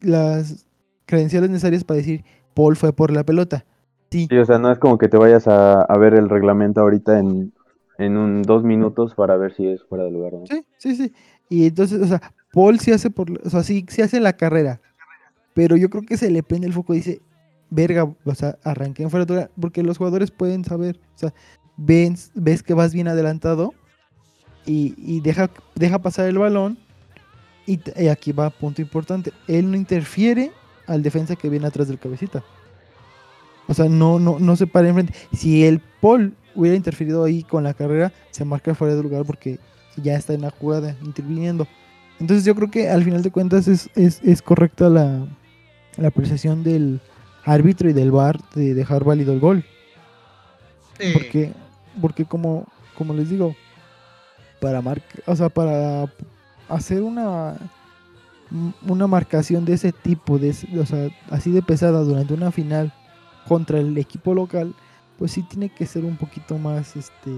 las 0.00 0.66
credenciales 1.06 1.50
necesarias 1.50 1.84
para 1.84 1.96
decir 1.98 2.24
Paul 2.54 2.76
fue 2.76 2.92
por 2.92 3.10
la 3.10 3.24
pelota. 3.24 3.64
Sí, 4.10 4.26
Sí, 4.30 4.36
o 4.36 4.44
sea, 4.44 4.58
no 4.58 4.70
es 4.70 4.78
como 4.78 4.96
que 4.98 5.08
te 5.08 5.16
vayas 5.16 5.48
a, 5.48 5.82
a 5.82 5.98
ver 5.98 6.14
el 6.14 6.28
reglamento 6.28 6.80
ahorita 6.80 7.18
en, 7.18 7.52
en 7.98 8.16
un, 8.16 8.42
dos 8.42 8.62
minutos 8.62 9.14
para 9.14 9.36
ver 9.36 9.54
si 9.54 9.66
es 9.66 9.82
fuera 9.84 10.04
de 10.04 10.10
lugar 10.12 10.34
no. 10.34 10.46
sí, 10.46 10.64
sí, 10.78 10.94
sí. 10.94 11.12
Y 11.48 11.66
entonces, 11.66 12.00
o 12.00 12.06
sea, 12.06 12.20
Paul 12.52 12.78
sí 12.78 12.92
hace 12.92 13.10
por, 13.10 13.26
o 13.44 13.50
sea, 13.50 13.62
sí, 13.62 13.84
sí 13.88 14.02
hace 14.02 14.20
la 14.20 14.34
carrera, 14.34 14.80
pero 15.52 15.76
yo 15.76 15.90
creo 15.90 16.02
que 16.02 16.16
se 16.16 16.30
le 16.30 16.42
prende 16.42 16.66
el 16.66 16.72
foco 16.72 16.94
y 16.94 16.98
dice, 16.98 17.22
verga, 17.74 18.04
o 18.04 18.34
sea, 18.34 18.58
arranqué 18.62 19.02
en 19.02 19.10
fuera 19.10 19.24
de 19.24 19.34
lugar", 19.34 19.50
porque 19.60 19.82
los 19.82 19.98
jugadores 19.98 20.30
pueden 20.30 20.64
saber, 20.64 21.00
o 21.14 21.18
sea, 21.18 21.34
ven, 21.76 22.16
ves 22.34 22.62
que 22.62 22.74
vas 22.74 22.94
bien 22.94 23.08
adelantado 23.08 23.74
y, 24.64 24.94
y 24.96 25.20
deja, 25.20 25.50
deja 25.74 25.98
pasar 25.98 26.26
el 26.26 26.38
balón 26.38 26.78
y, 27.66 27.80
y 27.96 28.08
aquí 28.08 28.32
va 28.32 28.50
punto 28.50 28.82
importante, 28.82 29.32
él 29.48 29.70
no 29.70 29.76
interfiere 29.76 30.52
al 30.86 31.02
defensa 31.02 31.36
que 31.36 31.48
viene 31.48 31.66
atrás 31.66 31.88
del 31.88 31.98
cabecita. 31.98 32.44
O 33.66 33.74
sea, 33.74 33.88
no, 33.88 34.18
no, 34.18 34.38
no 34.38 34.56
se 34.56 34.66
para 34.66 34.88
enfrente. 34.88 35.14
Si 35.32 35.64
el 35.64 35.80
Paul 36.00 36.34
hubiera 36.54 36.76
interferido 36.76 37.24
ahí 37.24 37.42
con 37.42 37.64
la 37.64 37.74
carrera, 37.74 38.12
se 38.30 38.44
marca 38.44 38.74
fuera 38.74 38.94
de 38.94 39.02
lugar 39.02 39.24
porque 39.24 39.58
ya 39.96 40.16
está 40.16 40.34
en 40.34 40.42
la 40.42 40.50
jugada, 40.50 40.96
interviniendo. 41.02 41.66
Entonces 42.20 42.44
yo 42.44 42.54
creo 42.54 42.70
que 42.70 42.90
al 42.90 43.02
final 43.04 43.22
de 43.22 43.30
cuentas 43.30 43.66
es, 43.66 43.88
es, 43.94 44.20
es 44.22 44.42
correcta 44.42 44.88
la, 44.88 45.26
la 45.96 46.08
apreciación 46.08 46.62
del 46.62 47.00
árbitro 47.44 47.88
y 47.88 47.92
del 47.92 48.10
VAR 48.10 48.38
de 48.54 48.74
dejar 48.74 49.04
válido 49.04 49.32
el 49.32 49.40
gol. 49.40 49.64
Porque, 51.12 51.52
porque 52.00 52.24
como, 52.24 52.66
como 52.96 53.14
les 53.14 53.28
digo, 53.30 53.54
para 54.60 54.80
marcar, 54.80 55.22
o 55.26 55.34
sea, 55.36 55.48
para 55.48 56.06
hacer 56.68 57.02
una 57.02 57.56
una 58.86 59.06
marcación 59.08 59.64
de 59.64 59.72
ese 59.72 59.90
tipo, 59.90 60.38
de, 60.38 60.50
ese- 60.50 60.78
o 60.78 60.86
sea, 60.86 61.08
así 61.30 61.50
de 61.50 61.62
pesada 61.62 62.00
durante 62.00 62.34
una 62.34 62.52
final 62.52 62.92
contra 63.48 63.78
el 63.80 63.96
equipo 63.98 64.32
local, 64.34 64.74
pues 65.18 65.32
sí 65.32 65.42
tiene 65.42 65.70
que 65.70 65.86
ser 65.86 66.04
un 66.04 66.16
poquito 66.16 66.56
más 66.58 66.94
este 66.94 67.30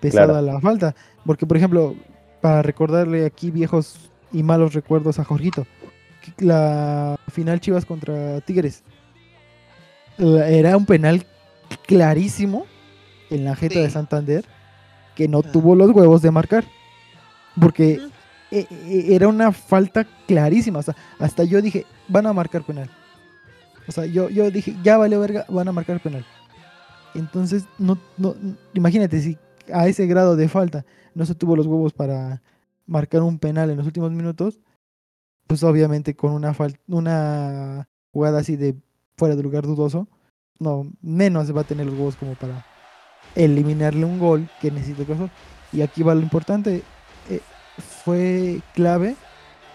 pesada 0.00 0.26
Claro. 0.40 0.40
la 0.42 0.60
falta. 0.60 0.94
Porque, 1.26 1.46
por 1.46 1.56
ejemplo, 1.58 1.94
para 2.40 2.62
recordarle 2.62 3.26
aquí 3.26 3.50
viejos 3.50 3.96
y 4.32 4.42
malos 4.42 4.72
recuerdos 4.72 5.18
a 5.18 5.24
Jorgito, 5.24 5.66
la 6.38 7.16
final 7.30 7.60
Chivas 7.60 7.84
contra 7.84 8.40
Tigres 8.40 8.82
era 10.20 10.76
un 10.76 10.86
penal 10.86 11.26
clarísimo 11.86 12.66
en 13.30 13.44
la 13.44 13.56
jeta 13.56 13.80
de 13.80 13.90
Santander 13.90 14.44
que 15.14 15.28
no 15.28 15.42
tuvo 15.42 15.74
los 15.74 15.90
huevos 15.90 16.22
de 16.22 16.30
marcar. 16.30 16.64
Porque 17.60 18.00
e- 18.50 18.66
e- 18.70 19.14
era 19.14 19.28
una 19.28 19.52
falta 19.52 20.06
clarísima. 20.26 20.78
O 20.78 20.82
sea, 20.82 20.96
hasta 21.18 21.44
yo 21.44 21.60
dije, 21.62 21.86
van 22.08 22.26
a 22.26 22.32
marcar 22.32 22.62
penal. 22.62 22.90
O 23.88 23.92
sea, 23.92 24.06
yo, 24.06 24.28
yo 24.28 24.50
dije, 24.50 24.76
ya 24.82 24.96
vale 24.98 25.16
verga, 25.18 25.46
van 25.48 25.68
a 25.68 25.72
marcar 25.72 26.00
penal. 26.00 26.24
Entonces, 27.14 27.64
no, 27.78 27.98
no, 28.16 28.34
imagínate 28.72 29.20
si 29.20 29.36
a 29.72 29.88
ese 29.88 30.06
grado 30.06 30.36
de 30.36 30.48
falta 30.48 30.84
no 31.14 31.26
se 31.26 31.34
tuvo 31.34 31.56
los 31.56 31.66
huevos 31.66 31.92
para 31.92 32.40
marcar 32.86 33.22
un 33.22 33.38
penal 33.38 33.70
en 33.70 33.76
los 33.78 33.86
últimos 33.86 34.12
minutos, 34.12 34.60
pues 35.46 35.62
obviamente 35.64 36.14
con 36.14 36.32
una 36.32 36.54
una 36.86 37.88
jugada 38.12 38.38
así 38.40 38.56
de 38.56 38.76
fuera 39.20 39.36
de 39.36 39.42
lugar 39.42 39.66
dudoso, 39.66 40.08
no, 40.58 40.90
menos 41.02 41.54
va 41.54 41.60
a 41.60 41.64
tener 41.64 41.84
los 41.86 41.94
huevos 41.94 42.16
como 42.16 42.34
para 42.34 42.64
eliminarle 43.34 44.04
un 44.06 44.18
gol 44.18 44.48
que 44.62 44.70
necesita 44.70 45.02
el 45.02 45.06
Cruz. 45.08 45.30
Y 45.72 45.82
aquí 45.82 46.02
va 46.02 46.14
lo 46.14 46.22
importante, 46.22 46.82
eh, 47.28 47.40
fue 48.02 48.60
clave 48.74 49.14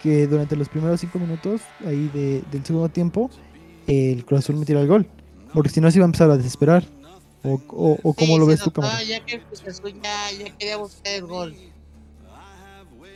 que 0.01 0.26
durante 0.27 0.55
los 0.55 0.67
primeros 0.67 0.99
cinco 0.99 1.19
minutos 1.19 1.61
ahí 1.85 2.09
de- 2.13 2.43
del 2.51 2.65
segundo 2.65 2.89
tiempo 2.89 3.30
el 3.88 4.26
Cruz 4.26 4.39
Azul 4.39 4.55
metiera 4.57 4.81
el 4.81 4.88
gol, 4.88 5.07
porque 5.53 5.69
si 5.69 5.80
no 5.80 5.89
se 5.91 5.99
iba 5.99 6.05
a 6.05 6.07
empezar 6.07 6.30
a 6.31 6.38
desesperar. 6.38 6.84
O, 7.43 7.61
o, 7.69 7.99
o 8.01 8.13
cómo 8.15 8.39
lo 8.39 8.47
ves 8.47 8.59
tú, 8.61 8.72
cámara. 8.72 9.03
ya 9.03 9.23
que 9.23 9.39
Cruz 9.39 9.63
Azul 9.67 9.93
ya, 10.01 10.31
ya 10.31 10.49
quería 10.57 10.77
buscar 10.77 11.13
el 11.13 11.26
gol. 11.27 11.55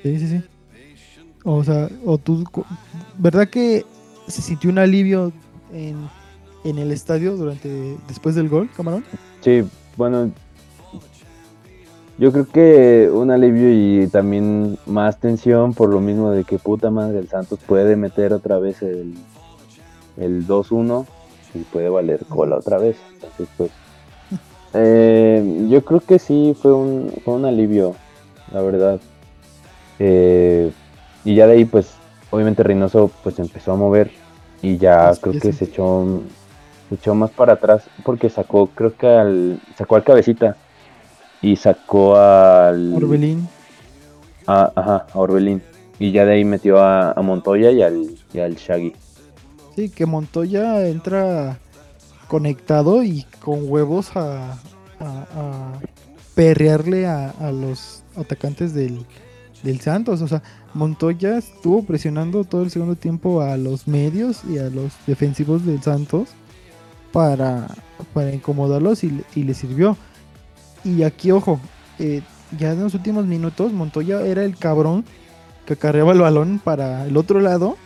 Sí, 0.03 0.19
sí, 0.19 0.27
sí. 0.27 0.43
O 1.43 1.63
sea, 1.63 1.89
o 2.05 2.17
tú, 2.19 2.43
¿verdad 3.17 3.49
que 3.49 3.83
se 4.27 4.43
sintió 4.43 4.69
un 4.69 4.77
alivio 4.77 5.33
en, 5.73 6.07
en 6.63 6.77
el 6.77 6.91
estadio 6.91 7.35
durante 7.35 7.97
después 8.07 8.35
del 8.35 8.49
gol, 8.49 8.69
camarón? 8.75 9.03
Sí, 9.41 9.63
bueno, 9.95 10.31
yo 12.17 12.31
creo 12.33 12.47
que 12.47 13.09
un 13.11 13.31
alivio 13.31 13.71
y 13.71 14.07
también 14.07 14.77
más 14.85 15.19
tensión 15.19 15.73
por 15.73 15.89
lo 15.89 16.01
mismo 16.01 16.31
de 16.31 16.43
que 16.43 16.59
puta 16.59 16.91
madre 16.91 17.19
el 17.19 17.29
Santos 17.29 17.59
puede 17.65 17.95
meter 17.95 18.33
otra 18.33 18.59
vez 18.59 18.81
el, 18.81 19.13
el 20.17 20.45
2-1 20.45 21.05
y 21.53 21.59
puede 21.59 21.89
valer 21.89 22.25
cola 22.25 22.57
otra 22.57 22.77
vez. 22.77 22.97
Entonces, 23.13 23.47
pues, 23.57 23.71
eh, 24.73 25.67
yo 25.69 25.83
creo 25.85 26.01
que 26.01 26.19
sí 26.19 26.55
fue 26.61 26.73
un, 26.73 27.13
fue 27.23 27.35
un 27.35 27.45
alivio, 27.45 27.95
la 28.51 28.61
verdad. 28.61 28.99
Eh, 29.97 30.71
y 31.23 31.35
ya 31.35 31.47
de 31.47 31.53
ahí, 31.53 31.65
pues, 31.65 31.91
obviamente 32.31 32.63
Reynoso 32.63 33.11
pues 33.23 33.39
empezó 33.39 33.73
a 33.73 33.75
mover 33.75 34.11
y 34.61 34.77
ya 34.77 35.07
Los 35.07 35.19
creo 35.19 35.39
que 35.39 35.53
se 35.53 35.65
echó, 35.65 36.21
se 36.89 36.95
echó 36.95 37.13
más 37.15 37.29
para 37.31 37.53
atrás 37.53 37.83
porque 38.03 38.29
sacó, 38.29 38.67
creo 38.67 38.95
que 38.97 39.07
al, 39.07 39.61
sacó 39.77 39.95
al 39.95 40.03
cabecita 40.03 40.55
y 41.41 41.55
sacó 41.55 42.17
al 42.17 42.93
Orbelín. 42.93 43.47
a- 44.47 44.71
ajá, 44.75 45.05
a 45.13 45.17
Orbelín 45.19 45.61
y 45.99 46.11
ya 46.11 46.25
de 46.25 46.33
ahí 46.33 46.43
metió 46.45 46.79
a, 46.79 47.11
a 47.11 47.21
Montoya 47.21 47.71
y 47.71 47.81
al, 47.81 48.09
y 48.33 48.39
al 48.39 48.55
Shaggy. 48.55 48.93
Sí, 49.75 49.89
que 49.89 50.05
Montoya 50.05 50.87
entra 50.87 51.59
conectado 52.27 53.03
y 53.03 53.25
con 53.43 53.69
huevos 53.69 54.15
a, 54.15 54.53
a- 54.53 54.57
a 54.99 55.79
perrearle 56.35 57.05
a, 57.05 57.29
a 57.31 57.51
los 57.51 58.03
atacantes 58.15 58.73
del, 58.73 59.05
del 59.63 59.79
Santos. 59.81 60.21
O 60.21 60.27
sea, 60.27 60.41
Montoya 60.73 61.37
estuvo 61.37 61.83
presionando 61.83 62.43
todo 62.43 62.63
el 62.63 62.71
segundo 62.71 62.95
tiempo 62.95 63.41
a 63.41 63.57
los 63.57 63.87
medios 63.87 64.41
y 64.49 64.57
a 64.57 64.69
los 64.69 64.93
defensivos 65.07 65.65
del 65.65 65.81
Santos 65.81 66.29
para, 67.11 67.67
para 68.13 68.33
incomodarlos 68.33 69.03
y, 69.03 69.11
le- 69.11 69.23
y 69.35 69.43
le 69.43 69.53
sirvió. 69.53 69.97
Y 70.83 71.03
aquí, 71.03 71.31
ojo, 71.31 71.59
eh, 71.99 72.21
ya 72.57 72.71
en 72.71 72.81
los 72.81 72.93
últimos 72.93 73.25
minutos, 73.25 73.73
Montoya 73.73 74.21
era 74.21 74.43
el 74.43 74.57
cabrón 74.57 75.05
que 75.65 75.73
acarreaba 75.73 76.13
el 76.13 76.19
balón 76.19 76.59
para 76.63 77.05
el 77.05 77.15
otro 77.17 77.39
lado, 77.41 77.77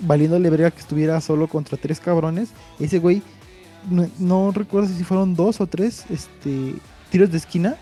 valiéndole 0.00 0.50
verga 0.50 0.70
que 0.70 0.80
estuviera 0.80 1.20
solo 1.20 1.48
contra 1.48 1.76
tres 1.78 1.98
cabrones. 2.00 2.50
Ese 2.78 2.98
güey, 2.98 3.22
no, 3.90 4.06
no 4.18 4.52
recuerdo 4.52 4.88
si 4.88 5.02
fueron 5.04 5.34
dos 5.34 5.60
o 5.60 5.66
tres 5.66 6.04
este, 6.10 6.74
tiros 7.10 7.30
de 7.32 7.38
esquina 7.38 7.76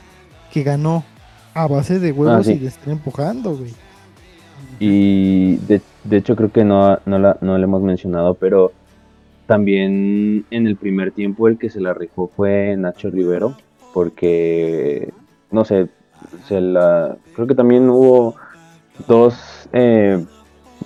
que 0.53 0.63
ganó 0.63 1.05
a 1.55 1.67
base 1.67 1.99
de 1.99 2.13
huevos 2.13 2.47
sí. 2.47 2.53
y 2.53 2.59
de 2.59 2.69
estar 2.69 2.89
empujando, 2.89 3.57
güey. 3.57 3.75
Y 4.79 5.57
de, 5.57 5.81
de 6.05 6.17
hecho 6.19 6.37
creo 6.37 6.53
que 6.53 6.65
no, 6.65 6.99
no, 7.07 7.19
la, 7.19 7.39
no 7.41 7.57
le 7.59 7.65
hemos 7.65 7.83
mencionado, 7.83 8.35
pero 8.35 8.73
también 9.47 10.45
en 10.51 10.67
el 10.67 10.77
primer 10.77 11.13
tiempo 11.13 11.49
el 11.49 11.59
que 11.59 11.71
se 11.71 11.81
la 11.81 11.95
rifó 11.95 12.31
fue 12.35 12.77
Nacho 12.77 13.11
Rivero, 13.11 13.57
porque, 13.95 15.13
no 15.51 15.65
sé, 15.65 15.89
se 16.47 16.61
la, 16.61 17.17
creo 17.35 17.47
que 17.47 17.55
también 17.55 17.89
hubo 17.89 18.35
dos, 19.07 19.69
eh, 19.73 20.25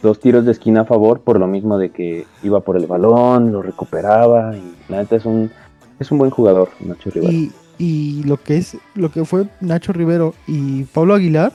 dos 0.02 0.20
tiros 0.20 0.44
de 0.44 0.52
esquina 0.52 0.82
a 0.82 0.84
favor 0.84 1.20
por 1.20 1.38
lo 1.38 1.46
mismo 1.46 1.78
de 1.78 1.90
que 1.90 2.26
iba 2.42 2.60
por 2.60 2.76
el 2.76 2.86
balón, 2.86 3.52
lo 3.52 3.62
recuperaba 3.62 4.56
y 4.56 4.74
la 4.90 4.98
neta 4.98 5.16
es 5.16 5.24
un, 5.24 5.50
es 5.98 6.10
un 6.10 6.18
buen 6.18 6.30
jugador, 6.30 6.68
Nacho 6.80 7.10
Rivero. 7.10 7.32
Y, 7.32 7.52
y 7.78 8.22
lo 8.24 8.36
que 8.36 8.58
es, 8.58 8.76
lo 8.94 9.10
que 9.10 9.24
fue 9.24 9.46
Nacho 9.60 9.92
Rivero 9.92 10.34
y 10.46 10.84
Pablo 10.84 11.14
Aguilar, 11.14 11.52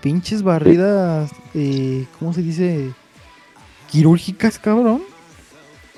pinches 0.00 0.42
barridas, 0.42 1.32
eh, 1.54 2.06
¿cómo 2.18 2.32
se 2.32 2.42
dice? 2.42 2.90
Quirúrgicas, 3.90 4.58
cabrón. 4.58 5.02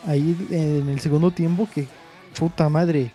Ahí 0.06 0.36
en 0.50 0.88
el 0.88 1.00
segundo 1.00 1.30
tiempo, 1.30 1.68
que 1.72 1.86
puta 2.38 2.68
madre. 2.68 3.12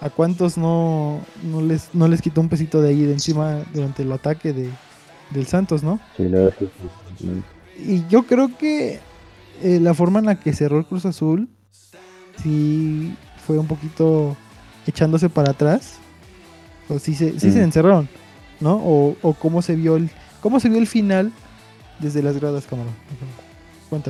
¿A 0.00 0.10
cuántos 0.10 0.58
no, 0.58 1.20
no 1.42 1.62
les 1.62 1.88
no 1.94 2.06
les 2.06 2.20
quitó 2.20 2.42
un 2.42 2.50
pesito 2.50 2.82
de 2.82 2.90
ahí 2.90 3.00
de 3.04 3.12
encima 3.14 3.60
durante 3.72 4.02
el 4.02 4.12
ataque 4.12 4.52
de, 4.52 4.70
del 5.30 5.46
Santos, 5.46 5.82
no? 5.82 5.98
Sí, 6.18 6.24
la 6.24 6.38
verdad 6.38 6.54
es 6.60 6.68
que 6.68 7.24
sí. 7.24 7.42
Y 7.82 8.06
yo 8.08 8.24
creo 8.26 8.54
que 8.58 9.00
eh, 9.62 9.80
la 9.80 9.94
forma 9.94 10.18
en 10.18 10.26
la 10.26 10.38
que 10.38 10.52
cerró 10.52 10.78
el 10.78 10.84
Cruz 10.84 11.06
Azul 11.06 11.48
sí 12.42 13.14
fue 13.46 13.58
un 13.58 13.66
poquito 13.66 14.36
echándose 14.86 15.30
para 15.30 15.52
atrás. 15.52 15.94
O 16.88 16.98
sí 16.98 17.14
se, 17.14 17.40
sí 17.40 17.50
se 17.50 17.60
Mm. 17.60 17.64
encerraron, 17.64 18.08
¿no? 18.60 18.76
O, 18.76 19.16
o 19.22 19.32
cómo 19.34 19.62
se 19.62 19.74
vio 19.76 19.96
el 19.96 20.10
cómo 20.42 20.60
se 20.60 20.68
vio 20.68 20.78
el 20.78 20.86
final 20.86 21.32
desde 21.98 22.22
las 22.22 22.38
gradas, 22.38 22.66
camarón. 22.66 22.92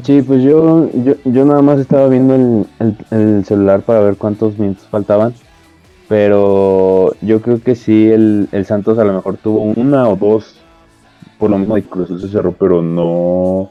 Sí, 0.03 0.23
pues 0.23 0.43
yo, 0.43 0.90
yo, 1.05 1.15
yo 1.24 1.44
nada 1.44 1.62
más 1.62 1.78
estaba 1.78 2.09
viendo 2.09 2.35
el, 2.35 2.66
el- 2.81 2.97
el 3.19 3.44
celular 3.44 3.82
para 3.82 4.01
ver 4.01 4.16
cuántos 4.16 4.59
minutos 4.59 4.86
faltaban. 4.90 5.32
Pero 6.09 7.12
yo 7.23 7.40
creo 7.43 7.61
que 7.61 7.74
sí, 7.74 8.09
el, 8.11 8.48
el 8.53 8.65
Santos 8.65 8.98
a 8.98 9.05
lo 9.05 9.12
mejor 9.12 9.36
tuvo 9.39 9.61
una 9.62 10.09
o 10.09 10.16
dos. 10.16 10.62
Por 11.39 11.51
lo 11.51 11.59
mismo 11.59 11.74
de 11.74 11.82
Cruz 11.82 12.09
se 12.20 12.28
cerró, 12.28 12.53
pero 12.53 12.81
no. 12.81 13.69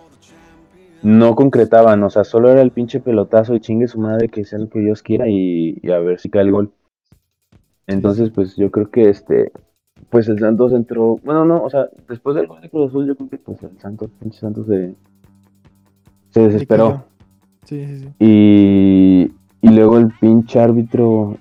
No 1.02 1.36
concretaban, 1.36 2.04
o 2.04 2.10
sea, 2.10 2.24
solo 2.24 2.50
era 2.50 2.62
el 2.62 2.72
pinche 2.72 3.00
pelotazo 3.00 3.54
y 3.56 3.60
chingue 3.60 3.88
su 3.88 4.00
madre 4.00 4.28
que 4.28 4.44
sea 4.44 4.60
lo 4.60 4.70
que 4.70 4.80
Dios 4.80 5.02
quiera 5.04 5.28
y, 5.30 5.80
y 5.82 5.92
a 5.92 6.00
ver 6.00 6.20
si 6.20 6.30
cae 6.30 6.42
el 6.44 6.52
gol. 6.52 6.72
Entonces, 7.88 8.32
pues 8.32 8.56
yo 8.56 8.72
creo 8.72 8.90
que 8.90 9.10
este. 9.10 9.52
Pues 10.10 10.28
el 10.28 10.40
Santos 10.40 10.74
entró. 10.74 11.20
Bueno, 11.24 11.46
no, 11.46 11.64
o 11.64 11.70
sea, 11.70 11.90
después 12.10 12.36
del 12.36 12.48
gol 12.48 12.62
de 12.62 12.70
Cruz 12.70 12.90
Azul, 12.90 13.08
yo 13.08 13.16
creo 13.16 13.30
que 13.30 13.38
pues 13.38 13.62
el 13.64 13.78
Santos, 13.80 14.10
pinche 14.20 14.40
Santos 14.40 14.68
se. 14.68 14.96
Se 16.36 16.42
desesperó. 16.42 17.06
Sí, 17.64 17.86
sí, 17.86 18.00
sí. 18.02 18.10
Y, 18.20 19.32
y 19.62 19.70
luego 19.70 19.98
el 19.98 20.10
pinche 20.20 20.60
árbitro 20.60 21.38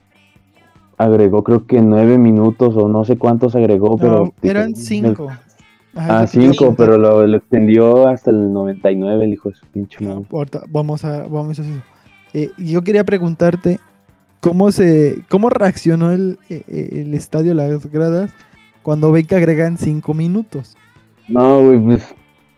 agregó 0.96 1.42
creo 1.42 1.66
que 1.66 1.80
nueve 1.80 2.16
minutos 2.16 2.76
o 2.76 2.86
no 2.86 3.04
sé 3.04 3.18
cuántos 3.18 3.56
agregó, 3.56 3.96
pero... 3.98 4.26
No, 4.26 4.32
eran 4.48 4.76
cinco. 4.76 5.30
Ajá, 5.96 6.20
Ah, 6.20 6.26
cinco, 6.28 6.76
pero 6.76 6.96
lo, 6.96 7.26
lo 7.26 7.36
extendió 7.36 8.06
hasta 8.06 8.30
el 8.30 8.52
99, 8.52 9.24
el 9.24 9.32
hijo 9.32 9.48
de 9.48 9.56
su 9.56 9.66
pinche. 9.66 9.98
Ahorita 10.30 10.62
vamos 10.68 11.04
a 11.04 11.24
vamos 11.26 11.58
a 11.58 11.62
eso. 11.62 11.70
Eh, 12.32 12.50
yo 12.56 12.82
quería 12.82 13.02
preguntarte 13.02 13.80
cómo 14.40 14.70
se 14.70 15.24
cómo 15.28 15.50
reaccionó 15.50 16.12
el, 16.12 16.38
e- 16.48 16.64
el 17.00 17.14
estadio, 17.14 17.52
las 17.54 17.90
gradas, 17.90 18.32
cuando 18.82 19.10
ven 19.10 19.26
que 19.26 19.34
agregan 19.34 19.76
cinco 19.76 20.14
minutos. 20.14 20.76
No, 21.26 21.62
güey, 21.64 21.80
pues 21.80 22.14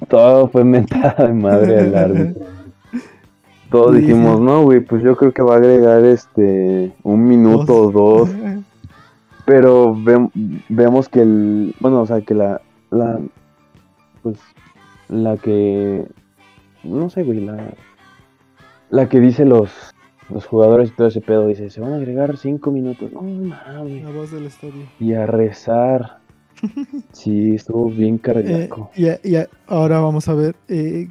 todo 0.08 0.48
fue 0.48 0.64
mentada 0.64 1.26
de 1.26 1.32
madre 1.32 1.80
al 1.80 1.94
árbitro. 1.96 2.46
Todos 3.70 3.96
Sí, 3.96 4.02
dijimos, 4.02 4.38
sí. 4.38 4.44
no, 4.44 4.62
güey, 4.62 4.80
pues 4.80 5.02
yo 5.02 5.16
creo 5.16 5.32
que 5.32 5.42
va 5.42 5.54
a 5.54 5.58
agregar 5.58 6.04
este 6.04 6.92
un 7.02 7.26
minuto 7.26 7.74
o 7.74 7.90
dos. 7.90 8.30
Pero 9.44 9.94
ve- 9.96 10.28
vemos 10.68 11.08
que 11.08 11.20
el, 11.22 11.74
bueno, 11.80 12.00
o 12.02 12.06
sea, 12.06 12.20
que 12.20 12.34
la, 12.34 12.60
la, 12.90 13.20
pues, 14.22 14.38
la 15.08 15.36
que, 15.36 16.04
no 16.82 17.08
sé, 17.10 17.22
güey, 17.22 17.40
la, 17.44 17.56
la 18.90 19.08
que 19.08 19.20
dice 19.20 19.44
los, 19.44 19.70
los 20.30 20.46
jugadores 20.46 20.88
y 20.90 20.92
todo 20.94 21.06
ese 21.06 21.20
pedo, 21.20 21.46
dice, 21.46 21.70
se 21.70 21.80
van 21.80 21.92
a 21.92 21.96
agregar 21.96 22.36
cinco 22.36 22.72
minutos. 22.72 23.12
No 23.12 23.22
mames. 23.22 24.02
La 24.02 24.10
voz 24.10 24.32
del 24.32 24.46
estadio. 24.46 24.82
Y 24.98 25.12
a 25.14 25.26
rezar. 25.26 26.18
Sí, 27.12 27.54
estuvo 27.54 27.90
bien 27.90 28.16
Eh, 28.16 28.20
cardíaco. 28.20 28.90
y, 28.96 29.08
a- 29.08 29.20
y 29.22 29.36
ahora 29.66 30.00
vamos 30.00 30.28
a 30.28 30.34
ver 30.34 30.56
eh, 30.68 31.08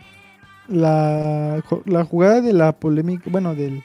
la, 0.68 1.62
la 1.86 2.04
jugada 2.06 2.42
de 2.42 2.54
la 2.54 2.72
polémica, 2.74 3.30
bueno, 3.30 3.54
del, 3.56 3.84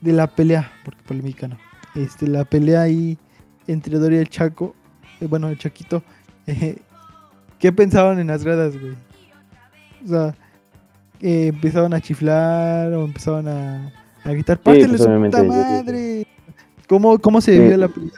de 0.00 0.12
la 0.12 0.26
pelea, 0.28 0.70
porque 0.84 1.02
polémica 1.02 1.48
no. 1.48 1.56
Este, 1.94 2.26
la 2.28 2.44
pelea 2.44 2.82
ahí 2.82 3.18
entre 3.66 3.98
Doria 3.98 4.18
y 4.18 4.22
el 4.22 4.28
Chaco, 4.28 4.74
eh, 5.20 5.26
bueno, 5.26 5.48
el 5.48 5.58
Chaquito. 5.58 6.02
eh, 6.46 6.76
¿Qué 7.58 7.72
pensaban 7.72 8.18
en 8.18 8.26
las 8.28 8.44
gradas, 8.44 8.78
güey? 8.78 8.94
O 10.04 10.08
sea, 10.08 10.34
eh, 11.20 11.48
empezaban 11.48 11.94
a 11.94 12.00
chiflar 12.00 12.92
o 12.92 13.04
empezaban 13.06 13.48
a, 13.48 13.92
a 14.22 14.30
gritar, 14.30 14.58
¡pártele 14.60 14.88
pues, 14.98 15.02
su 15.02 15.08
puta 15.08 15.42
madre! 15.42 16.26
¿Cómo, 16.88 17.18
¿Cómo 17.18 17.40
se 17.40 17.54
Sí. 17.54 17.58
vivió 17.58 17.76
la 17.78 17.88
pelea? 17.88 18.12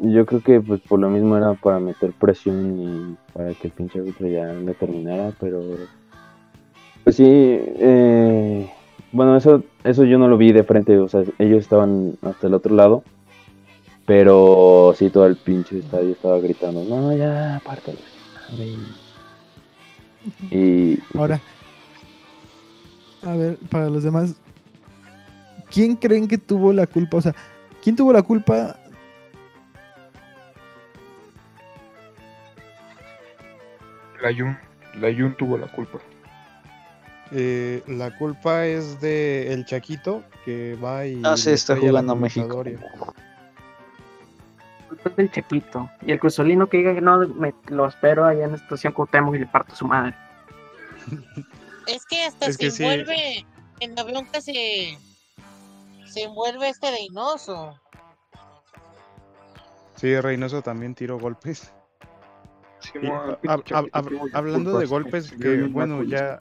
Yo 0.00 0.26
creo 0.26 0.42
que 0.42 0.60
pues 0.60 0.80
por 0.80 1.00
lo 1.00 1.10
mismo 1.10 1.36
era 1.36 1.54
para 1.54 1.80
meter 1.80 2.12
presión 2.12 2.80
y 2.80 3.16
para 3.32 3.52
que 3.54 3.68
el 3.68 3.72
pinche 3.72 3.98
árbitro 3.98 4.28
ya 4.28 4.52
le 4.52 4.74
terminara, 4.74 5.32
pero 5.40 5.60
pues 7.02 7.16
sí, 7.16 7.24
eh, 7.26 8.70
bueno, 9.12 9.36
eso, 9.36 9.64
eso 9.82 10.04
yo 10.04 10.18
no 10.18 10.28
lo 10.28 10.36
vi 10.36 10.52
de 10.52 10.62
frente, 10.62 10.98
o 10.98 11.08
sea, 11.08 11.22
ellos 11.38 11.58
estaban 11.60 12.16
hasta 12.22 12.46
el 12.46 12.54
otro 12.54 12.74
lado, 12.74 13.02
pero 14.06 14.94
sí, 14.96 15.10
todo 15.10 15.26
el 15.26 15.36
pinche 15.36 15.78
estadio 15.78 16.12
estaba 16.12 16.38
gritando, 16.38 16.84
no, 16.84 17.16
ya, 17.16 17.56
apártalo. 17.56 17.98
Y, 20.50 20.54
y 20.54 20.98
Ahora, 21.14 21.40
a 23.22 23.36
ver, 23.36 23.56
para 23.70 23.88
los 23.88 24.02
demás, 24.02 24.34
¿quién 25.70 25.96
creen 25.96 26.28
que 26.28 26.38
tuvo 26.38 26.72
la 26.72 26.86
culpa? 26.86 27.16
O 27.16 27.22
sea, 27.22 27.34
¿quién 27.82 27.96
tuvo 27.96 28.12
la 28.12 28.22
culpa? 28.22 28.78
La 34.22 34.32
Jun, 34.34 34.58
la 34.94 35.12
Jun 35.12 35.36
tuvo 35.36 35.56
la 35.58 35.66
culpa. 35.68 35.98
Eh, 37.30 37.82
la 37.86 38.16
culpa 38.16 38.64
es 38.66 39.00
de 39.00 39.52
el 39.52 39.66
Chaquito 39.66 40.24
que 40.44 40.76
va 40.82 41.04
y 41.06 41.22
se 41.36 41.50
le 41.50 41.54
está 41.54 41.76
jugando 41.76 42.16
México. 42.16 42.48
computadora. 42.48 43.14
Culpa 44.88 45.10
es 45.10 45.16
del 45.16 45.30
Chequito. 45.30 45.90
Y 46.06 46.12
el 46.12 46.18
cruzolino 46.18 46.66
que 46.68 46.78
diga 46.78 46.94
que 46.94 47.00
no, 47.02 47.18
me, 47.28 47.54
lo 47.66 47.86
espero 47.86 48.24
allá 48.24 48.44
en 48.44 48.52
la 48.52 48.56
estación 48.56 48.92
Cuauhtémoc 48.94 49.34
y 49.34 49.38
le 49.40 49.46
parto 49.46 49.74
su 49.74 49.86
madre. 49.86 50.14
Es 51.86 52.04
que 52.04 52.22
hasta 52.24 52.46
Es 52.46 52.56
se 52.56 52.64
que 52.66 52.70
sí. 52.70 52.84
envuelve, 52.84 53.46
en 53.80 53.94
la 53.94 54.04
bronca 54.04 54.42
se, 54.42 54.98
se 56.04 56.22
envuelve 56.24 56.68
este 56.68 56.90
Reynoso. 56.90 57.80
Sí, 59.96 60.20
Reynoso 60.20 60.60
también 60.60 60.94
tiró 60.94 61.18
golpes. 61.18 61.72
Hab- 62.94 63.38
hab- 63.64 63.90
hab- 63.92 64.30
hablando 64.32 64.78
de 64.78 64.86
golpes, 64.86 65.32
que 65.32 65.62
bueno, 65.64 66.02
ya, 66.04 66.40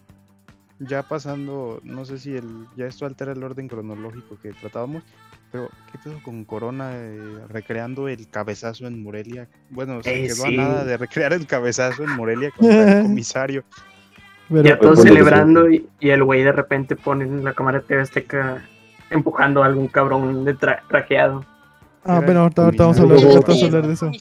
ya 0.80 1.03
pasando, 1.03 1.80
no 1.84 2.05
sé 2.05 2.19
si 2.19 2.35
el, 2.35 2.65
ya 2.76 2.85
esto 2.85 3.05
altera 3.05 3.31
el 3.31 3.43
orden 3.43 3.68
cronológico 3.68 4.38
que 4.41 4.53
tratábamos, 4.53 5.03
pero 5.51 5.69
¿qué 5.91 5.97
pedo 6.03 6.22
con 6.23 6.43
Corona 6.45 6.91
eh, 6.93 7.39
recreando 7.49 8.07
el 8.07 8.27
cabezazo 8.30 8.85
en 8.88 9.01
Morelia? 9.01 9.47
Bueno, 9.69 10.03
se 10.03 10.14
Eh, 10.26 10.27
quedó 10.27 10.35
sí. 10.43 10.53
a 10.53 10.57
nada 10.61 10.85
de 10.85 10.97
recrear 10.97 11.34
el 11.34 11.47
cabezazo 11.47 12.03
en 12.03 12.11
Morelia 12.15 12.51
contra 12.57 12.99
el 12.99 13.03
comisario. 13.03 13.64
Pero, 14.49 14.64
ya 14.64 14.80
todos 14.80 15.01
celebrando 15.01 15.69
y, 15.69 15.89
y 15.99 16.09
el 16.11 16.23
güey 16.23 16.43
de 16.43 16.53
repente 16.53 16.95
pone 16.95 17.26
en 17.26 17.43
la 17.43 17.53
cámara 17.53 17.80
de 17.80 17.85
TV 17.85 18.01
Azteca 18.01 18.64
empujando 19.09 19.61
a 19.64 19.65
algún 19.65 19.88
cabrón 19.88 20.45
de 20.45 20.55
tra- 20.55 20.81
trajeado. 20.88 21.43
Ah, 22.05 22.22
bueno, 22.23 22.41
ahorita, 22.41 22.61
vamos 22.77 22.99
a 22.99 23.01
hablar, 23.01 23.19
vamos 23.19 23.64
a 23.64 23.65
hablar 23.65 23.88
de 23.88 23.93
eso. 23.93 24.11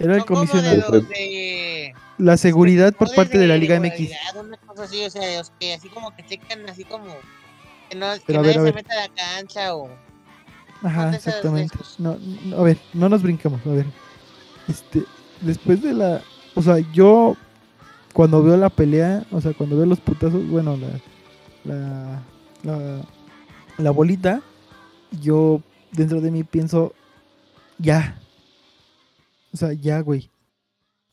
Era 0.00 0.16
el 0.16 0.24
como 0.24 0.40
de 0.40 0.48
comisionado. 0.48 0.92
los 0.92 1.08
de 1.08 1.94
La 2.18 2.36
seguridad 2.36 2.94
por 2.94 3.14
parte 3.14 3.38
de 3.38 3.46
la 3.46 3.56
Liga 3.56 3.78
MX. 3.78 4.10
Una 4.34 4.56
cosa 4.56 4.84
así, 4.84 5.04
o 5.04 5.10
sea, 5.10 5.38
los 5.38 5.52
que 5.60 5.74
así 5.74 5.88
como 5.90 6.14
que 6.16 6.24
checan 6.24 6.68
así 6.68 6.84
como 6.84 7.14
que, 7.88 7.96
no, 7.96 8.06
que 8.26 8.32
nadie 8.32 8.58
ver, 8.58 8.66
se 8.66 8.72
meta 8.72 8.94
a 8.94 9.08
la 9.08 9.14
cancha 9.14 9.76
o 9.76 9.90
Ajá, 10.82 11.04
de 11.06 11.10
de 11.10 11.16
exactamente. 11.18 11.78
No, 11.98 12.18
no, 12.46 12.56
a 12.56 12.62
ver, 12.62 12.78
no 12.94 13.08
nos 13.10 13.22
brinquemos, 13.22 13.60
a 13.66 13.70
ver. 13.70 13.86
Este, 14.68 15.04
después 15.42 15.82
de 15.82 15.92
la, 15.92 16.22
o 16.54 16.62
sea, 16.62 16.78
yo 16.94 17.36
cuando 18.14 18.42
veo 18.42 18.56
la 18.56 18.70
pelea, 18.70 19.24
o 19.30 19.40
sea, 19.40 19.52
cuando 19.52 19.76
veo 19.76 19.86
los 19.86 20.00
putazos, 20.00 20.46
bueno, 20.48 20.78
la 20.78 20.88
la 21.64 22.22
la, 22.62 23.02
la 23.76 23.90
bolita, 23.90 24.40
yo 25.20 25.60
dentro 25.92 26.22
de 26.22 26.30
mí 26.30 26.44
pienso 26.44 26.94
ya. 27.78 28.19
O 29.52 29.56
sea, 29.56 29.72
ya, 29.72 30.00
güey. 30.00 30.30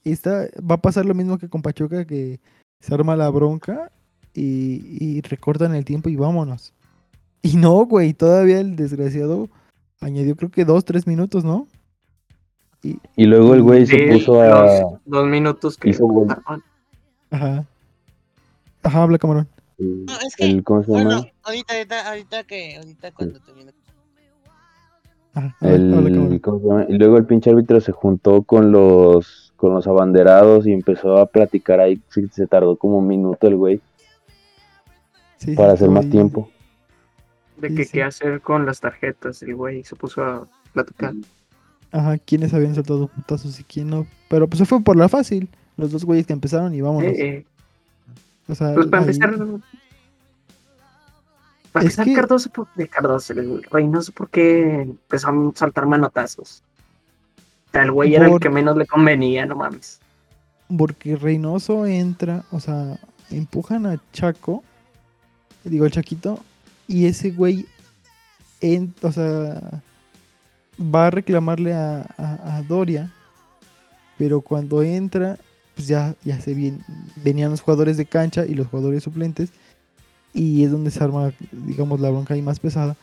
Esta 0.03 0.47
va 0.59 0.75
a 0.75 0.81
pasar 0.81 1.05
lo 1.05 1.13
mismo 1.13 1.37
que 1.37 1.49
con 1.49 1.61
Pachuca 1.61 2.05
que 2.05 2.39
se 2.79 2.93
arma 2.93 3.15
la 3.15 3.29
bronca 3.29 3.91
y, 4.33 4.97
y 4.99 5.21
recortan 5.21 5.75
el 5.75 5.83
tiempo 5.85 6.09
y 6.09 6.15
vámonos. 6.15 6.73
Y 7.41 7.55
no, 7.57 7.85
güey, 7.85 8.13
todavía 8.13 8.59
el 8.59 8.75
desgraciado 8.75 9.49
añadió 9.99 10.35
creo 10.35 10.49
que 10.51 10.65
dos, 10.65 10.85
tres 10.85 11.07
minutos, 11.07 11.43
¿no? 11.43 11.67
Y 13.15 13.25
luego 13.25 13.53
el 13.55 13.63
güey 13.63 13.85
se 13.85 13.97
Sí, 13.97 14.19
puso 14.19 14.39
a... 14.41 14.47
los 14.47 14.99
dos 15.05 15.27
minutos 15.27 15.75
que 15.77 15.89
hizo 15.89 16.05
gol. 16.05 16.27
Ajá. 17.31 17.65
Ajá, 18.83 19.03
habla 19.03 19.17
camarón. 19.17 19.47
No, 19.79 20.13
es 20.25 20.35
que, 20.35 20.45
el- 20.45 20.63
¿Cómo 20.63 20.83
se 20.83 20.91
llama? 20.91 21.03
bueno, 21.03 21.25
ahorita, 21.43 21.73
ahorita, 21.73 22.09
ahorita 22.09 22.43
que, 22.45 22.75
ahorita 22.77 23.11
cuando 23.11 23.39
termine. 23.41 23.73
Ajá, 25.37 25.55
habla, 25.61 25.75
habla, 25.97 26.09
El, 26.09 26.15
camarón. 26.15 26.39
¿cómo 26.39 26.79
se? 26.85 26.93
Y 26.93 26.97
luego 26.97 27.17
el 27.17 27.25
pinche 27.25 27.49
árbitro 27.49 27.79
se 27.81 27.91
juntó 27.91 28.41
con 28.43 28.71
los 28.71 29.53
con 29.57 29.73
los 29.73 29.87
abanderados 29.87 30.67
y 30.67 30.73
empezó 30.73 31.17
a 31.17 31.25
platicar 31.25 31.79
ahí. 31.79 31.99
Sí, 32.09 32.27
Se 32.31 32.45
tardó 32.47 32.75
como 32.75 32.97
un 32.99 33.07
minuto 33.07 33.47
el 33.47 33.55
güey 33.55 33.81
Sí, 35.37 35.55
para 35.55 35.73
hacer 35.73 35.89
más 35.89 36.09
tiempo. 36.09 36.49
De 37.57 37.73
que 37.73 37.85
sí. 37.85 37.91
qué 37.93 38.03
hacer 38.03 38.41
con 38.41 38.65
las 38.65 38.79
tarjetas. 38.79 39.41
El 39.43 39.55
güey 39.55 39.83
se 39.83 39.95
puso 39.95 40.23
a 40.23 40.47
platicar. 40.73 41.13
Ajá, 41.91 42.17
quiénes 42.19 42.53
habían 42.53 42.75
soltado 42.75 43.07
putazos 43.07 43.59
y 43.59 43.63
quién 43.63 43.89
no. 43.89 44.05
Pero 44.29 44.47
pues 44.47 44.59
se 44.59 44.65
fue 44.65 44.81
por 44.81 44.95
la 44.97 45.09
fácil. 45.09 45.49
Los 45.75 45.91
dos 45.91 46.05
güeyes 46.05 46.25
que 46.27 46.33
empezaron 46.33 46.73
y 46.75 46.81
vámonos. 46.81 47.11
Eh, 47.11 47.15
eh, 47.37 47.45
O 48.47 48.55
sea, 48.55 48.73
pues 48.73 48.87
para 48.87 49.03
ahí- 49.03 49.09
empezar. 49.09 49.35
Para 51.79 51.89
Es 51.89 51.97
que- 51.97 52.13
Cardoso, 52.13 52.49
por- 52.49 52.67
de 52.75 52.87
Cardoso, 52.87 53.33
el 53.33 53.63
Reynoso, 53.63 54.11
porque 54.13 54.81
empezó 54.81 55.29
a 55.29 55.33
saltar 55.55 55.85
manotazos. 55.85 56.63
O 57.67 57.71
sea, 57.71 57.83
el 57.83 57.91
güey 57.91 58.15
era 58.15 58.27
el 58.27 58.39
que 58.39 58.49
menos 58.49 58.77
le 58.77 58.85
convenía, 58.85 59.45
no 59.45 59.55
mames. 59.55 59.99
Porque 60.77 61.15
Reynoso 61.15 61.85
entra, 61.85 62.43
o 62.51 62.59
sea, 62.59 62.97
empujan 63.29 63.85
a 63.85 64.01
Chaco, 64.13 64.63
digo 65.63 65.85
el 65.85 65.91
Chaquito, 65.91 66.39
y 66.87 67.05
ese 67.05 67.31
güey, 67.31 67.65
en, 68.61 68.93
o 69.01 69.11
sea, 69.11 69.81
va 70.79 71.07
a 71.07 71.11
reclamarle 71.11 71.73
a, 71.73 72.01
a- 72.17 72.57
a 72.57 72.61
Doria, 72.63 73.11
pero 74.17 74.41
cuando 74.41 74.81
entra, 74.83 75.37
pues 75.75 75.87
ya, 75.87 76.15
ya 76.23 76.39
se 76.41 76.53
vien- 76.55 76.83
venían 77.23 77.51
los 77.51 77.61
jugadores 77.61 77.97
de 77.97 78.05
cancha 78.05 78.45
y 78.45 78.55
los 78.55 78.67
jugadores 78.67 79.03
suplentes, 79.03 79.51
y 80.33 80.63
es 80.63 80.71
donde 80.71 80.91
se 80.91 81.03
arma, 81.03 81.31
digamos, 81.51 81.99
la 81.99 82.09
bronca 82.09 82.33
ahí 82.33 82.41
más 82.41 82.59
pesada, 82.59 82.95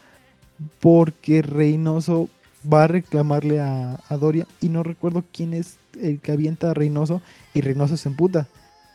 porque 0.80 1.42
Reynoso 1.42 2.28
va 2.72 2.84
a 2.84 2.88
reclamarle 2.88 3.60
a, 3.60 3.98
a 4.08 4.16
Doria, 4.16 4.46
y 4.60 4.68
no 4.68 4.82
recuerdo 4.82 5.24
quién 5.32 5.52
es 5.54 5.76
el 6.00 6.20
que 6.20 6.32
avienta 6.32 6.70
a 6.70 6.74
Reynoso, 6.74 7.20
y 7.52 7.60
Reynoso 7.60 7.96
se 7.96 8.08
emputa. 8.08 8.46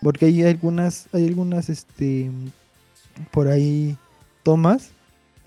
Porque 0.01 0.27
hay 0.27 0.43
algunas, 0.43 1.07
hay 1.11 1.27
algunas, 1.27 1.69
este, 1.69 2.31
por 3.31 3.49
ahí 3.49 3.97
tomas 4.43 4.91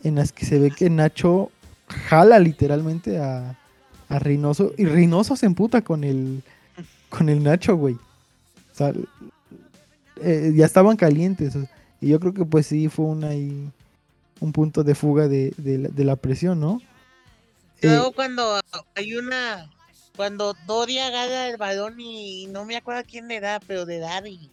en 0.05 0.17
las 0.17 0.31
que 0.33 0.45
se 0.45 0.59
ve 0.59 0.71
que 0.71 0.91
Nacho 0.91 1.51
jala 1.89 2.39
literalmente 2.39 3.19
a, 3.19 3.57
a 4.11 4.19
Reynoso 4.19 4.73
y 4.77 4.85
Reynoso 4.85 5.37
se 5.37 5.47
emputa 5.47 5.81
con 5.83 6.05
el, 6.05 6.43
con 7.09 7.31
el 7.31 7.43
Nacho, 7.43 7.77
güey. 7.77 7.95
O 7.95 8.75
sea, 8.75 8.93
eh, 10.23 10.53
ya 10.55 10.67
estaban 10.67 10.97
calientes. 10.97 11.57
o- 11.57 11.67
y 12.03 12.09
yo 12.09 12.21
creo 12.21 12.35
que 12.35 12.45
pues 12.45 12.67
sí 12.67 12.89
fue 12.89 13.07
una 13.07 13.29
ahí, 13.29 13.71
un 14.41 14.53
punto 14.53 14.83
de 14.83 14.95
fuga 14.97 15.29
de, 15.29 15.55
de 15.57 15.79
la, 15.79 15.89
de 15.89 16.05
la 16.05 16.17
presión, 16.17 16.61
¿no? 16.61 16.83
Eh, 17.81 17.87
Luego 17.87 18.13
cuando 18.13 18.61
hay 18.97 19.15
una, 19.15 19.71
cuando 20.17 20.55
Doria 20.67 21.11
gana 21.11 21.49
el 21.49 21.57
balón 21.57 21.99
y 22.01 22.49
no 22.49 22.65
me 22.65 22.77
acuerdo 22.77 23.03
quién 23.09 23.29
le 23.29 23.39
da, 23.39 23.61
pero 23.65 23.87
de 23.87 23.99
dar 23.99 24.27
y 24.27 24.51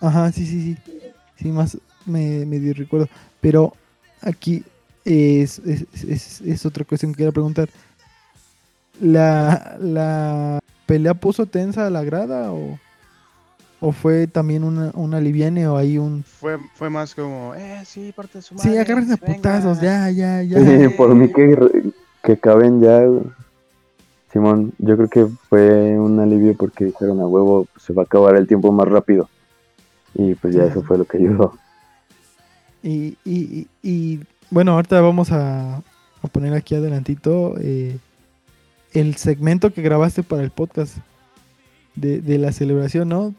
Ajá, 0.00 0.32
sí, 0.32 0.46
sí, 0.46 0.76
sí. 0.86 0.92
Sí, 1.36 1.48
más 1.48 1.76
me, 2.06 2.44
me 2.46 2.58
dio 2.58 2.74
recuerdo. 2.74 3.08
Pero 3.40 3.72
aquí 4.20 4.64
es, 5.04 5.58
es, 5.60 5.86
es, 6.04 6.40
es 6.40 6.66
otra 6.66 6.84
cuestión 6.84 7.12
que 7.12 7.18
quería 7.18 7.32
preguntar. 7.32 7.68
¿La, 9.00 9.76
¿La 9.80 10.60
pelea 10.86 11.14
puso 11.14 11.46
tensa 11.46 11.86
a 11.86 11.90
la 11.90 12.02
grada 12.04 12.52
o, 12.52 12.78
o 13.84 13.90
fue 13.90 14.28
también 14.28 14.62
una, 14.62 14.92
una 14.94 15.20
liviane 15.20 15.66
o 15.66 15.76
hay 15.76 15.98
un... 15.98 16.22
Fue, 16.22 16.56
fue 16.74 16.88
más 16.88 17.16
como, 17.16 17.52
eh, 17.56 17.82
sí, 17.84 18.12
parte 18.14 18.38
de 18.38 18.42
su 18.42 18.54
madre. 18.54 18.70
Sí, 18.70 18.78
agárrense 18.78 19.14
a 19.14 19.16
putazos, 19.16 19.80
ya, 19.80 20.08
ya, 20.08 20.40
ya. 20.40 20.64
Sí, 20.64 20.88
por 20.96 21.12
mí 21.16 21.32
que, 21.32 21.92
que 22.22 22.38
caben 22.38 22.80
ya. 22.80 23.02
Simón, 24.32 24.72
yo 24.78 24.96
creo 24.96 25.08
que 25.08 25.26
fue 25.48 25.98
un 25.98 26.20
alivio 26.20 26.56
porque 26.56 26.84
dijeron 26.84 27.20
a 27.20 27.26
huevo, 27.26 27.66
se 27.76 27.92
va 27.92 28.02
a 28.02 28.04
acabar 28.04 28.36
el 28.36 28.46
tiempo 28.46 28.70
más 28.70 28.86
rápido. 28.86 29.28
Y 30.14 30.36
pues 30.36 30.54
ya 30.54 30.64
eso 30.64 30.82
fue 30.84 30.96
lo 30.96 31.04
que 31.04 31.16
ayudó. 31.16 31.58
Y, 32.84 33.16
y, 33.24 33.34
y, 33.34 33.68
y, 33.82 34.20
bueno, 34.48 34.74
ahorita 34.74 35.00
vamos 35.00 35.32
a, 35.32 35.78
a 35.78 36.28
poner 36.30 36.54
aquí 36.54 36.76
adelantito 36.76 37.54
eh, 37.60 37.98
el 38.92 39.16
segmento 39.16 39.72
que 39.72 39.82
grabaste 39.82 40.22
para 40.22 40.44
el 40.44 40.52
podcast 40.52 40.98
de, 41.96 42.20
de 42.20 42.38
la 42.38 42.52
celebración, 42.52 43.08
¿no? 43.08 43.34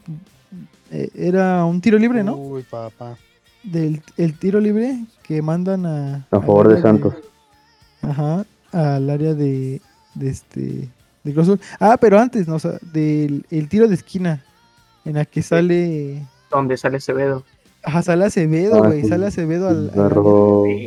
Eh, 0.90 1.10
era 1.14 1.64
un 1.64 1.80
tiro 1.80 1.98
libre, 1.98 2.22
¿no? 2.22 2.36
Uy, 2.36 2.62
papá. 2.62 3.16
Del 3.62 4.02
el 4.16 4.38
tiro 4.38 4.60
libre 4.60 5.04
que 5.22 5.40
mandan 5.40 5.86
a... 5.86 6.26
A 6.30 6.40
favor 6.40 6.68
de 6.68 6.82
Santos. 6.82 7.14
Ajá, 8.02 8.44
al 8.72 9.08
área 9.08 9.34
de, 9.34 9.80
de 10.14 10.28
este... 10.28 10.88
De 11.22 11.32
Cruz 11.32 11.48
Azul. 11.48 11.60
Ah, 11.80 11.96
pero 11.98 12.18
antes, 12.18 12.46
¿no? 12.46 12.56
O 12.56 12.58
sea, 12.58 12.78
del 12.92 13.46
el 13.50 13.68
tiro 13.68 13.88
de 13.88 13.94
esquina 13.94 14.44
en 15.04 15.14
la 15.14 15.24
que 15.24 15.42
sale... 15.42 16.22
Donde 16.50 16.76
sale 16.76 16.98
Acevedo. 16.98 17.44
Ajá, 17.84 18.02
sale 18.02 18.24
Acevedo, 18.24 18.82
Ah, 18.82 18.88
güey. 18.88 19.02
sí. 19.02 19.08
Sale 19.08 19.26
Acevedo 19.26 19.68
al. 19.68 19.90
al- 19.94 20.12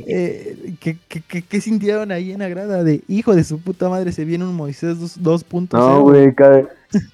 Eh, 0.08 0.76
¿qué, 0.80 0.98
qué, 1.08 1.22
qué- 1.28 1.42
qué 1.44 1.62
sintieron 1.62 2.12
ahí 2.12 2.32
en 2.32 2.40
la 2.40 2.50
grada? 2.50 2.84
De 2.84 3.02
hijo 3.08 3.36
de 3.36 3.44
su 3.44 3.60
puta 3.62 3.88
madre, 3.90 4.12
se 4.12 4.26
viene 4.26 4.46
un 4.46 4.56
Moisés 4.56 5.00
dos- 5.00 5.22
2.0. 5.22 5.78
No, 5.78 6.02
güey, 6.02 6.34
ca- 6.34 6.68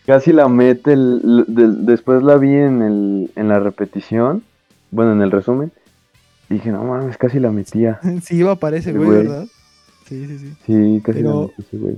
casi 0.06 0.32
la 0.32 0.48
mete. 0.48 0.94
el- 0.94 1.46
después 1.86 2.24
la 2.24 2.38
vi 2.38 2.54
en, 2.56 2.82
el, 2.82 3.32
en 3.36 3.48
la 3.50 3.60
repetición, 3.60 4.44
bueno, 4.92 5.12
en 5.14 5.22
el 5.22 5.32
resumen. 5.32 5.72
y 6.50 6.56
Dije, 6.56 6.72
no 6.72 6.84
mames, 6.84 7.18
casi 7.18 7.40
la 7.40 7.52
metía. 7.52 8.00
Sí, 8.24 8.38
iba 8.38 8.52
a 8.52 8.54
aparecer, 8.54 8.94
Sí, 8.94 8.98
güey. 9.00 9.10
¿verdad? 9.20 9.46
Sí, 10.08 10.26
sí, 10.28 10.38
sí. 10.38 10.54
Sí, 10.66 11.02
casi 11.04 11.20
la 11.24 11.30
Pero, 11.32 11.42
metí, 11.58 11.64
sí, 11.72 11.78
güey. 11.78 11.98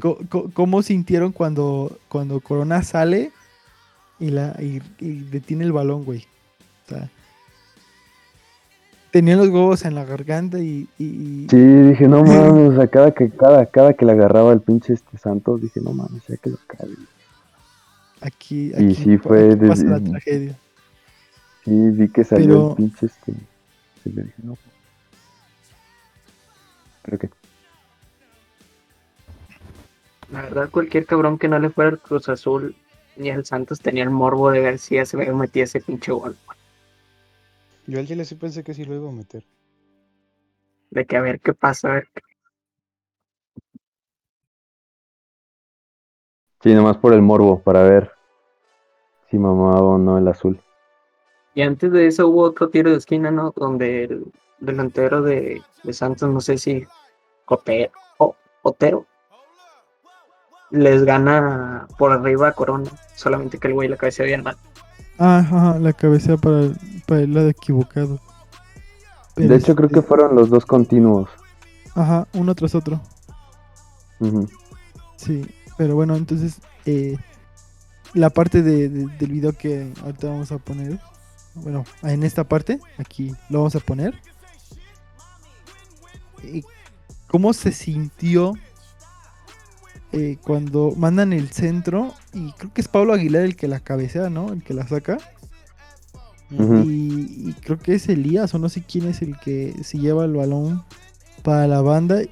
¿cómo 0.53 0.81
sintieron 0.81 1.31
cuando, 1.31 1.97
cuando 2.07 2.39
Corona 2.39 2.81
sale 2.83 3.31
y, 4.19 4.29
la, 4.29 4.55
y, 4.59 4.81
y 4.99 5.21
detiene 5.29 5.63
el 5.65 5.71
balón, 5.71 6.03
güey? 6.05 6.25
O 6.85 6.89
sea, 6.89 7.09
tenía 9.15 9.37
los 9.37 9.47
huevos 9.47 9.85
en 9.85 9.95
la 9.95 10.03
garganta 10.03 10.59
y. 10.59 10.89
y- 10.99 11.05
y- 11.05 11.47
Sí, 11.49 11.55
dije, 11.57 12.05
no 12.09 12.21
mames, 12.25 12.73
o 12.73 12.75
sea, 12.75 12.87
cada 12.87 13.11
que, 13.13 13.29
cada, 13.29 13.65
cada 13.65 13.93
que 13.93 14.03
le 14.05 14.11
agarraba 14.11 14.51
el 14.51 14.59
pinche 14.59 14.91
este 14.91 15.17
Santos, 15.17 15.61
dije, 15.61 15.79
no 15.79 15.93
mames, 15.93 16.21
ya 16.27 16.35
que 16.35 16.49
lo 16.49 16.57
cague. 16.67 16.95
Aquí, 18.19 18.71
Y 18.71 18.73
aquí, 18.73 18.95
sí 18.95 19.17
pa- 19.17 19.29
fue 19.29 19.53
aquí 19.53 19.67
pasa 19.67 19.83
la 19.85 19.99
tragedia. 20.01 20.59
Sí, 21.63 21.71
vi 21.91 22.09
que 22.09 22.25
salió 22.25 22.45
Pero- 22.47 22.69
el 22.71 22.75
pinche 22.75 23.05
este. 23.05 23.31
y 24.03 24.09
le 24.09 24.23
dije, 24.23 24.35
no. 24.43 24.57
Creo 27.03 27.17
que. 27.19 27.29
La 30.29 30.41
verdad, 30.41 30.69
cualquier 30.69 31.05
cabrón 31.05 31.37
que 31.37 31.47
no 31.47 31.57
le 31.57 31.69
fuera 31.69 31.91
al 31.91 31.99
Cruz 31.99 32.27
Azul 32.27 32.75
ni 33.15 33.29
al 33.29 33.45
Santos 33.45 33.79
tenía 33.79 34.03
el 34.03 34.09
morbo 34.09 34.51
de 34.51 34.59
ver 34.59 34.77
si 34.77 34.95
ya 34.95 35.05
se 35.05 35.15
había 35.15 35.31
metido 35.31 35.63
ese 35.63 35.79
pinche 35.79 36.11
gol. 36.11 36.35
Yo 37.87 37.99
al 37.99 38.07
Chile 38.07 38.25
sí 38.25 38.35
pensé 38.35 38.63
que 38.63 38.73
sí 38.73 38.85
lo 38.85 38.95
iba 38.95 39.09
a 39.09 39.13
meter. 39.13 39.45
De 40.89 41.05
que 41.05 41.17
a 41.17 41.21
ver 41.21 41.39
qué 41.39 41.53
pasa, 41.53 41.89
a 41.89 41.93
ver 41.95 42.07
qué- 42.13 42.21
Sí, 46.61 46.73
nomás 46.73 46.97
por 46.97 47.13
el 47.13 47.21
morbo, 47.21 47.61
para 47.61 47.83
ver 47.83 48.11
si 49.29 49.37
mamaba 49.37 49.81
o 49.81 49.97
no 49.97 50.17
el 50.17 50.27
azul. 50.27 50.59
Y 51.53 51.61
antes 51.61 51.91
de 51.91 52.07
eso 52.07 52.27
hubo 52.27 52.41
otro 52.41 52.69
tiro 52.69 52.91
de 52.91 52.97
esquina, 52.97 53.31
¿no? 53.31 53.53
Donde 53.55 54.05
el 54.05 54.25
delantero 54.59 55.21
de, 55.21 55.61
de 55.83 55.93
Santos, 55.93 56.29
no 56.29 56.41
sé 56.41 56.57
si 56.57 56.85
Copero 57.45 57.91
o 58.17 58.35
Otero, 58.63 59.05
les 60.71 61.03
gana 61.05 61.87
por 61.97 62.11
arriba 62.11 62.49
a 62.49 62.53
Corona. 62.53 62.89
Solamente 63.15 63.59
que 63.59 63.67
el 63.67 63.73
güey 63.73 63.87
la 63.87 63.97
cabeza 63.97 64.23
bien 64.23 64.43
mal. 64.43 64.57
Ah, 65.17 65.37
ajá, 65.39 65.79
la 65.79 65.93
cabeza 65.93 66.37
para, 66.37 66.61
el- 66.61 66.77
para 67.07 67.21
el 67.21 67.33
lado 67.33 67.49
equivocado. 67.49 68.19
Pero 69.35 69.49
de 69.49 69.55
hecho, 69.57 69.75
creo 69.75 69.89
que 69.89 70.01
fueron 70.01 70.35
los 70.35 70.49
dos 70.49 70.65
continuos. 70.65 71.29
Ajá, 71.93 72.27
uno 72.33 72.53
tras 72.55 72.75
otro. 72.75 73.01
Ujú. 74.19 74.47
Sí, 75.17 75.45
pero 75.77 75.95
bueno, 75.95 76.15
entonces 76.15 76.59
eh, 76.85 77.17
la 78.13 78.29
parte 78.29 78.61
de- 78.61 78.89
de- 78.89 79.07
del 79.17 79.31
video 79.31 79.51
que 79.53 79.91
ahorita 80.03 80.29
vamos 80.29 80.51
a 80.51 80.57
poner, 80.57 80.99
bueno, 81.55 81.83
en 82.03 82.23
esta 82.23 82.43
parte, 82.43 82.79
aquí 82.97 83.33
lo 83.49 83.59
vamos 83.59 83.75
a 83.75 83.79
poner. 83.79 84.13
Eh, 86.43 86.61
¿Cómo 87.27 87.53
se 87.53 87.71
sintió 87.71 88.53
eh, 90.15 90.37
cuando 90.41 90.93
mandan 90.97 91.33
el 91.33 91.49
centro? 91.49 92.13
Y 92.33 92.51
creo 92.53 92.73
que 92.73 92.81
es 92.81 92.87
Pablo 92.87 93.13
Aguilar 93.13 93.43
el 93.43 93.55
que 93.55 93.67
la 93.67 93.79
cabecea, 93.79 94.29
¿no? 94.29 94.51
El 94.51 94.63
que 94.63 94.73
la 94.73 94.87
saca. 94.87 95.17
Y 96.49 97.53
creo 97.53 97.79
que 97.79 97.95
es 97.95 98.07
Elías 98.07 98.53
o 98.53 98.59
no 98.59 98.69
sé 98.69 98.83
quién 98.83 99.07
es 99.07 99.21
el 99.21 99.37
que 99.39 99.75
se 99.83 99.97
lleva 99.97 100.25
el 100.25 100.33
balón 100.33 100.83
para 101.43 101.67
la 101.67 101.81
banda 101.81 102.21
y, 102.21 102.29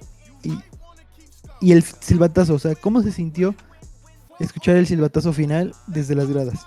y 1.60 1.72
el 1.72 1.84
silbatazo, 1.84 2.54
o 2.54 2.60
sea, 2.60 2.76
¿cómo 2.76 3.02
se 3.02 3.12
sintió 3.12 3.56
escuchar 4.40 4.76
el 4.76 4.88
silbatazo 4.88 5.34
final 5.34 5.74
desde 5.88 6.16
las 6.16 6.30
gradas? 6.30 6.66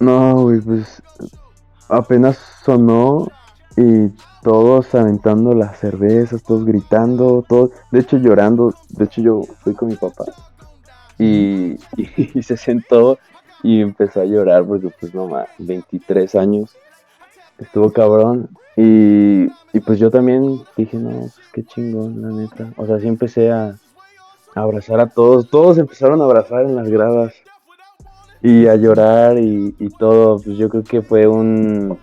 No, 0.00 0.42
güey, 0.42 0.60
pues 0.60 1.02
apenas 1.88 2.38
sonó 2.64 3.28
y 3.76 4.08
todos 4.42 4.94
aventando 4.94 5.54
las 5.54 5.78
cervezas, 5.78 6.42
todos 6.42 6.64
gritando, 6.64 7.44
todos, 7.48 7.70
de 7.90 8.00
hecho 8.00 8.16
llorando. 8.16 8.74
De 8.90 9.04
hecho, 9.04 9.20
yo 9.20 9.42
fui 9.62 9.74
con 9.74 9.88
mi 9.88 9.96
papá 9.96 10.24
y, 11.18 11.76
se 12.42 12.56
sentó 12.56 13.18
y 13.62 13.80
empezó 13.80 14.20
a 14.20 14.24
llorar 14.24 14.64
porque, 14.64 14.90
pues, 14.98 15.14
no 15.14 15.28
más, 15.28 15.48
23 15.58 16.34
años, 16.34 16.76
estuvo 17.58 17.92
cabrón. 17.92 18.48
Y, 18.76 19.46
y 19.72 19.80
pues 19.84 19.98
yo 19.98 20.10
también 20.10 20.62
dije, 20.76 20.96
no, 20.96 21.10
pues 21.10 21.34
qué 21.52 21.64
chingón, 21.64 22.22
la 22.22 22.28
neta. 22.28 22.72
O 22.76 22.86
sea, 22.86 22.98
sí 22.98 23.08
empecé 23.08 23.50
a, 23.50 23.76
a 24.54 24.60
abrazar 24.60 25.00
a 25.00 25.08
todos, 25.08 25.50
todos 25.50 25.76
empezaron 25.76 26.20
a 26.20 26.24
abrazar 26.24 26.64
en 26.64 26.76
las 26.76 26.88
gradas 26.88 27.34
y 28.42 28.66
a 28.66 28.76
llorar 28.76 29.38
y, 29.38 29.74
y 29.78 29.88
todo, 29.90 30.40
pues 30.40 30.56
yo 30.56 30.68
creo 30.70 30.84
que 30.84 31.02
fue 31.02 31.26
un... 31.26 31.98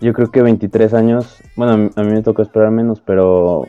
Yo 0.00 0.12
creo 0.12 0.30
que 0.30 0.42
23 0.42 0.92
años, 0.94 1.42
bueno, 1.56 1.90
a 1.94 2.02
mí, 2.02 2.12
me 2.12 2.22
tocó 2.22 2.42
esperar 2.42 2.70
menos, 2.70 3.00
pero 3.00 3.68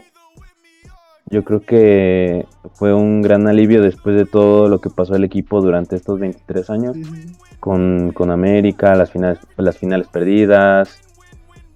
yo 1.27 1.43
creo 1.43 1.61
que 1.61 2.45
fue 2.73 2.93
un 2.93 3.21
gran 3.21 3.47
alivio 3.47 3.81
después 3.81 4.15
de 4.15 4.25
todo 4.25 4.67
lo 4.67 4.79
que 4.79 4.89
pasó 4.89 5.15
el 5.15 5.23
equipo 5.23 5.61
durante 5.61 5.95
estos 5.95 6.19
23 6.19 6.69
años, 6.69 6.97
con, 7.59 8.11
con 8.11 8.31
América, 8.31 8.95
las 8.95 9.11
finales, 9.11 9.39
las 9.57 9.77
finales 9.77 10.07
perdidas, 10.07 11.01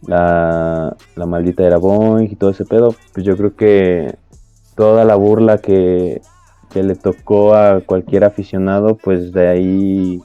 la, 0.06 0.96
la 1.16 1.26
maldita 1.26 1.64
era 1.64 1.78
Boeing 1.78 2.30
y 2.32 2.36
todo 2.36 2.52
ese 2.52 2.66
pedo, 2.66 2.96
pues 3.14 3.26
yo 3.26 3.38
creo 3.38 3.56
que 3.56 4.16
toda 4.76 5.04
la 5.06 5.16
burla 5.16 5.58
que, 5.58 6.22
que 6.72 6.84
le 6.84 6.96
tocó 6.96 7.54
a 7.56 7.82
cualquier 7.82 8.24
aficionado, 8.24 8.96
pues 8.96 9.32
de 9.32 9.48
ahí 9.48 10.22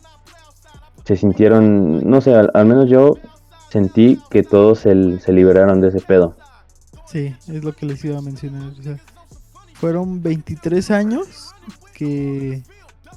se 1.05 1.17
sintieron, 1.17 2.09
no 2.09 2.21
sé, 2.21 2.35
al, 2.35 2.51
al 2.55 2.67
menos 2.67 2.89
yo 2.89 3.17
sentí 3.71 4.21
que 4.31 4.43
todos 4.43 4.81
se, 4.81 5.19
se 5.21 5.33
liberaron 5.33 5.81
de 5.81 5.89
ese 5.89 6.01
pedo. 6.01 6.37
Sí, 7.07 7.35
es 7.49 7.63
lo 7.65 7.73
que 7.73 7.87
les 7.87 8.05
iba 8.05 8.19
a 8.19 8.23
mencionar. 8.23 8.73
o 8.79 8.83
sea, 8.83 8.99
fueron 9.75 10.23
23 10.23 10.91
años 10.91 11.51
que 11.95 12.63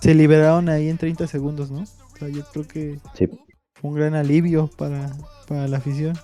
se 0.01 0.13
liberaron 0.13 0.69
ahí 0.69 0.89
en 0.89 0.97
30 0.97 1.25
segundos, 1.27 1.71
¿no? 1.71 1.81
O 1.81 2.17
sea, 2.19 2.29
yo 2.29 2.43
creo 2.51 2.67
que 2.67 2.99
Sí. 3.13 3.27
fue 3.75 3.89
un 3.91 3.95
gran 3.95 4.15
alivio 4.15 4.69
para, 4.77 5.11
para 5.47 5.67
la 5.67 5.77
afición, 5.77 6.15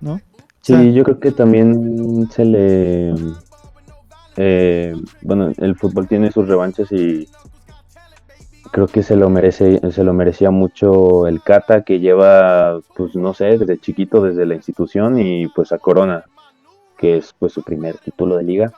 ¿no? 0.00 0.20
Sí, 0.62 0.74
O 0.74 0.76
sea, 0.76 0.82
yo 0.90 1.02
creo 1.04 1.18
que 1.20 1.32
también 1.32 2.28
se 2.30 2.44
le... 2.44 3.14
eh, 4.36 4.94
bueno, 5.22 5.52
el 5.56 5.76
fútbol 5.76 6.06
tiene 6.06 6.30
sus 6.30 6.46
revanchas 6.48 6.90
y, 6.92 7.28
creo 8.70 8.86
que 8.86 9.02
se 9.02 9.16
lo 9.16 9.30
merece, 9.30 9.80
se 9.90 10.04
lo 10.04 10.12
merecía 10.12 10.50
mucho 10.50 11.26
el 11.26 11.42
Cata 11.42 11.82
que 11.82 12.00
lleva, 12.00 12.80
pues 12.96 13.14
no 13.16 13.34
sé, 13.34 13.58
desde 13.58 13.78
chiquito, 13.78 14.22
desde 14.22 14.46
la 14.46 14.54
institución 14.54 15.18
y 15.18 15.48
pues 15.48 15.72
a 15.72 15.78
Corona, 15.78 16.24
que 16.96 17.16
es 17.16 17.34
pues 17.38 17.52
su 17.52 17.62
primer 17.62 17.98
título 17.98 18.36
de 18.36 18.44
liga. 18.44 18.72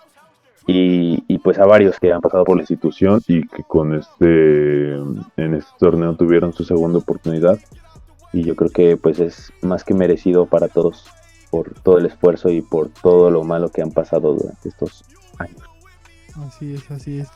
Y, 0.67 1.25
y 1.27 1.39
pues 1.39 1.59
a 1.59 1.67
varios 1.67 1.99
que 1.99 2.13
han 2.13 2.21
pasado 2.21 2.45
por 2.45 2.57
la 2.57 2.63
institución 2.63 3.21
y 3.27 3.47
que 3.49 3.65
con 3.65 3.95
este 3.95 4.93
en 4.93 5.55
este 5.55 5.71
torneo 5.79 6.15
tuvieron 6.15 6.53
su 6.53 6.65
segunda 6.65 6.99
oportunidad. 6.99 7.59
Y 8.33 8.45
yo 8.45 8.55
creo 8.55 8.71
que 8.71 8.97
pues 8.97 9.19
es 9.19 9.53
más 9.63 9.83
que 9.83 9.95
merecido 9.95 10.47
para 10.47 10.69
todos 10.69 11.07
por 11.51 11.75
todo 11.83 11.99
el 11.99 12.07
esfuerzo 12.07 12.51
y 12.51 12.63
por 12.63 12.91
todo 12.91 13.31
lo 13.31 13.43
malo 13.43 13.71
que 13.71 13.83
han 13.83 13.91
pasado 13.91 14.35
durante 14.35 14.69
estos 14.69 15.05
años. 15.39 15.61
Así 16.47 16.75
es, 16.75 16.91
así 16.91 17.19
es. 17.19 17.29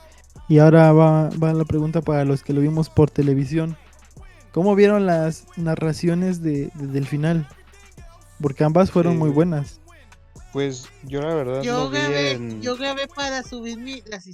Y 0.49 0.59
ahora 0.59 0.93
va, 0.93 1.31
va 1.31 1.53
la 1.53 1.65
pregunta 1.65 2.03
para 2.03 2.25
los 2.25 2.43
que 2.43 2.53
lo 2.53 2.61
vimos 2.61 2.91
por 2.91 3.11
televisión. 3.11 3.77
¿Cómo 4.53 4.75
vieron 4.75 5.07
las 5.07 5.47
narraciones 5.57 6.43
de, 6.43 6.71
de- 6.75 6.87
del 6.89 7.07
final? 7.07 7.49
Porque 8.41 8.65
ambas 8.65 8.91
fueron 8.91 9.17
muy 9.17 9.31
buenas. 9.31 9.81
Pues 10.53 10.87
yo 11.05 11.21
la 11.21 11.35
verdad 11.35 11.63
Yo 11.63 11.91
vi 11.91 11.99
grabé, 11.99 12.33
en... 12.33 12.63
yo 12.63 12.77
grabé 12.77 13.09
para 13.09 13.43
subir 13.43 13.79
mi, 13.79 14.03
las 14.07 14.27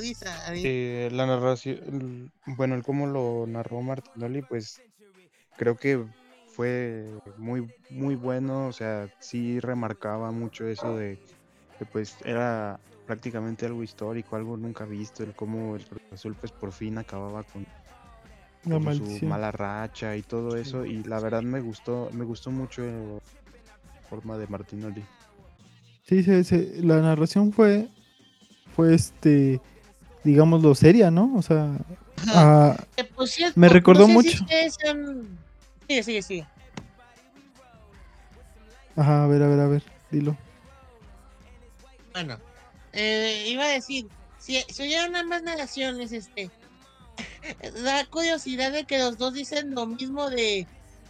a. 0.00 0.62
Eh, 0.64 1.08
la 1.12 1.26
narración, 1.26 1.78
el- 2.46 2.54
bueno, 2.56 2.74
el 2.74 2.82
cómo 2.82 3.06
lo 3.06 3.46
narró 3.46 3.80
Martinoli, 3.82 4.42
pues 4.42 4.80
creo 5.56 5.76
que 5.76 6.04
fue 6.46 7.18
muy, 7.36 7.66
muy 7.88 8.14
bueno, 8.16 8.68
o 8.68 8.72
sea, 8.72 9.08
sí 9.18 9.58
remarcaba 9.60 10.30
mucho 10.30 10.66
eso 10.66 10.96
de 10.96 11.18
que 11.78 11.84
pues 11.86 12.16
era 12.24 12.78
prácticamente 13.06 13.66
algo 13.66 13.82
histórico, 13.82 14.36
algo 14.36 14.56
nunca 14.56 14.84
visto, 14.84 15.22
el 15.24 15.34
cómo 15.34 15.76
el 15.76 15.84
Cruz 15.84 16.00
Azul 16.12 16.36
pues 16.40 16.52
por 16.52 16.72
fin 16.72 16.98
acababa 16.98 17.42
con, 17.44 17.64
su 18.94 19.04
mala 19.26 19.50
racha 19.52 20.16
y 20.16 20.22
todo 20.22 20.56
eso, 20.56 20.86
y 20.86 21.02
la 21.04 21.20
verdad 21.20 21.42
me 21.42 21.60
gustó, 21.60 22.08
me 22.12 22.24
gustó 22.24 22.50
mucho 22.50 22.82
la 22.82 24.08
forma 24.08 24.38
de 24.38 24.46
Martinoli. 24.46 25.04
Sí, 26.06 26.22
se- 26.22 26.44
se- 26.44 26.82
la 26.82 27.00
narración 27.00 27.52
fue, 27.52 27.88
fue 28.76 28.94
este, 28.94 29.60
digámoslo, 30.24 30.74
seria, 30.74 31.10
¿no? 31.10 31.32
O 31.36 31.42
sea, 31.42 31.70
ah, 32.28 32.76
Que, 32.96 33.04
por 33.04 33.28
cierto, 33.28 33.58
me 33.58 33.68
recordó 33.68 34.08
no 34.08 34.22
sé 34.22 34.30
si 34.30 34.38
mucho. 34.38 34.46
Sigue, 35.86 36.02
sigue, 36.02 36.22
sigue. 36.22 36.46
Ajá, 38.96 39.24
a 39.24 39.26
ver, 39.26 39.42
a 39.42 39.48
ver, 39.48 39.60
a 39.60 39.66
ver, 39.66 39.82
dilo. 40.10 40.36
Bueno, 42.12 42.38
eh, 42.92 43.44
iba 43.48 43.64
a 43.64 43.68
decir, 43.68 44.06
si, 44.38 44.60
si 44.68 44.82
oyeron 44.82 45.16
ambas 45.16 45.42
narraciones, 45.42 46.12
este, 46.12 46.50
da 47.84 48.06
curiosidad 48.06 48.72
de 48.72 48.84
que 48.84 48.98
los 48.98 49.18
dos 49.18 49.34
dicen 49.34 49.74
lo 49.74 49.86
mismo 49.86 50.30
de 50.30 50.66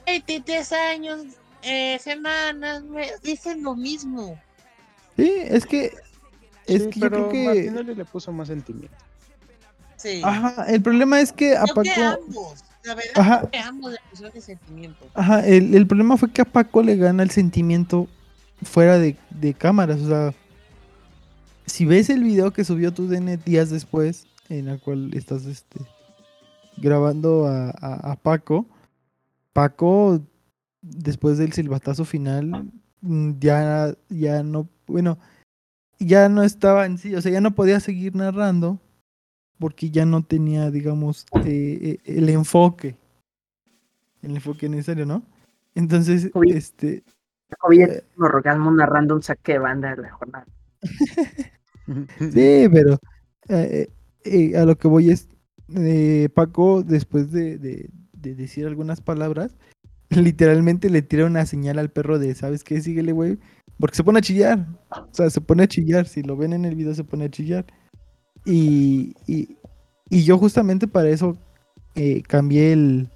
23 0.06 0.72
años, 0.72 1.22
eh, 1.62 1.98
semanas, 2.00 2.82
dicen 3.22 3.62
lo 3.62 3.74
mismo. 3.74 4.40
Sí, 5.16 5.32
es 5.44 5.66
que, 5.66 5.94
es 6.66 6.84
Sí, 6.84 6.90
que 6.90 7.00
yo 7.00 7.10
creo 7.10 7.28
que, 7.28 7.44
Martinoli 7.44 7.94
le 7.94 8.04
puso 8.04 8.32
más 8.32 8.48
sentimiento. 8.48 8.96
Sí. 9.96 10.20
ajá, 10.22 10.64
el 10.68 10.82
problema 10.82 11.20
es 11.20 11.32
que 11.32 11.56
a 11.56 11.64
que 11.64 11.72
Paco, 11.74 11.90
ambos, 12.26 12.64
la 12.84 12.94
verdad, 12.94 13.10
Ajá. 13.16 13.38
creo 13.40 13.50
que 13.50 13.58
ambos 13.58 13.92
le 13.92 13.98
pusieron 14.10 14.34
de 14.34 14.40
sentimiento. 14.40 15.06
ajá, 15.14 15.46
el, 15.46 15.74
el 15.74 15.86
problema 15.86 16.16
fue 16.18 16.30
que 16.30 16.42
a 16.42 16.44
Paco 16.44 16.82
le 16.82 16.96
gana 16.96 17.22
el 17.22 17.30
sentimiento 17.30 18.06
fuera 18.62 18.98
de, 18.98 19.16
de 19.30 19.54
cámaras, 19.54 20.00
o 20.02 20.08
sea, 20.08 20.34
si 21.66 21.86
ves 21.86 22.10
el 22.10 22.22
video 22.22 22.52
que 22.52 22.64
subió 22.64 22.92
tu 22.92 23.08
DN 23.08 23.36
días 23.38 23.70
después, 23.70 24.26
en 24.50 24.68
el 24.68 24.78
cual 24.80 25.10
estás 25.14 25.46
este, 25.46 25.80
grabando 26.76 27.46
a, 27.46 27.70
a- 27.70 28.12
a 28.12 28.16
Paco, 28.16 28.66
Paco, 29.54 30.20
después 30.82 31.38
del 31.38 31.52
silbatazo 31.52 32.04
final, 32.04 32.70
mm, 33.00 33.32
ya, 33.38 33.94
ya 34.10 34.42
no, 34.42 34.68
bueno, 34.86 35.18
ya 35.98 36.28
no 36.28 36.42
estaba 36.42 36.86
en 36.86 36.98
sí, 36.98 37.14
o 37.14 37.20
sea, 37.20 37.32
ya 37.32 37.40
no 37.40 37.54
podía 37.54 37.80
seguir 37.80 38.14
narrando 38.14 38.80
porque 39.58 39.90
ya 39.90 40.04
no 40.04 40.22
tenía, 40.24 40.70
digamos, 40.70 41.26
eh, 41.44 41.98
eh, 42.04 42.16
el 42.16 42.28
enfoque, 42.28 42.96
el 44.22 44.34
enfoque 44.36 44.68
necesario, 44.68 45.06
¿no? 45.06 45.22
Entonces, 45.74 46.30
Oye. 46.34 46.56
este, 46.56 47.02
Oye, 47.62 48.04
un 48.16 48.24
orgasmo 48.24 48.70
narrando 48.72 49.14
un 49.14 49.22
saque 49.22 49.52
de 49.52 49.58
banda 49.58 49.94
de 49.94 50.02
la 50.02 50.10
jornada. 50.12 50.46
Sí, 52.18 52.66
pero 52.72 52.98
eh, 53.48 53.90
eh, 54.24 54.56
a 54.56 54.64
lo 54.64 54.76
que 54.78 54.88
voy 54.88 55.10
es, 55.10 55.28
eh, 55.76 56.30
Paco, 56.34 56.82
después 56.82 57.30
de, 57.30 57.58
de- 57.58 57.90
de 58.12 58.34
decir 58.34 58.66
algunas 58.66 59.02
palabras, 59.02 59.54
literalmente 60.22 60.90
le 60.90 61.02
tira 61.02 61.26
una 61.26 61.46
señal 61.46 61.78
al 61.78 61.90
perro 61.90 62.18
de, 62.18 62.34
¿sabes 62.34 62.64
qué? 62.64 62.80
Síguele, 62.80 63.12
güey. 63.12 63.38
Porque 63.78 63.96
se 63.96 64.04
pone 64.04 64.18
a 64.18 64.22
chillar. 64.22 64.66
O 64.90 65.08
sea, 65.12 65.30
se 65.30 65.40
pone 65.40 65.64
a 65.64 65.68
chillar. 65.68 66.06
Si 66.06 66.22
lo 66.22 66.36
ven 66.36 66.52
en 66.52 66.64
el 66.64 66.74
video, 66.74 66.94
se 66.94 67.04
pone 67.04 67.24
a 67.24 67.30
chillar. 67.30 67.64
Y, 68.44 69.14
y, 69.26 69.56
y 70.10 70.24
yo 70.24 70.38
justamente 70.38 70.86
para 70.86 71.08
eso 71.08 71.36
eh, 71.94 72.22
cambié 72.26 72.72
el... 72.72 73.08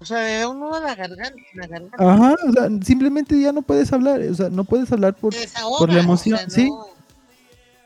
O 0.00 0.04
sea, 0.04 0.24
le 0.24 0.38
da 0.38 0.48
un 0.48 0.58
nudo 0.58 0.74
a 0.74 0.80
la 0.80 0.94
garganta. 0.94 1.34
La 1.54 1.66
garganta. 1.66 1.96
Ajá, 1.98 2.34
o 2.48 2.52
sea, 2.52 2.68
simplemente 2.82 3.40
ya 3.40 3.52
no 3.52 3.62
puedes 3.62 3.92
hablar. 3.92 4.20
O 4.20 4.34
sea, 4.34 4.50
no 4.50 4.64
puedes 4.64 4.90
hablar 4.90 5.14
por, 5.14 5.32
por 5.78 5.88
la 5.92 6.00
o 6.00 6.02
emoción. 6.02 6.38
Sí, 6.48 6.68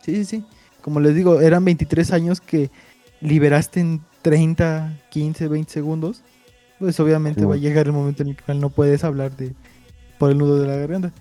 Sí, 0.07 0.15
sí, 0.15 0.25
sí. 0.25 0.45
Como 0.83 1.01
les 1.01 1.17
digo, 1.17 1.41
eran 1.41 1.65
23 1.65 2.13
años 2.13 2.41
que 2.41 2.71
liberaste 3.21 3.81
en 3.81 4.03
30, 4.23 4.97
15, 5.11 5.49
20 5.49 5.73
segundos. 5.73 6.23
Pues 6.79 6.99
obviamente 7.01 7.45
va 7.45 7.55
a 7.55 7.59
llegar 7.59 7.87
el 7.87 7.93
momento 7.93 8.23
en 8.23 8.31
el 8.31 8.43
cual 8.43 8.61
no 8.61 8.71
puedes 8.71 9.03
hablar 9.05 9.35
de 9.37 9.55
por 10.19 10.31
el 10.31 10.39
nudo 10.39 10.61
de 10.61 10.67
la 10.67 10.77
garganta. 10.77 11.13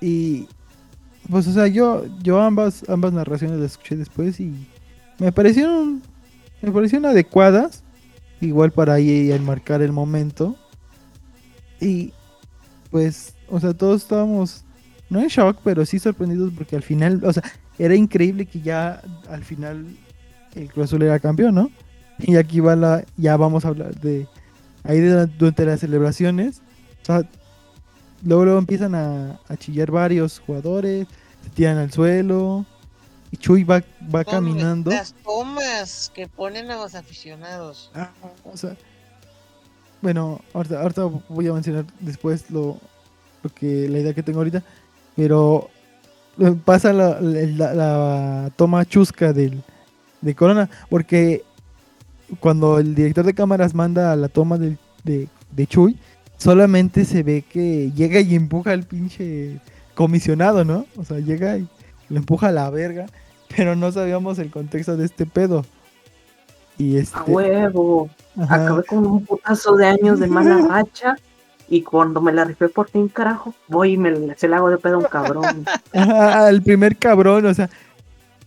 Y 0.00 0.48
pues 1.30 1.46
o 1.46 1.52
sea, 1.52 1.68
yo 1.68 2.04
yo 2.22 2.40
ambas 2.40 2.88
ambas 2.88 3.12
narraciones 3.12 3.58
las 3.58 3.72
escuché 3.72 3.96
después 3.96 4.40
y 4.40 4.52
me 5.18 5.30
parecieron 5.30 6.02
me 6.62 6.70
parecieron 6.70 7.06
adecuadas, 7.06 7.82
igual 8.40 8.70
para 8.70 8.94
ahí 8.94 9.32
enmarcar 9.32 9.82
el 9.82 9.92
momento. 9.92 10.56
Y 11.80 12.12
pues, 12.90 13.34
o 13.48 13.58
sea, 13.58 13.74
todos 13.74 14.02
estábamos 14.02 14.64
no 15.10 15.20
en 15.20 15.28
shock, 15.28 15.58
pero 15.64 15.84
sí 15.84 15.98
sorprendidos 15.98 16.52
porque 16.56 16.76
al 16.76 16.82
final, 16.82 17.20
o 17.24 17.32
sea, 17.32 17.42
era 17.78 17.94
increíble 17.94 18.46
que 18.46 18.60
ya 18.60 19.02
al 19.28 19.44
final 19.44 19.84
el 20.54 20.72
Cruz 20.72 20.84
Azul 20.84 21.02
era 21.02 21.18
campeón, 21.18 21.54
¿no? 21.54 21.70
Y 22.18 22.36
aquí 22.36 22.60
va 22.60 22.76
la, 22.76 23.04
ya 23.16 23.36
vamos 23.36 23.64
a 23.64 23.68
hablar 23.68 23.98
de 24.00 24.28
ahí 24.84 25.00
durante 25.00 25.64
las 25.64 25.80
celebraciones, 25.80 26.60
o 27.02 27.04
sea, 27.04 27.22
luego, 28.24 28.44
luego 28.44 28.58
empiezan 28.58 28.94
a, 28.94 29.40
a 29.48 29.56
chillar 29.56 29.90
varios 29.90 30.40
jugadores, 30.40 31.06
se 31.44 31.50
tiran 31.50 31.78
al 31.78 31.92
suelo, 31.92 32.64
y 33.30 33.36
Chuy 33.36 33.64
va, 33.64 33.82
va 34.14 34.24
caminando. 34.24 34.90
Las 34.90 35.14
tomas 35.24 36.10
que 36.14 36.28
ponen 36.28 36.70
a 36.70 36.76
los 36.76 36.94
aficionados. 36.94 37.90
Ah, 37.94 38.10
o 38.44 38.56
sea, 38.56 38.76
bueno, 40.00 40.40
ahorita, 40.52 40.80
ahorita 40.82 41.04
voy 41.28 41.46
a 41.48 41.52
mencionar 41.52 41.84
después 42.00 42.50
lo, 42.50 42.78
lo 43.42 43.50
que 43.54 43.88
la 43.88 44.00
idea 44.00 44.12
que 44.14 44.22
tengo 44.22 44.40
ahorita, 44.40 44.62
pero 45.16 45.70
eh, 46.38 46.54
pasa 46.64 46.92
la, 46.92 47.20
la- 47.20 47.74
la 47.74 48.50
toma 48.56 48.84
chusca 48.84 49.32
del, 49.32 49.62
de 50.20 50.34
Corona, 50.34 50.68
porque 50.90 51.44
cuando 52.40 52.78
el 52.78 52.94
director 52.94 53.24
de 53.24 53.34
cámaras 53.34 53.74
manda 53.74 54.12
a 54.12 54.16
la 54.16 54.28
toma 54.28 54.58
de, 54.58 54.78
de 55.04 55.66
Chuy, 55.66 55.98
solamente 56.36 57.04
se 57.04 57.22
ve 57.22 57.42
que 57.42 57.92
llega 57.92 58.20
y 58.20 58.34
empuja 58.34 58.72
al 58.72 58.82
pinche 58.82 59.60
comisionado, 59.94 60.64
¿no? 60.64 60.86
O 60.96 61.04
sea, 61.04 61.18
llega 61.18 61.56
y 61.56 61.68
lo 62.08 62.18
empuja 62.18 62.48
a 62.48 62.52
la 62.52 62.68
verga, 62.70 63.06
pero 63.54 63.76
no 63.76 63.92
sabíamos 63.92 64.38
el 64.38 64.50
contexto 64.50 64.96
de 64.96 65.04
este 65.04 65.26
pedo. 65.26 65.64
Y 66.78 66.96
este... 66.96 67.16
A 67.16 67.22
huevo. 67.24 68.10
Ajá. 68.36 68.56
Acabé 68.56 68.84
con 68.84 69.06
un 69.06 69.24
putazo 69.24 69.76
de 69.76 69.86
años 69.86 70.18
de 70.18 70.26
mala 70.26 70.58
racha. 70.68 71.16
Y 71.68 71.82
cuando 71.82 72.20
me 72.20 72.32
la 72.32 72.44
rifé 72.44 72.68
por 72.68 72.90
fin, 72.90 73.08
carajo, 73.08 73.54
voy 73.68 73.92
y 73.92 73.96
me 73.96 74.34
se 74.36 74.48
la 74.48 74.58
hago 74.58 74.68
de 74.68 74.78
pedo 74.78 74.96
a 74.96 74.98
un 74.98 75.04
cabrón. 75.04 75.64
Ajá, 75.94 76.46
al 76.46 76.60
primer 76.60 76.96
cabrón, 76.96 77.46
o 77.46 77.54
sea, 77.54 77.70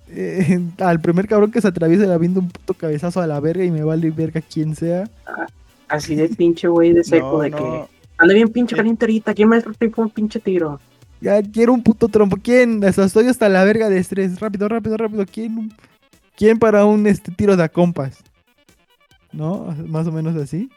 eh, 0.09 0.59
al 0.79 1.01
primer 1.01 1.27
cabrón 1.27 1.51
que 1.51 1.61
se 1.61 1.67
atraviesa 1.67 2.05
le 2.05 2.13
aviento 2.13 2.39
un 2.39 2.49
puto 2.49 2.73
cabezazo 2.73 3.21
a 3.21 3.27
la 3.27 3.39
verga 3.39 3.63
y 3.63 3.71
me 3.71 3.83
vale 3.83 4.11
verga 4.11 4.41
quien 4.41 4.75
sea. 4.75 5.09
Así 5.87 6.15
de 6.15 6.29
pinche 6.29 6.67
güey 6.67 6.93
de 6.93 7.03
seco 7.03 7.33
No, 7.33 7.39
de 7.39 7.49
no. 7.51 7.57
que 7.57 7.95
anda 8.17 8.33
bien 8.33 8.49
pinche 8.49 8.75
caliente 8.75 9.05
ahorita, 9.05 9.33
¿quién 9.33 9.49
me 9.49 9.61
tipo 9.61 10.01
un 10.01 10.09
pinche 10.09 10.39
tiro? 10.39 10.79
Ya 11.21 11.41
quiero 11.41 11.73
un 11.73 11.81
puto 11.81 12.07
trompo. 12.07 12.37
¿Quién? 12.41 12.83
Hasta 12.83 13.03
estoy 13.05 13.27
hasta 13.27 13.49
la 13.49 13.63
verga 13.63 13.89
de 13.89 13.97
estrés. 13.97 14.39
Rápido, 14.39 14.67
rápido, 14.67 14.97
rápido. 14.97 15.25
¿Quién? 15.25 15.73
¿Quién 16.35 16.59
para 16.59 16.85
un 16.85 17.07
este 17.07 17.31
tiro 17.31 17.55
de 17.55 17.63
a 17.63 17.69
compas? 17.69 18.19
¿No? 19.31 19.75
Más 19.87 20.07
o 20.07 20.11
menos 20.11 20.35
así. 20.35 20.69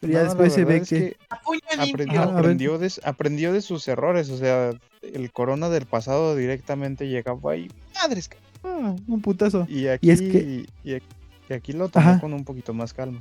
Pero 0.00 0.12
ya 0.12 0.18
No, 0.20 0.24
después 0.26 0.52
se 0.52 0.64
ve 0.64 0.78
es 0.78 0.88
que. 0.88 1.16
Ajá, 1.30 1.42
aprendió, 1.78 2.78
de, 2.78 2.92
aprendió 3.04 3.52
de 3.52 3.60
sus 3.60 3.86
errores, 3.88 4.28
o 4.30 4.36
sea, 4.36 4.72
el 5.02 5.32
corona 5.32 5.68
del 5.70 5.86
pasado 5.86 6.36
directamente 6.36 7.08
llegaba 7.08 7.56
y 7.56 7.70
madres. 7.94 8.28
Ah, 8.64 8.94
un 9.06 9.20
putazo. 9.20 9.66
Y 9.68 9.86
aquí, 9.86 10.08
Y 10.08 10.10
es 10.10 10.20
que- 10.22 10.66
y 10.84 10.92
aquí, 10.94 11.06
y 11.48 11.52
aquí 11.52 11.72
lo 11.72 11.88
tomó 11.88 12.08
Ajá. 12.10 12.20
con 12.20 12.32
un 12.32 12.44
poquito 12.44 12.72
más 12.74 12.92
calma. 12.94 13.20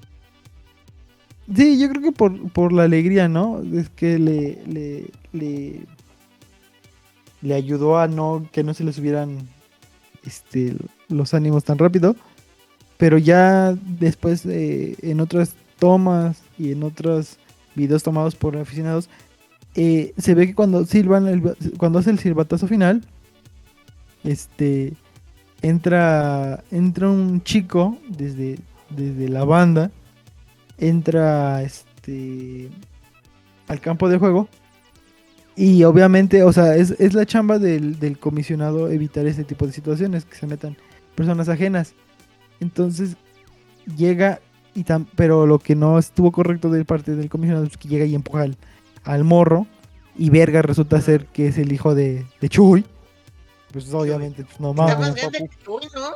Sí, 1.54 1.78
yo 1.78 1.90
creo 1.90 2.02
que 2.02 2.12
por, 2.14 2.52
por 2.54 2.72
la 2.72 2.84
alegría, 2.84 3.28
¿no? 3.28 3.62
Es 3.74 3.90
que 3.90 4.18
le, 4.18 4.64
le, 4.66 5.06
le, 5.34 5.82
le 7.42 7.54
ayudó 7.54 8.00
a 8.00 8.08
no 8.08 8.48
que 8.54 8.64
no 8.64 8.74
se 8.74 8.86
le 8.86 8.94
subieran 8.94 9.40
este, 10.26 10.76
los 11.10 11.34
ánimos 11.34 11.66
tan 11.66 11.78
rápido. 11.78 12.16
Pero 12.98 13.18
ya 13.18 13.74
después, 14.00 14.46
eh, 14.46 14.96
en 15.02 15.20
otras 15.20 15.56
tomas 15.80 16.42
y 16.58 16.72
en 16.72 16.84
otros 16.84 17.38
videos 17.76 18.04
tomados 18.04 18.36
por 18.36 18.56
aficionados, 18.56 19.10
eh, 19.76 20.14
se 20.18 20.36
ve 20.36 20.48
que 20.48 20.56
cuando 20.56 20.86
silban, 20.86 21.28
el- 21.28 21.42
cuando 21.78 22.00
hace 22.00 22.12
el 22.12 22.20
silbatazo 22.20 22.68
final, 22.68 23.04
este, 24.24 24.94
entra, 25.64 26.64
entra 26.70 27.10
un 27.10 27.42
chico 27.42 27.98
desde, 28.08 28.60
desde 28.92 29.30
la 29.30 29.44
banda 29.44 29.90
entra 30.78 31.64
este 31.64 32.70
al 33.68 33.80
campo 33.80 34.10
de 34.10 34.18
juego 34.18 34.48
y 35.56 35.84
obviamente, 35.84 36.44
o 36.44 36.52
sea, 36.52 36.76
es, 36.76 36.92
es 37.00 37.14
la 37.14 37.26
chamba 37.26 37.60
del, 37.60 38.00
del 38.00 38.18
comisionado 38.18 38.90
evitar 38.90 39.26
ese 39.28 39.44
tipo 39.44 39.68
de 39.68 39.72
situaciones, 39.72 40.26
que 40.26 40.36
se 40.36 40.48
metan 40.48 40.76
personas 41.16 41.48
ajenas. 41.48 41.94
Entonces 42.60 43.16
llega 43.96 44.40
y 44.74 44.84
tam- 44.84 45.06
pero 45.16 45.46
lo 45.46 45.60
que 45.60 45.76
no 45.76 46.00
estuvo 46.00 46.32
correcto 46.32 46.72
de 46.72 46.84
parte 46.86 47.16
del 47.16 47.30
comisionado 47.30 47.66
es 47.66 47.78
que 47.78 47.88
llega 47.88 48.06
y 48.06 48.16
empuja 48.16 48.42
al, 48.42 48.58
al 49.04 49.24
morro 49.24 49.68
y 50.18 50.32
verga 50.32 50.64
resulta 50.64 51.00
ser 51.02 51.28
que 51.28 51.48
es 51.48 51.58
el 51.60 51.72
hijo 51.72 51.94
de, 51.94 52.26
de 52.42 52.50
Chuy. 52.50 52.84
Pues 53.74 53.92
obviamente, 53.94 54.46
pues 54.46 54.60
no 54.60 54.70
Está 54.72 54.98
más 54.98 55.16
grande 55.16 55.40
que 55.50 55.64
Chuy, 55.66 55.82
¿no? 55.96 56.12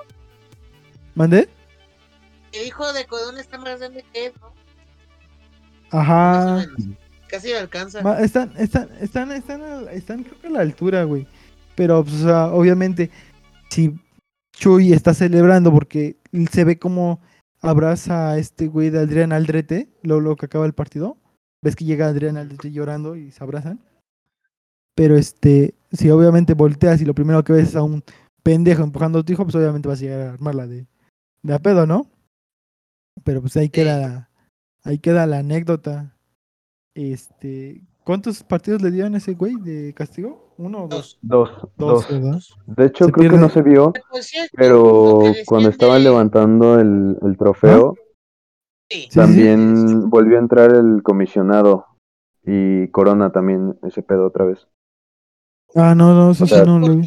¿Mandé? 1.15 1.49
El 2.53 2.67
hijo 2.67 2.93
de 2.93 3.05
Corona 3.05 3.41
está 3.41 3.57
más 3.57 3.79
grande 3.79 4.05
que 4.13 4.27
él, 4.27 4.34
¿no? 4.39 4.53
Ajá. 5.91 6.65
Casi 7.27 7.51
lo 7.51 7.59
alcanza. 7.59 8.01
Ma- 8.01 8.19
Están, 8.19 8.53
están, 8.57 8.89
están, 9.01 9.31
están, 9.31 9.61
a- 9.61 9.91
están 9.91 10.23
creo 10.23 10.39
que 10.39 10.47
a 10.47 10.51
la 10.51 10.61
altura, 10.61 11.03
güey. 11.03 11.27
Pero, 11.75 12.03
pues, 12.03 12.15
o 12.21 12.23
sea, 12.25 12.47
obviamente, 12.53 13.11
si 13.69 13.93
Chuy 14.53 14.93
está 14.93 15.13
celebrando 15.13 15.71
porque 15.71 16.17
se 16.51 16.63
ve 16.63 16.79
como 16.79 17.19
abraza 17.61 18.31
a 18.31 18.38
este 18.38 18.67
güey 18.67 18.89
de 18.89 18.99
Adrián 18.99 19.34
Aldrete, 19.34 19.89
luego, 20.03 20.21
luego 20.21 20.35
que 20.38 20.45
acaba 20.45 20.65
el 20.65 20.73
partido. 20.73 21.17
Ves 21.61 21.75
que 21.75 21.85
llega 21.85 22.07
Adrián 22.07 22.38
Aldrete 22.38 22.71
llorando 22.71 23.15
y 23.15 23.31
se 23.31 23.43
abrazan. 23.43 23.79
Pero, 24.95 25.17
este, 25.17 25.75
si 25.97 26.11
obviamente 26.11 26.53
volteas 26.53 27.01
y 27.01 27.05
lo 27.05 27.15
primero 27.15 27.43
que 27.43 27.53
ves 27.53 27.69
es 27.69 27.75
a 27.75 27.81
un 27.81 28.03
pendejo 28.43 28.83
empujando 28.83 29.19
a 29.19 29.23
tu 29.23 29.33
hijo, 29.33 29.43
pues 29.43 29.55
obviamente 29.55 29.89
vas 29.89 29.99
a 29.99 30.03
llegar 30.03 30.21
a 30.21 30.33
armarla 30.33 30.67
de, 30.67 30.87
de 31.41 31.53
a 31.53 31.59
pedo, 31.59 31.87
¿no? 31.87 32.05
Pero 33.23 33.41
pues 33.41 33.57
ahí 33.57 33.69
queda, 33.69 34.29
ahí 34.83 34.99
queda 34.99 35.25
la 35.25 35.39
anécdota. 35.39 36.15
Este, 36.93 37.81
¿cuántos 38.03 38.43
partidos 38.43 38.81
le 38.81 38.91
dieron 38.91 39.15
a 39.15 39.17
ese 39.17 39.33
güey 39.33 39.55
de 39.55 39.93
castigo? 39.93 40.53
¿Uno 40.57 40.83
o 40.83 40.87
dos? 40.87 41.17
Dos, 41.21 41.49
Dos, 41.77 42.07
dos. 42.09 42.57
De 42.67 42.85
hecho, 42.85 43.07
creo 43.09 43.31
que 43.31 43.37
no 43.37 43.49
se 43.49 43.61
vio, 43.61 43.93
pero 44.53 45.21
cuando 45.45 45.69
estaban 45.69 46.03
levantando 46.03 46.79
el, 46.79 47.17
el 47.21 47.37
trofeo, 47.37 47.95
también 49.13 50.09
volvió 50.09 50.37
a 50.37 50.41
entrar 50.41 50.73
el 50.73 51.01
comisionado 51.03 51.85
y 52.43 52.87
Corona 52.89 53.31
también 53.31 53.77
ese 53.83 54.01
pedo 54.03 54.27
otra 54.27 54.45
vez. 54.45 54.67
Ah, 55.76 55.94
no, 55.95 56.14
no, 56.14 56.31
eso 56.31 56.44
O 56.44 56.48
sí 56.48 56.53
sea, 56.53 56.65
no 56.65 56.80
lo 56.80 56.95
vi. 56.95 57.06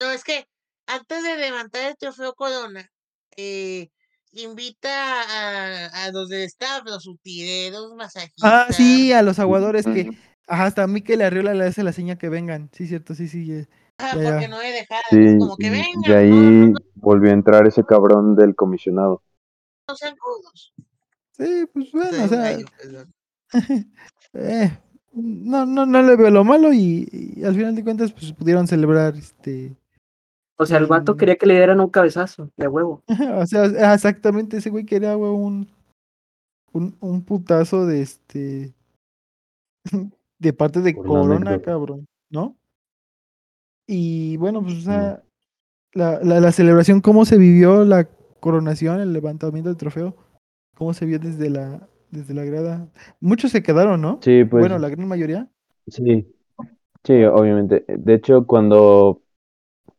No, 0.00 0.10
es 0.10 0.24
que 0.24 0.46
antes 0.86 1.22
de 1.22 1.36
levantar 1.36 1.90
el 1.90 1.96
trofeo 1.96 2.34
Corona, 2.34 2.90
eh, 3.36 3.90
invita 4.32 4.88
a, 4.88 5.86
a 6.04 6.10
los 6.10 6.28
del 6.28 6.42
staff, 6.42 6.82
los 6.84 7.06
utileros, 7.06 7.94
masajistas. 7.94 8.42
Ah, 8.42 8.66
sí, 8.70 9.12
a 9.12 9.22
los 9.22 9.38
aguadores 9.38 9.84
que. 9.86 10.10
Ajá, 10.48 10.64
hasta 10.64 10.82
a 10.82 10.86
Mikel 10.86 11.22
Arriola 11.22 11.54
le 11.54 11.66
hace 11.66 11.84
la 11.84 11.92
seña 11.92 12.16
que 12.18 12.28
vengan. 12.28 12.68
Sí, 12.72 12.86
cierto, 12.86 13.14
sí, 13.14 13.28
sí. 13.28 13.46
ya- 13.46 13.68
Ah, 13.98 14.16
ya, 14.16 14.24
porque 14.32 14.48
no 14.48 14.60
he 14.60 14.72
dejado, 14.72 15.02
Sí, 15.10 15.38
como 15.38 15.56
que 15.56 15.70
vengan, 15.70 16.02
y 16.10 16.12
ahí 16.12 16.72
volvió 16.94 17.30
a 17.30 17.34
entrar 17.34 17.66
ese 17.66 17.84
cabrón 17.84 18.34
del 18.34 18.56
comisionado. 18.56 19.22
no 19.86 19.94
sean 19.96 20.16
rudos. 20.16 20.72
Sí, 21.32 21.66
pues 21.72 21.92
bueno, 21.92 22.24
o 22.24 22.28
sea. 22.28 22.38
gallo, 22.38 22.66
eh, 24.34 24.78
no, 25.12 25.66
no, 25.66 25.84
no 25.84 26.02
le 26.02 26.16
veo 26.16 26.30
lo 26.30 26.44
malo 26.44 26.72
y, 26.72 27.08
y 27.36 27.44
al 27.44 27.54
final 27.54 27.74
de 27.74 27.84
cuentas, 27.84 28.12
pues 28.12 28.32
pudieron 28.32 28.66
celebrar 28.66 29.14
este. 29.16 29.74
O 30.56 30.66
sea, 30.66 30.78
el 30.78 30.86
vato 30.86 31.16
quería 31.16 31.36
que 31.36 31.46
le 31.46 31.54
dieran 31.54 31.80
un 31.80 31.90
cabezazo 31.90 32.50
de 32.56 32.68
huevo. 32.68 33.02
o 33.36 33.46
sea, 33.46 33.64
ah, 33.80 33.94
exactamente, 33.94 34.56
ese 34.56 34.70
güey 34.70 34.84
quería, 34.84 35.14
güey, 35.14 35.30
un, 35.30 35.68
un, 36.72 36.96
un 37.00 37.22
putazo 37.22 37.86
de 37.86 38.02
este. 38.02 38.72
de 40.38 40.52
parte 40.52 40.80
de 40.80 40.94
Por 40.94 41.06
Corona, 41.06 41.60
cabrón, 41.60 42.06
¿no? 42.30 42.56
Y 43.86 44.36
bueno, 44.38 44.62
pues, 44.62 44.78
o 44.78 44.80
sea, 44.80 45.22
la, 45.92 46.20
la, 46.22 46.40
la 46.40 46.52
celebración, 46.52 47.00
cómo 47.00 47.24
se 47.24 47.36
vivió 47.36 47.84
la 47.84 48.08
coronación, 48.40 49.00
el 49.00 49.12
levantamiento 49.12 49.68
del 49.68 49.76
trofeo, 49.76 50.16
cómo 50.74 50.94
se 50.94 51.04
vio 51.04 51.18
desde 51.18 51.50
la, 51.50 51.86
desde 52.12 52.34
la 52.34 52.44
grada. 52.44 52.86
Muchos 53.20 53.50
se 53.50 53.62
quedaron, 53.62 54.00
¿no? 54.00 54.20
Sí, 54.22 54.44
pues- 54.44 54.60
Bueno, 54.60 54.78
la 54.78 54.88
gran 54.88 55.08
mayoría. 55.08 55.48
Sí, 55.88 56.26
sí, 57.02 57.24
obviamente. 57.24 57.84
De 57.88 58.14
hecho, 58.14 58.46
cuando 58.46 59.20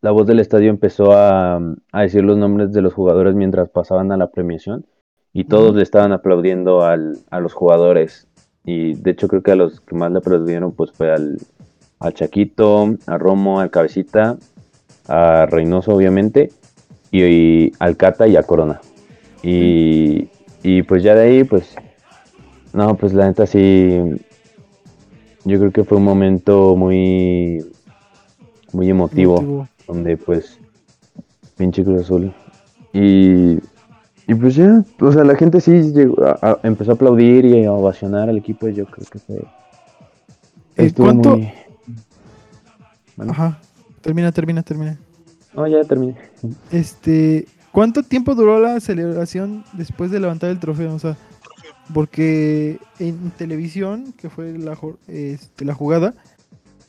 la 0.01 0.11
voz 0.11 0.25
del 0.27 0.39
estadio 0.39 0.69
empezó 0.69 1.11
a, 1.13 1.57
a 1.91 2.01
decir 2.01 2.23
los 2.23 2.37
nombres 2.37 2.71
de 2.71 2.81
los 2.81 2.93
jugadores 2.93 3.35
mientras 3.35 3.69
pasaban 3.69 4.11
a 4.13 4.17
la 4.17 4.31
premiación, 4.31 4.85
y 5.33 5.45
todos 5.45 5.75
le 5.75 5.81
estaban 5.81 6.11
aplaudiendo 6.11 6.83
al, 6.83 7.17
a 7.31 7.39
los 7.39 7.53
jugadores. 7.53 8.27
Y 8.63 8.93
de 8.93 9.11
hecho 9.11 9.27
creo 9.27 9.41
que 9.41 9.51
a 9.51 9.55
los 9.55 9.81
que 9.81 9.95
más 9.95 10.11
le 10.11 10.19
aplaudieron 10.19 10.71
pues 10.71 10.91
fue 10.91 11.11
al, 11.11 11.37
al 11.99 12.13
Chaquito, 12.13 12.95
a 13.07 13.17
Romo, 13.17 13.59
al 13.59 13.71
Cabecita, 13.71 14.37
a 15.07 15.47
Reynoso 15.47 15.95
obviamente, 15.95 16.51
y, 17.11 17.23
y 17.23 17.71
al 17.79 17.97
Cata 17.97 18.27
y 18.27 18.35
a 18.35 18.43
Corona. 18.43 18.79
Y, 19.41 20.29
y 20.61 20.83
pues 20.83 21.01
ya 21.03 21.15
de 21.15 21.21
ahí 21.23 21.43
pues, 21.43 21.75
no, 22.73 22.95
pues 22.97 23.13
la 23.13 23.27
neta 23.27 23.45
sí, 23.47 23.99
yo 25.45 25.59
creo 25.59 25.71
que 25.71 25.83
fue 25.83 25.97
un 25.97 26.03
momento 26.03 26.75
muy, 26.75 27.65
muy 28.71 28.89
emotivo, 28.89 29.37
Emotivo. 29.37 29.67
donde 29.87 30.17
pues, 30.17 30.57
pinche 31.57 31.83
Cruz 31.83 32.01
Azul. 32.01 32.33
Y, 32.93 33.53
y 34.27 34.35
pues 34.39 34.55
ya, 34.55 34.83
o 34.99 35.11
sea, 35.11 35.23
la 35.23 35.35
gente 35.35 35.59
sí 35.61 35.91
llegó 35.93 36.23
a- 36.25 36.37
a- 36.41 36.59
empezó 36.63 36.91
a 36.91 36.93
aplaudir 36.95 37.45
y 37.45 37.65
a 37.65 37.71
ovacionar 37.71 38.29
al 38.29 38.37
equipo, 38.37 38.67
y 38.67 38.73
yo 38.75 38.85
creo 38.85 39.07
que 39.11 39.19
fue... 39.19 39.43
Estuvo 40.75 41.05
¿cuánto- 41.07 41.37
muy- 41.37 41.51
Bueno. 43.15 43.31
Ajá. 43.31 43.59
Termina, 44.01 44.31
termina, 44.31 44.63
termina. 44.63 44.97
No, 45.55 45.67
ya 45.67 45.83
terminé. 45.83 46.15
Este, 46.71 47.45
¿cuánto 47.71 48.01
tiempo 48.03 48.33
duró 48.35 48.59
la 48.59 48.79
celebración 48.79 49.63
después 49.73 50.09
de 50.11 50.19
levantar 50.19 50.49
el 50.49 50.59
trofeo? 50.59 50.93
O 50.95 50.99
sea, 50.99 51.15
porque 51.93 52.79
en 52.99 53.31
televisión, 53.31 54.13
que 54.13 54.29
fue 54.29 54.57
la, 54.57 54.77
este, 55.07 55.65
la 55.65 55.73
jugada, 55.73 56.13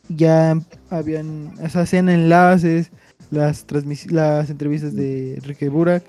ya 0.09 0.59
habían, 0.91 1.55
o 1.63 1.69
sea, 1.69 1.83
hacían 1.83 2.09
enlaces, 2.09 2.91
las 3.31 3.65
las 4.11 4.51
entrevistas 4.51 4.95
de 4.95 5.35
Enrique 5.37 5.69
Burak, 5.69 6.05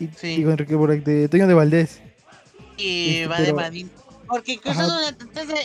y 0.00 0.06
digo 0.36 0.50
Enrique 0.50 0.74
Burak, 0.74 1.04
de 1.04 1.28
Toño 1.28 1.46
de 1.46 1.54
Valdés. 1.54 2.00
Y 2.78 3.16
Este, 3.16 3.26
va 3.28 3.40
de 3.40 3.52
Badín. 3.52 3.90
Porque 4.26 4.54
incluso 4.54 4.80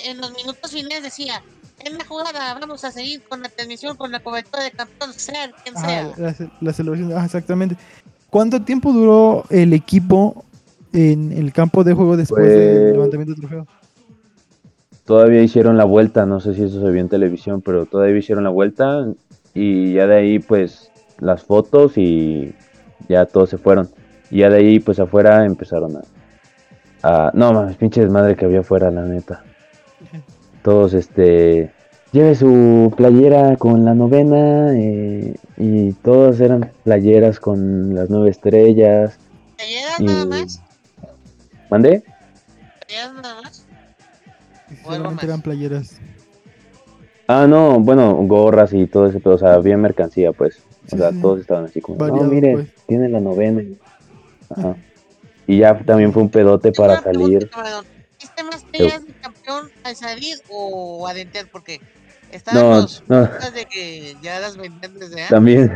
en 0.05 0.17
los 0.19 0.33
minutos 0.33 0.71
finales 0.71 1.01
decía, 1.03 1.41
en 1.79 1.97
la 1.97 2.05
jugada 2.05 2.53
vamos 2.59 2.83
a 2.83 2.91
seguir 2.91 3.23
con 3.23 3.41
la 3.41 3.49
transmisión, 3.49 3.95
con 3.95 4.11
la 4.11 4.19
cobertura 4.19 4.61
de 4.63 4.71
campeón, 4.71 5.13
sea 5.13 5.49
quien 5.63 5.75
sea. 5.77 6.13
la, 6.17 6.33
ce- 6.33 6.49
la 6.59 6.73
celebración, 6.73 7.11
exactamente. 7.23 7.77
¿Cuánto 8.29 8.61
tiempo 8.61 8.91
duró 8.91 9.45
el 9.49 9.71
equipo 9.71 10.43
en 10.93 11.31
el 11.31 11.51
campo 11.53 11.83
de 11.83 11.93
juego 11.93 12.17
después 12.17 12.43
del 12.47 12.81
Pues- 12.81 12.91
levantamiento 12.93 13.31
del 13.33 13.39
trofeo? 13.41 13.67
Todavía 15.05 15.41
hicieron 15.41 15.77
la 15.77 15.85
vuelta, 15.85 16.25
no 16.25 16.39
sé 16.41 16.53
si 16.53 16.63
eso 16.63 16.81
se 16.81 16.91
vio 16.91 16.99
en 16.99 17.07
televisión, 17.07 17.61
pero 17.61 17.85
todavía 17.85 18.17
hicieron 18.17 18.43
la 18.43 18.49
vuelta 18.49 19.07
y 19.53 19.93
ya 19.93 20.05
de 20.05 20.15
ahí 20.15 20.39
pues 20.39 20.91
las 21.19 21.43
fotos 21.43 21.97
y 21.97 22.53
ya 23.07 23.25
todos 23.25 23.49
se 23.49 23.57
fueron. 23.57 23.87
Y 24.29 24.39
ya 24.39 24.49
de 24.49 24.57
ahí, 24.57 24.79
pues 24.81 24.99
afuera 24.99 25.45
empezaron 25.45 25.95
a. 25.95 26.01
a 27.03 27.31
no 27.33 27.53
mames, 27.53 27.77
pinche 27.77 28.01
desmadre 28.01 28.35
que 28.35 28.43
había 28.43 28.59
afuera, 28.59 28.91
la 28.91 29.03
neta. 29.03 29.43
Todos, 30.61 30.93
este. 30.93 31.71
Lleve 32.11 32.35
su 32.35 32.93
playera 32.97 33.55
con 33.55 33.85
la 33.85 33.93
novena 33.93 34.73
eh, 34.77 35.35
y 35.57 35.93
todas 35.93 36.39
eran 36.41 36.71
playeras 36.83 37.39
con 37.39 37.95
las 37.95 38.09
nueve 38.09 38.29
estrellas. 38.29 39.17
¿Playeras 39.57 39.99
y- 40.01 40.03
nada 40.05 40.25
más? 40.25 40.61
¿Mandé? 41.69 42.03
¿Playeras 42.87 43.13
nada 43.13 43.41
más? 43.41 43.65
Solamente 44.83 45.25
eran 45.25 45.41
playeras. 45.41 45.99
Ah, 47.27 47.45
no, 47.47 47.79
bueno, 47.79 48.13
gorras 48.23 48.71
y 48.73 48.87
todo 48.87 49.07
ese, 49.07 49.19
pero, 49.19 49.35
o 49.35 49.37
sea, 49.37 49.53
había 49.55 49.77
mercancía, 49.77 50.31
pues. 50.31 50.57
O 50.85 50.89
Sí, 50.91 50.97
sea, 50.97 51.11
sí. 51.11 51.21
todos 51.21 51.41
estaban 51.41 51.65
así 51.65 51.81
como, 51.81 51.97
Variado, 51.97 52.23
no, 52.23 52.29
mire, 52.31 52.53
pues. 52.53 52.67
tiene 52.87 53.09
la 53.09 53.19
novena. 53.19 53.61
Ajá. 54.49 54.75
Y 55.45 55.57
ya 55.59 55.77
también 55.83 56.13
fue 56.13 56.23
un 56.23 56.29
pedote 56.29 56.71
para 56.71 57.01
salir. 57.01 57.49
Camarón, 57.49 57.85
¿Viste 58.19 58.43
más 58.43 58.63
peleas 58.65 59.05
de 59.05 59.13
campeón 59.13 59.69
al 59.83 59.95
salir 59.95 60.37
o 60.49 61.05
adentrar? 61.07 61.47
Porque 61.51 61.79
estaban 62.31 62.61
No, 62.61 62.75
los 62.81 63.03
no. 63.07 63.21
de 63.25 63.65
que 63.69 64.15
ya 64.21 64.39
las 64.39 64.57
vendían 64.57 64.93
desde 64.93 65.15
antes. 65.15 65.29
También, 65.29 65.71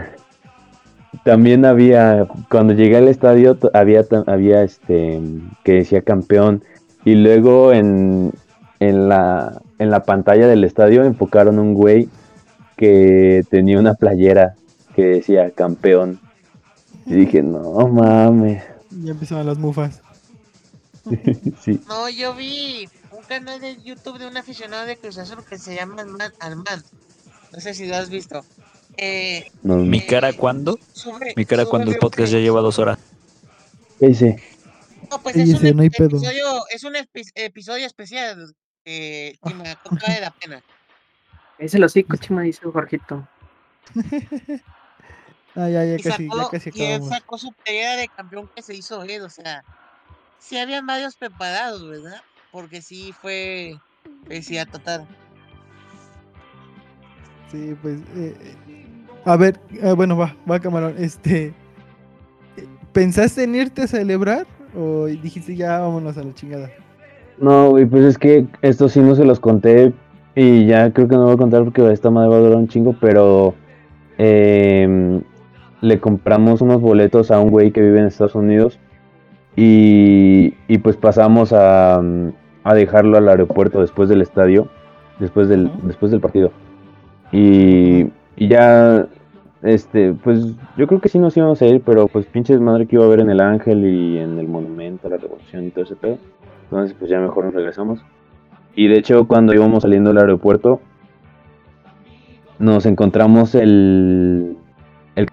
también 1.24 1.66
había, 1.66 2.28
cuando 2.50 2.74
llegué 2.74 2.98
al 2.98 3.08
estadio, 3.08 3.58
había, 3.74 4.06
había 4.28 4.64
este, 4.64 5.22
que 5.64 5.74
decía 5.74 6.02
campeón. 6.02 6.64
Y 7.04 7.16
luego 7.16 7.74
en, 7.74 8.32
en, 8.80 9.10
la, 9.10 9.62
en 9.80 9.90
la 9.90 10.04
pantalla 10.04 10.48
del 10.48 10.64
estadio 10.64 11.04
enfocaron 11.04 11.60
un 11.60 11.74
güey 11.74 12.10
que 12.78 13.44
tenía 13.50 13.80
una 13.80 13.94
playera 13.94 14.56
que 14.96 15.04
decía 15.04 15.52
campeón. 15.52 16.20
Y 17.06 17.14
dije, 17.14 17.42
no 17.42 17.88
mames. 17.88 18.64
Ya 18.90 19.12
empezaban 19.12 19.48
las 19.48 19.58
mufas. 19.58 20.02
sí. 21.62 21.82
No, 21.88 22.10
yo 22.10 22.34
vi 22.36 22.88
un 23.12 23.24
canal 23.24 23.60
de 23.60 23.82
YouTube 23.82 24.20
de 24.20 24.28
un 24.28 24.38
aficionado 24.38 24.86
de 24.86 24.98
Cruz 24.98 25.18
Azul 25.18 25.44
que 25.48 25.58
se 25.58 25.76
llama 25.76 26.02
Alman. 26.02 26.32
Alman. 26.40 26.84
No 27.52 27.60
sé 27.60 27.74
si 27.74 27.88
lo 27.88 27.96
has 27.96 28.10
visto. 28.10 28.44
Eh, 28.98 29.50
No, 29.64 29.78
no. 29.78 29.84
¿Mi 29.84 30.06
cara 30.06 30.34
cuándo? 30.34 30.78
sube- 30.94 31.34
Mi 31.36 31.46
cara 31.46 31.66
cuando 31.66 31.92
el 31.92 31.98
podcast 31.98 32.32
ya 32.34 32.40
lleva 32.40 32.62
dos 32.62 32.78
horas. 32.80 33.00
¿Qué 34.00 34.08
hice? 34.08 34.44
No, 35.10 35.22
pues 35.22 35.36
Ella 35.36 35.44
es 35.46 35.50
un 35.56 35.62
dice, 35.62 35.74
no 35.74 35.82
hay 35.82 35.90
pedo. 35.90 36.18
episodio, 36.18 36.64
es 36.70 36.84
un 36.84 36.94
epi- 36.96 37.32
episodio 37.36 37.86
especial 37.86 38.56
que 38.86 39.38
Chima, 39.46 39.64
que 39.64 39.90
vale 40.08 40.22
la 40.22 40.32
pena. 40.32 40.64
Ese 41.60 41.78
lo 41.80 41.88
sí, 41.90 42.06
Chima, 42.20 42.42
dice 42.44 42.62
Jorgito. 42.66 43.28
Ah, 45.54 45.68
ya, 45.68 45.84
ya 45.84 45.96
Y 45.96 46.02
casi, 46.02 46.28
ya 46.30 46.34
sacó, 46.36 46.50
casi 46.50 46.70
y 46.74 46.82
él 46.84 47.04
sacó 47.04 47.38
su 47.38 47.52
playera 47.52 47.98
de 47.98 48.08
campeón 48.08 48.50
que 48.56 48.62
se 48.62 48.74
hizo 48.74 49.04
él, 49.04 49.22
o 49.22 49.30
sea, 49.30 49.66
sí 50.40 50.58
habían 50.58 50.86
varios 50.86 51.18
preparados, 51.18 51.86
¿verdad? 51.90 52.22
Porque 52.54 52.82
sí 52.82 53.14
fue 53.22 53.78
felicidad 54.26 54.66
total. 54.70 55.06
Sí, 57.52 57.76
pues. 57.82 58.00
eh, 58.16 58.34
eh, 58.40 58.56
a 59.26 59.36
ver, 59.38 59.60
ah, 59.84 59.94
bueno, 59.94 60.18
va, 60.18 60.36
va, 60.50 60.60
camarón. 60.60 60.96
Este. 60.98 61.54
¿Pensaste 62.94 63.44
en 63.44 63.56
irte 63.56 63.84
a 63.84 63.88
celebrar? 63.88 64.48
¿O 64.76 65.06
dijiste 65.06 65.56
ya 65.56 65.80
vámonos 65.80 66.18
a 66.18 66.24
la 66.24 66.34
chingada? 66.34 66.70
No, 67.38 67.72
güey, 67.72 67.86
pues 67.86 68.04
es 68.04 68.18
que 68.18 68.46
esto 68.62 68.88
sí 68.90 69.00
no 69.00 69.16
se 69.16 69.26
los 69.26 69.40
conté 69.40 69.94
y 70.36 70.66
ya 70.66 70.92
creo 70.94 71.08
que 71.08 71.16
no 71.16 71.26
voy 71.26 71.34
a 71.34 71.38
contar 71.38 71.64
porque 71.64 71.92
esta 71.92 72.10
madre 72.10 72.30
va 72.30 72.36
a 72.38 72.40
durar 72.40 72.58
un 72.58 72.68
chingo, 72.68 72.96
pero 73.00 73.56
em, 74.18 75.22
le 75.82 76.00
compramos 76.00 76.62
unos 76.62 76.82
boletos 76.82 77.32
a 77.32 77.40
un 77.40 77.50
güey 77.50 77.72
que 77.72 77.82
vive 77.82 78.00
en 78.00 78.06
Estados 78.06 78.36
Unidos 78.36 78.80
y, 79.56 80.54
y 80.68 80.78
pues 80.80 80.98
pasamos 80.98 81.52
a, 81.54 82.02
a 82.64 82.74
dejarlo 82.74 83.18
al 83.18 83.28
aeropuerto 83.30 83.82
después 83.82 84.08
del 84.10 84.22
estadio, 84.22 84.68
después 85.20 85.50
del, 85.50 85.72
después 85.84 86.12
del 86.12 86.22
partido. 86.22 86.52
Y, 87.32 88.08
y 88.36 88.48
ya, 88.48 89.08
este, 89.62 90.14
pues 90.14 90.46
yo 90.78 90.88
creo 90.88 91.00
que 91.00 91.10
sí 91.10 91.20
nos 91.20 91.36
íbamos 91.38 91.62
a 91.62 91.66
ir, 91.66 91.82
pero 91.82 92.08
pues 92.08 92.26
pinches 92.26 92.60
madre 92.60 92.88
que 92.88 92.96
iba 92.96 93.06
a 93.06 93.10
ver 93.10 93.22
en 93.22 93.30
el 93.30 93.40
Ángel 93.40 93.86
y 93.86 94.18
en 94.18 94.38
el 94.40 94.48
Monumento 94.48 95.08
a 95.08 95.12
la 95.12 95.18
Revolución 95.18 95.66
y 95.66 95.72
todo 95.72 95.86
ese 95.86 95.96
pedo. 95.96 96.18
Entonces, 96.64 96.96
pues 96.98 97.10
ya 97.10 97.20
mejor 97.20 97.46
nos 97.46 97.54
regresamos. 97.54 98.00
Y 98.76 98.88
de 98.88 98.98
hecho, 98.98 99.28
cuando 99.28 99.54
íbamos 99.54 99.84
saliendo 99.84 100.10
del 100.10 100.20
aeropuerto, 100.20 100.80
nos 102.60 102.86
encontramos 102.86 103.56
el, 103.56 104.56
el 105.16 105.28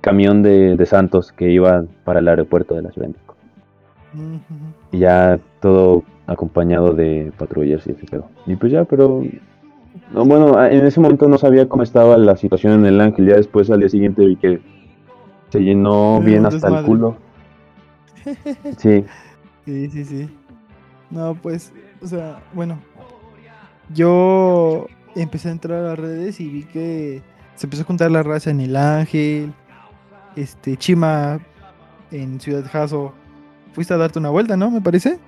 camión 0.00 0.42
de, 0.42 0.76
de 0.76 0.86
Santos 0.86 1.30
que 1.32 1.50
iba 1.50 1.84
para 2.04 2.20
el 2.20 2.28
aeropuerto 2.28 2.74
de 2.74 2.82
la 2.82 2.90
Ciudad 2.90 3.08
de 3.08 3.12
México. 3.12 3.36
Y 4.90 4.98
ya 4.98 5.38
todo 5.60 6.02
acompañado 6.26 6.92
de 6.94 7.32
patrullas 7.38 7.86
y 7.86 7.92
ese 7.92 8.06
pedo. 8.06 8.28
Y 8.46 8.56
pues 8.56 8.72
ya, 8.72 8.84
pero. 8.84 9.22
No, 10.12 10.24
bueno, 10.24 10.64
en 10.64 10.86
ese 10.86 11.00
momento 11.00 11.28
no 11.28 11.38
sabía 11.38 11.68
cómo 11.68 11.82
estaba 11.82 12.16
la 12.16 12.36
situación 12.36 12.72
en 12.72 12.86
el 12.86 13.00
Ángel. 13.00 13.28
Ya 13.28 13.36
después 13.36 13.70
al 13.70 13.80
día 13.80 13.88
siguiente 13.88 14.24
vi 14.24 14.36
que 14.36 14.60
se 15.50 15.60
llenó 15.60 16.20
bien 16.20 16.46
hasta 16.46 16.68
el 16.68 16.84
culo. 16.84 17.16
Sí. 18.76 19.04
Sí, 19.64 19.88
sí, 19.90 20.04
sí. 20.04 20.28
No, 21.10 21.34
pues, 21.40 21.72
o 22.02 22.06
sea, 22.06 22.42
bueno. 22.52 22.78
Yo 23.94 24.86
empecé 25.16 25.48
a 25.48 25.52
entrar 25.52 25.78
a 25.78 25.88
las 25.88 25.98
redes 25.98 26.40
y 26.40 26.48
vi 26.48 26.62
que 26.64 27.22
se 27.56 27.66
empezó 27.66 27.82
a 27.82 27.86
juntar 27.86 28.10
la 28.10 28.22
raza 28.22 28.50
en 28.50 28.60
el 28.60 28.76
Ángel, 28.76 29.52
este, 30.36 30.76
Chima 30.76 31.40
en 32.10 32.40
Ciudad 32.40 32.64
Jaso. 32.70 33.12
Fuiste 33.72 33.94
a 33.94 33.96
darte 33.96 34.18
una 34.18 34.30
vuelta, 34.30 34.56
¿no? 34.56 34.70
Me 34.70 34.80
parece. 34.80 35.18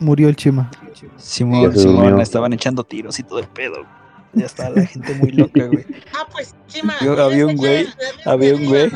Murió 0.00 0.28
el 0.28 0.36
Chima. 0.36 0.70
Simón, 1.16 1.76
Simón, 1.76 2.20
estaban 2.20 2.52
echando 2.52 2.84
tiros 2.84 3.18
y 3.18 3.22
todo 3.22 3.38
el 3.38 3.46
pedo. 3.48 3.84
Ya 4.34 4.46
está 4.46 4.70
la 4.70 4.84
gente 4.86 5.14
muy 5.14 5.30
loca, 5.32 5.66
güey. 5.66 5.84
Ah, 6.14 6.26
pues, 6.32 6.54
Chima. 6.68 6.94
Yo- 7.02 7.20
había 7.22 7.46
un 7.46 7.56
güey, 7.56 7.86
había 8.24 8.54
un 8.54 8.66
güey, 8.66 8.90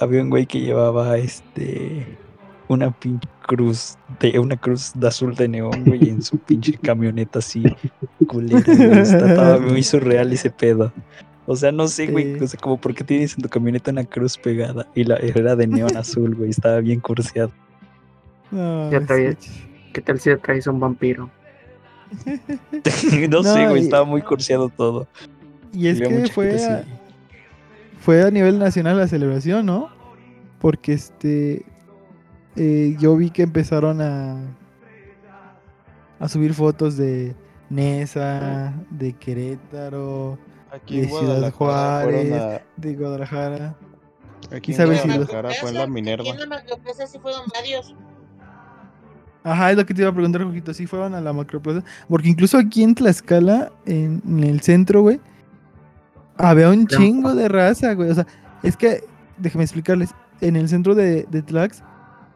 había 0.00 0.22
un 0.22 0.30
güey 0.30 0.46
que 0.46 0.60
llevaba 0.60 1.18
este 1.18 2.18
una 2.68 2.90
pinche 2.92 3.28
cruz 3.46 3.98
de 4.20 4.38
una 4.38 4.56
cruz 4.56 4.92
de 4.94 5.06
azul 5.06 5.34
de 5.34 5.48
neón, 5.48 5.84
güey, 5.84 6.08
en 6.08 6.22
su 6.22 6.38
pinche 6.46 6.72
camioneta 6.78 7.40
así 7.40 7.62
culera, 8.26 8.60
Estaba 9.02 9.58
muy 9.60 9.82
surreal 9.82 10.32
ese 10.32 10.50
pedo. 10.50 10.92
O 11.46 11.56
sea, 11.56 11.70
no 11.72 11.86
sé, 11.88 12.06
güey, 12.06 12.40
o 12.42 12.46
sea, 12.46 12.58
como 12.58 12.80
por 12.80 12.94
qué 12.94 13.04
tienes 13.04 13.36
en 13.36 13.42
tu 13.42 13.50
camioneta 13.50 13.90
una 13.90 14.04
cruz 14.04 14.38
pegada 14.38 14.86
y 14.94 15.04
la 15.04 15.16
era 15.16 15.54
de 15.56 15.66
neón 15.66 15.94
azul, 15.96 16.34
güey, 16.34 16.48
estaba 16.50 16.80
bien 16.80 17.00
curseado. 17.00 17.52
No, 18.54 18.90
Ya 18.90 19.00
traía- 19.00 19.36
sí. 19.38 19.50
¿Qué 19.92 20.00
tal 20.00 20.18
si 20.18 20.34
traes 20.36 20.66
un 20.66 20.80
vampiro? 20.80 21.30
no, 23.28 23.42
sé, 23.42 23.66
güey, 23.68 23.82
y- 23.82 23.84
estaba 23.84 24.04
muy 24.04 24.22
curseado 24.22 24.68
todo. 24.68 25.06
Y 25.72 25.88
es 25.88 26.00
Había 26.00 26.22
que 26.22 26.32
fue 26.32 26.64
a, 26.64 26.84
fue 28.00 28.22
a 28.22 28.30
nivel 28.30 28.58
nacional 28.58 28.96
la 28.98 29.08
celebración, 29.08 29.66
¿no? 29.66 29.88
Porque 30.60 30.92
este 30.92 31.64
eh, 32.56 32.96
yo 32.98 33.16
vi 33.16 33.30
que 33.30 33.42
empezaron 33.42 34.00
a 34.00 34.36
a 36.20 36.28
subir 36.28 36.54
fotos 36.54 36.96
de 36.96 37.34
Nesa, 37.70 38.72
de 38.90 39.12
Querétaro, 39.14 40.38
Aquí 40.70 41.00
de 41.00 41.08
Ciudad 41.08 41.52
Juárez, 41.52 42.60
de 42.76 42.94
Guadalajara. 42.94 43.74
Aquí 44.52 44.70
¿Y 44.70 44.74
en 44.74 44.80
sabes 44.80 45.00
si 45.00 45.08
los- 45.08 45.16
Guadalajara 45.26 45.54
fue 45.60 45.70
en 45.70 45.76
la 45.76 45.86
Minerva. 45.86 46.30
Aquí 46.32 46.42
en 46.42 46.48
la 46.48 47.06
sí 47.06 47.18
fueron 47.18 47.42
varios. 47.52 47.94
Ajá, 49.44 49.70
es 49.70 49.76
lo 49.76 49.84
que 49.84 49.92
te 49.92 50.00
iba 50.00 50.10
a 50.10 50.14
preguntar, 50.14 50.42
Jorgito. 50.42 50.72
Sí 50.72 50.86
fueron 50.86 51.14
a 51.14 51.20
la 51.20 51.32
macroplaza. 51.34 51.84
Porque 52.08 52.30
incluso 52.30 52.56
aquí 52.56 52.82
en 52.82 52.94
Tlaxcala, 52.94 53.70
en, 53.84 54.22
en 54.26 54.42
el 54.42 54.62
centro, 54.62 55.02
güey, 55.02 55.20
había 56.38 56.70
un 56.70 56.86
chingo 56.86 57.34
de 57.34 57.48
raza, 57.48 57.92
güey. 57.92 58.10
O 58.10 58.14
sea, 58.14 58.26
es 58.62 58.76
que, 58.76 59.04
déjenme 59.36 59.64
explicarles. 59.64 60.10
En 60.40 60.56
el 60.56 60.68
centro 60.68 60.94
de, 60.94 61.26
de 61.30 61.42
Tlax, 61.42 61.82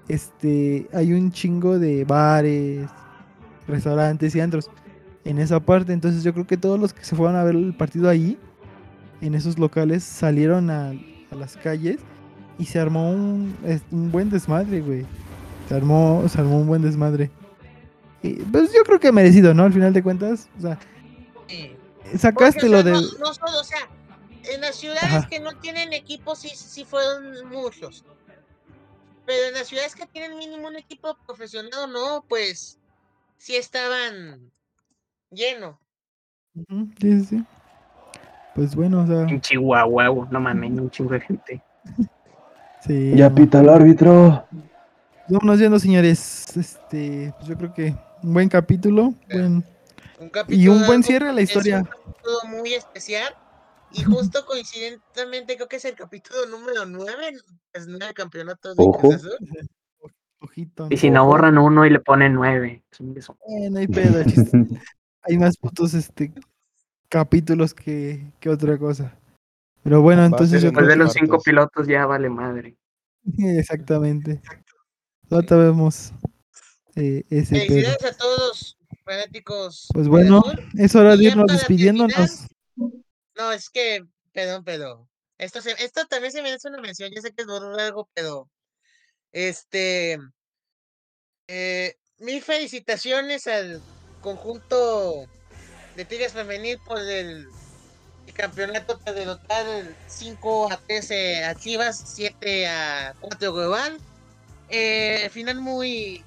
este, 0.08 0.86
hay 0.92 1.14
un 1.14 1.32
chingo 1.32 1.78
de 1.78 2.04
bares, 2.04 2.88
restaurantes 3.66 4.36
y 4.36 4.40
antros. 4.40 4.70
En 5.24 5.38
esa 5.38 5.60
parte, 5.60 5.94
entonces 5.94 6.22
yo 6.22 6.32
creo 6.34 6.46
que 6.46 6.58
todos 6.58 6.78
los 6.78 6.92
que 6.92 7.04
se 7.04 7.16
fueron 7.16 7.36
a 7.36 7.44
ver 7.44 7.56
el 7.56 7.74
partido 7.74 8.08
ahí, 8.08 8.38
en 9.22 9.34
esos 9.34 9.58
locales, 9.58 10.04
salieron 10.04 10.70
a, 10.70 10.90
a 10.90 11.34
las 11.34 11.56
calles 11.56 11.98
y 12.58 12.66
se 12.66 12.78
armó 12.78 13.10
un, 13.10 13.54
un 13.90 14.12
buen 14.12 14.28
desmadre, 14.28 14.80
güey. 14.80 15.06
Se 15.68 15.74
armó, 15.74 16.24
se 16.28 16.40
armó 16.40 16.58
un 16.58 16.66
buen 16.66 16.82
desmadre. 16.82 17.30
Y, 18.22 18.34
pues 18.44 18.72
yo 18.72 18.82
creo 18.84 18.98
que 18.98 19.12
merecido, 19.12 19.52
¿no? 19.54 19.64
Al 19.64 19.72
final 19.72 19.92
de 19.92 20.02
cuentas. 20.02 20.48
O 20.58 20.62
sea, 20.62 20.78
Sí. 21.46 21.76
sacaste 22.16 22.60
Porque, 22.60 22.66
o 22.66 22.70
lo 22.70 22.82
sea, 22.82 22.84
de. 22.84 22.92
No, 22.92 23.00
no 23.26 23.34
solo, 23.34 23.60
o 23.60 23.64
sea, 23.64 23.78
en 24.44 24.60
las 24.62 24.76
ciudades 24.76 25.02
Ajá. 25.04 25.28
que 25.28 25.40
no 25.40 25.52
tienen 25.58 25.92
equipo 25.92 26.34
sí, 26.34 26.48
sí 26.54 26.84
fueron 26.84 27.48
muchos. 27.50 28.04
Pero 29.26 29.48
en 29.48 29.54
las 29.54 29.66
ciudades 29.66 29.94
que 29.94 30.06
tienen 30.06 30.38
mínimo 30.38 30.68
un 30.68 30.76
equipo 30.76 31.14
profesional 31.26 31.92
no, 31.92 32.24
pues 32.28 32.78
sí 33.36 33.56
estaban 33.56 34.50
lleno. 35.30 35.78
Sí, 36.54 36.64
sí, 37.00 37.24
sí. 37.24 37.44
Pues 38.54 38.74
bueno, 38.74 39.02
o 39.02 39.06
sea, 39.06 39.20
En 39.22 39.40
Chihuahua, 39.40 40.26
no 40.30 40.40
mames, 40.40 40.70
un 40.80 40.90
chingo 40.90 41.12
de 41.12 41.20
gente. 41.20 41.62
sí. 42.86 43.12
Ya 43.14 43.28
no. 43.28 43.34
pita 43.34 43.60
el 43.60 43.68
árbitro. 43.68 44.46
Vámonos 45.28 45.58
viendo, 45.58 45.78
señores. 45.78 46.56
Este, 46.56 47.32
pues 47.36 47.48
yo 47.48 47.56
creo 47.56 47.72
que 47.74 47.94
un 48.22 48.34
buen 48.34 48.48
capítulo, 48.48 49.14
buen- 49.30 49.64
Un 50.20 50.30
y 50.48 50.68
un 50.68 50.84
buen 50.86 51.02
cierre 51.02 51.28
a 51.28 51.32
la 51.32 51.40
es 51.42 51.50
historia. 51.50 51.78
un 51.78 51.84
capítulo 51.84 52.38
muy 52.48 52.74
especial. 52.74 53.32
Y 53.92 54.02
justo 54.02 54.44
coincidentemente 54.44 55.56
creo 55.56 55.68
que 55.68 55.76
es 55.76 55.84
el 55.86 55.94
capítulo 55.94 56.44
número 56.46 56.84
9, 56.84 57.32
es 57.72 57.86
nueve 57.86 58.12
campeonatos 58.12 58.76
de 58.76 58.84
Ojo. 58.84 59.14
Azul. 59.14 59.30
Ojito. 60.40 60.86
Y 60.90 60.96
si 60.98 61.10
no 61.10 61.24
borran 61.26 61.56
uno 61.58 61.84
y 61.86 61.90
le 61.90 61.98
ponen 62.00 62.34
nueve. 62.34 62.82
Eh, 63.00 63.70
no 63.70 63.78
hay 63.78 63.88
pedo, 63.88 64.22
Hay 65.22 65.36
más 65.38 65.56
putos 65.56 65.94
este 65.94 66.32
capítulos 67.08 67.74
que, 67.74 68.30
que 68.40 68.48
otra 68.50 68.76
cosa. 68.78 69.18
Pero 69.82 70.02
bueno, 70.02 70.24
entonces 70.24 70.62
Después 70.62 70.86
de 70.86 70.96
los 70.96 71.12
cinco 71.12 71.38
pilotos 71.40 71.86
ya 71.86 72.04
vale 72.06 72.28
madre. 72.28 72.76
exactamente. 73.38 74.40
Ahorita 75.30 75.56
vemos 75.56 76.12
eh, 76.96 77.24
ese 77.28 77.54
pedo. 77.54 77.66
Felicidades 77.66 78.04
a 78.04 78.16
todos 78.16 78.38
los 78.38 78.78
fanáticos. 79.04 79.88
Pues 79.92 80.08
bueno, 80.08 80.42
es 80.76 80.94
hora 80.94 81.16
de 81.16 81.24
irnos 81.24 81.46
para 81.46 81.58
despidiéndonos. 81.58 82.46
No, 82.76 83.52
es 83.52 83.68
que, 83.70 84.04
perdón, 84.32 84.64
pero 84.64 85.08
esto, 85.36 85.60
se, 85.60 85.72
esto 85.82 86.06
también 86.06 86.32
se 86.32 86.42
merece 86.42 86.68
una 86.68 86.80
mención. 86.80 87.10
Yo 87.14 87.20
sé 87.20 87.32
que 87.32 87.42
es 87.42 87.48
largo, 87.48 88.08
pero 88.14 88.50
este, 89.32 90.18
eh, 91.46 91.94
mil 92.18 92.42
felicitaciones 92.42 93.46
al 93.46 93.80
conjunto 94.22 95.26
de 95.94 96.04
Tigres 96.04 96.32
Femenil 96.32 96.78
por 96.78 96.98
el, 96.98 97.46
el 98.26 98.32
campeonato 98.34 98.98
que 99.04 99.12
derrotar 99.12 99.66
5 100.06 100.72
a 100.72 100.76
13 100.78 101.44
a 101.44 101.54
Chivas, 101.54 102.02
7 102.14 102.66
a 102.66 103.14
4 103.20 103.52
global. 103.52 103.98
Eh, 104.68 105.28
final 105.30 105.60
muy, 105.60 106.24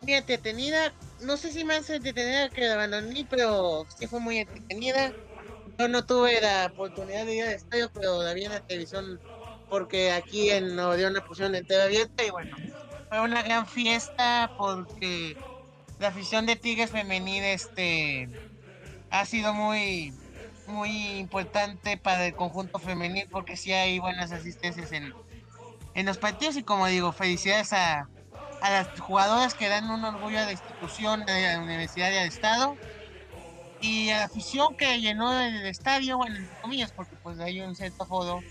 muy 0.00 0.14
entretenida. 0.14 0.94
No 1.20 1.36
sé 1.36 1.52
si 1.52 1.64
más 1.64 1.88
entretenida 1.90 2.50
que 2.50 2.62
la 2.62 2.74
abandoné, 2.74 3.26
pero 3.28 3.86
sí 3.98 4.06
fue 4.06 4.20
muy 4.20 4.38
entretenida. 4.38 5.12
Yo 5.78 5.88
no 5.88 6.04
tuve 6.06 6.40
la 6.40 6.66
oportunidad 6.66 7.26
de 7.26 7.34
ir 7.36 7.44
al 7.44 7.52
estadio, 7.54 7.90
pero 7.92 8.22
la 8.22 8.34
vi 8.34 8.44
en 8.44 8.52
la 8.52 8.60
televisión 8.60 9.20
porque 9.68 10.12
aquí 10.12 10.50
en 10.50 10.76
León 10.76 11.14
la 11.14 11.24
pusieron 11.24 11.54
en 11.54 11.66
TV 11.66 11.82
abierta 11.82 12.24
y 12.24 12.30
bueno, 12.30 12.56
fue 13.08 13.20
una 13.20 13.42
gran 13.42 13.66
fiesta 13.66 14.52
porque 14.56 15.36
la 15.98 16.08
afición 16.08 16.46
de 16.46 16.56
Tigres 16.56 16.90
Femenil 16.90 17.42
este 17.44 18.30
ha 19.10 19.24
sido 19.26 19.54
muy 19.54 20.14
muy 20.66 21.18
importante 21.18 21.96
para 21.98 22.26
el 22.26 22.34
conjunto 22.34 22.78
femenil 22.78 23.28
porque 23.30 23.56
sí 23.56 23.72
hay 23.72 23.98
buenas 23.98 24.32
asistencias 24.32 24.92
en, 24.92 25.14
en 25.94 26.06
los 26.06 26.18
partidos 26.18 26.56
y 26.56 26.62
como 26.64 26.86
digo, 26.86 27.12
felicidades 27.12 27.72
a, 27.72 28.08
a 28.60 28.70
las 28.70 28.88
jugadoras 28.98 29.54
que 29.54 29.68
dan 29.68 29.88
un 29.90 30.04
orgullo 30.04 30.40
a 30.40 30.44
la 30.44 30.52
institución, 30.52 31.22
a 31.28 31.38
la 31.38 31.60
universidad 31.60 32.10
y 32.12 32.16
al 32.16 32.26
estado 32.28 32.76
y 33.80 34.10
a 34.10 34.18
la 34.18 34.24
afición 34.24 34.74
que 34.76 35.00
llenó 35.00 35.38
el 35.38 35.66
estadio, 35.66 36.16
bueno, 36.16 36.36
entre 36.36 36.56
comillas, 36.60 36.92
porque 36.92 37.16
pues 37.22 37.38
hay 37.40 37.60
un 37.60 37.74
cierto 37.74 38.04
aforo. 38.04 38.42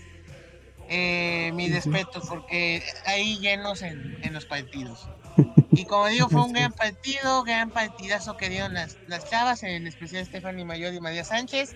Eh, 0.86 1.50
mis 1.54 1.72
Sí, 1.72 1.80
sí. 1.80 1.90
respetos, 1.90 2.28
porque 2.28 2.82
hay 3.06 3.38
llenos 3.38 3.82
en, 3.82 4.16
en 4.22 4.34
los 4.34 4.44
partidos. 4.46 5.08
Y 5.72 5.86
como 5.86 6.06
digo, 6.06 6.28
fue 6.28 6.42
un 6.42 6.52
gran 6.52 6.72
partido, 6.72 7.42
gran 7.42 7.72
partidazo 7.72 8.36
que 8.36 8.48
dieron 8.48 8.74
las, 8.74 8.96
las 9.06 9.24
chavas, 9.24 9.64
en 9.64 9.88
especial 9.88 10.24
Stephanie 10.24 10.64
Mayor 10.64 10.94
y 10.94 11.00
María 11.00 11.24
Sánchez. 11.24 11.74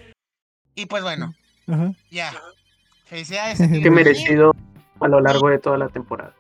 Y 0.77 0.86
pues 0.86 1.03
bueno, 1.03 1.35
Ajá. 1.66 1.93
ya. 2.09 2.32
Felicidades. 3.07 3.59
Qué 3.82 3.90
merecido 3.90 4.53
a 5.00 5.08
lo 5.08 5.20
largo 5.20 5.48
de 5.48 5.58
toda 5.58 5.78
la 5.78 5.88
temporada. 5.88 6.32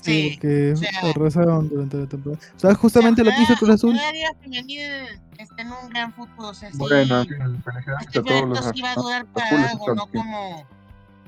Sí, 0.00 0.38
Sí, 0.42 0.76
sea, 0.76 1.10
arrasaron 1.10 1.68
durante 1.68 1.98
la 1.98 2.06
temporada. 2.06 2.40
O 2.56 2.58
sea, 2.58 2.74
justamente 2.74 3.22
lo 3.22 3.30
que 3.30 3.42
hizo 3.42 3.54
Cruz 3.56 3.70
Azul. 3.70 3.94
Ojalá 3.94 4.34
esté 5.38 5.62
en 5.62 5.72
un 5.72 5.88
gran 5.90 6.12
futuro. 6.12 6.48
O 6.48 6.54
sea, 6.54 6.70
sí, 6.70 6.78
Bueno, 6.78 7.22
este 7.22 8.22
proyecto 8.22 8.72
sí 8.74 8.82
va 8.82 8.92
a 8.92 8.94
durar 8.94 9.26
para 9.26 9.70
algo, 9.70 9.94
no 9.94 10.06
como 10.06 10.66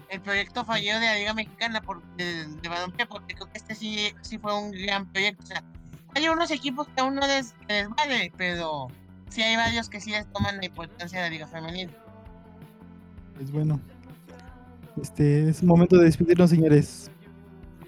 el 0.09 0.21
proyecto 0.21 0.65
fallido 0.65 1.01
de 1.01 1.07
la 1.07 1.15
Liga 1.17 1.35
Mexicana 1.35 1.81
por, 1.81 2.03
de, 2.17 2.47
de 2.47 2.69
balompié, 2.69 3.07
porque 3.07 3.35
creo 3.35 3.51
que 3.51 3.59
este 3.59 3.75
sí, 3.75 4.13
sí 4.21 4.39
fue 4.39 4.59
un 4.59 4.71
gran 4.71 5.07
proyecto. 5.07 5.43
O 5.45 5.47
sea, 5.47 5.63
hay 6.15 6.29
unos 6.29 6.51
equipos 6.51 6.87
que 6.89 7.01
aún 7.01 7.15
no 7.15 7.27
les, 7.27 7.55
les 7.69 7.89
vale, 7.89 8.33
pero 8.37 8.89
sí 9.31 9.43
hay 9.43 9.57
varios 9.57 9.89
que 9.89 10.01
sí 10.01 10.11
les 10.11 10.31
toman 10.33 10.59
la 10.59 10.67
importancia 10.67 11.19
de 11.19 11.25
la 11.25 11.31
Liga 11.31 11.47
Femenil. 11.47 11.91
Pues 13.37 13.51
bueno. 13.51 13.81
Este 15.01 15.49
es 15.49 15.63
momento 15.63 15.97
de 15.97 16.05
despedirnos, 16.05 16.51
señores. 16.51 17.11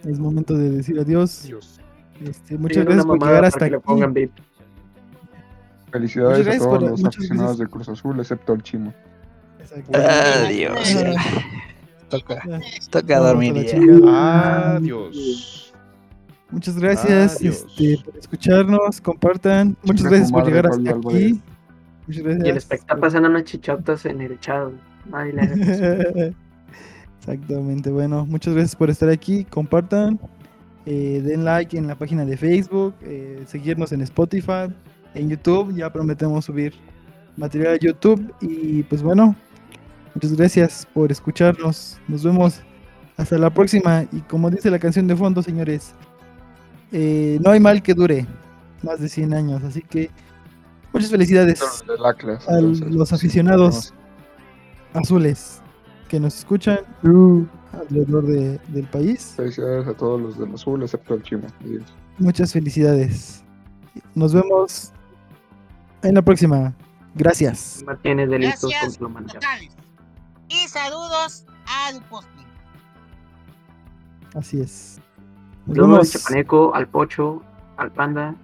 Es 0.05 0.19
momento 0.19 0.55
de 0.55 0.71
decir 0.71 0.99
adiós. 0.99 1.51
Este, 2.25 2.57
muchas 2.59 2.85
gracias 2.85 3.05
por 3.07 3.19
llegar 3.23 3.45
hasta 3.45 3.65
aquí. 3.67 3.77
Felicidades 5.91 6.47
a 6.47 6.59
todos 6.59 6.67
por- 6.67 6.83
los 6.91 7.05
aficionados 7.05 7.57
gracias. 7.57 7.59
de 7.59 7.67
Cruz 7.69 7.89
Azul, 7.89 8.21
excepto 8.21 8.53
el 8.55 8.63
Chimo. 8.63 8.93
Adiós. 9.93 10.97
Toca, 12.09 12.43
toca 12.91 13.19
dormir 13.19 13.55
ya. 13.65 14.75
Adiós. 14.77 15.73
Muchas 16.51 16.79
gracias 16.79 17.37
Adiós. 17.41 17.65
este, 17.77 17.99
por 18.05 18.17
escucharnos, 18.17 19.01
compartan. 19.01 19.77
Muchas 19.83 20.07
gracias 20.07 20.31
por 20.33 20.45
llegar 20.47 20.67
hasta 20.67 20.91
aquí. 20.91 21.41
Muchas 22.07 22.25
Y 22.25 22.49
el 22.49 22.57
está 22.57 22.97
pasando 22.97 23.29
unas 23.29 23.45
chichotas 23.45 24.05
en 24.07 24.21
el 24.21 24.39
chat. 24.41 24.69
Nadie 25.11 25.33
le. 25.33 26.35
Exactamente, 27.27 27.91
bueno, 27.91 28.27
muchas 28.27 28.53
gracias 28.53 28.77
por 28.77 28.91
estar 28.91 29.09
aquí, 29.09 29.45
compartan, 29.45 30.21
eh, 30.85 31.23
den 31.25 31.43
like 31.43 31.75
en 31.75 31.87
la 31.87 31.95
página 31.95 32.23
de 32.27 32.37
Facebook, 32.37 32.95
eh, 33.01 33.43
seguirnos 33.47 33.93
en 33.93 34.03
Spotify, 34.03 34.71
en 35.15 35.31
YouTube, 35.31 35.75
ya 35.75 35.91
prometemos 35.91 36.45
subir 36.45 36.75
material 37.39 37.75
a 37.75 37.79
YouTube 37.79 38.31
y 38.43 38.83
pues 38.83 39.03
bueno, 39.03 39.35
muchas 40.15 40.37
gracias 40.37 40.87
por 40.93 41.11
escucharnos, 41.11 41.99
nos 42.09 42.23
vemos 42.25 42.61
hasta 43.17 43.39
la 43.39 43.49
próxima 43.49 44.05
y 44.13 44.21
como 44.21 44.51
dice 44.51 44.71
la 44.71 44.79
canción 44.79 45.07
de 45.07 45.17
fondo, 45.17 45.43
señores, 45.43 45.95
eh, 46.93 47.39
no 47.43 47.53
hay 47.53 47.61
mal 47.61 47.83
que 47.83 47.95
dure 47.95 48.27
más 48.83 49.01
de 49.01 49.09
100 49.09 49.33
años, 49.33 49.65
así 49.65 49.81
que 49.81 50.11
muchas 50.93 51.11
felicidades 51.11 51.63
a 52.49 52.61
los 52.61 53.13
aficionados 53.15 53.95
azules 54.93 55.63
que 56.09 56.21
nos 56.21 56.39
escuchan 56.39 56.79
alrededor 57.73 58.27
de- 58.27 58.59
del 58.69 58.87
país. 58.87 59.35
Felicidades 59.37 59.87
a 59.89 59.95
todos 59.95 60.21
los 60.21 60.39
del 60.39 60.53
azul, 60.55 60.83
excepto 60.83 61.15
el 61.15 61.23
Chimo. 61.23 61.47
Adiós. 61.65 61.83
Muchas 62.19 62.53
felicidades. 62.53 63.43
Nos 64.15 64.33
vemos 64.35 64.93
en 66.03 66.15
la 66.15 66.23
próxima. 66.23 66.73
Gracias. 67.15 67.83
Contra 67.85 68.01
la 69.01 69.07
humanidad. 69.07 69.35
totales. 69.35 69.71
Y 70.49 70.69
saludos 70.69 71.47
al 71.67 72.03
posting. 72.05 72.45
Así 74.35 74.61
es. 74.61 75.01
Nos 75.67 75.77
Saludos 75.77 76.15
al 76.15 76.21
Chapaneco, 76.21 76.75
al 76.75 76.89
Pocho, 76.89 77.43
al 77.77 77.91
Panda 77.93 78.35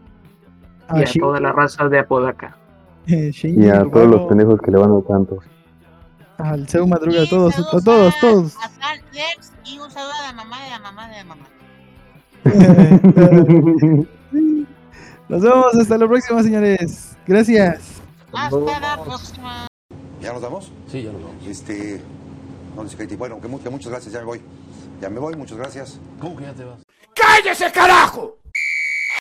a 0.89 1.01
y 1.01 1.03
a 1.03 1.13
toda 1.21 1.41
la 1.41 1.53
raza 1.53 1.89
de 1.89 1.99
Apodaca. 1.99 2.57
eh, 3.07 3.31
Y 3.43 3.69
a 3.69 3.83
todos 3.85 4.09
los 4.09 4.23
pendejos 4.29 4.61
que 4.61 4.71
le 4.71 4.79
van 4.79 4.93
a 4.93 5.01
tanto. 5.03 5.39
Al 6.45 6.69
Seu 6.69 6.87
Madruga, 6.87 7.23
a 7.23 7.29
todos, 7.29 7.59
a 7.59 7.81
todos, 7.81 8.15
todos. 8.21 8.57
A 8.57 8.69
Tal 8.81 9.01
Lex 9.13 9.53
y 9.65 9.79
un 9.79 9.91
saludo 9.91 10.13
a 10.13 10.27
la 10.27 10.33
mamá 10.33 10.63
de 10.63 10.71
la 10.71 10.79
mamá 10.79 11.09
de 11.09 11.17
la 11.17 11.25
mamá. 11.25 11.47
Nos 15.29 15.43
vemos 15.43 15.75
hasta 15.75 15.99
la 15.99 16.09
próxima, 16.09 16.43
señores. 16.43 17.17
Gracias. 17.27 17.81
Hasta 18.33 18.81
la 18.81 19.03
próxima. 19.05 19.67
¿Ya 20.21 20.33
nos 20.33 20.43
vamos? 20.43 20.73
Sí, 20.91 21.03
ya 21.03 21.13
nos 21.13 21.23
vamos. 21.23 21.47
Este, 21.47 22.01
no 22.75 22.83
les 22.83 22.97
Katie. 22.97 23.17
Bueno, 23.17 23.41
que 23.41 23.47
muchas 23.47 23.91
gracias, 23.91 24.13
ya 24.13 24.19
me 24.21 24.27
voy. 24.27 24.41
Ya 25.01 25.09
me 25.09 25.21
voy, 25.21 25.37
muchas 25.37 25.57
gracias. 25.57 26.01
¿Cómo 26.21 26.37
que 26.37 26.45
ya 26.45 26.53
te 26.53 26.65
vas? 26.65 26.81
¡Cállese, 27.15 27.71
carajo! 27.73 28.39